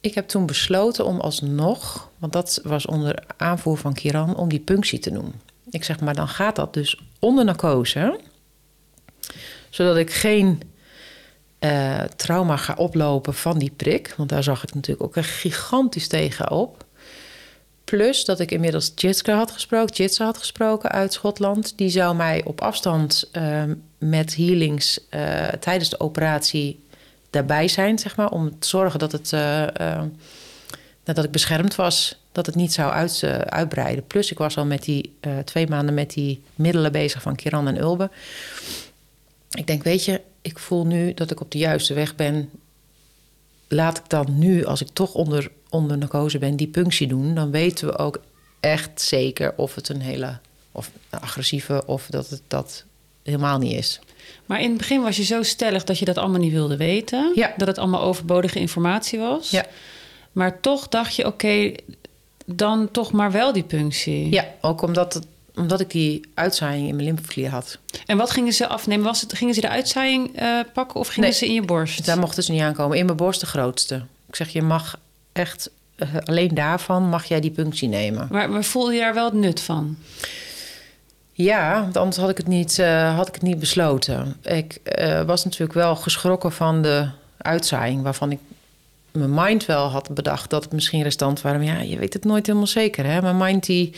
Ik 0.00 0.14
heb 0.14 0.28
toen 0.28 0.46
besloten 0.46 1.06
om 1.06 1.20
alsnog, 1.20 2.10
want 2.18 2.32
dat 2.32 2.60
was 2.64 2.86
onder 2.86 3.24
aanvoer 3.36 3.76
van 3.76 3.94
Kiran, 3.94 4.36
om 4.36 4.48
die 4.48 4.60
punctie 4.60 4.98
te 4.98 5.10
doen. 5.10 5.34
Ik 5.70 5.84
zeg 5.84 6.00
maar, 6.00 6.14
dan 6.14 6.28
gaat 6.28 6.56
dat 6.56 6.74
dus 6.74 7.00
onder 7.18 7.44
narcose 7.44 8.20
zodat 9.70 9.96
ik 9.96 10.12
geen 10.12 10.62
uh, 11.60 12.02
trauma 12.02 12.56
ga 12.56 12.74
oplopen 12.74 13.34
van 13.34 13.58
die 13.58 13.72
prik. 13.76 14.14
Want 14.16 14.28
daar 14.28 14.42
zag 14.42 14.62
ik 14.62 14.74
natuurlijk 14.74 15.06
ook 15.06 15.16
een 15.16 15.24
gigantisch 15.24 16.08
tegen 16.08 16.50
op. 16.50 16.79
Plus 17.90 18.24
dat 18.24 18.40
ik 18.40 18.50
inmiddels 18.50 18.92
Jitske 18.94 19.30
had 19.30 19.50
gesproken, 19.50 19.94
Jitse 19.94 20.22
had 20.22 20.38
gesproken 20.38 20.90
uit 20.90 21.12
Schotland. 21.12 21.72
Die 21.76 21.88
zou 21.88 22.16
mij 22.16 22.44
op 22.44 22.60
afstand 22.60 23.30
uh, 23.32 23.62
met 23.98 24.36
healings 24.36 25.00
uh, 25.10 25.48
tijdens 25.48 25.90
de 25.90 26.00
operatie 26.00 26.80
daarbij 27.30 27.68
zijn, 27.68 27.98
zeg 27.98 28.16
maar. 28.16 28.30
Om 28.30 28.58
te 28.58 28.68
zorgen 28.68 28.98
dat, 28.98 29.12
het, 29.12 29.30
dat 31.02 31.24
ik 31.24 31.30
beschermd 31.30 31.74
was, 31.74 32.22
dat 32.32 32.46
het 32.46 32.54
niet 32.54 32.72
zou 32.72 32.92
uit, 32.92 33.24
uitbreiden. 33.44 34.06
Plus 34.06 34.30
ik 34.30 34.38
was 34.38 34.56
al 34.56 34.66
met 34.66 34.82
die 34.82 35.12
twee 35.44 35.68
maanden 35.68 35.94
met 35.94 36.10
die 36.10 36.42
middelen 36.54 36.92
bezig 36.92 37.22
van 37.22 37.36
Kiran 37.36 37.68
en 37.68 37.78
Ulbe 37.78 38.10
ik 39.50 39.66
denk, 39.66 39.82
weet 39.82 40.04
je, 40.04 40.20
ik 40.42 40.58
voel 40.58 40.86
nu 40.86 41.14
dat 41.14 41.30
ik 41.30 41.40
op 41.40 41.50
de 41.50 41.58
juiste 41.58 41.94
weg 41.94 42.16
ben. 42.16 42.50
Laat 43.68 43.98
ik 43.98 44.08
dan 44.08 44.38
nu, 44.38 44.64
als 44.64 44.80
ik 44.80 44.88
toch 44.92 45.14
onder, 45.14 45.50
onder 45.70 45.98
narcose 45.98 46.38
ben, 46.38 46.56
die 46.56 46.66
punctie 46.66 47.06
doen. 47.06 47.34
Dan 47.34 47.50
weten 47.50 47.86
we 47.86 47.98
ook 47.98 48.20
echt 48.60 49.00
zeker 49.00 49.52
of 49.56 49.74
het 49.74 49.88
een 49.88 50.00
hele 50.00 50.38
of 50.72 50.90
agressieve 51.10 51.82
of 51.86 52.06
dat 52.10 52.28
het 52.28 52.42
dat 52.48 52.84
helemaal 53.22 53.58
niet 53.58 53.76
is. 53.76 54.00
Maar 54.46 54.60
in 54.60 54.68
het 54.68 54.78
begin 54.78 55.02
was 55.02 55.16
je 55.16 55.24
zo 55.24 55.42
stellig 55.42 55.84
dat 55.84 55.98
je 55.98 56.04
dat 56.04 56.18
allemaal 56.18 56.40
niet 56.40 56.52
wilde 56.52 56.76
weten. 56.76 57.32
Ja. 57.34 57.54
Dat 57.56 57.66
het 57.66 57.78
allemaal 57.78 58.02
overbodige 58.02 58.58
informatie 58.58 59.18
was. 59.18 59.50
Ja. 59.50 59.66
Maar 60.32 60.60
toch 60.60 60.88
dacht 60.88 61.16
je, 61.16 61.26
oké, 61.26 61.72
dan 62.44 62.90
toch 62.90 63.12
maar 63.12 63.32
wel 63.32 63.52
die 63.52 63.62
punctie. 63.62 64.32
Ja, 64.32 64.46
ook 64.60 64.82
omdat 64.82 65.14
het 65.14 65.26
omdat 65.56 65.80
ik 65.80 65.90
die 65.90 66.20
uitzaaiing 66.34 66.88
in 66.88 66.94
mijn 66.94 67.06
lymfeklier 67.06 67.50
had. 67.50 67.78
En 68.06 68.16
wat 68.16 68.30
gingen 68.30 68.52
ze 68.52 68.66
afnemen? 68.66 69.04
Was 69.04 69.20
het, 69.20 69.32
gingen 69.32 69.54
ze 69.54 69.60
de 69.60 69.68
uitzaaiing 69.68 70.40
uh, 70.40 70.60
pakken 70.72 71.00
of 71.00 71.08
gingen 71.08 71.28
nee, 71.28 71.38
ze 71.38 71.46
in 71.46 71.54
je 71.54 71.62
borst? 71.62 72.06
Daar 72.06 72.18
mochten 72.18 72.42
ze 72.42 72.52
niet 72.52 72.60
aankomen. 72.60 72.98
In 72.98 73.04
mijn 73.04 73.16
borst 73.16 73.40
de 73.40 73.46
grootste. 73.46 74.02
Ik 74.28 74.36
zeg, 74.36 74.48
je 74.48 74.62
mag 74.62 74.98
echt... 75.32 75.70
Uh, 75.96 76.08
alleen 76.24 76.54
daarvan 76.54 77.08
mag 77.08 77.24
jij 77.24 77.40
die 77.40 77.50
punctie 77.50 77.88
nemen. 77.88 78.28
Maar, 78.30 78.50
maar 78.50 78.64
voelde 78.64 78.92
je 78.92 79.00
daar 79.00 79.14
wel 79.14 79.24
het 79.24 79.34
nut 79.34 79.60
van? 79.60 79.96
Ja, 81.32 81.80
want 81.80 81.96
anders 81.96 82.16
had 82.16 82.30
ik 82.30 82.36
het 82.36 82.46
niet, 82.46 82.78
uh, 82.78 83.16
had 83.16 83.28
ik 83.28 83.34
het 83.34 83.42
niet 83.42 83.58
besloten. 83.58 84.36
Ik 84.42 84.80
was 85.26 85.44
natuurlijk 85.44 85.72
wel 85.72 85.96
geschrokken 85.96 86.52
van 86.52 86.82
de 86.82 87.08
uitzaaiing... 87.36 88.02
waarvan 88.02 88.30
ik 88.30 88.38
mijn 89.12 89.34
mind 89.34 89.66
wel 89.66 89.88
had 89.88 90.14
bedacht 90.14 90.50
dat 90.50 90.64
het 90.64 90.72
misschien 90.72 91.02
restant 91.02 91.40
waren. 91.40 91.64
Maar 91.64 91.74
ja, 91.74 91.80
je 91.80 91.98
weet 91.98 92.12
het 92.12 92.24
nooit 92.24 92.46
helemaal 92.46 92.66
zeker. 92.66 93.04
Hè? 93.06 93.22
Mijn 93.22 93.36
mind 93.36 93.66
die 93.66 93.94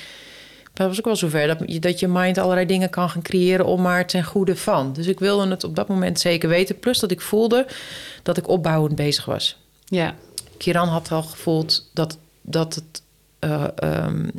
dat 0.73 0.89
was 0.89 0.99
ook 0.99 1.05
wel 1.05 1.17
zover 1.17 1.47
dat 1.47 1.63
je, 1.67 1.79
dat 1.79 2.01
je 2.01 2.09
mind 2.09 2.39
allerlei 2.39 2.67
dingen 2.67 2.91
kan 2.91 3.11
gaan 3.11 3.23
creëren 3.23 3.67
om 3.67 3.83
maar 3.83 4.07
ten 4.07 4.25
goede 4.25 4.57
van. 4.57 4.93
Dus 4.93 5.07
ik 5.07 5.19
wilde 5.19 5.49
het 5.49 5.65
op 5.65 5.77
dat 5.77 5.89
moment 5.89 6.21
zeker 6.21 6.49
weten. 6.49 6.79
Plus 6.79 6.99
dat 6.99 7.11
ik 7.11 7.21
voelde 7.21 7.67
dat 8.23 8.37
ik 8.37 8.49
opbouwend 8.49 8.95
bezig 8.95 9.25
was. 9.25 9.59
Ja. 9.85 10.15
Kiran 10.63 10.89
had 10.89 11.13
al 11.13 11.23
gevoeld 11.23 11.91
dat, 11.95 12.19
dat, 12.43 12.75
het, 12.75 13.03
uh, 13.41 13.67
um, 14.07 14.31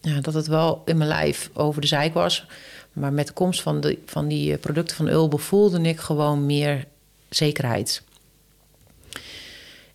ja, 0.00 0.20
dat 0.20 0.34
het 0.34 0.46
wel 0.46 0.82
in 0.84 0.96
mijn 0.96 1.08
lijf 1.08 1.50
over 1.52 1.80
de 1.80 1.86
zijk 1.86 2.14
was. 2.14 2.46
Maar 2.92 3.12
met 3.12 3.26
de 3.26 3.32
komst 3.32 3.62
van, 3.62 3.80
de, 3.80 3.98
van 4.06 4.28
die 4.28 4.52
eh, 4.52 4.58
producten 4.60 4.96
van 4.96 5.08
Ulbe 5.08 5.38
voelde 5.38 5.80
ik 5.80 6.00
gewoon 6.00 6.46
meer 6.46 6.84
zekerheid. 7.28 8.02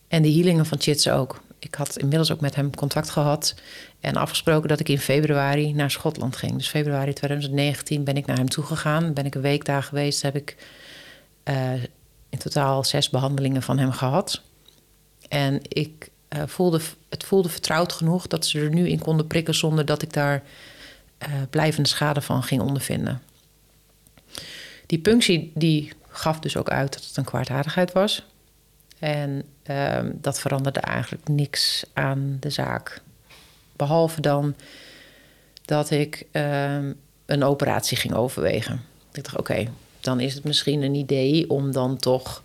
En 0.07 0.21
de 0.21 0.31
healingen 0.31 0.65
van 0.65 0.81
Chits 0.81 1.09
ook. 1.09 1.41
Ik 1.59 1.75
had 1.75 1.97
inmiddels 1.97 2.31
ook 2.31 2.41
met 2.41 2.55
hem 2.55 2.75
contact 2.75 3.09
gehad. 3.09 3.55
En 3.99 4.15
afgesproken 4.15 4.69
dat 4.69 4.79
ik 4.79 4.89
in 4.89 4.99
februari 4.99 5.73
naar 5.73 5.91
Schotland 5.91 6.35
ging. 6.35 6.53
Dus 6.53 6.67
februari 6.67 7.13
2019 7.13 8.03
ben 8.03 8.17
ik 8.17 8.25
naar 8.25 8.37
hem 8.37 8.49
toegegaan. 8.49 9.13
Ben 9.13 9.25
ik 9.25 9.35
een 9.35 9.41
week 9.41 9.65
daar 9.65 9.83
geweest. 9.83 10.21
Heb 10.21 10.35
ik 10.35 10.55
uh, 11.43 11.73
in 12.29 12.37
totaal 12.37 12.83
zes 12.83 13.09
behandelingen 13.09 13.61
van 13.61 13.77
hem 13.77 13.91
gehad. 13.91 14.41
En 15.31 15.61
ik 15.67 16.09
uh, 16.29 16.43
voelde, 16.45 16.81
het 17.09 17.23
voelde 17.23 17.49
vertrouwd 17.49 17.93
genoeg 17.93 18.27
dat 18.27 18.45
ze 18.45 18.59
er 18.59 18.69
nu 18.69 18.89
in 18.89 18.99
konden 18.99 19.27
prikken 19.27 19.55
zonder 19.55 19.85
dat 19.85 20.01
ik 20.01 20.13
daar 20.13 20.43
uh, 21.19 21.27
blijvende 21.49 21.89
schade 21.89 22.21
van 22.21 22.43
ging 22.43 22.61
ondervinden. 22.61 23.21
Die 24.85 24.99
punctie 24.99 25.51
die 25.55 25.93
gaf 26.07 26.39
dus 26.39 26.57
ook 26.57 26.69
uit 26.69 26.93
dat 26.93 27.05
het 27.05 27.17
een 27.17 27.23
kwaadaardigheid 27.23 27.91
was. 27.91 28.25
En 28.99 29.43
ehm, 29.63 30.11
dat 30.13 30.39
veranderde 30.39 30.79
eigenlijk 30.79 31.27
niks 31.27 31.83
aan 31.93 32.37
de 32.39 32.49
zaak. 32.49 33.01
Behalve 33.75 34.21
dan 34.21 34.55
dat 35.65 35.89
ik 35.89 36.25
um, 36.31 36.99
een 37.25 37.43
operatie 37.43 37.97
ging 37.97 38.13
overwegen. 38.13 38.81
Ik 39.11 39.23
dacht, 39.23 39.37
oké, 39.37 39.67
dan 39.99 40.19
is 40.19 40.33
het 40.33 40.43
misschien 40.43 40.81
een 40.81 40.95
idee 40.95 41.49
om 41.49 41.71
dan 41.71 41.97
toch 41.97 42.43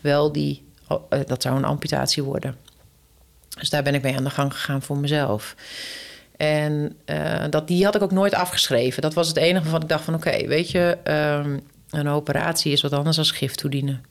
wel 0.00 0.32
die... 0.32 0.64
Uh, 0.88 1.20
dat 1.26 1.42
zou 1.42 1.56
een 1.56 1.64
amputatie 1.64 2.22
worden. 2.22 2.56
Dus 3.58 3.70
daar 3.70 3.82
ben 3.82 3.94
ik 3.94 4.02
mee 4.02 4.16
aan 4.16 4.24
de 4.24 4.30
gang 4.30 4.52
gegaan 4.52 4.82
voor 4.82 4.98
mezelf. 4.98 5.54
En 6.36 6.96
uh, 7.06 7.44
dat, 7.50 7.68
die 7.68 7.84
had 7.84 7.94
ik 7.94 8.02
ook 8.02 8.12
nooit 8.12 8.34
afgeschreven. 8.34 9.02
Dat 9.02 9.14
was 9.14 9.28
het 9.28 9.36
enige 9.36 9.62
waarvan 9.62 9.82
ik 9.82 9.88
dacht 9.88 10.04
van... 10.04 10.14
oké, 10.14 10.46
weet 10.46 10.70
je, 10.70 10.98
um, 11.44 11.60
een 11.90 12.08
operatie 12.08 12.72
is 12.72 12.82
wat 12.82 12.92
anders 12.92 13.16
dan 13.16 13.24
gif 13.24 13.54
toedienen. 13.54 14.04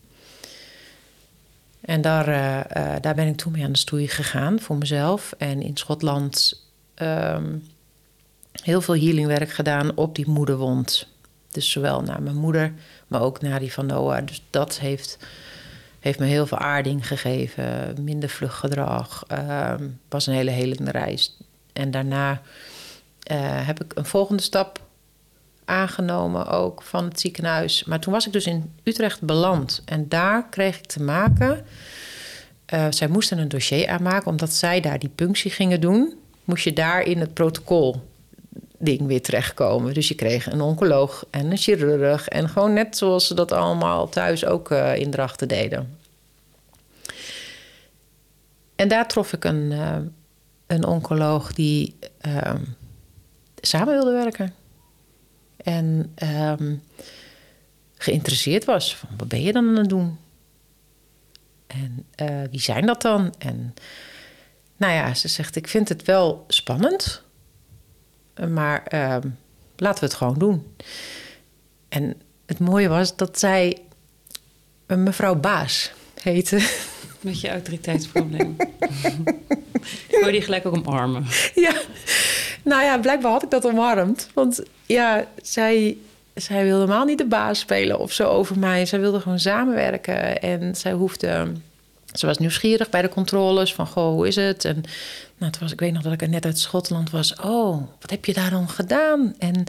En 1.82 2.02
daar, 2.02 2.28
uh, 2.28 2.96
daar 3.02 3.16
ben 3.16 3.28
ik 3.28 3.38
toen 3.38 3.52
mee 3.52 3.64
aan 3.64 3.72
de 3.72 3.78
stoei 3.78 4.08
gegaan 4.08 4.60
voor 4.60 4.76
mezelf. 4.76 5.34
En 5.38 5.62
in 5.62 5.78
Schotland 5.78 6.64
um, 6.96 7.68
heel 8.52 8.82
veel 8.82 8.96
healingwerk 8.96 9.50
gedaan 9.50 9.96
op 9.96 10.16
die 10.16 10.30
moederwond. 10.30 11.08
Dus 11.52 11.72
zowel 11.72 12.02
naar 12.02 12.22
mijn 12.22 12.36
moeder, 12.36 12.74
maar 13.08 13.22
ook 13.22 13.42
naar 13.42 13.60
die 13.60 13.74
van 13.74 13.86
Noah. 13.86 14.26
Dus 14.26 14.44
dat 14.50 14.80
heeft, 14.80 15.18
heeft 16.06 16.20
me 16.20 16.26
heel 16.26 16.46
veel 16.46 16.58
aarding 16.58 17.08
gegeven. 17.08 17.96
Minder 18.02 18.30
vluggedrag. 18.30 19.24
Um, 19.32 20.00
was 20.10 20.28
een 20.28 20.34
hele 20.34 20.52
helende 20.52 20.92
reis. 20.92 21.38
En 21.74 21.92
daarna 21.92 22.42
heb 23.66 23.84
ik 23.84 23.92
een 23.96 24.06
volgende 24.06 24.42
stap 24.42 24.80
aangenomen 25.66 26.48
ook 26.48 26.82
van 26.82 27.04
het 27.04 27.20
ziekenhuis. 27.20 27.84
Maar 27.84 28.00
toen 28.00 28.14
was 28.14 28.26
ik 28.26 28.34
dus 28.34 28.46
in 28.46 28.74
Utrecht 28.84 29.22
beland. 29.22 29.82
En 29.86 30.10
daar 30.10 30.50
kreeg 30.50 30.78
ik 30.78 30.86
te 30.86 31.04
maken. 31.04 31.66
Uh, 32.74 32.86
zij 32.90 33.08
moesten 33.08 33.38
een 33.38 33.48
dossier 33.48 33.88
aanmaken, 33.88 34.28
omdat 34.28 34.54
zij 34.54 34.80
daar 34.82 35.00
die 35.00 35.12
punctie 35.16 35.52
gingen 35.52 35.82
doen. 35.82 36.14
Moest 36.44 36.64
je 36.64 36.74
daar 36.74 37.02
in 37.02 37.20
het 37.20 37.34
protocol 37.34 38.02
ding 38.86 39.08
weer 39.08 39.22
terechtkomen. 39.22 39.94
Dus 39.94 40.08
je 40.08 40.16
kreeg 40.16 40.52
een 40.52 40.62
oncoloog 40.62 41.26
en 41.30 41.52
een 41.52 41.58
chirurg. 41.58 42.28
En 42.28 42.50
gewoon 42.50 42.74
net 42.74 42.98
zoals 42.98 43.28
ze 43.28 43.34
dat 43.34 43.52
allemaal 43.52 44.10
thuis 44.10 44.46
ook 44.46 44.72
uh, 44.72 44.96
in 44.96 45.12
Drachten 45.12 45.48
deden. 45.48 45.98
En 48.76 48.88
daar 48.88 49.08
trof 49.08 49.34
ik 49.34 49.44
een, 49.44 49.72
uh, 49.72 49.98
een 50.68 50.86
oncoloog 50.86 51.54
die 51.54 51.96
ehm, 52.22 52.64
samen 53.62 53.94
wilde 53.94 54.12
werken. 54.12 54.54
En 55.58 56.16
um, 56.60 56.82
geïnteresseerd 57.98 58.66
was 58.66 58.96
van 58.96 59.10
wat 59.18 59.28
ben 59.28 59.42
je 59.42 59.52
dan 59.52 59.68
aan 59.68 59.76
het 59.76 59.90
doen? 59.90 60.18
En 61.68 62.06
uh, 62.22 62.42
wie 62.52 62.62
zijn 62.62 62.86
dat 62.86 63.02
dan? 63.02 63.34
En 63.38 63.74
nou 64.78 64.94
ja, 64.94 65.14
ze 65.14 65.28
zegt: 65.28 65.56
Ik 65.56 65.68
vind 65.68 65.90
het 65.90 66.04
wel 66.04 66.46
spannend, 66.48 67.22
maar 68.50 68.84
uh, 68.94 69.18
laten 69.76 70.00
we 70.00 70.06
het 70.06 70.14
gewoon 70.14 70.38
doen. 70.38 70.76
En 71.90 72.22
het 72.46 72.60
mooie 72.60 72.88
was 72.88 73.16
dat 73.16 73.40
zij 73.40 73.78
een 74.86 75.04
mevrouw 75.04 75.36
Baas 75.36 75.92
heette. 76.22 76.70
Met 77.20 77.42
je 77.42 77.50
autoriteitsprobleem. 77.50 78.56
Ik 80.08 80.18
wou 80.20 80.32
die 80.32 80.42
gelijk 80.42 80.66
ook 80.66 80.76
omarmen. 80.76 81.26
Ja, 81.56 81.74
nou 82.64 82.84
ja, 82.84 82.98
blijkbaar 82.98 83.32
had 83.32 83.44
ik 83.44 83.50
dat 83.50 83.66
omarmd. 83.66 84.30
Want 84.34 84.64
ja, 84.86 85.28
zij, 85.42 85.98
zij 86.34 86.64
wilde 86.64 86.82
helemaal 86.82 87.06
niet 87.06 87.18
de 87.18 87.26
baas 87.26 87.60
spelen 87.60 88.00
of 88.00 88.12
zo 88.12 88.30
over 88.30 88.60
mij. 88.60 88.86
Zij 88.86 89.00
wilde 89.00 89.20
gewoon 89.20 89.40
samenwerken. 89.40 90.42
En 90.42 90.76
zij 90.76 90.92
hoefde... 90.92 91.52
Ze 92.16 92.26
was 92.26 92.38
nieuwsgierig 92.38 92.90
bij 92.90 93.02
de 93.02 93.10
controles 93.10 93.74
van, 93.74 93.88
goh, 93.88 94.14
hoe 94.14 94.28
is 94.28 94.36
het? 94.36 94.66
En 94.66 94.76
nou, 95.38 95.52
het 95.52 95.60
was, 95.60 95.72
ik 95.72 95.80
weet 95.80 95.94
nog 95.94 96.02
dat 96.02 96.22
ik 96.22 96.28
net 96.28 96.46
uit 96.46 96.60
Schotland 96.60 97.10
was. 97.10 97.36
Oh, 97.36 97.88
wat 98.00 98.10
heb 98.10 98.26
je 98.26 98.34
daar 98.34 98.50
dan 98.50 98.70
gedaan? 98.70 99.36
En 99.38 99.64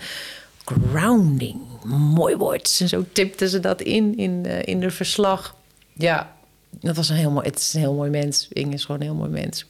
grounding, 0.65 1.61
mooi 1.85 2.37
woord. 2.37 2.77
En 2.81 2.89
zo 2.89 3.05
tipte 3.13 3.49
ze 3.49 3.61
dat 3.61 3.81
in, 3.81 4.17
in, 4.17 4.45
uh, 4.47 4.63
in 4.63 4.81
de 4.81 4.91
verslag. 4.91 5.57
Ja, 5.93 6.37
dat 6.71 6.97
was 6.97 7.09
een 7.09 7.17
heel 7.17 7.31
mooi, 7.31 7.47
het 7.47 7.59
is 7.59 7.75
een 7.75 7.81
heel 7.81 7.95
mooi 7.95 8.11
mens. 8.11 8.49
Inge 8.53 8.75
is 8.75 8.85
gewoon 8.85 9.01
een 9.01 9.07
heel 9.07 9.17
mooi 9.17 9.31
mens. 9.31 9.67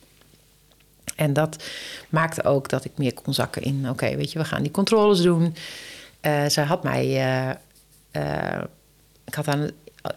En 1.16 1.32
dat 1.32 1.64
maakte 2.08 2.44
ook 2.44 2.68
dat 2.68 2.84
ik 2.84 2.92
meer 2.96 3.14
kon 3.14 3.34
zakken 3.34 3.62
in... 3.62 3.90
oké, 3.90 4.16
weet 4.16 4.32
je, 4.32 4.38
we 4.38 4.44
gaan 4.44 4.62
die 4.62 4.70
controles 4.70 5.20
doen. 5.22 5.56
Uh, 6.22 6.46
zij 6.46 6.64
had 6.64 6.82
mij... 6.82 7.06
Uh, 8.12 8.60
ik 9.24 9.34
had 9.34 9.48
aan, 9.48 9.70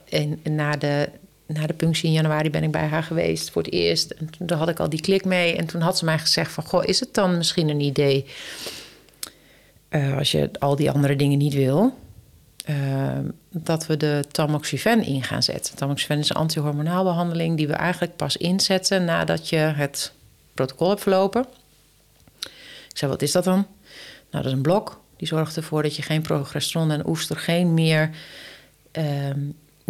in, 0.06 0.41
na, 0.44 0.76
de, 0.76 1.10
na 1.54 1.68
de 1.68 1.74
punctie 1.74 2.08
in 2.08 2.14
januari 2.14 2.50
ben 2.50 2.64
ik 2.64 2.72
bij 2.72 2.88
haar 2.88 3.04
geweest 3.04 3.50
voor 3.50 3.62
het 3.62 3.72
eerst. 3.72 4.12
En 4.12 4.30
toen 4.30 4.58
had 4.58 4.70
ik 4.70 4.80
al 4.80 4.90
die 4.90 5.02
klik 5.02 5.26
mee. 5.26 5.56
En 5.56 5.66
toen 5.66 5.82
had 5.82 5.98
ze 5.98 6.06
mij 6.06 6.20
gezegd 6.20 6.52
van... 6.52 6.64
goh, 6.64 6.84
is 6.86 7.00
het 7.00 7.14
dan 7.14 7.38
misschien 7.38 7.70
een 7.70 7.80
idee... 7.80 8.26
als 10.18 10.32
je 10.32 10.50
al 10.60 10.76
die 10.76 10.92
andere 10.92 11.16
dingen 11.16 11.38
niet 11.38 11.54
wil... 11.54 11.98
dat 13.52 13.86
we 13.86 13.98
de 13.98 14.24
tamoxifen 14.32 15.04
in 15.04 15.24
gaan 15.24 15.44
zetten. 15.44 15.76
Tamoxifen 15.76 16.20
is 16.20 16.30
een 16.30 16.36
antihormonaalbehandeling... 16.36 17.58
die 17.58 17.68
we 17.68 17.74
eigenlijk 17.74 18.16
pas 18.16 18.38
inzetten 18.38 19.06
nadat 19.06 19.50
je 19.50 19.58
het 19.58 20.14
protocol 20.54 20.90
heb 20.90 21.02
verlopen. 21.02 21.46
Ik 22.90 22.98
zei, 22.98 23.12
wat 23.12 23.22
is 23.22 23.32
dat 23.32 23.44
dan? 23.44 23.68
Nou, 24.32 24.44
dat 24.44 24.46
is 24.46 24.52
een 24.52 24.62
blok. 24.62 25.02
Die 25.18 25.28
zorgt 25.28 25.56
ervoor 25.56 25.84
dat 25.84 25.96
je 25.96 26.02
geen 26.02 26.22
progesteron 26.22 26.92
en 26.92 27.08
oestrogeen 27.08 27.74
meer... 27.74 28.10
Ehm, 28.92 29.40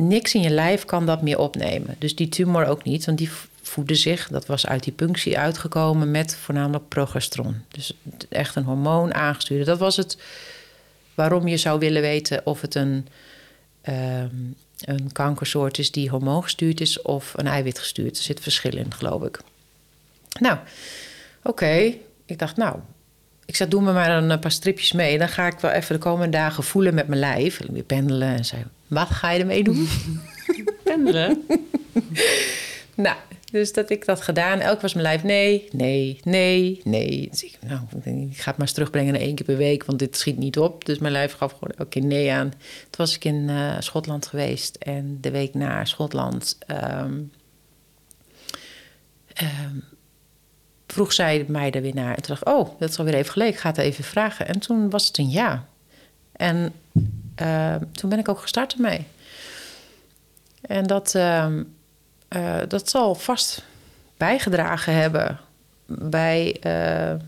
niks 0.08 0.34
in 0.34 0.42
je 0.42 0.50
lijf 0.50 0.86
kan 0.86 1.06
dat 1.06 1.22
meer 1.22 1.40
opnemen. 1.40 1.96
Dus 2.00 2.16
die 2.16 2.30
tumor 2.30 2.66
ook 2.66 2.84
niet, 2.84 3.06
want 3.06 3.18
die 3.18 3.30
voedde 3.62 3.96
zich... 3.96 4.28
dat 4.28 4.46
was 4.46 4.68
uit 4.68 4.84
die 4.84 4.94
punctie 4.94 5.38
uitgekomen 5.38 6.12
met 6.12 6.36
voornamelijk 6.36 6.88
progesteron. 6.88 7.62
Dus 7.68 7.94
echt 8.30 8.56
een 8.56 8.64
hormoon 8.64 9.14
aangestuurd. 9.14 9.66
Dat 9.66 9.80
was 9.80 9.98
het 9.98 10.18
waarom 11.14 11.48
je 11.48 11.58
zou 11.58 11.80
willen 11.80 12.02
weten 12.02 12.46
of 12.46 12.62
het 12.62 12.76
een... 12.76 13.08
Um, 13.90 14.56
een 14.80 15.12
kankersoort 15.12 15.78
is 15.78 15.92
die 15.92 16.10
hormoongestuurd 16.10 16.82
is 16.82 17.02
of 17.02 17.34
een 17.36 17.48
eiwit 17.48 17.80
gestuurd. 17.80 18.18
Er 18.18 18.24
zit 18.24 18.40
verschil 18.40 18.78
in, 18.78 18.94
geloof 18.94 19.24
ik. 19.24 19.42
Nou, 20.40 20.58
oké. 21.44 21.94
Ik 22.26 22.40
dacht, 22.40 22.58
nou, 22.58 22.80
ik 23.50 23.56
zei, 23.56 23.70
doe 23.70 23.82
me 23.82 23.94
maar 23.94 24.24
een 24.24 24.40
paar 24.40 24.52
stripjes 24.52 24.92
mee. 24.92 25.18
Dan 25.18 25.30
ga 25.30 25.48
ik 25.48 25.60
wel 25.60 25.72
even 25.72 25.96
de 25.96 26.02
komende 26.02 26.38
dagen 26.38 26.64
voelen 26.64 26.94
met 26.94 27.08
mijn 27.08 27.20
lijf. 27.20 27.60
Weer 27.72 27.84
pendelen. 27.84 28.28
En 28.28 28.46
zei, 28.46 28.64
wat 28.88 29.10
ga 29.10 29.32
je 29.32 29.40
ermee 29.40 29.64
doen? 29.64 29.88
pendelen? 30.84 31.46
nou, 32.96 33.16
dus 33.52 33.74
dat 33.74 33.90
ik 33.90 34.06
dat 34.06 34.22
gedaan. 34.22 34.60
Elk 34.60 34.82
was 34.82 34.94
mijn 34.94 35.06
lijf, 35.06 35.24
nee, 35.24 35.68
nee, 35.72 36.20
nee, 36.24 36.82
nee. 36.84 37.28
Dus 37.30 37.44
ik, 37.44 37.58
nou, 37.66 37.82
ik 38.04 38.38
ga 38.38 38.50
het 38.50 38.58
maar 38.58 38.60
eens 38.60 38.72
terugbrengen 38.72 39.14
naar 39.14 39.22
één 39.22 39.36
keer 39.36 39.46
per 39.46 39.58
week, 39.58 39.86
want 39.86 40.00
dit 40.00 40.18
schiet 40.18 40.38
niet 40.38 40.60
op. 40.60 40.86
Dus 40.86 40.98
mijn 40.98 41.14
lijf 41.14 41.34
gaf 41.34 41.52
gewoon 41.52 41.74
elke 41.78 41.90
keer 41.90 42.06
nee 42.06 42.32
aan. 42.32 42.50
Toen 42.50 42.60
was 42.98 43.16
ik 43.16 43.26
in 43.26 43.50
uh, 43.50 43.76
Schotland 43.80 44.28
geweest 44.28 44.76
en 44.76 45.18
de 45.22 45.32
week 45.32 45.54
na 45.54 45.86
Schotland... 45.86 46.58
Um, 46.68 47.32
um, 49.42 49.84
vroeg 50.92 51.14
zij 51.14 51.46
mij 51.48 51.72
er 51.72 51.82
weer 51.82 51.96
naar. 51.96 52.16
En 52.16 52.22
toen 52.22 52.36
dacht 52.36 52.42
ik, 52.42 52.54
oh, 52.54 52.80
dat 52.80 52.90
is 52.90 53.00
alweer 53.00 53.14
even 53.14 53.32
geleden. 53.32 53.54
Ik 53.54 53.60
ga 53.60 53.70
het 53.70 53.78
even 53.78 54.04
vragen. 54.04 54.48
En 54.48 54.60
toen 54.60 54.90
was 54.90 55.08
het 55.08 55.18
een 55.18 55.30
ja. 55.30 55.66
En 56.32 56.74
uh, 57.42 57.76
toen 57.92 58.10
ben 58.10 58.20
ik 58.20 58.30
ook 58.30 58.40
gestart 58.40 58.74
ermee. 58.74 59.06
En 60.62 60.88
dat, 60.88 61.14
uh, 61.16 61.48
uh, 62.30 62.58
dat 62.68 62.90
zal 62.90 63.16
vast 63.16 63.64
bijgedragen 64.18 64.94
hebben 64.94 65.40
bij 65.86 66.48
uh, 66.56 67.22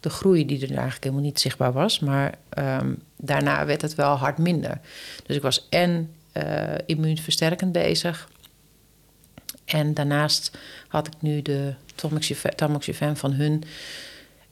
de 0.00 0.10
groei 0.10 0.46
die 0.46 0.62
er 0.62 0.68
eigenlijk 0.70 1.04
helemaal 1.04 1.24
niet 1.24 1.40
zichtbaar 1.40 1.72
was. 1.72 1.98
Maar 1.98 2.34
um, 2.58 3.02
daarna 3.16 3.66
werd 3.66 3.82
het 3.82 3.94
wel 3.94 4.14
hard 4.16 4.38
minder. 4.38 4.80
Dus 5.26 5.36
ik 5.36 5.42
was 5.42 5.66
en 5.68 6.14
immuunversterkend 6.86 7.72
bezig. 7.72 8.28
En 9.64 9.94
daarnaast 9.94 10.58
had 10.88 11.06
ik 11.06 11.12
nu 11.18 11.42
de 11.42 11.74
tamoxifen 12.54 13.16
van 13.16 13.32
hun. 13.32 13.62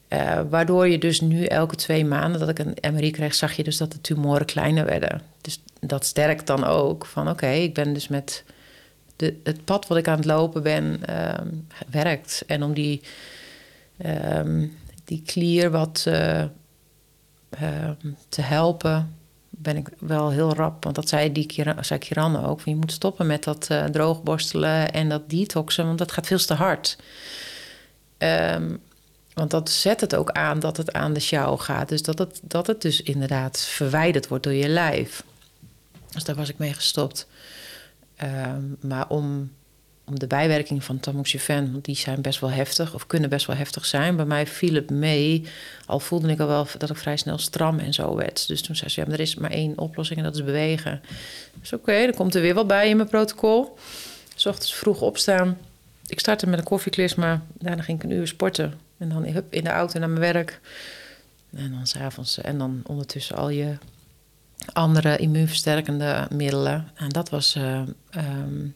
Uh, 0.09 0.40
waardoor 0.51 0.89
je 0.89 0.98
dus 0.98 1.20
nu 1.20 1.44
elke 1.44 1.77
twee 1.77 2.05
maanden 2.05 2.40
dat 2.40 2.48
ik 2.48 2.59
een 2.59 2.94
MRI 2.94 3.10
kreeg, 3.10 3.35
zag 3.35 3.52
je 3.52 3.64
dus 3.64 3.77
dat 3.77 3.93
de 3.93 4.01
tumoren 4.01 4.47
kleiner 4.47 4.85
werden. 4.85 5.23
Dus 5.40 5.60
dat 5.81 6.05
sterkt 6.05 6.47
dan 6.47 6.64
ook 6.64 7.06
van 7.06 7.28
oké, 7.28 7.48
ik 7.48 7.74
ben 7.74 7.93
dus 7.93 8.09
met 8.09 8.44
de, 9.16 9.36
het 9.43 9.64
pad 9.64 9.86
wat 9.86 9.98
ik 9.98 10.09
aan 10.09 10.16
het 10.16 10.24
lopen 10.24 10.62
ben, 10.62 11.01
um, 11.40 11.66
werkt. 11.90 12.44
En 12.47 12.62
om 12.62 12.74
die, 12.74 13.01
um, 14.36 14.78
die 15.05 15.23
klier 15.27 15.70
wat 15.70 16.05
uh, 16.09 16.44
uh, 17.62 17.90
te 18.28 18.43
helpen, 18.43 19.16
ben 19.62 19.76
ik 19.76 19.89
wel 19.98 20.30
heel 20.30 20.55
rap. 20.55 20.84
Want 20.84 20.97
dat 20.97 21.09
zei, 21.09 21.32
die 21.32 21.47
Kiran, 21.47 21.84
zei 21.84 22.01
Kiran 22.01 22.44
ook. 22.44 22.60
Van 22.60 22.72
je 22.72 22.78
moet 22.78 22.93
stoppen 22.93 23.26
met 23.26 23.44
dat 23.44 23.68
uh, 23.70 23.84
droogborstelen 23.84 24.93
en 24.93 25.09
dat 25.09 25.30
detoxen. 25.30 25.86
Want 25.86 25.98
dat 25.98 26.12
gaat 26.12 26.26
veel 26.26 26.39
te 26.39 26.55
hard. 26.55 26.98
Um, 28.18 28.80
want 29.34 29.51
dat 29.51 29.70
zet 29.70 30.01
het 30.01 30.14
ook 30.14 30.30
aan 30.30 30.60
dat 30.60 30.76
het 30.76 30.93
aan 30.93 31.12
de 31.12 31.20
sjouw 31.20 31.56
gaat. 31.56 31.89
Dus 31.89 32.02
dat 32.02 32.18
het, 32.18 32.40
dat 32.43 32.66
het 32.66 32.82
dus 32.82 33.02
inderdaad 33.02 33.60
verwijderd 33.60 34.28
wordt 34.28 34.44
door 34.44 34.52
je 34.52 34.68
lijf. 34.68 35.24
Dus 36.10 36.24
daar 36.24 36.36
was 36.36 36.48
ik 36.48 36.59
mee 36.59 36.72
gestopt. 36.72 37.26
Um, 38.22 38.76
maar 38.80 39.09
om 39.09 39.52
om 40.05 40.19
de 40.19 40.27
bijwerking 40.27 40.85
van 40.85 41.01
tamoxifen, 41.01 41.73
want 41.73 41.85
die 41.85 41.97
zijn 41.97 42.20
best 42.20 42.41
wel 42.41 42.51
heftig 42.51 42.95
of 42.95 43.07
kunnen 43.07 43.31
best 43.31 43.47
wel 43.47 43.57
heftig 43.57 43.87
zijn. 43.87 44.16
Bij 44.16 44.24
mij 44.24 44.47
viel 44.47 44.74
het 44.74 44.91
mee, 44.91 45.47
al 45.87 46.01
voelde 46.01 46.29
ik 46.29 46.41
al 46.41 46.47
wel 46.47 46.66
dat 46.79 46.91
ik 46.91 46.97
vrij 46.97 47.16
snel 47.16 47.39
stram 47.39 47.79
en 47.79 47.95
zo 47.95 48.16
werd. 48.16 48.49
Dus 48.49 48.62
toen 48.62 48.77
zei 48.77 48.91
ze, 48.91 49.01
ja, 49.01 49.07
maar 49.07 49.15
er 49.15 49.20
is 49.20 49.35
maar 49.35 49.51
één 49.51 49.79
oplossing 49.79 50.19
en 50.19 50.24
dat 50.24 50.35
is 50.35 50.45
bewegen. 50.45 51.03
Dus 51.61 51.73
oké, 51.73 51.91
okay, 51.91 52.05
dan 52.05 52.15
komt 52.15 52.35
er 52.35 52.41
weer 52.41 52.55
wat 52.55 52.66
bij 52.66 52.89
in 52.89 52.97
mijn 52.97 53.09
protocol. 53.09 53.77
S 54.35 54.47
ochtends 54.47 54.74
vroeg 54.74 55.01
opstaan. 55.01 55.59
Ik 56.07 56.20
startte 56.20 56.47
met 56.47 56.59
een 56.59 56.65
koffieklisma, 56.65 57.43
daarna 57.59 57.83
ging 57.83 58.03
ik 58.03 58.11
een 58.11 58.16
uur 58.16 58.27
sporten. 58.27 58.74
En 58.99 59.09
dan 59.09 59.24
hup, 59.24 59.53
in 59.53 59.65
de 59.65 59.70
auto 59.70 59.99
naar 59.99 60.11
mijn 60.11 60.33
werk. 60.33 60.61
En 61.57 61.70
dan 61.70 61.87
s'avonds, 61.87 62.41
en 62.41 62.59
dan 62.59 62.83
ondertussen 62.87 63.37
al 63.37 63.49
je 63.49 63.77
andere 64.73 65.16
immuunversterkende 65.16 66.27
middelen. 66.31 66.91
En 66.95 67.09
dat 67.09 67.29
was... 67.31 67.57
Uh, 67.57 67.83
um, 68.16 68.74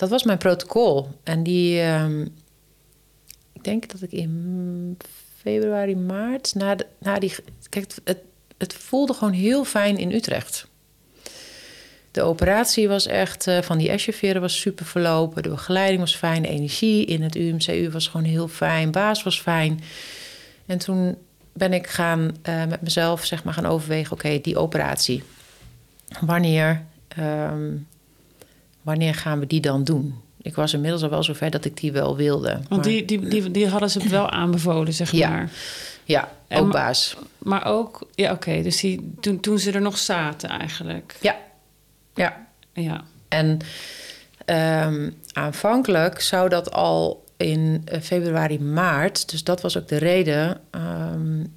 dat 0.00 0.08
was 0.08 0.22
mijn 0.22 0.38
protocol. 0.38 1.08
En 1.22 1.42
die, 1.42 1.82
um, 1.82 2.34
ik 3.52 3.64
denk 3.64 3.90
dat 3.92 4.02
ik 4.02 4.12
in 4.12 4.96
februari, 5.36 5.96
maart, 5.96 6.54
na, 6.54 6.74
de, 6.74 6.86
na 6.98 7.18
die. 7.18 7.34
Kijk, 7.68 7.92
het, 8.04 8.18
het 8.58 8.74
voelde 8.74 9.12
gewoon 9.12 9.32
heel 9.32 9.64
fijn 9.64 9.96
in 9.98 10.12
Utrecht. 10.12 10.68
De 12.10 12.22
operatie 12.22 12.88
was 12.88 13.06
echt 13.06 13.46
uh, 13.46 13.62
van 13.62 13.78
die 13.78 13.90
Escheveren 13.90 14.40
was 14.40 14.60
super 14.60 14.86
verlopen. 14.86 15.42
De 15.42 15.48
begeleiding 15.48 16.00
was 16.00 16.16
fijn. 16.16 16.42
De 16.42 16.48
energie 16.48 17.04
in 17.04 17.22
het 17.22 17.36
UMCU 17.36 17.90
was 17.90 18.08
gewoon 18.08 18.26
heel 18.26 18.48
fijn. 18.48 18.90
Baas 18.90 19.22
was 19.22 19.40
fijn. 19.40 19.80
En 20.66 20.78
toen 20.78 21.16
ben 21.52 21.72
ik 21.72 21.86
gaan 21.86 22.36
uh, 22.48 22.64
met 22.66 22.82
mezelf 22.82 23.24
zeg 23.24 23.44
maar 23.44 23.54
gaan 23.54 23.66
overwegen: 23.66 24.12
oké, 24.12 24.40
die 24.40 24.58
operatie. 24.58 25.22
Wanneer, 26.20 26.84
um, 27.18 27.86
wanneer 28.90 29.14
gaan 29.14 29.40
we 29.40 29.46
die 29.46 29.60
dan 29.60 29.84
doen? 29.84 30.14
Ik 30.42 30.54
was 30.54 30.74
inmiddels 30.74 31.02
al 31.02 31.10
wel 31.10 31.22
zover 31.22 31.50
dat 31.50 31.64
ik 31.64 31.76
die 31.76 31.92
wel 31.92 32.16
wilde. 32.16 32.52
Want 32.52 32.68
maar... 32.68 32.82
die, 32.82 33.04
die, 33.04 33.28
die, 33.28 33.50
die 33.50 33.68
hadden 33.68 33.90
ze 33.90 34.08
wel 34.08 34.30
aanbevolen, 34.30 34.92
zeg 34.92 35.12
ja. 35.12 35.28
maar. 35.28 35.50
Ja, 36.04 36.22
ook 36.48 36.58
en, 36.58 36.70
baas. 36.70 37.16
Maar 37.38 37.66
ook, 37.66 38.08
ja, 38.14 38.32
oké. 38.32 38.62
dus 38.62 38.80
die, 38.80 39.12
toen, 39.20 39.40
toen 39.40 39.58
ze 39.58 39.72
er 39.72 39.80
nog 39.80 39.98
zaten 39.98 40.48
eigenlijk. 40.48 41.16
Ja, 41.20 41.36
ja. 42.14 42.48
Ja. 42.72 43.04
En 43.28 43.58
um, 44.86 45.14
aanvankelijk 45.32 46.20
zou 46.20 46.48
dat 46.48 46.72
al 46.72 47.24
in 47.36 47.82
eh, 47.84 48.00
februari, 48.00 48.60
maart, 48.60 49.30
dus 49.30 49.44
dat 49.44 49.60
was 49.60 49.78
ook 49.78 49.88
de 49.88 49.96
reden 49.96 50.60
um, 50.70 51.52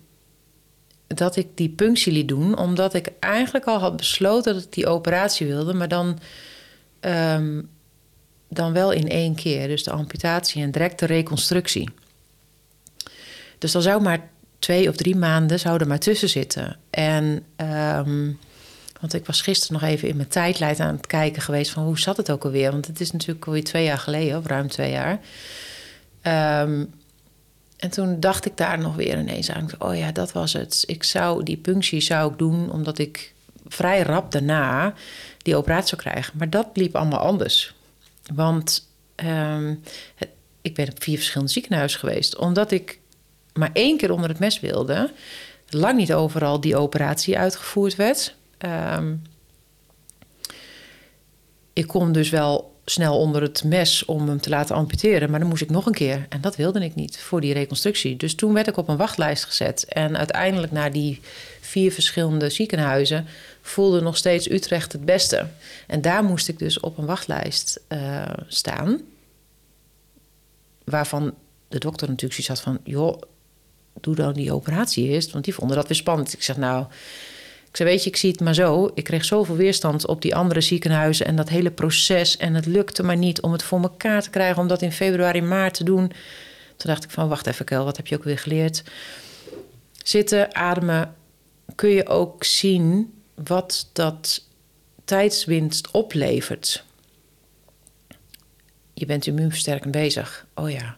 dat 1.08 1.36
ik 1.36 1.48
die 1.56 1.70
punctie 1.70 2.14
liet 2.14 2.28
doen, 2.28 2.58
omdat 2.58 2.94
ik 2.94 3.12
eigenlijk 3.20 3.66
al 3.66 3.80
had 3.80 3.98
besloten 3.98 4.54
dat 4.54 4.64
ik 4.64 4.74
die 4.74 4.88
operatie 4.88 5.48
wilde, 5.48 5.74
maar 5.74 5.88
dan, 5.88 6.20
um, 7.06 7.70
dan 8.50 8.74
wel 8.74 8.92
in 8.92 9.10
één 9.10 9.36
keer. 9.36 9.68
Dus 9.68 9.84
de 9.84 9.92
amputatie 9.92 10.64
en 10.64 10.72
direct 10.72 11.00
de 11.00 11.06
reconstructie. 11.06 11.90
Dus 13.58 13.72
dan 13.72 13.82
zou 13.82 14.02
maar 14.02 14.30
twee 14.60 14.90
of 14.90 14.96
drie 14.96 15.16
maanden 15.16 15.60
zouden 15.60 15.88
maar 15.88 16.00
tussen 16.00 16.30
zitten. 16.30 16.78
En 16.90 17.44
um, 17.98 18.40
want 19.04 19.16
ik 19.16 19.26
was 19.26 19.42
gisteren 19.42 19.82
nog 19.82 19.90
even 19.90 20.08
in 20.08 20.16
mijn 20.16 20.28
tijdlijn 20.28 20.80
aan 20.80 20.96
het 20.96 21.08
kijken 21.08 21.42
geweest 21.42 21.72
van 21.72 21.84
hoe 21.84 22.00
zat 22.00 22.18
het 22.18 22.32
ook 22.32 22.44
alweer? 22.44 22.72
Want 22.72 22.88
het 22.88 23.00
is 23.00 23.12
natuurlijk 23.12 23.46
alweer 23.46 23.64
twee 23.64 23.84
jaar 23.84 23.98
geleden, 23.98 24.38
of 24.38 24.46
ruim 24.46 24.68
twee 24.68 24.92
jaar. 24.92 25.20
Um, 26.62 26.94
en 27.78 27.90
toen 27.90 28.20
dacht 28.20 28.46
ik 28.46 28.58
daar 28.58 28.80
nog 28.80 28.96
weer 28.96 29.20
ineens 29.20 29.52
aan. 29.52 29.70
Oh 29.80 29.98
ja, 29.98 30.12
dat 30.12 30.32
was 30.32 30.54
het. 30.54 30.84
Ik 30.86 31.04
zou 31.04 31.44
die 31.44 31.58
punctie 31.58 32.02
zou 32.02 32.32
ik 32.32 32.38
doen 32.38 32.72
omdat 32.72 32.98
ik 32.98 33.34
vrij 33.68 34.02
rap 34.02 34.32
daarna 34.32 34.94
die 35.44 35.56
operatie 35.56 35.88
zou 35.88 36.02
krijgen. 36.02 36.38
Maar 36.38 36.50
dat 36.50 36.68
liep 36.74 36.96
allemaal 36.96 37.20
anders. 37.20 37.74
Want 38.34 38.88
het, 40.16 40.30
ik 40.62 40.76
ben 40.76 40.90
op 40.90 41.04
vier 41.04 41.18
verschillende 41.18 41.52
ziekenhuizen 41.52 42.00
geweest. 42.00 42.38
Omdat 42.38 42.72
ik 42.72 43.00
maar 43.54 43.70
één 43.74 43.98
keer 43.98 44.12
onder 44.12 44.30
het 44.30 44.40
mes 44.40 44.60
wilde. 44.60 45.12
Lang 45.70 45.98
niet 45.98 46.14
overal 46.14 46.60
die 46.62 46.78
operatie 46.78 47.38
uitgevoerd 47.38 47.96
werd. 47.96 48.36
Um, 48.96 49.22
ik 51.74 51.88
kom 51.88 52.12
dus 52.12 52.30
wel 52.30 52.72
snel 52.86 53.20
onder 53.20 53.42
het 53.42 53.64
mes 53.64 54.06
om 54.06 54.28
hem 54.28 54.42
te 54.42 54.50
laten 54.50 54.76
amputeren. 54.76 55.30
Maar 55.30 55.40
dan 55.40 55.50
moest 55.50 55.62
ik 55.62 55.70
nog 55.70 55.86
een 55.86 55.94
keer. 55.94 56.26
En 56.30 56.42
dat 56.42 56.56
wilde 56.56 56.84
ik 56.84 56.96
niet 56.96 57.18
voor 57.20 57.42
die 57.42 57.54
reconstructie. 57.54 58.18
Dus 58.18 58.36
toen 58.36 58.54
werd 58.54 58.68
ik 58.68 58.78
op 58.78 58.88
een 58.88 58.98
wachtlijst 58.98 59.44
gezet. 59.44 59.86
En 59.86 60.18
uiteindelijk 60.18 60.72
na 60.72 60.90
die 60.90 61.22
vier 61.62 61.92
verschillende 61.92 62.50
ziekenhuizen 62.50 63.28
voelde 63.64 64.02
nog 64.02 64.18
steeds 64.18 64.50
Utrecht 64.50 64.92
het 64.92 65.06
beste. 65.06 65.48
En 65.88 66.02
daar 66.02 66.24
moest 66.24 66.48
ik 66.48 66.60
dus 66.60 66.80
op 66.80 66.98
een 66.98 67.06
wachtlijst 67.06 67.80
uh, 67.90 68.24
staan. 68.48 69.02
Waarvan 70.84 71.34
de 71.68 71.80
dokter 71.80 72.08
natuurlijk 72.08 72.42
zoiets 72.42 72.64
had 72.64 72.74
van... 72.74 72.80
joh, 72.84 73.22
doe 74.02 74.16
dan 74.16 74.34
die 74.34 74.54
operatie 74.54 75.08
eerst. 75.08 75.32
Want 75.32 75.46
die 75.46 75.54
vonden 75.54 75.76
dat 75.76 75.88
weer 75.88 75.98
spannend. 75.98 76.34
Ik 76.34 76.44
zeg 76.44 76.58
nou 76.58 76.86
ik 77.74 77.80
zei, 77.80 77.90
weet 77.90 78.04
je, 78.04 78.10
ik 78.10 78.18
zie 78.18 78.32
het 78.32 78.40
maar 78.40 78.54
zo. 78.54 78.92
Ik 78.94 79.04
kreeg 79.04 79.26
zoveel 79.26 79.56
weerstand 79.56 80.08
op 80.08 80.22
die 80.22 80.36
andere 80.36 80.62
ziekenhuizen 80.62 81.26
en 81.26 81.36
dat 81.36 81.50
hele 81.50 81.72
proces. 81.72 82.38
En 82.38 82.54
het 82.54 82.66
lukte 82.66 83.04
maar 83.04 83.18
niet 83.18 83.42
om 83.42 83.52
het 83.52 83.64
voor 83.64 83.82
elkaar 83.82 84.22
te 84.22 84.30
krijgen, 84.30 84.62
om 84.62 84.68
dat 84.68 84.82
in 84.82 84.92
februari, 84.92 85.42
maart 85.42 85.74
te 85.74 85.84
doen. 85.84 86.08
Toen 86.78 86.92
dacht 86.92 87.04
ik 87.04 87.10
van, 87.10 87.28
wacht 87.28 87.48
even, 87.48 87.66
Kel, 87.66 87.86
wat 87.86 87.98
heb 87.98 88.08
je 88.08 88.16
ook 88.16 88.24
weer 88.24 88.38
geleerd? 88.38 88.84
Zitten, 90.04 90.56
ademen, 90.56 91.16
kun 91.76 91.90
je 91.90 92.08
ook 92.08 92.44
zien 92.44 93.14
wat 93.44 93.90
dat 93.94 94.44
tijdswinst 95.06 95.92
oplevert. 95.92 96.84
Je 98.94 99.06
bent 99.06 99.28
immuunversterkend 99.28 99.92
bezig. 99.92 100.46
Oh 100.56 100.70
ja, 100.70 100.98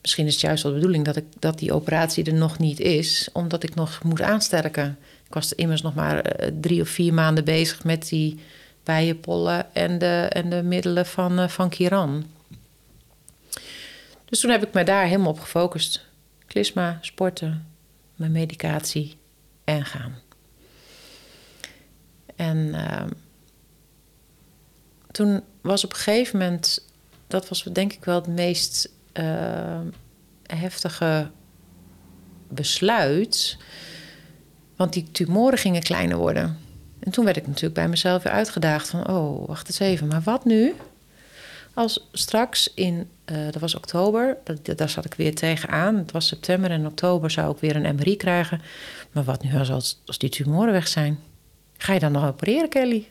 misschien 0.00 0.26
is 0.26 0.32
het 0.32 0.42
juist 0.42 0.62
wel 0.62 0.72
de 0.72 0.78
bedoeling 0.78 1.04
dat, 1.04 1.16
ik, 1.16 1.24
dat 1.38 1.58
die 1.58 1.72
operatie 1.72 2.24
er 2.24 2.34
nog 2.34 2.58
niet 2.58 2.80
is, 2.80 3.28
omdat 3.32 3.62
ik 3.62 3.74
nog 3.74 4.02
moet 4.02 4.22
aansterken. 4.22 4.98
Ik 5.26 5.34
was 5.34 5.52
immers 5.52 5.82
nog 5.82 5.94
maar 5.94 6.20
eh, 6.20 6.52
drie 6.60 6.80
of 6.80 6.88
vier 6.88 7.14
maanden 7.14 7.44
bezig 7.44 7.84
met 7.84 8.08
die 8.08 8.38
bijenpollen 8.82 9.74
en 9.74 9.98
de, 9.98 10.28
en 10.32 10.50
de 10.50 10.62
middelen 10.62 11.06
van, 11.06 11.40
uh, 11.40 11.48
van 11.48 11.68
Kiran. 11.68 12.26
Dus 14.24 14.40
toen 14.40 14.50
heb 14.50 14.66
ik 14.66 14.72
me 14.72 14.84
daar 14.84 15.04
helemaal 15.04 15.30
op 15.30 15.40
gefocust. 15.40 16.04
Klisma, 16.46 16.98
sporten, 17.00 17.66
mijn 18.14 18.32
medicatie 18.32 19.16
en 19.64 19.84
gaan. 19.84 20.18
En 22.36 22.56
uh, 22.56 23.02
toen 25.10 25.42
was 25.60 25.84
op 25.84 25.90
een 25.90 25.96
gegeven 25.96 26.38
moment, 26.38 26.86
dat 27.26 27.48
was 27.48 27.62
denk 27.62 27.92
ik 27.92 28.04
wel 28.04 28.14
het 28.14 28.26
meest 28.26 28.90
uh, 29.14 29.80
heftige 30.46 31.30
besluit. 32.48 33.58
Want 34.76 34.92
die 34.92 35.10
tumoren 35.10 35.58
gingen 35.58 35.82
kleiner 35.82 36.16
worden. 36.16 36.58
En 36.98 37.12
toen 37.12 37.24
werd 37.24 37.36
ik 37.36 37.46
natuurlijk 37.46 37.74
bij 37.74 37.88
mezelf 37.88 38.22
weer 38.22 38.32
uitgedaagd 38.32 38.88
van... 38.88 39.08
oh, 39.08 39.48
wacht 39.48 39.66
eens 39.66 39.78
even, 39.78 40.06
maar 40.06 40.22
wat 40.22 40.44
nu? 40.44 40.74
Als 41.74 42.08
straks 42.12 42.74
in, 42.74 43.08
uh, 43.26 43.36
dat 43.50 43.60
was 43.60 43.74
oktober, 43.74 44.36
dat, 44.44 44.78
daar 44.78 44.88
zat 44.88 45.04
ik 45.04 45.14
weer 45.14 45.34
tegenaan. 45.34 45.96
Het 45.96 46.12
was 46.12 46.26
september 46.26 46.70
en 46.70 46.86
oktober 46.86 47.30
zou 47.30 47.52
ik 47.52 47.58
weer 47.58 47.76
een 47.76 47.94
MRI 47.94 48.16
krijgen. 48.16 48.60
Maar 49.12 49.24
wat 49.24 49.42
nu 49.42 49.58
als, 49.58 50.00
als 50.06 50.18
die 50.18 50.30
tumoren 50.30 50.72
weg 50.72 50.88
zijn? 50.88 51.18
Ga 51.86 51.92
je 51.92 52.00
dan 52.00 52.12
nog 52.12 52.26
opereren, 52.26 52.68
Kelly? 52.68 53.08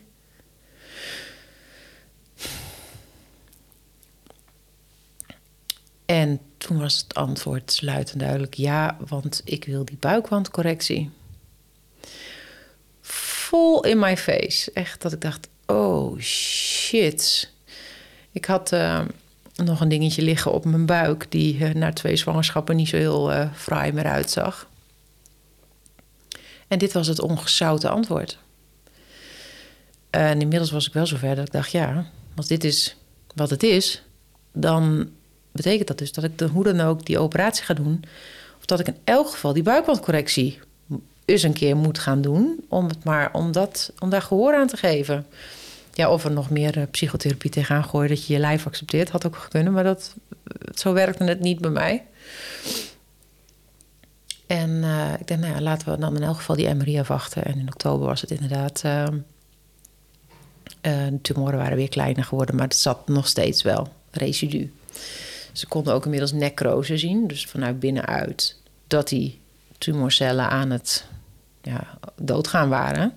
En 6.06 6.40
toen 6.56 6.78
was 6.78 6.98
het 6.98 7.14
antwoord 7.14 7.72
sluitend 7.72 8.20
duidelijk 8.20 8.54
ja, 8.54 8.96
want 9.08 9.42
ik 9.44 9.64
wil 9.64 9.84
die 9.84 9.96
buikwandcorrectie 9.96 11.10
vol 13.00 13.84
in 13.84 13.98
my 13.98 14.16
face. 14.16 14.70
Echt 14.72 15.02
dat 15.02 15.12
ik 15.12 15.20
dacht, 15.20 15.48
oh 15.66 16.18
shit. 16.20 17.52
Ik 18.30 18.44
had 18.44 18.72
uh, 18.72 19.04
nog 19.54 19.80
een 19.80 19.88
dingetje 19.88 20.22
liggen 20.22 20.52
op 20.52 20.64
mijn 20.64 20.86
buik... 20.86 21.30
die 21.30 21.58
uh, 21.58 21.74
na 21.74 21.92
twee 21.92 22.16
zwangerschappen 22.16 22.76
niet 22.76 22.88
zo 22.88 22.96
heel 22.96 23.32
uh, 23.32 23.52
fraai 23.54 23.92
meer 23.92 24.06
uitzag. 24.06 24.68
En 26.68 26.78
dit 26.78 26.92
was 26.92 27.06
het 27.06 27.20
ongezouten 27.20 27.90
antwoord. 27.90 28.44
En 30.16 30.40
inmiddels 30.40 30.70
was 30.70 30.86
ik 30.86 30.92
wel 30.92 31.06
zover 31.06 31.34
dat 31.34 31.46
ik 31.46 31.52
dacht, 31.52 31.70
ja, 31.70 32.06
als 32.36 32.46
dit 32.46 32.64
is 32.64 32.96
wat 33.34 33.50
het 33.50 33.62
is... 33.62 34.02
dan 34.52 35.10
betekent 35.52 35.88
dat 35.88 35.98
dus 35.98 36.12
dat 36.12 36.24
ik 36.24 36.38
de, 36.38 36.46
hoe 36.46 36.64
dan 36.64 36.80
ook 36.80 37.06
die 37.06 37.18
operatie 37.18 37.64
ga 37.64 37.74
doen... 37.74 38.04
of 38.58 38.64
dat 38.64 38.80
ik 38.80 38.86
in 38.86 38.96
elk 39.04 39.30
geval 39.30 39.52
die 39.52 39.62
buikwandcorrectie 39.62 40.58
eens 41.24 41.42
een 41.42 41.52
keer 41.52 41.76
moet 41.76 41.98
gaan 41.98 42.20
doen. 42.20 42.64
Om, 42.68 42.86
het 42.86 43.04
maar, 43.04 43.32
om, 43.32 43.52
dat, 43.52 43.92
om 43.98 44.10
daar 44.10 44.22
gehoor 44.22 44.54
aan 44.54 44.66
te 44.66 44.76
geven. 44.76 45.26
Ja, 45.92 46.10
of 46.10 46.24
er 46.24 46.32
nog 46.32 46.50
meer 46.50 46.78
uh, 46.78 46.84
psychotherapie 46.90 47.50
tegenaan 47.50 47.84
gooien 47.84 48.08
dat 48.08 48.26
je 48.26 48.32
je 48.32 48.38
lijf 48.38 48.66
accepteert, 48.66 49.10
had 49.10 49.26
ook 49.26 49.46
kunnen. 49.48 49.72
Maar 49.72 49.84
dat, 49.84 50.14
zo 50.74 50.92
werkte 50.92 51.24
het 51.24 51.40
niet 51.40 51.60
bij 51.60 51.70
mij. 51.70 52.04
En 54.46 54.70
uh, 54.70 55.12
ik 55.18 55.26
denk, 55.26 55.40
nou 55.40 55.54
ja, 55.54 55.60
laten 55.60 55.92
we 55.92 55.98
dan 55.98 56.16
in 56.16 56.22
elk 56.22 56.36
geval 56.36 56.56
die 56.56 56.74
MRI 56.74 56.98
afwachten. 56.98 57.44
En 57.44 57.58
in 57.58 57.66
oktober 57.66 58.06
was 58.06 58.20
het 58.20 58.30
inderdaad. 58.30 58.82
Uh, 58.86 59.06
de 60.92 61.18
tumoren 61.22 61.58
waren 61.58 61.76
weer 61.76 61.88
kleiner 61.88 62.24
geworden, 62.24 62.54
maar 62.54 62.64
het 62.64 62.76
zat 62.76 63.08
nog 63.08 63.28
steeds 63.28 63.62
wel 63.62 63.88
residu. 64.10 64.72
Ze 65.52 65.66
konden 65.66 65.94
ook 65.94 66.04
inmiddels 66.04 66.32
necrose 66.32 66.98
zien, 66.98 67.26
dus 67.26 67.46
vanuit 67.46 67.80
binnenuit, 67.80 68.58
dat 68.86 69.08
die 69.08 69.40
tumorcellen 69.78 70.48
aan 70.48 70.70
het 70.70 71.06
ja, 71.62 71.98
doodgaan 72.16 72.68
waren. 72.68 73.12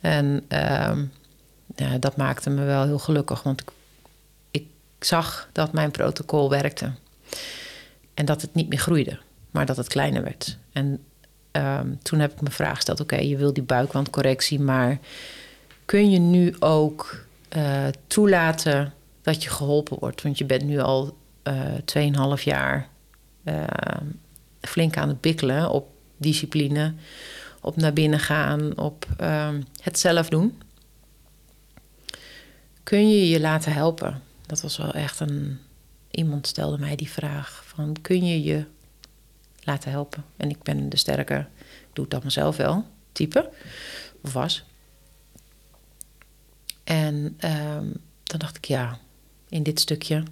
En 0.00 0.44
uh, 0.48 0.98
ja, 1.76 1.98
dat 1.98 2.16
maakte 2.16 2.50
me 2.50 2.64
wel 2.64 2.84
heel 2.84 2.98
gelukkig, 2.98 3.42
want 3.42 3.60
ik, 3.60 3.70
ik 4.50 4.66
zag 5.04 5.48
dat 5.52 5.72
mijn 5.72 5.90
protocol 5.90 6.50
werkte. 6.50 6.92
En 8.14 8.24
dat 8.24 8.42
het 8.42 8.54
niet 8.54 8.68
meer 8.68 8.78
groeide, 8.78 9.18
maar 9.50 9.66
dat 9.66 9.76
het 9.76 9.88
kleiner 9.88 10.22
werd. 10.22 10.58
En 10.72 11.04
uh, 11.52 11.80
toen 12.02 12.18
heb 12.18 12.32
ik 12.32 12.40
me 12.40 12.50
vraag 12.50 12.74
gesteld: 12.74 13.00
oké, 13.00 13.16
je 13.16 13.36
wil 13.36 13.52
die 13.52 13.62
buikwandcorrectie, 13.62 14.60
maar 14.60 14.98
kun 15.90 16.10
je 16.10 16.18
nu 16.18 16.56
ook 16.58 17.24
uh, 17.56 17.86
toelaten 18.06 18.94
dat 19.22 19.42
je 19.42 19.50
geholpen 19.50 19.98
wordt? 19.98 20.22
Want 20.22 20.38
je 20.38 20.44
bent 20.44 20.62
nu 20.64 20.78
al 20.78 21.16
uh, 21.48 22.36
2,5 22.38 22.42
jaar 22.42 22.88
ehm, 23.44 24.04
flink 24.60 24.96
aan 24.96 25.08
het 25.08 25.20
bikkelen 25.20 25.70
op 25.70 25.88
discipline, 26.16 26.94
op 27.60 27.76
naar 27.76 27.92
binnen 27.92 28.18
gaan, 28.18 28.78
op 28.78 29.06
ehm, 29.16 29.62
het 29.82 29.98
zelf 29.98 30.28
doen. 30.28 30.62
Kun 32.82 33.10
je 33.10 33.28
je 33.28 33.40
laten 33.40 33.72
helpen? 33.72 34.22
Dat 34.46 34.60
was 34.60 34.76
wel 34.76 34.92
echt 34.92 35.20
een. 35.20 35.58
Iemand 36.10 36.46
stelde 36.46 36.78
mij 36.78 36.96
die 36.96 37.10
vraag: 37.10 37.62
van 37.66 37.96
kun 38.00 38.26
je 38.26 38.42
je 38.42 38.64
laten 39.60 39.90
helpen. 39.90 40.24
En 40.36 40.50
ik 40.50 40.62
ben 40.62 40.88
de 40.88 40.96
sterke, 40.96 41.46
doe 41.92 42.04
het 42.04 42.12
dan 42.12 42.20
mezelf 42.24 42.56
wel, 42.56 42.84
type. 43.12 43.50
Of 44.22 44.32
was. 44.32 44.64
En 46.90 47.34
ehm, 47.38 47.86
dan 48.22 48.38
dacht 48.38 48.56
ik, 48.56 48.64
ja, 48.64 48.98
in 49.48 49.62
dit 49.62 49.80
stukje 49.80 50.22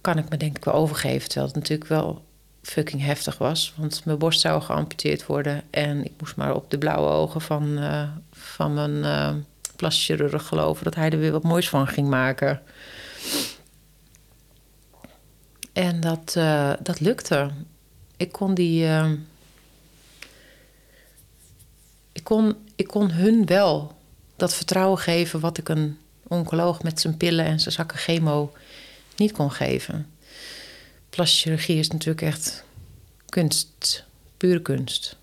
kan 0.00 0.18
ik 0.18 0.28
me 0.28 0.36
denk 0.36 0.56
ik 0.56 0.64
wel 0.64 0.74
overgeven. 0.74 1.28
Terwijl 1.28 1.46
het 1.46 1.56
natuurlijk 1.56 1.88
wel 1.88 2.24
fucking 2.62 3.02
heftig 3.02 3.38
was. 3.38 3.74
Want 3.76 4.04
mijn 4.04 4.18
borst 4.18 4.40
zou 4.40 4.62
geamputeerd 4.62 5.26
worden. 5.26 5.62
En 5.70 6.04
ik 6.04 6.12
moest 6.18 6.36
maar 6.36 6.54
op 6.54 6.70
de 6.70 6.78
blauwe 6.78 7.08
ogen 7.08 7.40
van, 7.40 7.78
uh, 7.78 8.08
van 8.32 8.74
mijn 8.74 8.96
uh, 8.96 9.34
plastische 9.76 10.16
chirurg 10.16 10.46
geloven... 10.46 10.84
dat 10.84 10.94
hij 10.94 11.10
er 11.10 11.18
weer 11.18 11.32
wat 11.32 11.42
moois 11.42 11.68
van 11.68 11.86
ging 11.86 12.08
maken. 12.08 12.62
En 15.72 16.00
dat, 16.00 16.34
uh, 16.36 16.72
dat 16.82 17.00
lukte. 17.00 17.50
Ik 18.16 18.32
kon 18.32 18.54
die... 18.54 18.86
ik, 22.12 22.24
kon, 22.24 22.56
ik 22.74 22.86
kon 22.86 23.10
hun 23.10 23.46
wel 23.46 23.95
dat 24.36 24.54
vertrouwen 24.54 24.98
geven... 24.98 25.40
wat 25.40 25.58
ik 25.58 25.68
een 25.68 25.98
oncoloog 26.22 26.82
met 26.82 27.00
zijn 27.00 27.16
pillen 27.16 27.44
en 27.44 27.60
zijn 27.60 27.74
zakken 27.74 27.98
chemo 27.98 28.52
niet 29.16 29.32
kon 29.32 29.52
geven. 29.52 30.06
Plastische 31.10 31.78
is 31.78 31.90
natuurlijk 31.90 32.22
echt 32.22 32.64
kunst, 33.28 34.04
pure 34.36 34.62
kunst. 34.62 35.16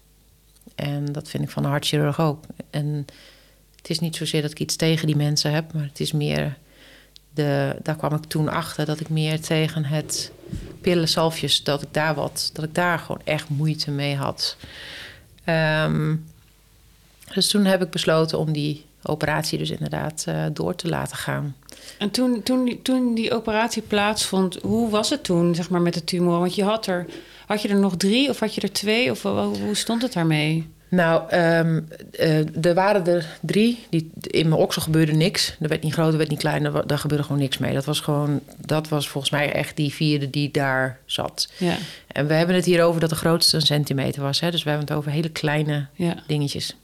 En 0.75 1.11
dat 1.11 1.29
vind 1.29 1.43
ik 1.43 1.49
van 1.49 1.63
een 1.63 1.69
hartchirurg 1.69 2.19
ook. 2.19 2.43
En 2.69 3.05
het 3.75 3.89
is 3.89 3.99
niet 3.99 4.15
zozeer 4.15 4.41
dat 4.41 4.51
ik 4.51 4.59
iets 4.59 4.75
tegen 4.75 5.07
die 5.07 5.15
mensen 5.15 5.51
heb, 5.51 5.73
maar 5.73 5.83
het 5.83 5.99
is 5.99 6.11
meer. 6.11 6.57
De, 7.33 7.75
daar 7.83 7.95
kwam 7.95 8.13
ik 8.13 8.23
toen 8.23 8.49
achter 8.49 8.85
dat 8.85 8.99
ik 8.99 9.09
meer 9.09 9.41
tegen 9.41 9.85
het 9.85 10.31
pillen, 10.81 11.07
salfjes, 11.07 11.63
dat 11.63 11.81
ik 11.81 11.87
daar 11.91 12.15
wat, 12.15 12.49
dat 12.53 12.65
ik 12.65 12.75
daar 12.75 12.99
gewoon 12.99 13.21
echt 13.23 13.49
moeite 13.49 13.91
mee 13.91 14.15
had. 14.15 14.57
Um, 15.45 16.25
dus 17.33 17.47
toen 17.47 17.65
heb 17.65 17.81
ik 17.81 17.89
besloten 17.89 18.39
om 18.39 18.51
die 18.51 18.85
operatie 19.03 19.57
dus 19.57 19.69
inderdaad 19.69 20.25
uh, 20.29 20.45
door 20.53 20.75
te 20.75 20.89
laten 20.89 21.17
gaan. 21.17 21.55
En 21.97 22.11
toen, 22.11 22.43
toen, 22.43 22.79
toen 22.81 23.15
die 23.15 23.33
operatie 23.33 23.81
plaatsvond, 23.81 24.57
hoe 24.61 24.89
was 24.89 25.09
het 25.09 25.23
toen 25.23 25.55
zeg 25.55 25.69
maar, 25.69 25.81
met 25.81 25.93
de 25.93 26.03
tumor? 26.03 26.39
Want 26.39 26.55
je 26.55 26.63
had 26.63 26.87
er, 26.87 27.05
had 27.45 27.61
je 27.61 27.67
er 27.67 27.79
nog 27.79 27.97
drie 27.97 28.29
of 28.29 28.39
had 28.39 28.55
je 28.55 28.61
er 28.61 28.71
twee? 28.71 29.11
Of 29.11 29.21
hoe 29.21 29.75
stond 29.75 30.01
het 30.01 30.13
daarmee? 30.13 30.67
Nou, 30.93 31.35
um, 31.35 31.87
uh, 32.19 32.65
er 32.65 32.73
waren 32.73 33.05
er 33.07 33.25
drie. 33.41 33.79
Die, 33.89 34.11
in 34.21 34.49
mijn 34.49 34.61
oksel 34.61 34.81
gebeurde 34.81 35.11
niks. 35.11 35.55
Er 35.59 35.67
werd 35.67 35.83
niet 35.83 35.93
groter, 35.93 36.11
er 36.11 36.17
werd 36.17 36.29
niet 36.29 36.39
kleiner. 36.39 36.87
Daar 36.87 36.97
gebeurde 36.97 37.23
gewoon 37.23 37.41
niks 37.41 37.57
mee. 37.57 37.73
Dat 37.73 37.85
was 37.85 37.99
gewoon, 37.99 38.39
dat 38.65 38.87
was 38.87 39.07
volgens 39.07 39.31
mij 39.31 39.51
echt 39.51 39.75
die 39.75 39.93
vierde 39.93 40.29
die 40.29 40.51
daar 40.51 40.99
zat. 41.05 41.51
Ja. 41.57 41.75
En 42.07 42.27
we 42.27 42.33
hebben 42.33 42.55
het 42.55 42.65
hier 42.65 42.83
over 42.83 43.01
dat 43.01 43.09
de 43.09 43.15
grootste 43.15 43.55
een 43.55 43.61
centimeter 43.61 44.21
was. 44.21 44.39
Hè? 44.39 44.51
Dus 44.51 44.63
we 44.63 44.69
hebben 44.69 44.87
het 44.87 44.97
over 44.97 45.11
hele 45.11 45.29
kleine 45.29 45.85
ja. 45.93 46.15
dingetjes. 46.27 46.75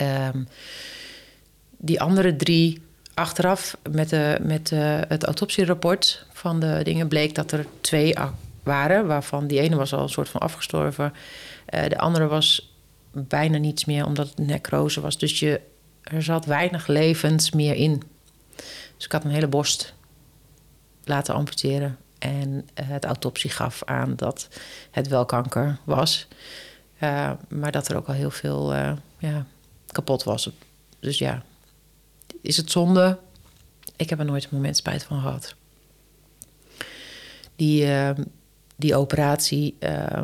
Um, 0.00 0.48
die 1.78 2.00
andere 2.00 2.36
drie 2.36 2.82
achteraf 3.14 3.76
met, 3.90 4.10
met 4.42 4.70
het 5.08 5.24
autopsierapport 5.24 6.26
van 6.32 6.60
de 6.60 6.80
dingen 6.82 7.08
bleek 7.08 7.34
dat 7.34 7.52
er 7.52 7.66
twee 7.80 8.14
waren, 8.62 9.06
waarvan 9.06 9.46
die 9.46 9.60
ene 9.60 9.76
was 9.76 9.92
al 9.92 10.02
een 10.02 10.08
soort 10.08 10.28
van 10.28 10.40
afgestorven. 10.40 11.12
Uh, 11.74 11.88
de 11.88 11.98
andere 11.98 12.26
was 12.26 12.74
bijna 13.12 13.58
niets 13.58 13.84
meer 13.84 14.06
omdat 14.06 14.28
het 14.28 14.38
necrose 14.38 15.00
was. 15.00 15.18
Dus 15.18 15.38
je, 15.38 15.60
er 16.02 16.22
zat 16.22 16.44
weinig 16.44 16.86
levens 16.86 17.50
meer 17.50 17.74
in. 17.74 18.02
Dus 18.96 19.04
ik 19.04 19.12
had 19.12 19.24
een 19.24 19.30
hele 19.30 19.48
borst 19.48 19.94
laten 21.04 21.34
amputeren. 21.34 21.98
En 22.18 22.68
het 22.74 23.04
autopsie 23.04 23.50
gaf 23.50 23.84
aan 23.84 24.16
dat 24.16 24.48
het 24.90 25.08
wel 25.08 25.24
kanker 25.24 25.78
was. 25.84 26.28
Uh, 27.02 27.30
maar 27.48 27.72
dat 27.72 27.88
er 27.88 27.96
ook 27.96 28.06
al 28.06 28.14
heel 28.14 28.30
veel 28.30 28.74
ja, 29.18 29.46
kapot 29.92 30.24
was. 30.24 30.50
Dus 31.00 31.18
ja, 31.18 31.42
is 32.42 32.56
het 32.56 32.70
zonde? 32.70 33.18
Ik 33.96 34.10
heb 34.10 34.18
er 34.18 34.24
nooit 34.24 34.44
een 34.44 34.48
moment 34.52 34.76
spijt 34.76 35.02
van 35.02 35.20
gehad. 35.20 35.54
Die, 37.56 37.86
uh, 37.86 38.10
die 38.76 38.94
operatie 38.94 39.76
uh, 39.80 40.22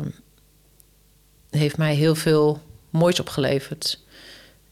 heeft 1.49 1.77
mij 1.77 1.95
heel 1.95 2.15
veel 2.15 2.61
moois 2.89 3.19
opgeleverd. 3.19 3.99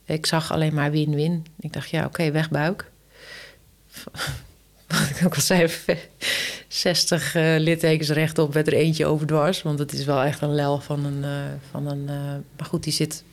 Ik 0.05 0.25
zag 0.25 0.51
alleen 0.51 0.73
maar 0.73 0.91
win-win. 0.91 1.45
Ik 1.59 1.73
dacht, 1.73 1.89
ja, 1.89 2.05
oké, 2.05 2.31
wegbuik. 2.31 2.91
Wat 4.87 5.09
ik 5.09 5.25
ook 5.25 5.35
al 5.35 5.41
zei, 5.41 5.71
60 6.67 7.35
uh, 7.35 7.55
littekens 7.57 8.09
rechtop 8.09 8.53
werd 8.53 8.67
er 8.67 8.73
eentje 8.73 9.05
overdwars. 9.05 9.61
Want 9.61 9.79
het 9.79 9.93
is 9.93 10.05
wel 10.05 10.21
echt 10.21 10.41
een 10.41 10.55
lel 10.55 10.79
van 10.79 11.05
een... 11.05 11.23
Uh, 11.23 11.53
van 11.71 11.87
een 11.87 12.01
uh, 12.01 12.35
maar 12.57 12.65
goed, 12.65 12.83
die 12.83 12.93
zit 12.93 13.23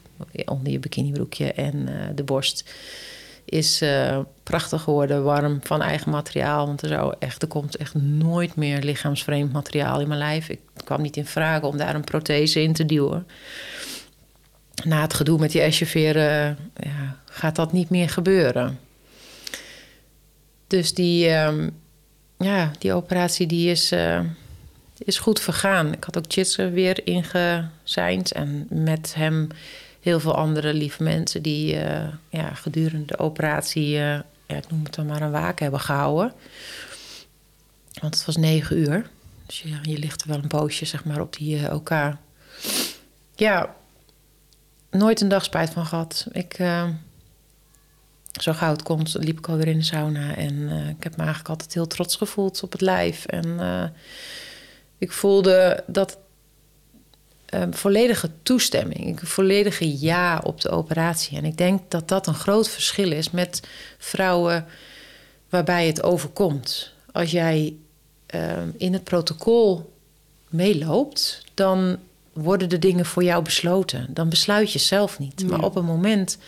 onder 0.44 0.73
je 0.73 0.78
bikinibroekje 0.78 1.53
en 1.53 1.89
de 2.15 2.24
borst 2.24 2.65
is 3.44 3.82
uh, 3.82 4.19
prachtig 4.43 4.82
geworden, 4.82 5.24
warm, 5.24 5.61
van 5.62 5.82
eigen 5.82 6.11
materiaal. 6.11 6.66
Want 6.66 6.82
er, 6.82 6.89
zou 6.89 7.15
echt, 7.19 7.43
er 7.43 7.49
komt 7.49 7.77
echt 7.77 7.94
nooit 7.94 8.57
meer 8.57 8.82
lichaamsvreemd 8.82 9.53
materiaal 9.53 10.01
in 10.01 10.09
mijn 10.09 10.19
lijf. 10.19 10.49
Ik 10.49 10.61
kwam 10.85 11.03
niet 11.03 11.16
in 11.16 11.27
vragen 11.27 11.69
om 11.69 11.77
daar 11.77 11.94
een 11.94 12.05
prothese 12.05 12.62
in 12.62 12.73
te 12.73 12.86
duwen. 12.86 13.27
Na 14.85 15.01
het 15.01 15.15
gedoe 15.15 15.39
met 15.39 15.51
die 15.53 15.61
escheveren 15.61 16.59
ja, 16.77 17.16
gaat 17.24 17.57
dat 17.57 17.73
niet 17.73 17.90
meer 17.90 18.09
gebeuren. 18.09 18.78
Dus 20.66 20.94
die, 20.94 21.28
uh, 21.28 21.66
ja, 22.39 22.70
die 22.78 22.93
operatie 22.93 23.47
die 23.47 23.70
is, 23.70 23.94
is 24.99 25.19
goed 25.19 25.40
vergaan. 25.40 25.93
Ik 25.93 26.05
had 26.05 26.19
ook 26.19 26.24
Chitse 26.28 26.70
weer 26.70 27.07
ingezeind 27.07 28.32
en 28.32 28.66
met 28.70 29.15
hem 29.15 29.49
heel 30.03 30.20
veel 30.20 30.35
andere 30.35 30.74
lieve 30.74 31.03
mensen 31.03 31.43
die 31.43 31.74
uh, 31.74 32.09
ja, 32.29 32.55
gedurende 32.55 33.07
de 33.07 33.19
operatie, 33.19 33.89
uh, 33.89 34.01
ja, 34.47 34.57
ik 34.57 34.70
noem 34.70 34.85
het 34.85 34.95
dan 34.95 35.07
maar 35.07 35.23
een 35.23 35.31
waken 35.31 35.62
hebben 35.62 35.81
gehouden. 35.81 36.33
Want 38.01 38.15
het 38.15 38.24
was 38.24 38.37
negen 38.37 38.79
uur. 38.79 39.11
Dus 39.47 39.62
ja, 39.62 39.79
je 39.83 39.99
ligt 39.99 40.23
er 40.23 40.29
wel 40.29 40.39
een 40.39 40.49
poosje 40.49 40.85
zeg 40.85 41.05
maar, 41.05 41.20
op 41.20 41.37
die 41.37 41.57
uh, 41.57 41.81
eh. 41.85 42.12
Ja, 43.35 43.74
nooit 44.91 45.20
een 45.20 45.29
dag 45.29 45.45
spijt 45.45 45.70
van 45.70 45.87
gehad. 45.87 46.27
Ik, 46.33 46.57
zo 48.41 48.53
gauw 48.53 48.73
het 48.73 48.83
komt, 48.83 49.15
liep 49.19 49.39
ik 49.39 49.49
alweer 49.49 49.69
in 49.69 49.79
de 49.79 49.85
sauna. 49.85 50.37
En 50.37 50.69
ik 50.69 51.03
heb 51.03 51.12
me 51.12 51.23
eigenlijk 51.23 51.49
altijd 51.49 51.74
heel 51.74 51.87
trots 51.87 52.16
gevoeld 52.16 52.62
op 52.62 52.73
het 52.73 52.81
lijf. 52.81 53.27
En 53.27 53.61
ik 54.99 55.12
voelde 55.12 55.85
dat 55.87 56.19
um, 57.55 57.74
volledige 57.74 58.31
toestemming, 58.43 59.20
een 59.20 59.27
volledige 59.27 59.99
ja 60.01 60.41
op 60.45 60.61
de 60.61 60.70
operatie. 60.70 61.37
En 61.37 61.45
ik 61.45 61.57
denk 61.57 61.81
dat 61.91 62.09
dat 62.09 62.27
een 62.27 62.35
groot 62.35 62.69
verschil 62.69 63.12
is 63.12 63.31
met 63.31 63.61
vrouwen 63.99 64.66
waarbij 65.49 65.87
het 65.87 66.03
overkomt. 66.03 66.93
Als 67.12 67.31
jij 67.31 67.74
um, 68.35 68.74
in 68.77 68.93
het 68.93 69.05
protocol 69.05 69.93
meeloopt, 70.49 71.45
dan 71.55 71.99
worden 72.33 72.69
de 72.69 72.79
dingen 72.79 73.07
voor 73.07 73.24
jou 73.24 73.43
besloten. 73.43 74.07
Dan 74.11 74.29
besluit 74.29 74.73
je 74.73 74.79
zelf 74.79 75.19
niet. 75.19 75.47
Maar 75.49 75.65
op 75.65 75.74
het 75.74 75.85
moment 75.85 76.39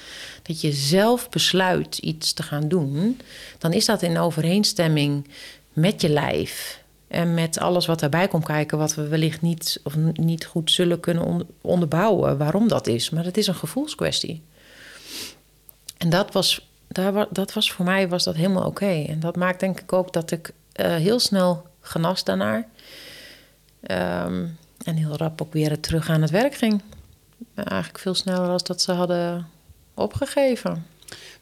dat 0.42 0.60
je 0.60 0.72
zelf 0.72 1.28
besluit 1.28 1.98
iets 1.98 2.32
te 2.32 2.42
gaan 2.42 2.68
doen, 2.68 3.20
dan 3.58 3.72
is 3.72 3.84
dat 3.84 4.02
in 4.02 4.18
overeenstemming 4.18 5.28
met 5.72 6.00
je 6.00 6.08
lijf, 6.08 6.82
en 7.14 7.34
met 7.34 7.58
alles 7.58 7.86
wat 7.86 8.00
daarbij 8.00 8.28
komt 8.28 8.44
kijken, 8.44 8.78
wat 8.78 8.94
we 8.94 9.08
wellicht 9.08 9.42
niet, 9.42 9.80
of 9.82 9.96
niet 10.12 10.44
goed 10.44 10.70
zullen 10.70 11.00
kunnen 11.00 11.46
onderbouwen 11.60 12.38
waarom 12.38 12.68
dat 12.68 12.86
is. 12.86 13.10
Maar 13.10 13.24
het 13.24 13.36
is 13.36 13.46
een 13.46 13.54
gevoelskwestie. 13.54 14.42
En 15.98 16.10
dat 16.10 16.32
was, 16.32 16.68
daar, 16.88 17.26
dat 17.30 17.52
was 17.52 17.72
voor 17.72 17.84
mij 17.84 18.08
was 18.08 18.24
dat 18.24 18.34
helemaal 18.34 18.66
oké. 18.66 19.04
En 19.08 19.20
dat 19.20 19.36
maakt 19.36 19.60
denk 19.60 19.80
ik 19.80 19.92
ook 19.92 20.12
dat 20.12 20.30
ik 20.30 20.52
uh, 20.80 20.86
heel 20.94 21.20
snel 21.20 21.66
genas 21.80 22.24
daarnaar. 22.24 22.68
Um, 23.80 24.58
en 24.84 24.96
heel 24.96 25.16
rap 25.16 25.42
ook 25.42 25.52
weer 25.52 25.80
terug 25.80 26.08
aan 26.08 26.22
het 26.22 26.30
werk 26.30 26.54
ging. 26.54 26.82
Eigenlijk 27.54 27.98
veel 27.98 28.14
sneller 28.14 28.46
dan 28.46 28.60
dat 28.62 28.82
ze 28.82 28.92
hadden 28.92 29.48
opgegeven. 29.94 30.86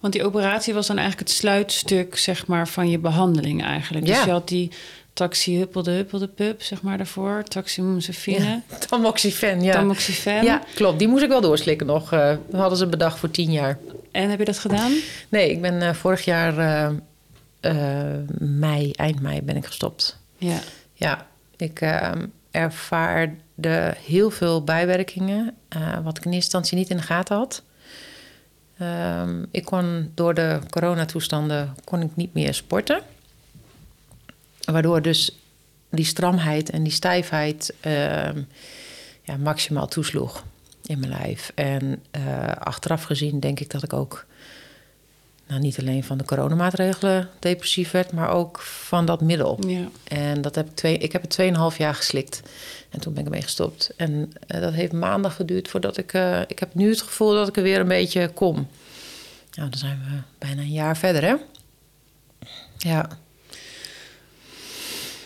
Want 0.00 0.12
die 0.12 0.24
operatie 0.24 0.74
was 0.74 0.86
dan 0.86 0.98
eigenlijk 0.98 1.28
het 1.28 1.38
sluitstuk 1.38 2.18
zeg 2.18 2.46
maar, 2.46 2.68
van 2.68 2.90
je 2.90 2.98
behandeling 2.98 3.64
eigenlijk. 3.64 4.04
Dus 4.06 4.14
ja. 4.14 4.20
Dus 4.20 4.26
je 4.26 4.38
had 4.38 4.48
die 4.48 4.70
Taxi 5.12 5.56
Huppelde 5.56 5.90
Huppelde 5.90 6.28
Pup, 6.28 6.62
zeg 6.62 6.82
maar 6.82 6.96
daarvoor. 6.96 7.42
Taximoxifene. 7.48 8.44
Ja, 8.44 8.62
tamoxifen, 8.88 9.62
ja. 9.62 9.72
Tamoxifen. 9.72 10.44
Ja, 10.44 10.62
klopt. 10.74 10.98
Die 10.98 11.08
moest 11.08 11.22
ik 11.22 11.28
wel 11.28 11.40
doorslikken 11.40 11.86
nog. 11.86 12.12
Uh, 12.12 12.28
dat 12.50 12.60
hadden 12.60 12.78
ze 12.78 12.86
bedacht 12.86 13.18
voor 13.18 13.30
tien 13.30 13.52
jaar. 13.52 13.78
En 14.10 14.30
heb 14.30 14.38
je 14.38 14.44
dat 14.44 14.58
gedaan? 14.58 14.92
Nee, 15.28 15.50
ik 15.50 15.60
ben 15.60 15.82
uh, 15.82 15.92
vorig 15.92 16.24
jaar 16.24 16.58
uh, 17.62 18.16
mei, 18.38 18.90
eind 18.90 19.20
mei 19.20 19.42
ben 19.42 19.56
ik 19.56 19.66
gestopt. 19.66 20.18
Ja. 20.36 20.58
Ja, 20.94 21.26
ik 21.56 21.80
ervaarde 22.50 23.94
heel 24.04 24.30
veel 24.30 24.64
bijwerkingen... 24.64 25.54
wat 26.02 26.16
ik 26.16 26.24
in 26.24 26.32
eerste 26.32 26.34
instantie 26.34 26.76
niet 26.76 26.90
in 26.90 26.96
de 26.96 27.02
gaten 27.02 27.36
had... 27.36 27.62
Um, 28.80 29.46
ik 29.50 29.64
kon 29.64 30.10
door 30.14 30.34
de 30.34 30.58
coronatoestanden 30.70 31.74
kon 31.84 32.00
ik 32.00 32.16
niet 32.16 32.34
meer 32.34 32.54
sporten. 32.54 33.02
Waardoor 34.64 35.02
dus 35.02 35.36
die 35.90 36.04
stramheid 36.04 36.70
en 36.70 36.82
die 36.82 36.92
stijfheid 36.92 37.74
ehm, 37.80 38.42
ja, 39.22 39.36
maximaal 39.36 39.88
toesloeg 39.88 40.44
in 40.86 40.98
mijn 40.98 41.12
lijf. 41.12 41.52
En 41.54 42.02
eh, 42.10 42.46
achteraf 42.48 43.02
gezien 43.02 43.40
denk 43.40 43.60
ik 43.60 43.70
dat 43.70 43.82
ik 43.82 43.92
ook 43.92 44.26
nou, 45.46 45.60
niet 45.60 45.80
alleen 45.80 46.04
van 46.04 46.18
de 46.18 46.24
coronamaatregelen 46.24 47.28
depressief 47.38 47.90
werd, 47.90 48.12
maar 48.12 48.30
ook 48.30 48.60
van 48.60 49.04
dat 49.04 49.20
middel. 49.20 49.58
Ja. 49.66 49.88
En 50.04 50.42
dat 50.42 50.54
heb 50.54 50.68
ik, 50.68 50.74
twee, 50.74 50.98
ik 50.98 51.12
heb 51.12 51.22
het 51.22 51.38
2,5 51.72 51.76
jaar 51.76 51.94
geslikt. 51.94 52.42
En 52.90 53.00
toen 53.00 53.12
ben 53.12 53.22
ik 53.22 53.28
ermee 53.28 53.42
gestopt. 53.42 53.92
En 53.96 54.32
eh, 54.46 54.60
dat 54.60 54.72
heeft 54.72 54.92
maanden 54.92 55.30
geduurd 55.30 55.68
voordat 55.68 55.96
ik... 55.96 56.12
eh, 56.12 56.40
ik 56.40 56.58
heb 56.58 56.74
nu 56.74 56.88
het 56.88 57.02
gevoel 57.02 57.32
dat 57.32 57.48
ik 57.48 57.56
er 57.56 57.62
weer 57.62 57.80
een 57.80 57.88
beetje 57.88 58.28
kom. 58.28 58.54
Nou, 59.54 59.70
dan 59.70 59.78
zijn 59.78 59.98
we 59.98 60.46
bijna 60.46 60.62
een 60.62 60.72
jaar 60.72 60.96
verder, 60.96 61.22
hè? 61.22 61.34
Ja. 62.76 63.08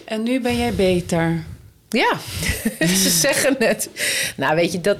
En 0.07 0.23
nu 0.23 0.41
ben 0.41 0.57
jij 0.57 0.75
beter. 0.75 1.45
Ja, 1.89 2.17
ze 3.03 3.11
zeggen 3.11 3.57
het. 3.59 3.91
Nou, 4.37 4.55
weet 4.55 4.73
je, 4.73 4.81
dat, 4.81 4.97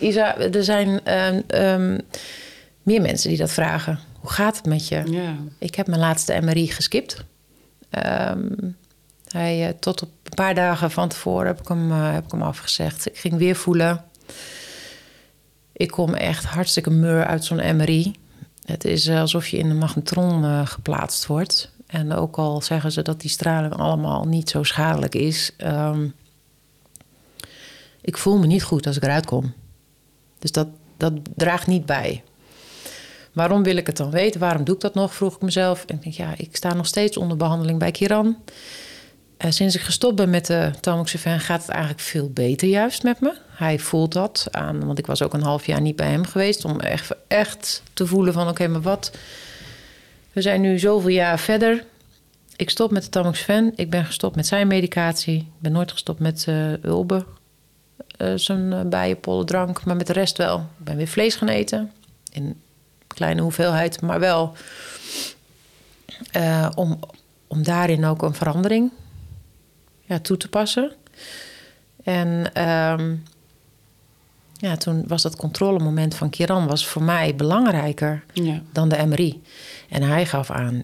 Isa, 0.00 0.38
er 0.38 0.64
zijn 0.64 1.00
ehm, 1.04 1.40
ehm, 1.46 1.98
meer 2.82 3.00
mensen 3.00 3.28
die 3.28 3.38
dat 3.38 3.52
vragen. 3.52 3.98
Hoe 4.20 4.30
gaat 4.30 4.56
het 4.56 4.66
met 4.66 4.88
je? 4.88 5.02
Ja. 5.10 5.36
Ik 5.58 5.74
heb 5.74 5.86
mijn 5.86 6.00
laatste 6.00 6.38
MRI 6.40 6.66
geskipt. 6.66 7.24
Ehm, 7.90 8.48
hij, 9.28 9.68
eh, 9.68 9.74
tot 9.80 10.02
op 10.02 10.08
een 10.22 10.34
paar 10.34 10.54
dagen 10.54 10.90
van 10.90 11.08
tevoren 11.08 11.46
heb 11.46 11.60
ik, 11.60 11.68
hem, 11.68 11.90
eh, 11.90 12.12
heb 12.12 12.24
ik 12.24 12.30
hem 12.30 12.42
afgezegd. 12.42 13.06
Ik 13.06 13.18
ging 13.18 13.34
weer 13.34 13.56
voelen. 13.56 14.04
Ik 15.72 15.88
kom 15.88 16.14
echt 16.14 16.44
hartstikke 16.44 16.90
mur 16.90 17.26
uit 17.26 17.44
zo'n 17.44 17.76
MRI. 17.76 18.14
Het 18.64 18.84
is 18.84 19.06
eh, 19.06 19.20
alsof 19.20 19.48
je 19.48 19.58
in 19.58 19.70
een 19.70 19.78
magnetron 19.78 20.66
geplaatst 20.66 21.26
wordt. 21.26 21.74
En 21.86 22.12
ook 22.12 22.36
al 22.36 22.62
zeggen 22.62 22.92
ze 22.92 23.02
dat 23.02 23.20
die 23.20 23.30
straling 23.30 23.74
allemaal 23.74 24.24
niet 24.24 24.50
zo 24.50 24.62
schadelijk 24.62 25.14
is... 25.14 25.52
ehm, 25.56 26.08
ik 28.00 28.16
voel 28.16 28.38
me 28.38 28.46
niet 28.46 28.62
goed 28.62 28.86
als 28.86 28.96
ik 28.96 29.02
eruit 29.02 29.26
kom. 29.26 29.54
Dus 30.38 30.52
dat, 30.52 30.68
dat 30.96 31.12
draagt 31.36 31.66
niet 31.66 31.86
bij. 31.86 32.22
Waarom 33.32 33.62
wil 33.62 33.76
ik 33.76 33.86
het 33.86 33.96
dan 33.96 34.10
weten? 34.10 34.40
Waarom 34.40 34.64
doe 34.64 34.74
ik 34.74 34.80
dat 34.80 34.94
nog? 34.94 35.14
Vroeg 35.14 35.34
ik 35.34 35.42
mezelf. 35.42 35.84
En 35.84 35.94
ik 35.94 36.02
denk, 36.02 36.14
ja, 36.14 36.34
ik 36.36 36.56
sta 36.56 36.74
nog 36.74 36.86
steeds 36.86 37.16
onder 37.16 37.36
behandeling 37.36 37.78
bij 37.78 37.90
Kiran. 37.90 38.36
Eh, 39.36 39.50
sinds 39.50 39.74
ik 39.74 39.80
gestopt 39.80 40.16
ben 40.16 40.30
met 40.30 40.46
de 40.46 40.70
tamoxifen 40.80 41.40
gaat 41.40 41.60
het 41.60 41.70
eigenlijk 41.70 42.00
veel 42.00 42.30
beter 42.30 42.68
juist 42.68 43.02
met 43.02 43.20
me. 43.20 43.34
Hij 43.48 43.78
voelt 43.78 44.12
dat 44.12 44.46
aan, 44.50 44.86
want 44.86 44.98
ik 44.98 45.06
was 45.06 45.22
ook 45.22 45.34
een 45.34 45.42
half 45.42 45.66
jaar 45.66 45.80
niet 45.80 45.96
bij 45.96 46.10
hem 46.10 46.24
geweest... 46.24 46.64
om 46.64 46.80
echt 47.28 47.82
te 47.92 48.06
voelen 48.06 48.32
van, 48.32 48.48
oké, 48.48 48.68
maar 48.68 48.82
wat... 48.82 49.10
We 50.36 50.42
zijn 50.42 50.60
nu 50.60 50.78
zoveel 50.78 51.10
jaar 51.10 51.38
verder. 51.38 51.84
Ik 52.56 52.70
stop 52.70 52.90
met 52.90 53.02
de 53.02 53.08
tamoxifen. 53.08 53.72
Ik 53.76 53.90
ben 53.90 54.04
gestopt 54.04 54.36
met 54.36 54.46
zijn 54.46 54.66
medicatie. 54.66 55.36
Ik 55.38 55.58
ben 55.58 55.72
nooit 55.72 55.92
gestopt 55.92 56.20
met 56.20 56.44
eh 56.48 56.82
Ulbe. 56.84 57.24
eh, 58.16 58.32
zijn 58.34 58.72
uh, 58.72 58.80
bijenpollendrank, 58.80 59.84
maar 59.84 59.96
met 59.96 60.06
de 60.06 60.12
rest 60.12 60.36
wel. 60.36 60.58
Ik 60.58 60.84
ben 60.84 60.96
weer 60.96 61.06
vlees 61.08 61.34
gaan 61.34 61.48
eten. 61.48 61.92
In 62.32 62.60
kleine 63.06 63.40
hoeveelheid, 63.40 64.00
maar 64.00 64.20
wel 64.20 64.52
eh, 66.30 66.70
om, 66.74 66.98
om 67.46 67.62
daarin 67.62 68.04
ook 68.04 68.22
een 68.22 68.34
verandering 68.34 68.90
ja, 70.04 70.18
toe 70.18 70.36
te 70.36 70.48
passen. 70.48 70.92
En 72.04 72.50
ehm, 72.52 73.14
ja, 74.56 74.76
toen 74.76 75.04
was 75.06 75.22
dat 75.22 75.36
controlemoment 75.36 76.14
van 76.14 76.30
Kiran 76.30 76.66
was 76.66 76.86
voor 76.86 77.02
mij 77.02 77.34
belangrijker 77.34 78.24
Ja. 78.32 78.62
dan 78.72 78.88
de 78.88 79.06
MRI. 79.06 79.42
En 79.88 80.02
hij 80.02 80.26
gaf 80.26 80.50
aan, 80.50 80.82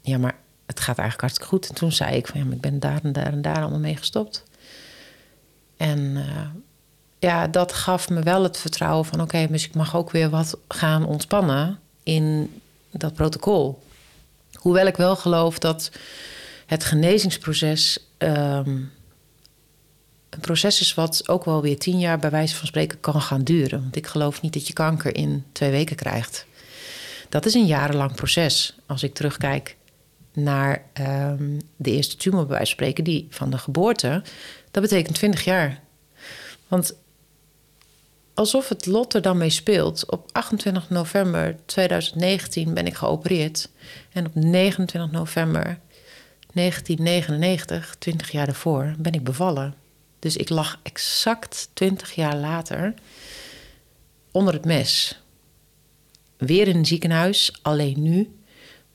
ja, 0.00 0.18
maar 0.18 0.34
het 0.66 0.80
gaat 0.80 0.98
eigenlijk 0.98 1.20
hartstikke 1.20 1.48
goed. 1.56 1.68
En 1.68 1.74
toen 1.74 1.92
zei 1.92 2.16
ik 2.16 2.26
van, 2.26 2.38
ja, 2.40 2.44
maar 2.46 2.54
ik 2.54 2.60
ben 2.60 2.80
daar 2.80 3.00
en 3.02 3.12
daar 3.12 3.32
en 3.32 3.42
daar 3.42 3.60
allemaal 3.60 3.78
mee 3.78 3.96
gestopt. 3.96 4.44
En 5.76 6.16
eh, 6.16 6.46
ja, 7.18 7.46
dat 7.46 7.72
gaf 7.72 8.08
me 8.08 8.22
wel 8.22 8.42
het 8.42 8.56
vertrouwen 8.58 9.04
van... 9.04 9.20
oké, 9.20 9.46
dus 9.50 9.64
ik 9.66 9.74
mag 9.74 9.96
ook 9.96 10.10
weer 10.10 10.30
wat 10.30 10.56
gaan 10.68 11.04
ontspannen 11.06 11.78
in 12.02 12.54
dat 12.90 13.14
protocol. 13.14 13.82
Hoewel 14.52 14.86
ik 14.86 14.96
wel 14.96 15.16
geloof 15.16 15.58
dat 15.58 15.90
het 16.66 16.84
genezingsproces... 16.84 17.98
ehm, 18.18 18.76
een 20.30 20.40
proces 20.40 20.80
is 20.80 20.94
wat 20.94 21.28
ook 21.28 21.44
wel 21.44 21.62
weer 21.62 21.78
tien 21.78 21.98
jaar 21.98 22.18
bij 22.18 22.30
wijze 22.30 22.56
van 22.56 22.66
spreken 22.66 23.00
kan 23.00 23.20
gaan 23.20 23.42
duren. 23.42 23.80
Want 23.80 23.96
ik 23.96 24.06
geloof 24.06 24.42
niet 24.42 24.52
dat 24.52 24.66
je 24.66 24.72
kanker 24.72 25.16
in 25.16 25.44
twee 25.52 25.70
weken 25.70 25.96
krijgt. 25.96 26.46
Dat 27.28 27.46
is 27.46 27.54
een 27.54 27.66
jarenlang 27.66 28.14
proces. 28.14 28.76
Als 28.86 29.02
ik 29.02 29.14
terugkijk 29.14 29.76
naar 30.32 30.84
ehm, 30.92 31.58
de 31.76 31.90
eerste 31.90 32.16
tumor 32.16 32.46
bij 32.46 32.56
wijze 32.56 32.66
van 32.66 32.74
spreken, 32.74 33.04
die 33.04 33.26
van 33.30 33.50
de 33.50 33.58
geboorte, 33.58 34.22
dat 34.70 34.82
betekent 34.82 35.14
20 35.14 35.44
jaar. 35.44 35.80
Want 36.68 36.94
alsof 38.34 38.68
het 38.68 38.86
lot 38.86 39.14
er 39.14 39.22
dan 39.22 39.36
mee 39.38 39.50
speelt. 39.50 40.10
Op 40.10 40.28
28 40.32 40.90
november 40.90 41.56
2019 41.66 42.74
ben 42.74 42.86
ik 42.86 42.94
geopereerd. 42.94 43.68
En 44.12 44.26
op 44.26 44.34
29 44.34 45.10
november 45.10 45.78
1999, 46.52 47.96
20 47.98 48.30
jaar 48.30 48.46
daarvoor, 48.46 48.94
ben 48.98 49.12
ik 49.12 49.24
bevallen. 49.24 49.74
Dus 50.20 50.36
ik 50.36 50.48
lag 50.48 50.80
exact 50.82 51.68
20 51.72 52.14
jaar 52.14 52.36
later 52.36 52.94
onder 54.30 54.54
het 54.54 54.64
mes. 54.64 55.22
Weer 56.36 56.68
in 56.68 56.76
een 56.76 56.86
ziekenhuis, 56.86 57.52
alleen 57.62 58.02
nu 58.02 58.38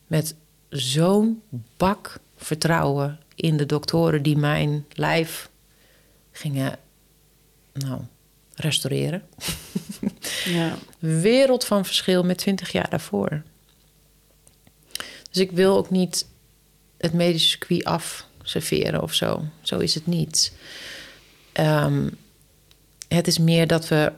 met 0.06 0.34
zo'n 0.68 1.42
bak 1.76 2.20
vertrouwen 2.36 3.20
in 3.34 3.56
de 3.56 3.66
doktoren 3.66 4.22
die 4.22 4.36
mijn 4.36 4.86
lijf 4.92 5.50
gingen 6.32 6.78
nou, 7.72 8.00
restaureren. 8.54 9.22
Ja. 10.44 10.78
Wereld 10.98 11.64
van 11.64 11.84
verschil 11.84 12.22
met 12.22 12.38
20 12.38 12.72
jaar 12.72 12.90
daarvoor. 12.90 13.42
Dus 15.30 15.42
ik 15.42 15.50
wil 15.50 15.76
ook 15.76 15.90
niet 15.90 16.26
het 16.96 17.12
medische 17.12 17.48
circuit 17.48 17.84
afserveren 17.84 19.02
of 19.02 19.14
zo. 19.14 19.44
Zo 19.62 19.78
is 19.78 19.94
het 19.94 20.06
niet. 20.06 20.52
Ehm, 21.56 22.08
het 23.08 23.26
is 23.26 23.38
meer 23.38 23.66
dat 23.66 23.88
we 23.88 24.12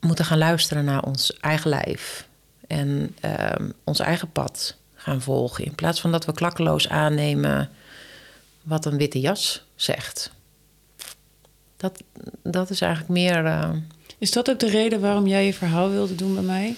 moeten 0.00 0.24
gaan 0.24 0.38
luisteren 0.38 0.84
naar 0.84 1.02
ons 1.02 1.36
eigen 1.40 1.70
lijf. 1.70 2.28
En 2.66 3.16
ehm, 3.20 3.70
ons 3.84 3.98
eigen 3.98 4.30
pad 4.32 4.76
gaan 4.94 5.20
volgen. 5.22 5.64
In 5.64 5.74
plaats 5.74 6.00
van 6.00 6.12
dat 6.12 6.24
we 6.24 6.32
klakkeloos 6.32 6.88
aannemen 6.88 7.70
wat 8.62 8.84
een 8.84 8.96
witte 8.96 9.20
jas 9.20 9.64
zegt. 9.74 10.32
Dat, 11.76 12.02
dat 12.42 12.70
is 12.70 12.80
eigenlijk 12.80 13.12
meer. 13.12 13.46
eh, 13.46 13.70
Is 14.18 14.30
dat 14.30 14.50
ook 14.50 14.58
de 14.58 14.68
reden 14.70 15.00
waarom 15.00 15.26
jij 15.26 15.46
je 15.46 15.54
verhaal 15.54 15.90
wilde 15.90 16.14
doen 16.14 16.34
bij 16.34 16.42
mij? 16.42 16.76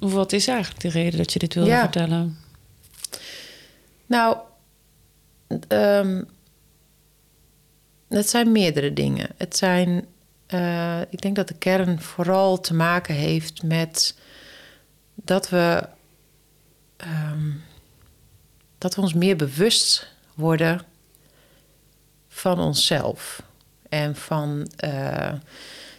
Of 0.00 0.12
wat 0.12 0.32
is 0.32 0.46
eigenlijk 0.46 0.80
de 0.80 0.88
reden 0.88 1.18
dat 1.18 1.32
je 1.32 1.38
dit 1.38 1.54
wilde 1.54 1.70
Ja. 1.70 1.80
vertellen? 1.80 2.38
Nou, 4.06 4.36
ehm, 5.68 6.22
het 8.08 8.28
zijn 8.28 8.52
meerdere 8.52 8.92
dingen. 8.92 9.28
Het 9.36 9.56
zijn, 9.56 10.06
eh, 10.46 11.00
ik 11.00 11.22
denk 11.22 11.36
dat 11.36 11.48
de 11.48 11.58
kern 11.58 12.00
vooral 12.00 12.60
te 12.60 12.74
maken 12.74 13.14
heeft 13.14 13.62
met 13.62 14.16
dat 15.14 15.48
we, 15.48 15.88
ehm, 16.96 17.50
dat 18.78 18.94
we 18.94 19.00
ons 19.00 19.14
meer 19.14 19.36
bewust 19.36 20.12
worden 20.34 20.80
van 22.28 22.60
onszelf 22.60 23.42
en 23.88 24.16
van 24.16 24.68
eh, 24.76 25.32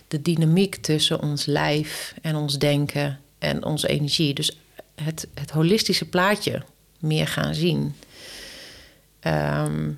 de 0.07 0.22
dynamiek 0.22 0.76
tussen 0.76 1.22
ons 1.22 1.45
lijf 1.45 2.14
en 2.22 2.36
ons 2.36 2.57
denken 2.57 3.19
en 3.40 3.64
onze 3.64 3.88
energie. 3.88 4.34
Dus 4.34 4.60
het, 4.95 5.27
het 5.34 5.52
holistische 5.52 6.10
plaatje 6.10 6.64
meer 6.99 7.27
gaan 7.27 7.53
zien. 7.53 7.95
Ehm, 9.19 9.91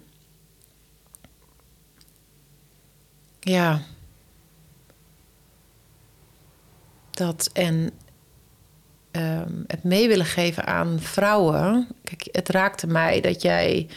ja. 3.47 3.81
Dat 7.11 7.49
en 7.53 7.91
ehm, 9.11 9.53
het 9.67 9.83
mee 9.83 10.07
willen 10.07 10.25
geven 10.25 10.65
aan 10.65 10.99
vrouwen. 10.99 11.87
Kijk, 12.03 12.27
het 12.31 12.49
raakte 12.49 12.87
mij 12.87 13.21
dat 13.21 13.41
jij, 13.41 13.87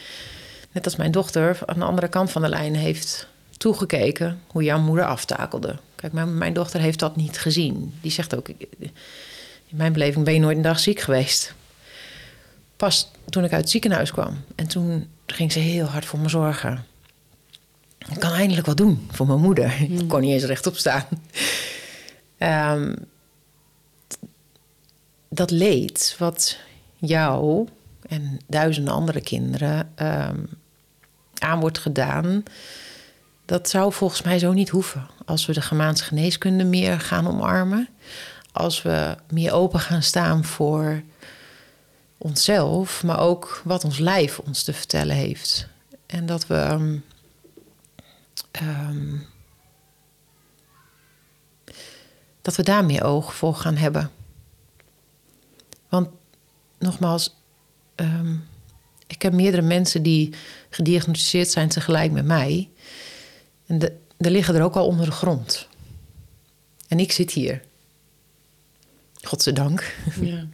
net 0.71 0.85
als 0.85 0.95
mijn 0.95 1.11
dochter, 1.11 1.59
aan 1.65 1.79
de 1.79 1.85
andere 1.85 2.07
kant 2.07 2.31
van 2.31 2.41
de 2.41 2.49
lijn 2.49 2.75
heeft 2.75 3.27
toegekeken 3.57 4.41
hoe 4.47 4.63
jouw 4.63 4.79
moeder 4.79 5.05
aftakelde. 5.05 5.75
Kijk, 5.95 6.13
mijn, 6.13 6.37
mijn 6.37 6.53
dochter 6.53 6.79
heeft 6.79 6.99
dat 6.99 7.15
niet 7.15 7.39
gezien. 7.39 7.93
Die 8.01 8.11
zegt 8.11 8.35
ook: 8.35 8.49
in 8.49 9.77
mijn 9.77 9.93
beleving 9.93 10.25
ben 10.25 10.33
je 10.33 10.39
nooit 10.39 10.57
een 10.57 10.63
dag 10.63 10.79
ziek 10.79 10.99
geweest. 10.99 11.53
Pas 12.75 13.11
toen 13.29 13.43
ik 13.43 13.51
uit 13.51 13.61
het 13.61 13.69
ziekenhuis 13.69 14.11
kwam. 14.11 14.43
En 14.55 14.67
toen 14.67 15.09
ging 15.25 15.51
ze 15.51 15.59
heel 15.59 15.85
hard 15.85 16.05
voor 16.05 16.19
me 16.19 16.29
zorgen. 16.29 16.85
Ik 18.09 18.19
kan 18.19 18.31
eindelijk 18.31 18.65
wat 18.67 18.77
doen 18.77 19.07
voor 19.11 19.27
mijn 19.27 19.39
moeder. 19.39 19.81
Ik 19.99 20.07
kon 20.07 20.21
niet 20.21 20.31
eens 20.31 20.43
rechtop 20.43 20.75
staan. 20.75 21.05
Ehm, 22.37 22.95
dat 25.29 25.51
leed 25.51 26.15
wat 26.17 26.57
jou 26.97 27.67
en 28.07 28.39
duizenden 28.47 28.93
andere 28.93 29.21
kinderen 29.21 29.91
ehm, 29.95 30.43
aan 31.37 31.59
wordt 31.59 31.77
gedaan. 31.77 32.43
Dat 33.45 33.69
zou 33.69 33.93
volgens 33.93 34.21
mij 34.21 34.39
zo 34.39 34.53
niet 34.53 34.69
hoeven. 34.69 35.07
Als 35.25 35.45
we 35.45 35.53
de 35.53 35.61
Gemaanse 35.61 36.03
geneeskunde 36.03 36.63
meer 36.63 36.99
gaan 36.99 37.27
omarmen. 37.27 37.89
Als 38.51 38.81
we 38.81 39.15
meer 39.29 39.53
open 39.53 39.79
gaan 39.79 40.03
staan 40.03 40.43
voor 40.43 41.01
onszelf, 42.17 43.03
maar 43.03 43.19
ook 43.19 43.61
wat 43.63 43.83
ons 43.83 43.97
lijf 43.97 44.39
ons 44.39 44.63
te 44.63 44.73
vertellen 44.73 45.15
heeft. 45.15 45.67
En 46.05 46.25
dat 46.25 46.47
we. 46.47 46.55
ehm, 46.55 46.97
ehm, 48.51 49.17
dat 52.41 52.55
we 52.55 52.63
daar 52.63 52.85
meer 52.85 53.03
oog 53.03 53.35
voor 53.35 53.55
gaan 53.55 53.75
hebben. 53.75 54.11
Want 55.89 56.09
nogmaals, 56.79 57.35
ehm, 57.95 58.35
ik 59.07 59.21
heb 59.21 59.33
meerdere 59.33 59.61
mensen 59.61 60.03
die 60.03 60.33
gediagnosticeerd 60.69 61.49
zijn 61.49 61.69
tegelijk 61.69 62.11
met 62.11 62.25
mij. 62.25 62.69
En 63.65 63.79
de, 63.79 63.97
er 64.17 64.31
liggen 64.31 64.55
er 64.55 64.63
ook 64.63 64.75
al 64.75 64.85
onder 64.85 65.05
de 65.05 65.11
grond. 65.11 65.67
En 66.87 66.99
ik 66.99 67.11
zit 67.11 67.31
hier. 67.31 67.61
Godzijdank. 69.21 69.95
Ja. 70.21 70.45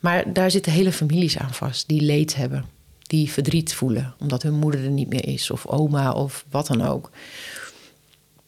Maar 0.00 0.32
daar 0.32 0.50
zitten 0.50 0.72
hele 0.72 0.92
families 0.92 1.38
aan 1.38 1.54
vast 1.54 1.88
die 1.88 2.00
leed 2.00 2.34
hebben. 2.34 2.64
Die 3.10 3.30
verdriet 3.30 3.74
voelen 3.74 4.14
omdat 4.18 4.42
hun 4.42 4.54
moeder 4.54 4.84
er 4.84 4.90
niet 4.90 5.08
meer 5.08 5.26
is. 5.26 5.50
Of 5.50 5.66
oma 5.66 6.12
of 6.12 6.44
wat 6.50 6.66
dan 6.66 6.82
ook. 6.82 7.10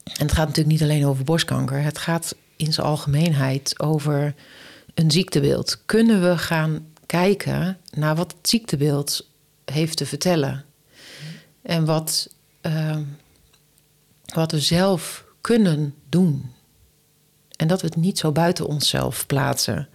En 0.05 0.27
het 0.27 0.33
gaat 0.33 0.47
natuurlijk 0.47 0.81
niet 0.81 0.83
alleen 0.83 1.07
over 1.07 1.25
borstkanker. 1.25 1.83
Het 1.83 1.99
gaat 1.99 2.37
in 2.57 2.73
zijn 2.73 2.87
algemeenheid 2.87 3.81
over 3.81 4.35
een 4.95 5.11
ziektebeeld. 5.11 5.83
Kunnen 5.87 6.23
we 6.23 6.39
gaan 6.39 6.87
kijken 7.07 7.79
naar 7.91 8.17
wat 8.17 8.35
het 8.37 8.49
ziektebeeld 8.49 9.29
heeft 9.65 9.97
te 9.97 10.07
vertellen? 10.07 10.65
En 11.63 11.85
wat, 11.85 12.35
ehm, 12.61 13.03
wat 14.35 14.53
we 14.53 14.61
zelf 14.61 15.25
kunnen 15.41 15.95
doen. 16.09 16.51
En 17.57 17.69
dat 17.69 17.81
we 17.81 17.87
het 17.87 17.97
niet 17.97 18.19
zo 18.19 18.33
buiten 18.33 18.67
onszelf 18.67 19.27
plaatsen. 19.27 19.89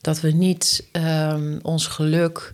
Dat 0.00 0.20
we 0.20 0.30
niet 0.30 0.84
ehm, 0.92 1.58
ons 1.62 1.86
geluk, 1.86 2.52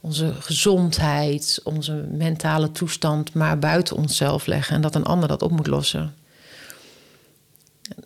onze 0.00 0.34
gezondheid, 0.38 1.60
onze 1.64 1.92
mentale 2.10 2.72
toestand 2.72 3.34
maar 3.34 3.58
buiten 3.58 3.96
onszelf 3.96 4.46
leggen 4.46 4.74
en 4.74 4.80
dat 4.80 4.94
een 4.94 5.04
ander 5.04 5.28
dat 5.28 5.42
op 5.42 5.50
moet 5.50 5.66
lossen. 5.66 6.14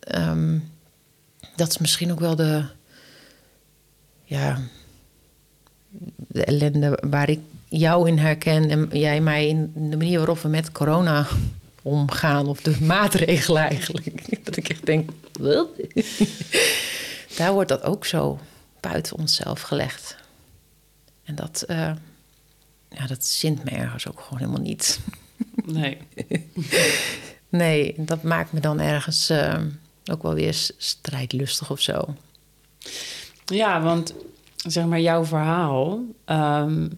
Ehm, 0.00 0.58
dat 1.56 1.68
is 1.68 1.78
misschien 1.78 2.12
ook 2.12 2.20
wel 2.20 2.36
de, 2.36 2.64
ja, 4.24 4.60
de 6.16 6.44
ellende 6.44 6.98
waar 7.08 7.28
ik 7.28 7.40
jou 7.68 8.08
in 8.08 8.18
herken 8.18 8.70
en 8.70 8.88
jij 8.92 9.20
mij 9.20 9.48
in 9.48 9.72
de 9.90 9.96
manier 9.96 10.18
waarop 10.18 10.38
we 10.38 10.48
met 10.48 10.72
corona 10.72 11.26
omgaan, 11.82 12.46
of 12.46 12.60
de 12.60 12.76
maatregelen 12.94 13.62
eigenlijk. 13.62 14.22
Dat 14.44 14.56
ik 14.56 14.68
echt 14.68 14.86
denk, 14.86 15.10
wat? 15.32 15.68
Daar 17.36 17.52
wordt 17.52 17.68
dat 17.68 17.82
ook 17.82 18.04
zo 18.04 18.38
buiten 18.80 19.16
onszelf 19.16 19.60
gelegd. 19.60 20.16
En 21.24 21.34
dat, 21.34 21.62
eh, 21.62 21.92
ja, 22.88 23.06
dat 23.06 23.24
zint 23.24 23.64
me 23.64 23.70
ergens 23.70 24.08
ook 24.08 24.20
gewoon 24.20 24.38
helemaal 24.38 24.60
niet. 24.60 25.00
Nee. 25.64 25.98
Nee, 27.48 27.94
dat 27.96 28.22
maakt 28.22 28.52
me 28.52 28.60
dan 28.60 28.80
ergens 28.80 29.30
eh, 29.30 29.60
ook 30.10 30.22
wel 30.22 30.34
weer 30.34 30.72
strijdlustig 30.76 31.70
of 31.70 31.80
zo. 31.80 32.14
Ja, 33.44 33.82
want 33.82 34.14
zeg 34.56 34.86
maar 34.86 35.00
jouw 35.00 35.24
verhaal. 35.24 36.04
ehm, 36.24 36.88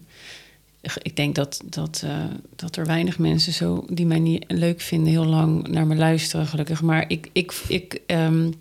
ik 1.01 1.15
denk 1.15 1.35
dat, 1.35 1.61
dat, 1.65 2.01
eh, 2.05 2.23
dat 2.55 2.75
er 2.75 2.85
weinig 2.85 3.19
mensen 3.19 3.53
zo 3.53 3.85
die 3.89 4.05
mij 4.05 4.19
niet 4.19 4.45
leuk 4.47 4.81
vinden, 4.81 5.11
heel 5.11 5.25
lang 5.25 5.67
naar 5.67 5.87
me 5.87 5.95
luisteren, 5.95 6.47
gelukkig. 6.47 6.81
Maar 6.81 7.05
ik, 7.07 7.29
ik, 7.31 7.51
ik, 7.67 8.01
ehm, 8.05 8.51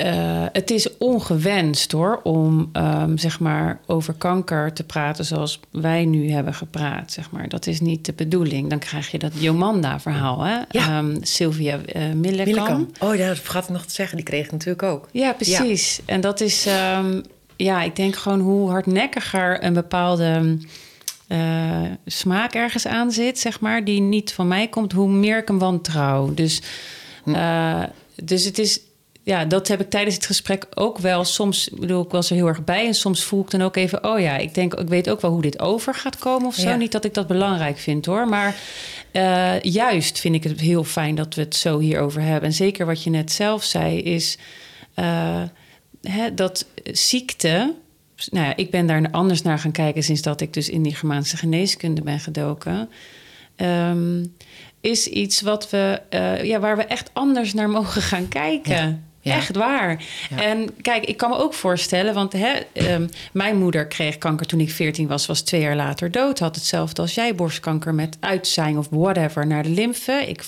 eh, 0.00 0.46
het 0.52 0.70
is 0.70 0.96
ongewenst 0.98 1.92
hoor, 1.92 2.20
om 2.22 2.68
ehm, 2.72 3.16
zeg 3.16 3.40
maar 3.40 3.80
over 3.86 4.14
kanker 4.14 4.72
te 4.72 4.84
praten 4.84 5.24
zoals 5.24 5.60
wij 5.70 6.04
nu 6.04 6.30
hebben 6.30 6.54
gepraat. 6.54 7.12
Zeg 7.12 7.30
maar. 7.30 7.48
Dat 7.48 7.66
is 7.66 7.80
niet 7.80 8.04
de 8.04 8.12
bedoeling. 8.12 8.70
Dan 8.70 8.78
krijg 8.78 9.10
je 9.10 9.18
dat 9.18 9.32
Jomanda-verhaal, 9.38 10.42
hè? 10.42 10.58
Ja. 10.70 10.98
Ehm, 10.98 11.16
Sylvia 11.20 11.78
Millekam. 12.14 12.44
Willekam. 12.44 12.88
Oh 13.00 13.14
ja, 13.14 13.26
dat 13.26 13.38
vergat 13.38 13.64
ik 13.64 13.70
nog 13.70 13.84
te 13.84 13.94
zeggen. 13.94 14.16
Die 14.16 14.26
kreeg 14.26 14.44
ik 14.44 14.52
natuurlijk 14.52 14.82
ook. 14.82 15.08
Ja, 15.12 15.32
precies. 15.32 16.00
En 16.04 16.20
dat 16.20 16.40
is, 16.40 16.66
ehm, 16.66 17.20
ja, 17.56 17.82
ik 17.82 17.96
denk 17.96 18.16
gewoon 18.16 18.40
hoe 18.40 18.70
hardnekkiger 18.70 19.64
een 19.64 19.74
bepaalde 19.74 20.58
eh, 21.30 21.82
smaak 22.06 22.54
ergens 22.54 22.86
aan 22.86 23.12
zit, 23.12 23.38
zeg 23.38 23.60
maar, 23.60 23.84
die 23.84 24.00
niet 24.00 24.32
van 24.32 24.48
mij 24.48 24.68
komt, 24.68 24.92
hoe 24.92 25.08
meer 25.08 25.38
ik 25.38 25.48
hem 25.48 25.58
wantrouw. 25.58 26.34
Dus, 26.34 26.62
eh, 27.24 27.82
dus 28.22 28.44
het 28.44 28.58
is, 28.58 28.80
ja, 29.30 29.44
dat 29.44 29.68
heb 29.68 29.80
ik 29.80 29.90
tijdens 29.90 30.14
het 30.14 30.26
gesprek 30.26 30.66
ook 30.74 30.98
wel. 30.98 31.24
Soms 31.24 31.70
bedoel 31.72 32.02
ik 32.02 32.10
was 32.10 32.30
er 32.30 32.36
heel 32.36 32.46
erg 32.46 32.64
bij 32.64 32.86
en 32.86 32.94
soms 32.94 33.24
voel 33.24 33.42
ik 33.42 33.50
dan 33.50 33.62
ook 33.62 33.76
even, 33.76 34.04
oh 34.04 34.20
ja, 34.20 34.36
ik 34.36 34.54
denk, 34.54 34.74
ik 34.74 34.88
weet 34.88 35.10
ook 35.10 35.20
wel 35.20 35.30
hoe 35.30 35.42
dit 35.42 35.60
over 35.60 35.94
gaat 35.94 36.18
komen 36.18 36.46
of 36.46 36.54
zo. 36.54 36.68
Ja. 36.68 36.76
Niet 36.76 36.92
dat 36.92 37.04
ik 37.04 37.14
dat 37.14 37.26
belangrijk 37.26 37.78
vind 37.78 38.06
hoor, 38.06 38.28
maar 38.28 38.56
eh, 39.10 39.60
juist 39.60 40.18
vind 40.18 40.34
ik 40.34 40.44
het 40.44 40.60
heel 40.60 40.84
fijn 40.84 41.14
dat 41.14 41.34
we 41.34 41.40
het 41.40 41.56
zo 41.56 41.78
hierover 41.78 42.22
hebben. 42.22 42.48
En 42.48 42.54
zeker 42.54 42.86
wat 42.86 43.02
je 43.02 43.10
net 43.10 43.32
zelf 43.32 43.64
zei 43.64 43.98
is 43.98 44.38
eh, 44.94 45.42
hè, 46.02 46.34
dat 46.34 46.66
ziekte. 46.84 47.74
Nou 48.30 48.46
ja, 48.46 48.56
ik 48.56 48.70
ben 48.70 48.86
daar 48.86 49.10
anders 49.10 49.42
naar 49.42 49.58
gaan 49.58 49.72
kijken 49.72 50.02
sinds 50.02 50.22
dat 50.22 50.40
ik 50.40 50.52
dus 50.52 50.68
in 50.68 50.82
die 50.82 50.94
Germaanse 50.94 51.36
geneeskunde 51.36 52.02
ben 52.02 52.20
gedoken. 52.20 52.88
Ehm, 53.56 54.24
is 54.80 55.06
iets 55.06 55.40
wat 55.40 55.70
we, 55.70 56.02
eh, 56.08 56.44
ja, 56.44 56.60
waar 56.60 56.76
we 56.76 56.84
echt 56.84 57.10
anders 57.12 57.54
naar 57.54 57.70
mogen 57.70 58.02
gaan 58.02 58.28
kijken. 58.28 58.72
Ja. 58.72 58.98
Ja. 59.20 59.36
Echt 59.36 59.56
waar. 59.56 60.04
Ja. 60.30 60.42
En 60.42 60.80
kijk, 60.82 61.04
ik 61.04 61.16
kan 61.16 61.30
me 61.30 61.36
ook 61.36 61.54
voorstellen, 61.54 62.14
want 62.14 62.32
hè, 62.32 62.52
ehm, 62.72 63.08
mijn 63.32 63.58
moeder 63.58 63.86
kreeg 63.86 64.18
kanker 64.18 64.46
toen 64.46 64.60
ik 64.60 64.70
14 64.70 65.06
was, 65.08 65.26
was 65.26 65.40
twee 65.40 65.60
jaar 65.60 65.76
later 65.76 66.10
dood. 66.10 66.38
Had 66.38 66.54
hetzelfde 66.54 67.02
als 67.02 67.14
jij, 67.14 67.34
borstkanker 67.34 67.94
met 67.94 68.16
uitzaaiing 68.20 68.78
of 68.78 68.86
whatever 68.90 69.46
naar 69.46 69.62
de 69.62 69.68
lymfe. 69.68 70.24
Ik, 70.26 70.44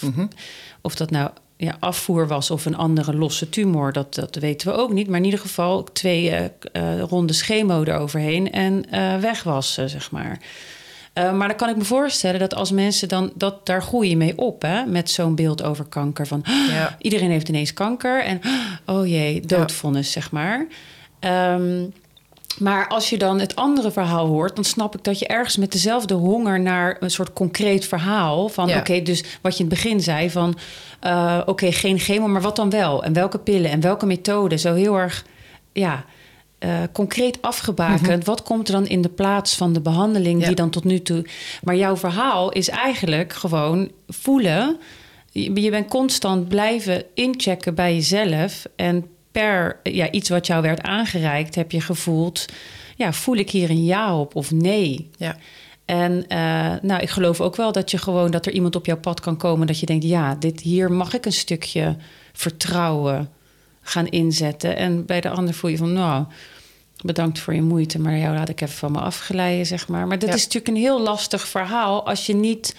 Of 0.80 0.94
dat 0.94 1.10
nou 1.10 1.30
ja, 1.56 1.76
afvoer 1.80 2.26
was 2.26 2.50
of 2.50 2.64
een 2.64 2.76
andere 2.76 3.16
losse 3.16 3.48
tumor, 3.48 3.92
dat, 3.92 4.14
dat 4.14 4.34
weten 4.34 4.68
we 4.68 4.78
ook 4.78 4.92
niet. 4.92 5.08
Maar 5.08 5.18
in 5.18 5.24
ieder 5.24 5.40
geval 5.40 5.84
twee 5.92 6.30
eh, 6.30 7.00
ronde 7.00 7.32
chemo 7.32 7.82
eroverheen 7.82 8.52
en 8.52 8.90
eh, 8.90 9.16
weg 9.16 9.42
was, 9.42 9.72
ze, 9.72 9.88
zeg 9.88 10.10
maar. 10.10 10.38
Eh, 11.12 11.32
maar 11.32 11.48
dan 11.48 11.56
kan 11.56 11.68
ik 11.68 11.76
me 11.76 11.84
voorstellen 11.84 12.40
dat 12.40 12.54
als 12.54 12.70
mensen 12.70 13.08
dan... 13.08 13.32
Dat, 13.34 13.66
daar 13.66 13.82
groei 13.82 14.08
je 14.08 14.16
mee 14.16 14.38
op, 14.38 14.62
hè? 14.62 14.84
Met 14.86 15.10
zo'n 15.10 15.34
beeld 15.34 15.62
over 15.62 15.84
kanker. 15.84 16.26
Van 16.26 16.44
Ja. 16.70 16.96
iedereen 16.98 17.30
heeft 17.30 17.48
ineens 17.48 17.72
kanker. 17.74 18.24
En 18.24 18.40
oh 18.86 19.06
jee, 19.06 19.40
doodvonnis, 19.40 20.12
zeg 20.12 20.30
maar. 20.30 20.66
Ehm, 21.20 21.84
maar 22.58 22.88
als 22.88 23.10
je 23.10 23.18
dan 23.18 23.40
het 23.40 23.56
andere 23.56 23.90
verhaal 23.90 24.26
hoort... 24.26 24.54
dan 24.54 24.64
snap 24.64 24.94
ik 24.96 25.04
dat 25.04 25.18
je 25.18 25.26
ergens 25.26 25.56
met 25.56 25.72
dezelfde 25.72 26.14
honger... 26.14 26.60
naar 26.60 26.96
een 27.00 27.10
soort 27.10 27.32
concreet 27.32 27.86
verhaal... 27.86 28.48
van 28.48 28.68
Ja. 28.68 28.78
oké, 28.78 29.02
dus 29.02 29.24
wat 29.40 29.56
je 29.56 29.64
in 29.64 29.70
het 29.70 29.82
begin 29.82 30.00
zei... 30.00 30.30
van 30.30 30.58
eh, 31.00 31.40
oké, 31.46 31.72
geen 31.72 31.98
chemo, 31.98 32.26
maar 32.26 32.42
wat 32.42 32.56
dan 32.56 32.70
wel? 32.70 33.04
En 33.04 33.12
welke 33.12 33.38
pillen 33.38 33.70
en 33.70 33.80
welke 33.80 34.06
methode? 34.06 34.56
Zo 34.56 34.74
heel 34.74 34.96
erg, 34.98 35.24
ja... 35.72 36.04
eh, 36.62 36.78
concreet 36.92 37.38
afgebakend. 37.42 38.24
Wat 38.24 38.42
komt 38.42 38.68
er 38.68 38.74
dan 38.74 38.86
in 38.86 39.02
de 39.02 39.08
plaats 39.08 39.54
van 39.56 39.72
de 39.72 39.80
behandeling 39.80 40.32
Mhm. 40.32 40.40
Ja. 40.40 40.46
die 40.46 40.56
dan 40.56 40.70
tot 40.70 40.84
nu 40.84 41.02
toe. 41.02 41.24
Maar 41.62 41.76
jouw 41.76 41.96
verhaal 41.96 42.52
is 42.52 42.68
eigenlijk 42.68 43.32
gewoon 43.32 43.90
voelen. 44.08 44.76
Je, 45.30 45.60
je 45.60 45.70
bent 45.70 45.88
constant 45.88 46.48
blijven 46.48 47.04
inchecken 47.14 47.74
bij 47.74 47.94
jezelf. 47.94 48.64
En 48.76 49.06
per 49.32 49.80
ja, 49.82 50.10
iets 50.10 50.28
wat 50.28 50.46
jou 50.46 50.62
werd 50.62 50.80
aangereikt, 50.82 51.54
heb 51.54 51.70
je 51.72 51.80
gevoeld. 51.80 52.46
Ja, 52.96 53.12
voel 53.12 53.36
ik 53.36 53.50
hier 53.50 53.70
een 53.70 53.84
ja 53.84 54.18
op 54.18 54.34
of 54.36 54.50
nee? 54.50 55.08
Ja. 55.16 55.36
En 55.84 56.26
eh, 56.28 56.72
nou, 56.82 57.00
ik 57.02 57.10
geloof 57.10 57.40
ook 57.40 57.56
wel 57.56 57.72
dat 57.72 57.90
je 57.90 57.98
gewoon 57.98 58.30
dat 58.30 58.46
er 58.46 58.52
iemand 58.52 58.76
op 58.76 58.86
jouw 58.86 58.98
pad 58.98 59.20
kan 59.20 59.36
komen 59.36 59.66
dat 59.66 59.80
je 59.80 59.86
denkt, 59.86 60.04
ja, 60.04 60.34
dit 60.34 60.60
hier 60.60 60.92
mag 60.92 61.14
ik 61.14 61.26
een 61.26 61.32
stukje 61.32 61.96
vertrouwen 62.32 63.30
gaan 63.82 64.06
inzetten. 64.06 64.76
En 64.76 65.06
bij 65.06 65.20
de 65.20 65.28
ander 65.30 65.54
voel 65.54 65.70
je 65.70 65.76
van, 65.76 65.92
nou, 65.92 66.24
bedankt 67.04 67.38
voor 67.38 67.54
je 67.54 67.62
moeite, 67.62 67.98
maar 68.00 68.16
jou 68.18 68.34
laat 68.36 68.48
ik 68.48 68.60
even 68.60 68.74
van 68.76 68.92
me 68.92 68.98
afglijden, 68.98 69.66
zeg 69.66 69.88
maar. 69.88 70.06
Maar 70.06 70.18
dat 70.18 70.28
Ja. 70.28 70.34
is 70.34 70.42
natuurlijk 70.42 70.74
een 70.76 70.82
heel 70.82 71.00
lastig 71.00 71.48
verhaal 71.48 72.06
als 72.06 72.26
je 72.26 72.34
niet 72.34 72.76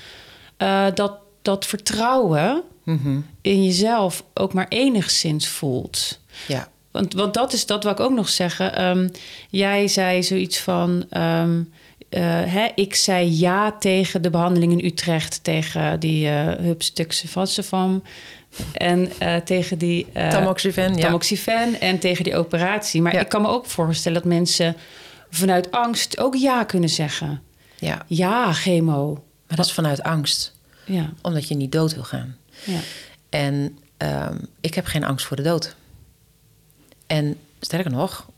eh, 0.58 0.86
dat, 0.94 1.18
dat 1.42 1.66
vertrouwen 1.66 2.62
Mhm. 2.84 3.20
in 3.42 3.64
jezelf 3.64 4.24
ook 4.34 4.54
maar 4.54 4.66
enigszins 4.70 5.48
voelt. 5.48 6.20
Ja. 6.48 6.68
Want, 6.92 7.14
want 7.14 7.34
dat 7.34 7.54
is 7.54 7.66
dat 7.66 7.84
wat 7.84 8.00
ik 8.00 8.06
ook 8.06 8.12
nog 8.14 8.30
zeggen. 8.30 8.76
Ehm, 8.76 9.10
jij 9.50 9.88
zei 9.88 10.24
zoiets 10.24 10.60
van. 10.60 11.06
ehm, 11.10 11.62
eh, 12.10 12.22
hè, 12.46 12.68
ik 12.76 12.96
zei 12.96 13.40
ja 13.40 13.72
tegen 13.80 14.22
de 14.22 14.30
behandeling 14.30 14.72
in 14.72 14.86
Utrecht. 14.86 15.44
Tegen 15.44 16.00
die 16.00 16.26
uh, 16.28 16.52
Hupstuxevassefam. 16.52 18.04
En 18.74 19.12
eh, 19.20 19.36
tegen 19.36 19.78
die... 19.78 20.08
eh, 20.14 20.30
Tamoxifen, 20.30 20.96
ja. 20.96 21.02
tamoxifen 21.02 21.80
en 21.82 22.00
tegen 22.00 22.24
die 22.24 22.36
operatie. 22.38 23.02
Maar 23.02 23.14
Ja. 23.14 23.20
ik 23.20 23.30
kan 23.30 23.42
me 23.42 23.48
ook 23.48 23.66
voorstellen 23.66 24.22
dat 24.22 24.32
mensen 24.32 24.76
vanuit 25.30 25.72
angst 25.72 26.18
ook 26.20 26.36
ja 26.36 26.64
kunnen 26.64 26.90
zeggen. 26.90 27.42
Ja, 27.80 28.06
Ja, 28.08 28.54
chemo. 28.54 29.14
maar 29.48 29.58
dat 29.58 29.66
is 29.66 29.74
vanuit 29.74 30.04
angst. 30.04 30.56
Ja, 30.86 31.14
Omdat 31.22 31.48
je 31.48 31.56
niet 31.56 31.72
dood 31.72 31.94
wil 31.94 32.04
gaan. 32.04 32.38
ja. 32.66 32.80
En 33.30 33.78
ehm, 33.98 34.38
ik 34.62 34.74
heb 34.74 34.86
geen 34.86 35.04
angst 35.04 35.26
voor 35.26 35.38
de 35.38 35.44
dood. 35.44 35.76
En 37.08 37.38
sterker 37.60 37.92
nog, 37.92 38.30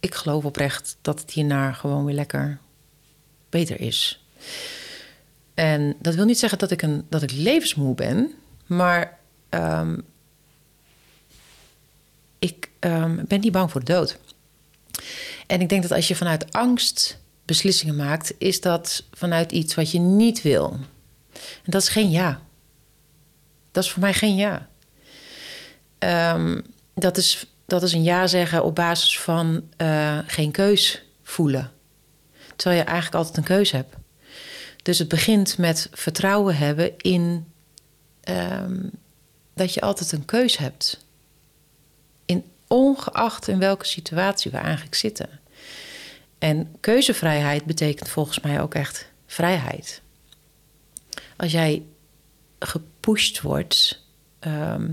ik 0.00 0.14
geloof 0.14 0.44
oprecht 0.44 0.96
dat 1.02 1.20
het 1.20 1.30
hierna 1.30 1.72
gewoon 1.72 2.04
weer 2.04 2.14
lekker 2.14 2.58
beter 3.50 3.80
is. 3.80 4.24
En 5.54 5.94
dat 5.98 6.14
wil 6.14 6.24
niet 6.24 6.38
zeggen 6.38 6.58
dat 6.58 6.70
ik, 6.70 6.82
een, 6.82 7.06
dat 7.08 7.22
ik 7.22 7.32
levensmoe 7.32 7.94
ben, 7.94 8.32
maar 8.66 9.18
ehm, 9.50 9.98
ik 12.38 12.70
ehm, 12.78 13.24
ben 13.26 13.40
niet 13.40 13.52
bang 13.52 13.70
voor 13.70 13.84
de 13.84 13.92
dood. 13.92 14.18
En 15.46 15.60
ik 15.60 15.68
denk 15.68 15.82
dat 15.82 15.92
als 15.92 16.08
je 16.08 16.16
vanuit 16.16 16.52
angst 16.52 17.18
beslissingen 17.44 17.96
maakt, 17.96 18.34
is 18.38 18.60
dat 18.60 19.04
vanuit 19.12 19.52
iets 19.52 19.74
wat 19.74 19.90
je 19.90 19.98
niet 19.98 20.42
wil. 20.42 20.78
En 21.32 21.70
dat 21.70 21.82
is 21.82 21.88
geen 21.88 22.10
ja. 22.10 22.40
Dat 23.70 23.84
is 23.84 23.90
voor 23.90 24.02
mij 24.02 24.14
geen 24.14 24.36
ja. 24.36 24.68
Ehm, 25.98 26.60
dat, 26.94 27.16
is, 27.16 27.46
dat 27.66 27.82
is 27.82 27.92
een 27.92 28.02
ja 28.02 28.26
zeggen 28.26 28.64
op 28.64 28.74
basis 28.74 29.18
van 29.18 29.62
eh, 29.76 30.18
geen 30.26 30.50
keus 30.50 31.02
voelen. 31.22 31.72
Terwijl 32.56 32.80
je 32.80 32.86
eigenlijk 32.86 33.16
altijd 33.16 33.36
een 33.36 33.56
keus 33.56 33.70
hebt. 33.70 33.94
Dus 34.82 34.98
het 34.98 35.08
begint 35.08 35.58
met 35.58 35.88
vertrouwen 35.92 36.56
hebben 36.56 36.96
in 36.96 37.46
dat 39.60 39.74
je 39.74 39.80
altijd 39.80 40.12
een 40.12 40.24
keus 40.24 40.58
hebt. 40.58 41.04
In 42.24 42.44
ongeacht 42.66 43.48
in 43.48 43.58
welke 43.58 43.86
situatie 43.86 44.50
we 44.50 44.56
eigenlijk 44.56 44.94
zitten. 44.94 45.28
En 46.38 46.74
keuzevrijheid 46.80 47.64
betekent 47.64 48.08
volgens 48.08 48.40
mij 48.40 48.60
ook 48.60 48.74
echt 48.74 49.10
vrijheid. 49.26 50.00
Als 51.36 51.52
jij 51.52 51.82
gepusht 52.58 53.40
wordt, 53.40 54.02
ehm, 54.38 54.88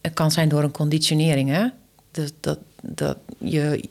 het 0.00 0.14
kan 0.14 0.30
zijn 0.30 0.48
door 0.48 0.62
een 0.62 0.70
conditionering, 0.70 1.48
hè? 1.48 1.66
Dat, 2.10 2.32
dat, 2.40 2.58
dat 2.82 3.18
je, 3.38 3.88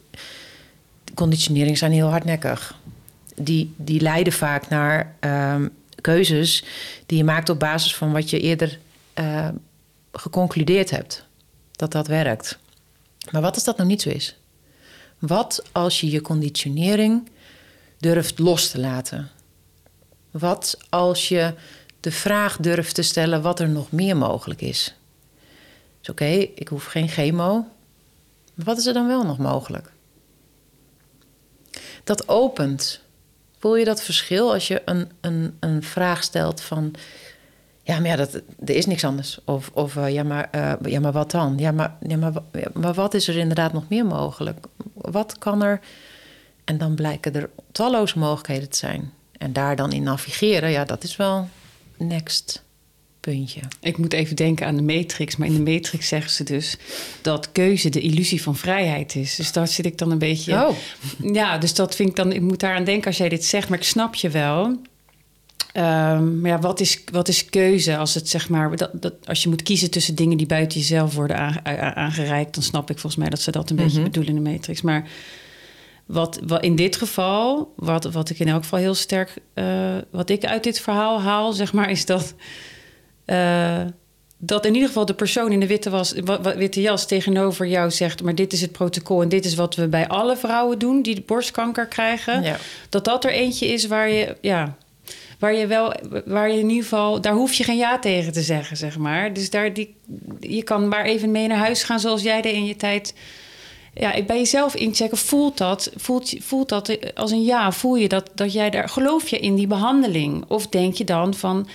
conditioneringen 1.13 1.77
zijn 1.77 1.91
heel 1.91 2.09
hardnekkig. 2.09 2.75
Die, 3.35 3.73
die 3.77 4.01
leiden 4.01 4.33
vaak 4.33 4.69
naar 4.69 5.15
ehm, 5.19 5.67
keuzes 6.01 6.63
die 7.05 7.17
je 7.17 7.23
maakt 7.23 7.49
op 7.49 7.59
basis 7.59 7.95
van 7.95 8.11
wat 8.11 8.29
je 8.29 8.39
eerder 8.39 8.79
eh, 9.13 9.49
geconcludeerd 10.11 10.89
hebt. 10.89 11.25
Dat 11.71 11.91
dat 11.91 12.07
werkt. 12.07 12.59
Maar 13.31 13.41
wat 13.41 13.55
als 13.55 13.63
dat 13.63 13.77
nou 13.77 13.89
niet 13.89 14.01
zo 14.01 14.09
is? 14.09 14.35
Wat 15.19 15.63
als 15.71 15.99
je 15.99 16.09
je 16.09 16.21
conditionering 16.21 17.29
durft 17.97 18.39
los 18.39 18.69
te 18.69 18.79
laten? 18.79 19.29
Wat 20.31 20.77
als 20.89 21.27
je 21.27 21.53
de 21.99 22.11
vraag 22.11 22.57
durft 22.57 22.95
te 22.95 23.01
stellen 23.01 23.41
wat 23.41 23.59
er 23.59 23.69
nog 23.69 23.91
meer 23.91 24.17
mogelijk 24.17 24.61
is? 24.61 24.93
Dus 25.99 26.09
oké, 26.09 26.25
ik 26.55 26.67
hoef 26.67 26.85
geen 26.85 27.07
chemo. 27.07 27.67
Maar 28.53 28.65
wat 28.65 28.77
is 28.77 28.85
er 28.85 28.93
dan 28.93 29.07
wel 29.07 29.23
nog 29.23 29.37
mogelijk? 29.37 29.91
Dat 32.03 32.27
opent. 32.27 33.01
Voel 33.59 33.75
je 33.75 33.85
dat 33.85 34.01
verschil 34.01 34.53
als 34.53 34.67
je 34.67 34.81
een, 34.85 35.11
een, 35.21 35.57
een 35.59 35.83
vraag 35.83 36.23
stelt 36.23 36.61
van... 36.61 36.95
Ja, 37.89 37.99
maar 37.99 38.09
ja, 38.09 38.15
dat, 38.15 38.33
er 38.65 38.75
is 38.75 38.85
niks 38.85 39.03
anders. 39.03 39.39
Of, 39.45 39.71
of 39.73 39.95
uh, 39.95 40.13
ja, 40.13 40.23
maar, 40.23 40.49
uh, 40.55 40.73
ja, 40.91 40.99
maar 40.99 41.11
wat 41.11 41.31
dan? 41.31 41.57
Ja 41.57 41.71
maar, 41.71 41.95
ja, 42.07 42.17
maar, 42.17 42.33
maar 42.73 42.93
wat 42.93 43.13
is 43.13 43.27
er 43.27 43.37
inderdaad 43.37 43.73
nog 43.73 43.83
meer 43.89 44.05
mogelijk? 44.05 44.65
Wat 44.93 45.37
kan 45.37 45.63
er... 45.63 45.79
En 46.63 46.77
dan 46.77 46.95
blijken 46.95 47.33
er 47.33 47.49
talloze 47.71 48.19
mogelijkheden 48.19 48.69
te 48.69 48.77
zijn. 48.77 49.11
En 49.31 49.53
daar 49.53 49.75
dan 49.75 49.91
in 49.91 50.03
navigeren, 50.03 50.69
ja, 50.71 50.85
dat 50.85 51.03
is 51.03 51.15
wel 51.15 51.49
next 51.97 52.63
puntje. 53.19 53.61
Ik 53.81 53.97
moet 53.97 54.13
even 54.13 54.35
denken 54.35 54.65
aan 54.65 54.75
de 54.75 54.81
Matrix. 54.81 55.35
Maar 55.35 55.47
in 55.47 55.63
de 55.63 55.71
Matrix 55.71 56.07
zeggen 56.07 56.31
ze 56.31 56.43
dus 56.43 56.77
dat 57.21 57.51
keuze 57.51 57.89
de 57.89 57.99
illusie 57.99 58.41
van 58.41 58.55
vrijheid 58.55 59.15
is. 59.15 59.35
Dus 59.35 59.51
daar 59.51 59.67
zit 59.67 59.85
ik 59.85 59.97
dan 59.97 60.11
een 60.11 60.17
beetje. 60.17 60.53
Oh. 60.53 60.75
Ja, 61.33 61.57
dus 61.57 61.73
dat 61.73 61.95
vind 61.95 62.09
ik 62.09 62.15
dan. 62.15 62.31
Ik 62.31 62.41
moet 62.41 62.59
daaraan 62.59 62.83
denken 62.83 63.07
als 63.07 63.17
jij 63.17 63.29
dit 63.29 63.45
zegt, 63.45 63.69
maar 63.69 63.77
ik 63.77 63.83
snap 63.83 64.15
je 64.15 64.29
wel. 64.29 64.81
Um, 65.73 66.39
maar 66.41 66.51
ja, 66.51 66.59
wat 66.59 66.79
is, 66.79 67.03
wat 67.11 67.27
is 67.27 67.45
keuze 67.45 67.97
als 67.97 68.13
het 68.13 68.29
zeg 68.29 68.49
maar. 68.49 68.75
Dat, 68.75 68.89
dat, 68.93 69.13
als 69.25 69.43
je 69.43 69.49
moet 69.49 69.63
kiezen 69.63 69.91
tussen 69.91 70.15
dingen 70.15 70.37
die 70.37 70.47
buiten 70.47 70.79
jezelf 70.79 71.15
worden 71.15 71.37
aangereikt, 71.95 72.53
dan 72.53 72.63
snap 72.63 72.89
ik 72.89 72.99
volgens 72.99 73.21
mij 73.21 73.29
dat 73.29 73.41
ze 73.41 73.51
dat 73.51 73.69
een 73.69 73.75
mm 73.75 73.81
-hmm. 73.81 73.89
beetje 73.89 74.03
bedoelen 74.03 74.35
in 74.35 74.43
de 74.43 74.49
Matrix. 74.49 74.81
Maar 74.81 75.09
wat, 76.05 76.39
wat 76.45 76.63
in 76.63 76.75
dit 76.75 76.95
geval, 76.95 77.73
wat, 77.75 78.03
wat 78.03 78.29
ik 78.29 78.39
in 78.39 78.47
elk 78.47 78.61
geval 78.61 78.79
heel 78.79 78.93
sterk. 78.93 79.33
Uh, 79.55 79.95
wat 80.11 80.29
ik 80.29 80.45
uit 80.45 80.63
dit 80.63 80.79
verhaal 80.79 81.21
haal, 81.21 81.53
zeg 81.53 81.73
maar, 81.73 81.89
is 81.89 82.05
dat. 82.05 82.33
Uh, 83.25 83.81
dat 84.41 84.65
in 84.65 84.73
ieder 84.73 84.87
geval 84.87 85.05
de 85.05 85.13
persoon 85.13 85.51
in 85.51 85.59
de 85.59 85.67
witte, 85.67 85.89
was, 85.89 86.13
witte 86.55 86.81
jas 86.81 87.07
tegenover 87.07 87.67
jou 87.67 87.91
zegt... 87.91 88.23
maar 88.23 88.35
dit 88.35 88.53
is 88.53 88.61
het 88.61 88.71
protocol 88.71 89.21
en 89.21 89.29
dit 89.29 89.45
is 89.45 89.55
wat 89.55 89.75
we 89.75 89.87
bij 89.87 90.07
alle 90.07 90.37
vrouwen 90.37 90.79
doen... 90.79 91.01
die 91.01 91.23
borstkanker 91.25 91.85
krijgen. 91.85 92.43
Ja. 92.43 92.57
Dat 92.89 93.05
dat 93.05 93.23
er 93.23 93.31
eentje 93.31 93.67
is 93.67 93.87
waar 93.87 94.09
je, 94.09 94.35
ja, 94.41 94.77
waar 95.39 95.53
je 95.53 95.67
wel... 95.67 95.93
waar 96.25 96.49
je 96.49 96.59
in 96.59 96.69
ieder 96.69 96.83
geval... 96.83 97.21
daar 97.21 97.33
hoef 97.33 97.53
je 97.53 97.63
geen 97.63 97.77
ja 97.77 97.99
tegen 97.99 98.33
te 98.33 98.41
zeggen, 98.41 98.77
zeg 98.77 98.97
maar. 98.97 99.33
Dus 99.33 99.49
daar, 99.49 99.73
die, 99.73 99.95
je 100.39 100.63
kan 100.63 100.87
maar 100.87 101.05
even 101.05 101.31
mee 101.31 101.47
naar 101.47 101.57
huis 101.57 101.83
gaan 101.83 101.99
zoals 101.99 102.21
jij 102.21 102.41
deed 102.41 102.53
in 102.53 102.65
je 102.65 102.75
tijd... 102.75 103.13
Ja, 103.93 104.23
bij 104.23 104.37
jezelf 104.37 104.75
inchecken, 104.75 105.17
voelt 105.17 105.57
dat, 105.57 105.91
voelt, 105.95 106.35
voelt 106.39 106.69
dat 106.69 107.15
als 107.15 107.31
een 107.31 107.43
ja? 107.43 107.71
Voel 107.71 107.95
je 107.95 108.07
dat, 108.07 108.31
dat 108.35 108.53
jij 108.53 108.69
daar... 108.69 108.89
geloof 108.89 109.27
je 109.27 109.39
in 109.39 109.55
die 109.55 109.67
behandeling? 109.67 110.45
Of 110.47 110.67
denk 110.67 110.93
je 110.93 111.03
dan 111.03 111.33
van... 111.33 111.67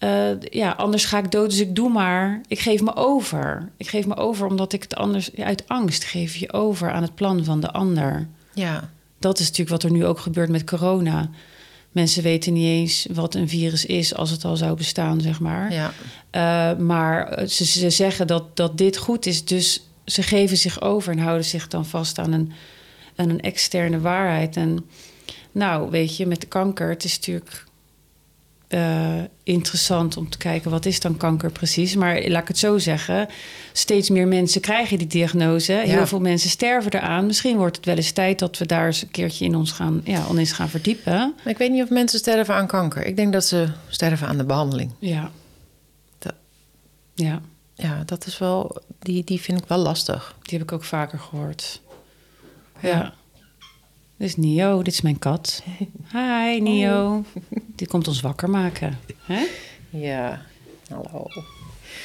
Uh, 0.00 0.40
ja, 0.40 0.70
anders 0.70 1.04
ga 1.04 1.18
ik 1.18 1.30
dood, 1.30 1.50
dus 1.50 1.60
ik 1.60 1.74
doe 1.74 1.88
maar. 1.88 2.40
Ik 2.48 2.58
geef 2.58 2.80
me 2.80 2.96
over. 2.96 3.68
Ik 3.76 3.88
geef 3.88 4.06
me 4.06 4.16
over 4.16 4.46
omdat 4.46 4.72
ik 4.72 4.82
het 4.82 4.94
anders... 4.94 5.30
Ja, 5.34 5.44
uit 5.44 5.68
angst 5.68 6.04
geef 6.04 6.36
je 6.36 6.52
over 6.52 6.90
aan 6.90 7.02
het 7.02 7.14
plan 7.14 7.44
van 7.44 7.60
de 7.60 7.72
ander. 7.72 8.26
Ja. 8.54 8.90
Dat 9.18 9.38
is 9.38 9.44
natuurlijk 9.44 9.70
wat 9.70 9.82
er 9.82 9.90
nu 9.90 10.06
ook 10.06 10.18
gebeurt 10.18 10.48
met 10.48 10.64
corona. 10.64 11.30
Mensen 11.96 12.22
weten 12.22 12.52
niet 12.52 12.66
eens 12.66 13.06
wat 13.12 13.34
een 13.34 13.48
virus 13.48 13.86
is 13.86 14.14
als 14.14 14.30
het 14.30 14.44
al 14.44 14.56
zou 14.56 14.76
bestaan, 14.76 15.20
zeg 15.20 15.40
maar. 15.40 15.72
Ja. 15.72 15.92
Uh, 16.32 16.78
maar 16.78 17.48
ze, 17.48 17.64
ze 17.64 17.90
zeggen 17.90 18.26
dat, 18.26 18.56
dat 18.56 18.78
dit 18.78 18.96
goed 18.96 19.26
is, 19.26 19.44
dus 19.44 19.82
ze 20.04 20.22
geven 20.22 20.56
zich 20.56 20.80
over... 20.80 21.12
en 21.12 21.18
houden 21.18 21.44
zich 21.44 21.68
dan 21.68 21.86
vast 21.86 22.18
aan 22.18 22.32
een, 22.32 22.52
aan 23.16 23.30
een 23.30 23.40
externe 23.40 24.00
waarheid. 24.00 24.56
En 24.56 24.86
nou, 25.52 25.90
weet 25.90 26.16
je, 26.16 26.26
met 26.26 26.40
de 26.40 26.46
kanker, 26.46 26.88
het 26.88 27.04
is 27.04 27.16
natuurlijk 27.16 27.64
uh, 28.68 29.22
interessant 29.42 30.16
om 30.16 30.28
te 30.28 30.38
kijken 30.38 30.70
wat 30.70 30.86
is 30.86 31.00
dan 31.00 31.16
kanker 31.16 31.50
precies. 31.50 31.94
Maar 31.94 32.28
laat 32.28 32.42
ik 32.42 32.48
het 32.48 32.58
zo 32.58 32.78
zeggen, 32.78 33.28
steeds 33.72 34.10
meer 34.10 34.28
mensen 34.28 34.60
krijgen 34.60 34.98
die 34.98 35.06
diagnose. 35.06 35.72
Ja. 35.72 35.80
Heel 35.80 36.06
veel 36.06 36.20
mensen 36.20 36.50
sterven 36.50 36.92
eraan. 36.92 37.26
Misschien 37.26 37.56
wordt 37.56 37.76
het 37.76 37.84
wel 37.84 37.96
eens 37.96 38.12
tijd 38.12 38.38
dat 38.38 38.58
we 38.58 38.66
daar 38.66 38.86
eens 38.86 39.02
een 39.02 39.10
keertje 39.10 39.44
in 39.44 39.54
ons 39.54 39.72
gaan, 39.72 40.00
ja, 40.04 40.26
ons 40.26 40.52
gaan 40.52 40.68
verdiepen. 40.68 41.34
Maar 41.44 41.52
ik 41.52 41.58
weet 41.58 41.70
niet 41.70 41.82
of 41.82 41.90
mensen 41.90 42.18
sterven 42.18 42.54
aan 42.54 42.66
kanker. 42.66 43.04
Ik 43.04 43.16
denk 43.16 43.32
dat 43.32 43.44
ze 43.44 43.68
sterven 43.88 44.26
aan 44.26 44.36
de 44.36 44.44
behandeling. 44.44 44.90
Ja. 44.98 45.30
Dat, 46.18 46.34
ja. 47.14 47.40
Ja, 47.74 48.02
dat 48.06 48.26
is 48.26 48.38
wel, 48.38 48.82
die, 48.98 49.24
die 49.24 49.40
vind 49.40 49.58
ik 49.58 49.68
wel 49.68 49.78
lastig. 49.78 50.34
Die 50.42 50.58
heb 50.58 50.68
ik 50.68 50.74
ook 50.74 50.84
vaker 50.84 51.18
gehoord. 51.18 51.80
Ja. 52.80 52.88
ja. 52.88 53.14
Dit 54.16 54.28
is 54.28 54.36
Nio, 54.36 54.82
dit 54.82 54.92
is 54.92 55.00
mijn 55.00 55.18
kat. 55.18 55.62
Hi 56.12 56.60
Nio. 56.60 57.24
Die 57.74 57.86
komt 57.86 58.08
ons 58.08 58.20
wakker 58.20 58.50
maken. 58.50 58.98
Hè? 59.20 59.46
Ja, 59.90 60.42
hallo. 60.88 61.26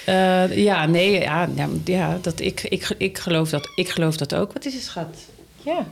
Uh, 0.07 0.57
ja, 0.57 0.85
nee, 0.85 1.11
ja, 1.11 1.49
ja, 1.55 1.69
ja 1.83 2.17
dat, 2.21 2.39
ik, 2.39 2.61
ik, 2.61 2.95
ik, 2.97 3.17
geloof 3.17 3.49
dat, 3.49 3.71
ik 3.75 3.89
geloof 3.89 4.17
dat 4.17 4.35
ook. 4.35 4.53
Wat 4.53 4.65
is 4.65 4.73
het, 4.73 4.83
schat? 4.83 5.17
Ja. 5.63 5.85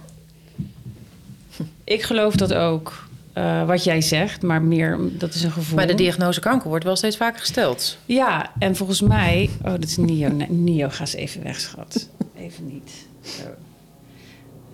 Ik 1.83 2.03
geloof 2.03 2.35
dat 2.35 2.53
ook. 2.53 3.07
Uh, 3.33 3.65
wat 3.65 3.83
jij 3.83 4.01
zegt, 4.01 4.41
maar 4.41 4.61
meer, 4.61 4.99
dat 5.11 5.33
is 5.33 5.43
een 5.43 5.51
gevoel. 5.51 5.75
Maar 5.75 5.87
de 5.87 5.95
diagnose 5.95 6.39
kanker 6.39 6.69
wordt 6.69 6.83
wel 6.83 6.95
steeds 6.95 7.17
vaker 7.17 7.39
gesteld. 7.39 7.97
Ja, 8.05 8.51
en 8.57 8.75
volgens 8.75 9.01
mij... 9.01 9.49
Oh, 9.65 9.71
dat 9.71 9.83
is 9.83 9.97
Nio. 9.97 10.29
Nee, 10.29 10.49
Nio, 10.49 10.89
ga 10.89 10.99
eens 10.99 11.13
even 11.13 11.43
weg, 11.43 11.59
schat. 11.59 12.09
Even 12.35 12.67
niet. 12.67 12.91
Zo. 13.21 13.43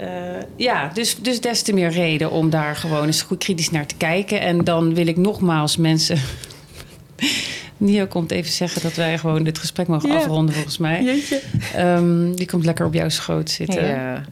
Uh, 0.02 0.08
ja, 0.56 0.92
dus, 0.94 1.18
dus 1.22 1.42
des 1.42 1.62
te 1.62 1.74
meer 1.74 1.90
reden 1.90 2.32
om 2.32 2.50
daar 2.50 2.76
gewoon 2.76 3.06
eens 3.06 3.22
goed 3.22 3.38
kritisch 3.38 3.72
naar 3.72 3.86
te 3.86 3.96
kijken. 3.96 4.42
En 4.42 4.64
dan 4.64 4.94
wil 4.94 5.08
ik 5.08 5.18
nogmaals 5.18 5.78
mensen. 5.78 6.18
Nio 7.78 8.06
komt 8.06 8.32
even 8.32 8.52
zeggen 8.52 8.82
dat 8.82 8.94
wij 8.94 9.18
gewoon 9.18 9.44
dit 9.44 9.58
gesprek 9.58 9.88
mogen 9.88 10.10
ja. 10.10 10.16
afronden, 10.16 10.54
volgens 10.54 10.78
mij. 10.78 11.04
Jeetje. 11.04 11.42
Um, 11.78 12.36
die 12.36 12.48
komt 12.48 12.66
lekker 12.66 12.86
op 12.86 12.94
jouw 12.94 13.10
schoot 13.10 13.50
zitten. 13.50 13.88
Ja. 13.88 14.26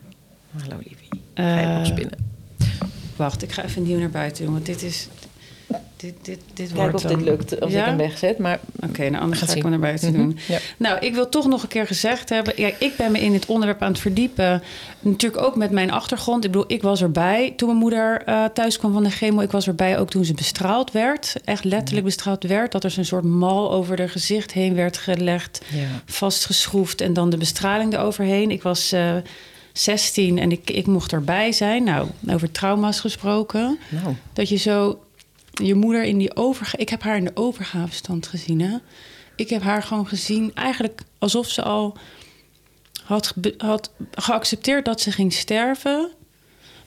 Hallo, 0.61 0.75
lievie. 0.77 1.21
Ga 1.33 1.59
je 1.59 1.79
Uh, 1.79 1.85
spinnen? 1.85 2.17
wacht, 3.15 3.43
ik 3.43 3.51
ga 3.51 3.63
even 3.63 3.83
nieuw 3.83 3.99
naar 3.99 4.09
buiten 4.09 4.43
doen, 4.43 4.53
want 4.53 4.65
dit 4.65 4.83
is, 4.83 5.07
dit, 5.95 6.13
dit, 6.21 6.39
dit 6.53 6.67
Kijk 6.67 6.79
wordt 6.79 6.95
of 6.95 7.01
dan- 7.01 7.15
dit 7.15 7.21
lukt 7.27 7.59
als 7.61 7.71
Ja? 7.71 7.79
ik 7.79 7.85
hem 7.85 7.97
wegzet. 7.97 8.37
Maar 8.37 8.59
Oké, 8.89 9.09
nou 9.09 9.21
anders 9.23 9.39
Gaat 9.39 9.49
ga 9.49 9.55
ik 9.55 9.61
zien. 9.61 9.71
me 9.71 9.77
naar 9.77 9.87
buiten 9.87 10.11
Mhm, 10.11 10.17
doen. 10.21 10.37
ja. 10.47 10.57
Nou, 10.77 10.99
ik 10.99 11.13
wil 11.13 11.29
toch 11.29 11.47
nog 11.47 11.61
een 11.63 11.67
keer 11.69 11.87
gezegd 11.87 12.29
hebben... 12.29 12.53
Ja, 12.57 12.71
ik 12.79 12.95
ben 12.97 13.11
me 13.11 13.19
in 13.19 13.33
het 13.33 13.45
onderwerp 13.45 13.81
aan 13.81 13.91
het 13.91 13.99
verdiepen. 14.01 14.63
Natuurlijk 14.99 15.43
ook 15.43 15.55
met 15.55 15.71
mijn 15.71 15.91
achtergrond. 15.91 16.45
Ik 16.45 16.51
bedoel, 16.51 16.65
ik 16.67 16.81
was 16.81 17.01
erbij 17.01 17.53
toen 17.55 17.67
mijn 17.67 17.79
moeder 17.79 18.21
eh, 18.25 18.45
thuis 18.45 18.77
kwam 18.77 18.93
van 18.93 19.03
de 19.03 19.09
chemo. 19.09 19.41
Ik 19.41 19.51
was 19.51 19.67
erbij 19.67 19.99
ook 19.99 20.09
toen 20.09 20.25
ze 20.25 20.33
bestraald 20.33 20.91
werd. 20.91 21.35
Echt 21.45 21.63
letterlijk 21.63 22.05
bestraald 22.05 22.43
werd. 22.43 22.71
Dat 22.71 22.83
er 22.83 22.91
zo'n 22.91 23.03
soort 23.05 23.23
mal 23.23 23.71
over 23.71 23.97
haar 23.99 24.09
gezicht 24.09 24.51
heen 24.51 24.75
werd 24.75 24.97
gelegd. 24.97 25.61
ja. 25.71 25.87
Vastgeschroefd 26.05 27.01
en 27.01 27.13
dan 27.13 27.29
de 27.29 27.37
bestraling 27.37 27.93
eroverheen. 27.93 28.51
Ik 28.51 28.63
was 28.63 28.91
eh 28.91 29.15
16 29.73 30.37
en 30.39 30.51
ik, 30.51 30.69
ik 30.69 30.87
mocht 30.87 31.11
erbij 31.11 31.51
zijn. 31.51 31.83
Nou, 31.83 32.07
over 32.29 32.51
trauma's 32.51 32.99
gesproken. 32.99 33.77
Nou, 33.89 34.15
Dat 34.33 34.49
je 34.49 34.55
zo 34.57 34.99
je 35.61 35.75
moeder 35.75 36.03
in 36.03 36.17
die 36.17 36.35
overgave... 36.35 36.77
Ik 36.77 36.89
heb 36.89 37.01
haar 37.01 37.17
in 37.17 37.25
de 37.25 37.31
overgavestand 37.33 38.27
gezien, 38.27 38.61
hè. 38.61 38.77
Ik 39.35 39.49
heb 39.49 39.61
haar 39.61 39.83
gewoon 39.83 40.07
gezien 40.07 40.51
eigenlijk 40.53 41.01
alsof 41.17 41.49
ze 41.49 41.61
al 41.61 41.97
had, 43.03 43.33
had 43.57 43.91
geaccepteerd 44.11 44.85
dat 44.85 45.01
ze 45.01 45.11
ging 45.11 45.33
sterven. 45.33 46.11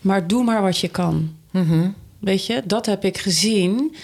Maar 0.00 0.26
doe 0.26 0.44
maar 0.44 0.62
wat 0.62 0.78
je 0.78 0.88
kan. 0.88 1.36
mhm. 1.50 1.90
Weet 2.18 2.46
je, 2.46 2.62
dat 2.64 2.86
heb 2.86 3.04
ik 3.04 3.18
gezien. 3.18 3.94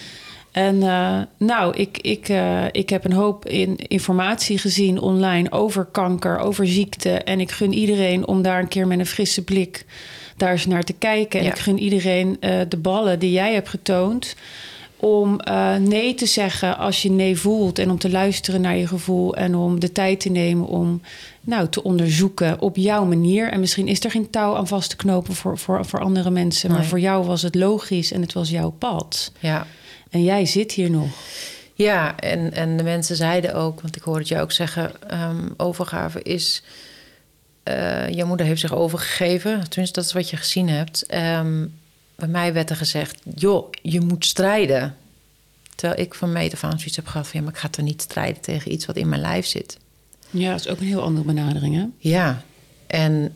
En 0.53 0.83
eh, 0.83 1.19
nou, 1.37 1.75
ik, 1.75 1.97
ik, 1.97 2.29
eh, 2.29 2.63
ik 2.71 2.89
heb 2.89 3.05
een 3.05 3.13
hoop 3.13 3.45
in, 3.47 3.75
informatie 3.87 4.57
gezien 4.57 4.99
online 4.99 5.51
over 5.51 5.85
kanker, 5.85 6.37
over 6.39 6.67
ziekte. 6.67 7.09
En 7.09 7.39
ik 7.39 7.51
gun 7.51 7.73
iedereen 7.73 8.27
om 8.27 8.41
daar 8.41 8.59
een 8.59 8.67
keer 8.67 8.87
met 8.87 8.99
een 8.99 9.05
frisse 9.05 9.43
blik 9.43 9.85
daar 10.37 10.51
eens 10.51 10.65
naar 10.65 10.83
te 10.83 10.93
kijken. 10.93 11.39
En 11.39 11.45
Ja. 11.45 11.51
ik 11.51 11.57
gun 11.59 11.79
iedereen 11.79 12.37
eh, 12.39 12.59
de 12.69 12.77
ballen 12.77 13.19
die 13.19 13.31
jij 13.31 13.53
hebt 13.53 13.69
getoond. 13.69 14.35
Om 14.97 15.39
nee 15.79 16.13
te 16.15 16.25
zeggen 16.25 16.77
als 16.77 17.01
je 17.01 17.11
nee 17.11 17.37
voelt. 17.37 17.79
En 17.79 17.89
om 17.89 17.97
te 17.97 18.09
luisteren 18.09 18.61
naar 18.61 18.77
je 18.77 18.87
gevoel. 18.87 19.35
En 19.35 19.55
om 19.55 19.79
de 19.79 19.91
tijd 19.91 20.19
te 20.19 20.29
nemen 20.29 20.67
om 20.67 21.01
nou, 21.41 21.67
te 21.69 21.83
onderzoeken 21.83 22.61
op 22.61 22.75
jouw 22.75 23.05
manier. 23.05 23.51
En 23.51 23.59
misschien 23.59 23.87
is 23.87 24.03
er 24.03 24.11
geen 24.11 24.29
touw 24.29 24.55
aan 24.55 24.67
vast 24.67 24.89
te 24.89 24.95
knopen 24.95 25.33
voor, 25.35 25.57
voor, 25.57 25.85
voor 25.85 25.99
andere 25.99 26.29
mensen. 26.29 26.69
Maar 26.69 26.79
Nee. 26.79 26.87
voor 26.87 26.99
jou 26.99 27.25
was 27.25 27.41
het 27.41 27.55
logisch 27.55 28.11
en 28.11 28.21
het 28.21 28.33
was 28.33 28.49
jouw 28.49 28.69
pad. 28.69 29.31
ja. 29.39 29.65
En 30.13 30.23
jij 30.23 30.45
zit 30.45 30.71
hier 30.71 30.89
nog. 30.89 31.07
Ja, 31.73 32.19
en, 32.19 32.53
en 32.53 32.77
de 32.77 32.83
mensen 32.83 33.15
zeiden 33.15 33.53
ook, 33.53 33.81
want 33.81 33.95
ik 33.95 34.01
hoorde 34.01 34.19
het 34.19 34.27
jou 34.27 34.41
ook 34.43 34.51
zeggen, 34.51 34.91
ehm, 35.09 35.49
overgave 35.57 36.21
is. 36.21 36.63
eh 37.63 38.09
jouw 38.09 38.27
moeder 38.27 38.45
heeft 38.45 38.59
zich 38.59 38.73
overgegeven, 38.73 39.69
tenminste 39.69 39.99
dat 39.99 40.05
is 40.05 40.13
wat 40.13 40.29
je 40.29 40.37
gezien 40.37 40.69
hebt. 40.69 41.05
Ehm, 41.05 41.65
bij 42.15 42.27
mij 42.27 42.53
werd 42.53 42.69
er 42.69 42.75
gezegd, 42.75 43.19
joh, 43.35 43.69
je 43.81 44.01
moet 44.01 44.25
strijden. 44.25 44.95
Terwijl 45.75 46.01
ik 46.01 46.13
van 46.13 46.31
meet 46.31 46.53
af 46.53 46.63
aan 46.63 46.77
zoiets 46.77 46.95
heb 46.95 47.07
gehad 47.07 47.27
van, 47.27 47.39
ja, 47.39 47.45
maar 47.45 47.55
ik 47.55 47.59
ga 47.59 47.69
toch 47.69 47.85
niet 47.85 48.01
strijden 48.01 48.41
tegen 48.41 48.71
iets 48.71 48.85
wat 48.85 48.95
in 48.95 49.09
mijn 49.09 49.21
lijf 49.21 49.45
zit. 49.45 49.77
Ja, 50.29 50.51
dat 50.51 50.59
is 50.59 50.67
ook 50.67 50.79
een 50.79 50.85
heel 50.87 51.01
andere 51.01 51.25
benadering, 51.25 51.75
hè? 51.75 51.85
Ja, 51.97 52.43
en 52.87 53.33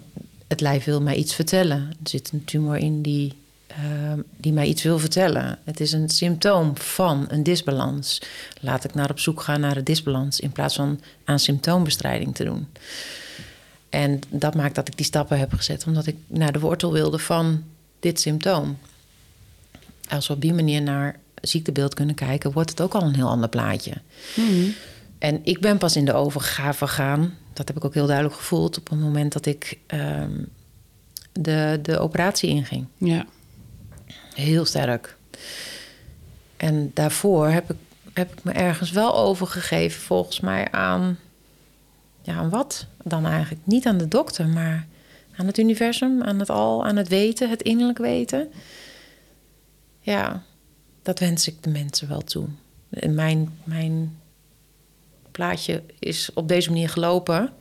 het 0.48 0.62
lijf 0.62 0.84
wil 0.84 1.02
mij 1.02 1.16
iets 1.16 1.34
vertellen. 1.36 1.78
Er 2.04 2.10
zit 2.10 2.30
een 2.34 2.45
tumor 2.45 2.78
in 2.78 3.02
die, 3.02 3.34
ehm, 3.78 4.20
die 4.38 4.54
mij 4.54 4.68
iets 4.68 4.84
wil 4.84 4.99
vertellen. 4.99 5.60
Het 5.64 5.80
is 5.80 5.91
een 5.91 6.10
symptoom 6.10 6.78
van 6.78 7.26
een 7.30 7.44
disbalans. 7.44 8.22
Laat 8.62 8.84
ik 8.84 8.94
naar 8.94 9.10
op 9.10 9.20
zoek 9.20 9.41
gaan 9.41 9.60
naar 9.60 9.74
de 9.74 9.84
disbalans 9.84 10.40
in 10.40 10.52
plaats 10.52 10.76
van 10.76 10.99
aan 11.26 11.40
symptoombestrijding 11.40 12.36
te 12.36 12.44
doen. 12.44 12.68
En 13.90 14.20
dat 14.30 14.56
maakt 14.56 14.76
dat 14.76 14.88
ik 14.88 14.98
die 14.98 15.06
stappen 15.06 15.40
heb 15.40 15.54
gezet, 15.54 15.84
omdat 15.88 16.08
ik 16.08 16.16
naar 16.28 16.52
de 16.52 16.60
wortel 16.60 16.91
wilde 16.91 17.20
van 17.20 17.64
dit 17.99 18.20
symptoom. 18.20 18.78
Als 20.10 20.28
we 20.28 20.34
op 20.34 20.41
die 20.41 20.54
manier 20.54 20.82
naar 20.82 21.20
ziektebeeld 21.41 21.94
kunnen 21.94 22.16
kijken, 22.16 22.52
wordt 22.52 22.70
het 22.70 22.82
ook 22.82 22.94
al 22.94 23.02
een 23.02 23.16
heel 23.16 23.30
ander 23.30 23.49
plaatje. 23.49 23.94
En 25.18 25.40
ik 25.44 25.60
ben 25.60 25.78
pas 25.78 25.95
in 25.95 26.06
de 26.06 26.14
overgave 26.14 26.88
gegaan. 26.88 27.34
Dat 27.54 27.68
heb 27.68 27.78
ik 27.78 27.86
ook 27.86 27.94
heel 27.94 28.06
duidelijk 28.06 28.36
gevoeld 28.36 28.78
op 28.78 28.90
het 28.90 28.99
moment 28.99 29.34
dat 29.34 29.45
ik 29.45 29.78
ehm, 29.88 30.44
de, 31.32 31.80
de 31.82 31.99
operatie 31.99 32.49
inging. 32.49 32.86
Ja. 32.98 33.26
Heel 34.38 34.65
sterk. 34.65 35.18
En 36.57 36.91
daarvoor 36.93 37.47
heb 37.47 37.72
ik, 37.72 37.77
heb 38.14 38.31
ik 38.34 38.43
me 38.43 38.51
ergens 38.51 38.91
wel 38.91 39.15
overgegeven, 39.15 40.01
volgens 40.01 40.39
mij 40.39 40.72
aan. 40.72 41.19
Ja, 42.22 42.35
aan 42.35 42.49
wat? 42.49 42.85
Dan 43.03 43.26
eigenlijk 43.26 43.61
niet 43.65 43.85
aan 43.85 43.97
de 43.97 44.07
dokter, 44.07 44.47
maar 44.47 44.85
aan 45.35 45.45
het 45.45 45.57
universum, 45.57 46.23
aan 46.23 46.39
het 46.39 46.49
al, 46.49 46.85
aan 46.85 46.95
het 46.95 47.07
weten, 47.07 47.49
het 47.49 47.61
innerlijk 47.61 47.97
weten. 47.97 48.51
Ja, 49.99 50.43
dat 51.01 51.19
wens 51.19 51.47
ik 51.47 51.64
de 51.64 51.69
mensen 51.69 52.07
wel 52.07 52.22
toe. 52.22 52.47
En 52.89 53.14
mijn, 53.15 53.57
mijn 53.64 54.18
plaatje 55.31 55.84
is 55.99 56.30
op 56.34 56.47
deze 56.47 56.69
manier 56.69 56.89
gelopen. 56.89 57.53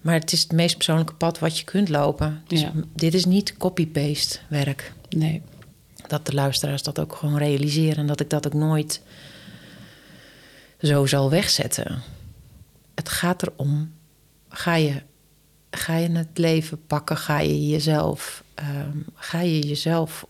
Maar 0.00 0.14
het 0.14 0.32
is 0.32 0.42
het 0.42 0.52
meest 0.52 0.74
persoonlijke 0.76 1.14
pad 1.14 1.38
wat 1.38 1.58
je 1.58 1.64
kunt 1.64 1.88
lopen. 1.88 2.42
Dus 2.46 2.60
Ja. 2.60 2.72
dit 2.94 3.14
is 3.14 3.24
niet 3.24 3.56
copy-paste 3.56 4.38
werk 4.48 4.92
Nee. 5.08 5.42
Dat 6.08 6.26
de 6.26 6.34
luisteraars 6.34 6.82
dat 6.82 6.98
ook 6.98 7.14
gewoon 7.14 7.38
realiseren 7.38 7.96
en 7.96 8.06
dat 8.06 8.20
ik 8.20 8.30
dat 8.30 8.46
ook 8.46 8.54
nooit 8.54 9.00
zo 10.82 11.06
zal 11.06 11.30
wegzetten. 11.30 12.02
Het 12.94 13.08
gaat 13.08 13.42
erom, 13.42 13.92
ga 14.48 14.74
je, 14.74 15.02
ga 15.70 15.96
je 15.96 16.10
het 16.10 16.38
leven 16.38 16.86
pakken, 16.86 17.16
ga 17.16 17.38
je 17.38 17.68
jezelf, 17.68 18.44
ehm, 18.54 18.98
ga 19.14 19.40
je 19.40 19.60
jezelf, 19.60 20.26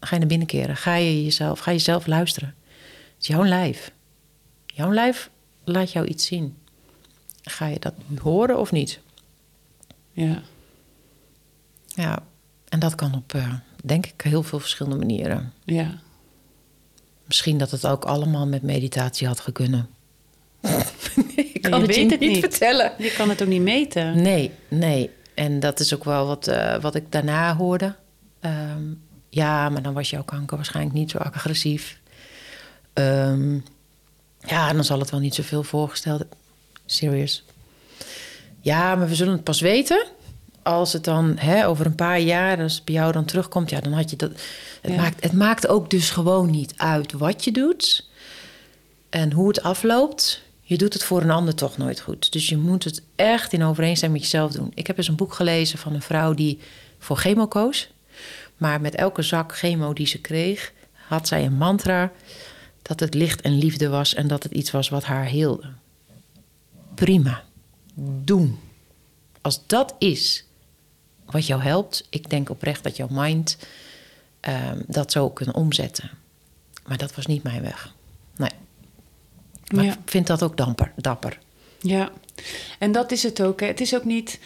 ga 0.00 0.14
je 0.14 0.18
naar 0.18 0.28
binnen 0.28 0.46
keren, 0.46 0.76
ga 0.76 0.94
je 0.94 1.24
jezelf, 1.24 1.58
ga 1.58 1.70
je 1.70 1.78
zelf 1.78 2.06
luisteren. 2.06 2.54
Het 3.14 3.20
is 3.20 3.26
jouw 3.26 3.44
lijf. 3.44 3.92
Jouw 4.66 4.92
lijf 4.92 5.30
laat 5.64 5.92
jou 5.92 6.06
iets 6.06 6.26
zien. 6.26 6.56
Ga 7.42 7.66
je 7.66 7.78
dat 7.78 7.94
nu 8.06 8.18
horen 8.22 8.58
of 8.58 8.72
niet? 8.72 9.00
Ja. 10.12 10.42
Ja, 11.86 12.22
en 12.68 12.78
dat 12.78 12.94
kan 12.94 13.14
op, 13.14 13.34
eh, 13.34 13.54
denk 13.84 14.06
ik, 14.06 14.20
heel 14.22 14.42
veel 14.42 14.60
verschillende 14.60 14.98
manieren. 14.98 15.52
Ja. 15.64 15.98
Misschien 17.26 17.58
dat 17.58 17.70
het 17.70 17.86
ook 17.86 18.04
allemaal 18.04 18.46
met 18.46 18.62
meditatie 18.62 19.26
had 19.26 19.40
gekunnen. 19.40 19.88
ik 21.36 21.66
je 21.68 21.86
weet 21.86 22.10
het 22.10 22.20
niet. 22.20 22.38
vertellen. 22.38 22.92
Je 22.98 23.12
kan 23.12 23.28
het 23.28 23.42
ook 23.42 23.48
niet 23.48 23.62
meten. 23.62 24.22
Nee, 24.22 24.50
nee. 24.68 25.10
En 25.34 25.60
dat 25.60 25.80
is 25.80 25.94
ook 25.94 26.04
wel 26.04 26.26
wat, 26.26 26.48
eh, 26.48 26.80
wat 26.80 26.94
ik 26.94 27.12
daarna 27.12 27.56
hoorde. 27.56 27.94
Ehm, 28.40 28.82
ja, 29.28 29.68
maar 29.68 29.82
dan 29.82 29.94
was 29.94 30.10
jouw 30.10 30.22
kanker 30.22 30.56
waarschijnlijk 30.56 30.94
niet 30.94 31.10
zo 31.10 31.18
agressief. 31.18 32.00
Ehm, 32.92 33.58
ja, 34.40 34.72
dan 34.72 34.84
zal 34.84 34.98
het 34.98 35.10
wel 35.10 35.20
niet 35.20 35.34
zoveel 35.34 35.62
voorgesteld. 35.62 36.24
Serious. 36.86 37.44
Ja, 38.60 38.94
maar 38.94 39.08
we 39.08 39.14
zullen 39.14 39.32
het 39.32 39.44
pas 39.44 39.60
weten 39.60 40.06
als 40.70 40.92
het 40.92 41.04
dan 41.04 41.36
hè, 41.38 41.66
over 41.66 41.86
een 41.86 41.94
paar 41.94 42.20
jaar, 42.20 42.62
als 42.62 42.74
het 42.74 42.84
bij 42.84 42.94
jou 42.94 43.12
dan 43.12 43.24
terugkomt, 43.24 43.70
ja, 43.70 43.80
dan 43.80 43.92
had 43.92 44.10
je 44.10 44.16
dat. 44.16 44.30
Het, 44.80 44.92
Ja. 44.92 44.96
maakt, 45.00 45.22
het 45.22 45.32
maakt 45.32 45.66
ook 45.68 45.90
dus 45.90 46.10
gewoon 46.10 46.50
niet 46.50 46.74
uit 46.76 47.12
wat 47.12 47.44
je 47.44 47.52
doet 47.52 48.08
en 49.10 49.32
hoe 49.32 49.48
het 49.48 49.62
afloopt. 49.62 50.42
Je 50.62 50.76
doet 50.78 50.92
het 50.92 51.04
voor 51.04 51.22
een 51.22 51.30
ander 51.30 51.54
toch 51.54 51.76
nooit 51.76 52.00
goed. 52.00 52.32
Dus 52.32 52.48
je 52.48 52.56
moet 52.56 52.84
het 52.84 53.02
echt 53.16 53.52
in 53.52 53.62
overeenstemming 53.64 54.20
met 54.22 54.30
jezelf 54.30 54.52
doen. 54.52 54.72
Ik 54.74 54.86
heb 54.86 54.96
eens 54.96 55.08
een 55.08 55.14
boek 55.16 55.34
gelezen 55.34 55.78
van 55.78 55.94
een 55.94 56.02
vrouw 56.02 56.34
die 56.34 56.58
voor 56.98 57.16
chemo 57.16 57.46
koos. 57.46 57.90
Maar 58.56 58.80
met 58.80 58.94
elke 58.94 59.22
zak 59.22 59.56
chemo 59.56 59.92
die 59.92 60.06
ze 60.06 60.18
kreeg, 60.18 60.72
had 60.92 61.28
zij 61.28 61.44
een 61.44 61.56
mantra 61.56 62.12
dat 62.82 63.00
het 63.00 63.14
licht 63.14 63.40
en 63.40 63.58
liefde 63.58 63.88
was 63.88 64.14
en 64.14 64.28
dat 64.28 64.42
het 64.42 64.52
iets 64.52 64.70
was 64.70 64.88
wat 64.88 65.04
haar 65.04 65.24
heelde. 65.24 65.66
Prima. 66.94 67.42
Doen. 68.24 68.58
Als 69.40 69.66
dat 69.66 69.94
is 69.98 70.44
wat 71.32 71.46
jou 71.46 71.62
helpt, 71.62 72.06
ik 72.10 72.30
denk 72.30 72.50
oprecht 72.50 72.82
dat 72.82 72.96
jouw 72.96 73.08
mind 73.10 73.56
ehm, 74.40 74.78
dat 74.86 75.12
zou 75.12 75.32
kunnen 75.32 75.54
omzetten. 75.54 76.10
Maar 76.86 76.98
dat 76.98 77.14
was 77.14 77.26
niet 77.26 77.42
mijn 77.42 77.62
weg. 77.62 77.92
Nee. 78.36 78.50
Maar 79.74 79.84
Ja. 79.84 79.92
ik 79.92 79.98
vind 80.04 80.26
dat 80.26 80.42
ook 80.42 80.56
damper, 80.56 80.92
dapper. 80.96 81.38
Ja, 81.80 82.10
en 82.78 82.92
dat 82.92 83.12
is 83.12 83.22
het 83.22 83.42
ook. 83.42 83.60
Hè. 83.60 83.66
Het 83.66 83.80
is 83.80 83.94
ook 83.94 84.04
niet 84.04 84.38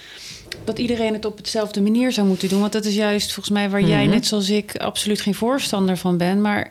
dat 0.65 0.79
iedereen 0.79 1.13
het 1.13 1.25
op 1.25 1.37
hetzelfde 1.37 1.81
manier 1.81 2.13
zou 2.13 2.27
moeten 2.27 2.49
doen. 2.49 2.61
Want 2.61 2.73
dat 2.73 2.85
is 2.85 2.95
juist 2.95 3.33
volgens 3.33 3.55
mij 3.55 3.71
waar 3.71 3.83
jij, 3.83 4.03
Mhm. 4.05 4.11
net 4.15 4.27
zoals 4.27 4.51
ik, 4.51 4.77
absoluut 4.77 5.21
geen 5.21 5.35
voorstander 5.35 5.97
van 5.97 6.17
bent. 6.17 6.41
Maar 6.41 6.71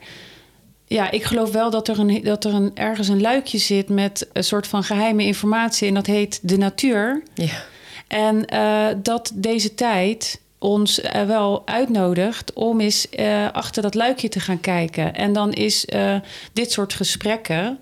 ja, 0.87 1.11
ik 1.11 1.23
geloof 1.23 1.51
wel 1.51 1.69
dat 1.69 1.87
er, 1.87 1.99
een, 1.99 2.23
dat 2.23 2.43
er 2.45 2.53
een, 2.53 2.71
ergens 2.75 3.07
een 3.07 3.21
luikje 3.21 3.57
zit 3.57 3.89
met 3.89 4.27
een 4.33 4.43
soort 4.43 4.67
van 4.67 4.83
geheime 4.83 5.23
informatie. 5.23 5.87
En 5.87 5.93
dat 5.93 6.05
heet 6.05 6.39
de 6.41 6.57
natuur. 6.57 7.23
Ja. 7.33 7.63
En 8.07 8.45
eh, 8.45 8.87
dat 8.97 9.31
deze 9.33 9.75
tijd 9.75 10.41
ons 10.63 11.01
wel 11.27 11.61
uitnodigt 11.65 12.53
om 12.53 12.79
eens 12.79 13.09
eh, 13.09 13.51
achter 13.51 13.81
dat 13.81 13.95
luikje 13.95 14.29
te 14.29 14.39
gaan 14.39 14.59
kijken. 14.59 15.15
En 15.15 15.33
dan 15.33 15.53
is 15.53 15.85
eh, 15.85 16.15
dit 16.53 16.71
soort 16.71 16.93
gesprekken 16.93 17.77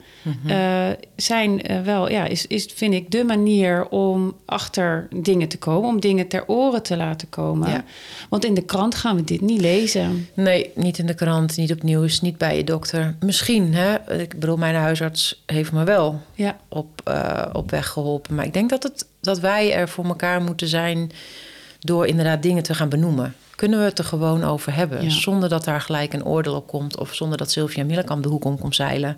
eh, 0.47 0.87
zijn 1.15 1.61
wel, 1.83 2.09
ja, 2.09 2.25
is, 2.25 2.47
is 2.47 2.69
vind 2.75 2.93
ik 2.93 3.11
de 3.11 3.23
manier 3.23 3.87
om 3.87 4.35
achter 4.45 5.07
dingen 5.15 5.47
te 5.47 5.57
komen, 5.57 5.89
om 5.89 5.99
dingen 5.99 6.27
ter 6.27 6.47
oren 6.47 6.83
te 6.83 6.97
laten 6.97 7.29
komen. 7.29 7.69
Ja. 7.69 7.83
Want 8.29 8.45
in 8.45 8.53
de 8.53 8.65
krant 8.65 8.95
gaan 8.95 9.15
we 9.15 9.23
dit 9.23 9.41
niet 9.41 9.61
lezen. 9.61 10.27
Nee, 10.33 10.71
niet 10.75 10.97
in 10.97 11.05
de 11.05 11.15
krant, 11.15 11.57
niet 11.57 11.71
op 11.71 11.83
nieuws, 11.83 12.21
niet 12.21 12.37
bij 12.37 12.57
je 12.57 12.63
dokter. 12.63 13.15
Misschien, 13.19 13.73
hè? 13.73 14.19
Ik 14.21 14.39
bedoel, 14.39 14.57
mijn 14.57 14.75
huisarts 14.75 15.43
heeft 15.45 15.71
me 15.71 15.83
wel 15.83 16.21
Ja, 16.33 16.57
op, 16.67 17.13
op 17.53 17.71
weg 17.71 17.87
geholpen. 17.87 18.35
Maar 18.35 18.45
ik 18.45 18.53
denk 18.53 18.69
dat, 18.69 18.83
het, 18.83 19.07
dat 19.21 19.39
wij 19.39 19.73
er 19.73 19.89
voor 19.89 20.05
elkaar 20.05 20.41
moeten 20.41 20.67
zijn 20.67 21.11
door 21.81 22.07
inderdaad 22.07 22.43
dingen 22.43 22.63
te 22.63 22.73
gaan 22.73 22.89
benoemen. 22.89 23.35
Kunnen 23.55 23.79
we 23.79 23.85
het 23.85 23.99
er 23.99 24.05
gewoon 24.05 24.43
over 24.43 24.73
hebben? 24.73 25.03
Ja. 25.03 25.09
Zonder 25.09 25.49
dat 25.49 25.63
daar 25.63 25.81
gelijk 25.81 26.13
een 26.13 26.25
oordeel 26.25 26.55
op 26.55 26.67
komt. 26.67 26.97
Of 26.97 27.13
zonder 27.13 27.37
dat 27.37 27.51
Sylvia 27.51 27.83
Millekamp 27.83 28.23
de 28.23 28.29
hoek 28.29 28.45
om 28.45 28.59
komt 28.59 28.75
zeilen. 28.75 29.17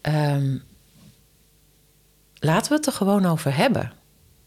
Ehm, 0.00 0.56
laten 2.34 2.70
we 2.70 2.76
het 2.76 2.86
er 2.86 2.92
gewoon 2.92 3.26
over 3.26 3.56
hebben. 3.56 3.92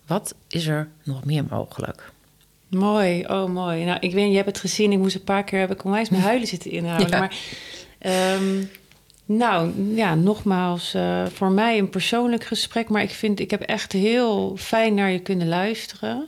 Wat 0.07 0.35
is 0.47 0.67
er 0.67 0.89
nog 1.03 1.25
meer 1.25 1.43
mogelijk? 1.49 2.11
mooi. 2.69 3.25
Oh, 3.25 3.49
mooi. 3.49 3.85
Nou, 3.85 3.97
ik 3.99 4.13
weet, 4.13 4.29
je 4.29 4.35
hebt 4.35 4.47
het 4.47 4.59
gezien. 4.59 4.91
Ik 4.91 4.97
moest 4.97 5.15
een 5.15 5.23
paar 5.23 5.43
keer, 5.43 5.59
heb 5.59 5.71
ik 5.71 5.83
onwijs 5.83 6.09
mijn 6.09 6.23
huilen 6.23 6.47
zitten 6.47 6.71
inhouden. 6.71 7.09
Ja. 7.11 7.19
Maar, 7.19 7.35
ehm, 7.99 8.63
nou, 9.25 9.71
ja, 9.95 10.15
nogmaals, 10.15 10.93
eh, 10.93 11.25
voor 11.25 11.51
mij 11.51 11.77
een 11.77 11.89
persoonlijk 11.89 12.43
gesprek. 12.43 12.89
Maar 12.89 13.01
ik 13.01 13.09
vind, 13.09 13.39
ik 13.39 13.51
heb 13.51 13.61
echt 13.61 13.91
heel 13.91 14.55
fijn 14.57 14.93
naar 14.93 15.11
je 15.11 15.19
kunnen 15.19 15.47
luisteren. 15.47 16.27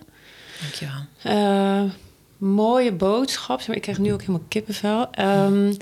Dankjewel. 0.61 1.01
Eh, 1.23 1.83
mooie 2.37 2.91
boodschap. 2.93 3.67
Maar 3.67 3.75
ik 3.75 3.81
krijg 3.81 3.97
nu 3.97 4.13
ook 4.13 4.19
helemaal 4.21 4.45
kippenvel. 4.47 5.11
Ehm 5.11 5.73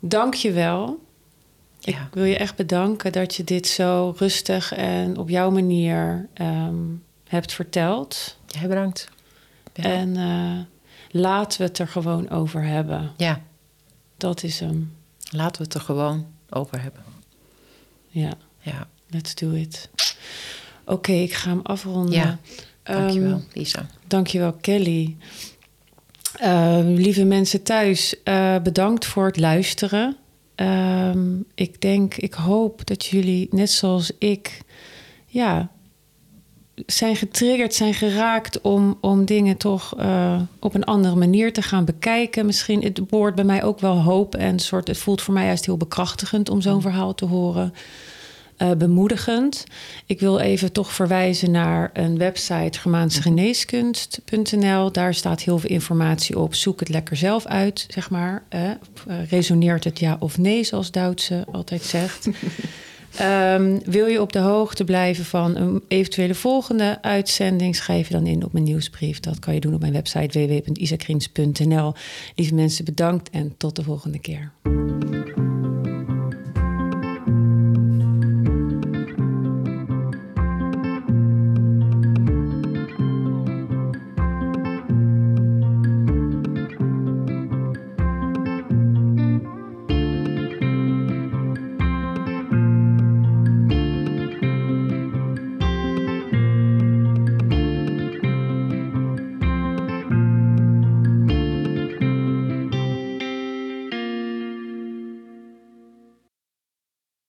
dank 0.00 0.34
je 0.34 0.52
wel. 0.52 1.04
Ik 1.80 1.98
wil 2.12 2.24
je 2.24 2.36
echt 2.36 2.56
bedanken 2.56 3.12
dat 3.12 3.34
je 3.34 3.44
dit 3.44 3.66
zo 3.66 4.14
rustig 4.18 4.72
en 4.72 5.16
op 5.16 5.28
jouw 5.28 5.50
manier 5.50 6.28
ehm, 6.34 6.74
hebt 7.28 7.52
verteld. 7.52 8.36
Jij 8.46 8.68
bedankt. 8.68 9.08
Ja. 9.74 9.82
En 9.84 10.16
eh, 10.16 10.58
laten 11.20 11.58
we 11.60 11.64
het 11.66 11.78
er 11.78 11.88
gewoon 11.88 12.30
over 12.30 12.62
hebben. 12.64 13.12
ja, 13.16 13.40
Dat 14.16 14.42
is 14.42 14.60
hem. 14.60 14.92
laten 15.30 15.56
we 15.58 15.64
het 15.64 15.74
er 15.74 15.80
gewoon 15.80 16.26
over 16.50 16.82
hebben. 16.82 17.02
Ja, 18.08 18.32
Ja, 18.60 18.86
let's 19.08 19.34
do 19.34 19.50
it. 19.52 19.88
Oké, 20.84 21.12
ik 21.12 21.32
ga 21.34 21.48
hem 21.48 21.60
afronden. 21.62 22.14
Ja, 22.14 22.38
dankjewel, 22.82 23.32
Ehm, 23.32 23.40
Lisa. 23.52 23.86
Dankjewel, 24.06 24.52
Kelly. 24.52 25.16
Eh, 26.38 26.78
lieve 26.84 27.24
mensen 27.24 27.62
thuis, 27.62 28.22
eh, 28.22 28.56
bedankt 28.62 29.04
voor 29.04 29.26
het 29.26 29.38
luisteren. 29.38 30.16
Ehm, 30.54 31.36
ik 31.54 31.80
denk, 31.80 32.14
ik 32.14 32.34
hoop 32.34 32.86
dat 32.86 33.06
jullie, 33.06 33.48
net 33.50 33.70
zoals 33.70 34.10
ik, 34.18 34.60
ja, 35.26 35.70
zijn 36.86 37.16
getriggerd, 37.16 37.74
zijn 37.74 37.94
geraakt 37.94 38.60
om, 38.60 38.98
om 39.00 39.24
dingen 39.24 39.56
toch 39.56 39.94
eh, 39.98 40.40
op 40.60 40.74
een 40.74 40.84
andere 40.84 41.16
manier 41.16 41.52
te 41.52 41.62
gaan 41.62 41.84
bekijken. 41.84 42.46
Misschien 42.46 42.82
het 42.82 43.00
woord 43.08 43.34
bij 43.34 43.44
mij 43.44 43.64
ook 43.64 43.80
wel 43.80 44.02
hoop 44.02 44.34
en 44.34 44.58
soort. 44.58 44.88
Het 44.88 44.98
voelt 44.98 45.22
voor 45.22 45.34
mij 45.34 45.46
juist 45.46 45.66
heel 45.66 45.76
bekrachtigend 45.76 46.50
om 46.50 46.60
zo'n 46.60 46.80
verhaal 46.80 47.14
te 47.14 47.24
horen. 47.24 47.74
Eh, 48.56 48.72
bemoedigend. 48.72 49.64
Ik 50.06 50.20
wil 50.20 50.38
even 50.38 50.72
toch 50.72 50.92
verwijzen 50.92 51.50
naar 51.50 51.90
een 51.92 52.18
website 52.18 52.78
germaansgeneeskunst.nl. 52.78 54.92
Daar 54.92 55.14
staat 55.14 55.42
heel 55.42 55.58
veel 55.58 55.70
informatie 55.70 56.38
op. 56.38 56.54
Zoek 56.54 56.80
het 56.80 56.88
lekker 56.88 57.16
zelf 57.16 57.46
uit, 57.46 57.86
zeg 57.88 58.10
maar. 58.10 58.42
Eh, 58.48 58.70
resoneert 59.28 59.84
het 59.84 59.98
ja 59.98 60.16
of 60.20 60.38
nee, 60.38 60.64
zoals 60.64 60.90
Duitse 60.90 61.44
altijd 61.52 61.82
zegt. 61.82 62.28
Ehm, 63.16 63.78
wil 63.84 64.06
je 64.06 64.20
op 64.20 64.32
de 64.32 64.38
hoogte 64.38 64.84
blijven 64.84 65.24
van 65.24 65.56
een 65.56 65.82
eventuele 65.88 66.34
volgende 66.34 66.98
uitzending? 67.02 67.76
Schrijf 67.76 68.08
je 68.08 68.14
dan 68.14 68.26
in 68.26 68.44
op 68.44 68.52
mijn 68.52 68.64
nieuwsbrief. 68.64 69.20
Dat 69.20 69.38
kan 69.38 69.54
je 69.54 69.60
doen 69.60 69.74
op 69.74 69.80
mijn 69.80 69.92
website 69.92 70.46
www.isakrins.nl. 70.46 71.94
Lieve 72.34 72.54
mensen, 72.54 72.84
bedankt 72.84 73.30
en 73.30 73.54
tot 73.56 73.76
de 73.76 73.82
volgende 73.82 74.18
keer. 74.18 74.52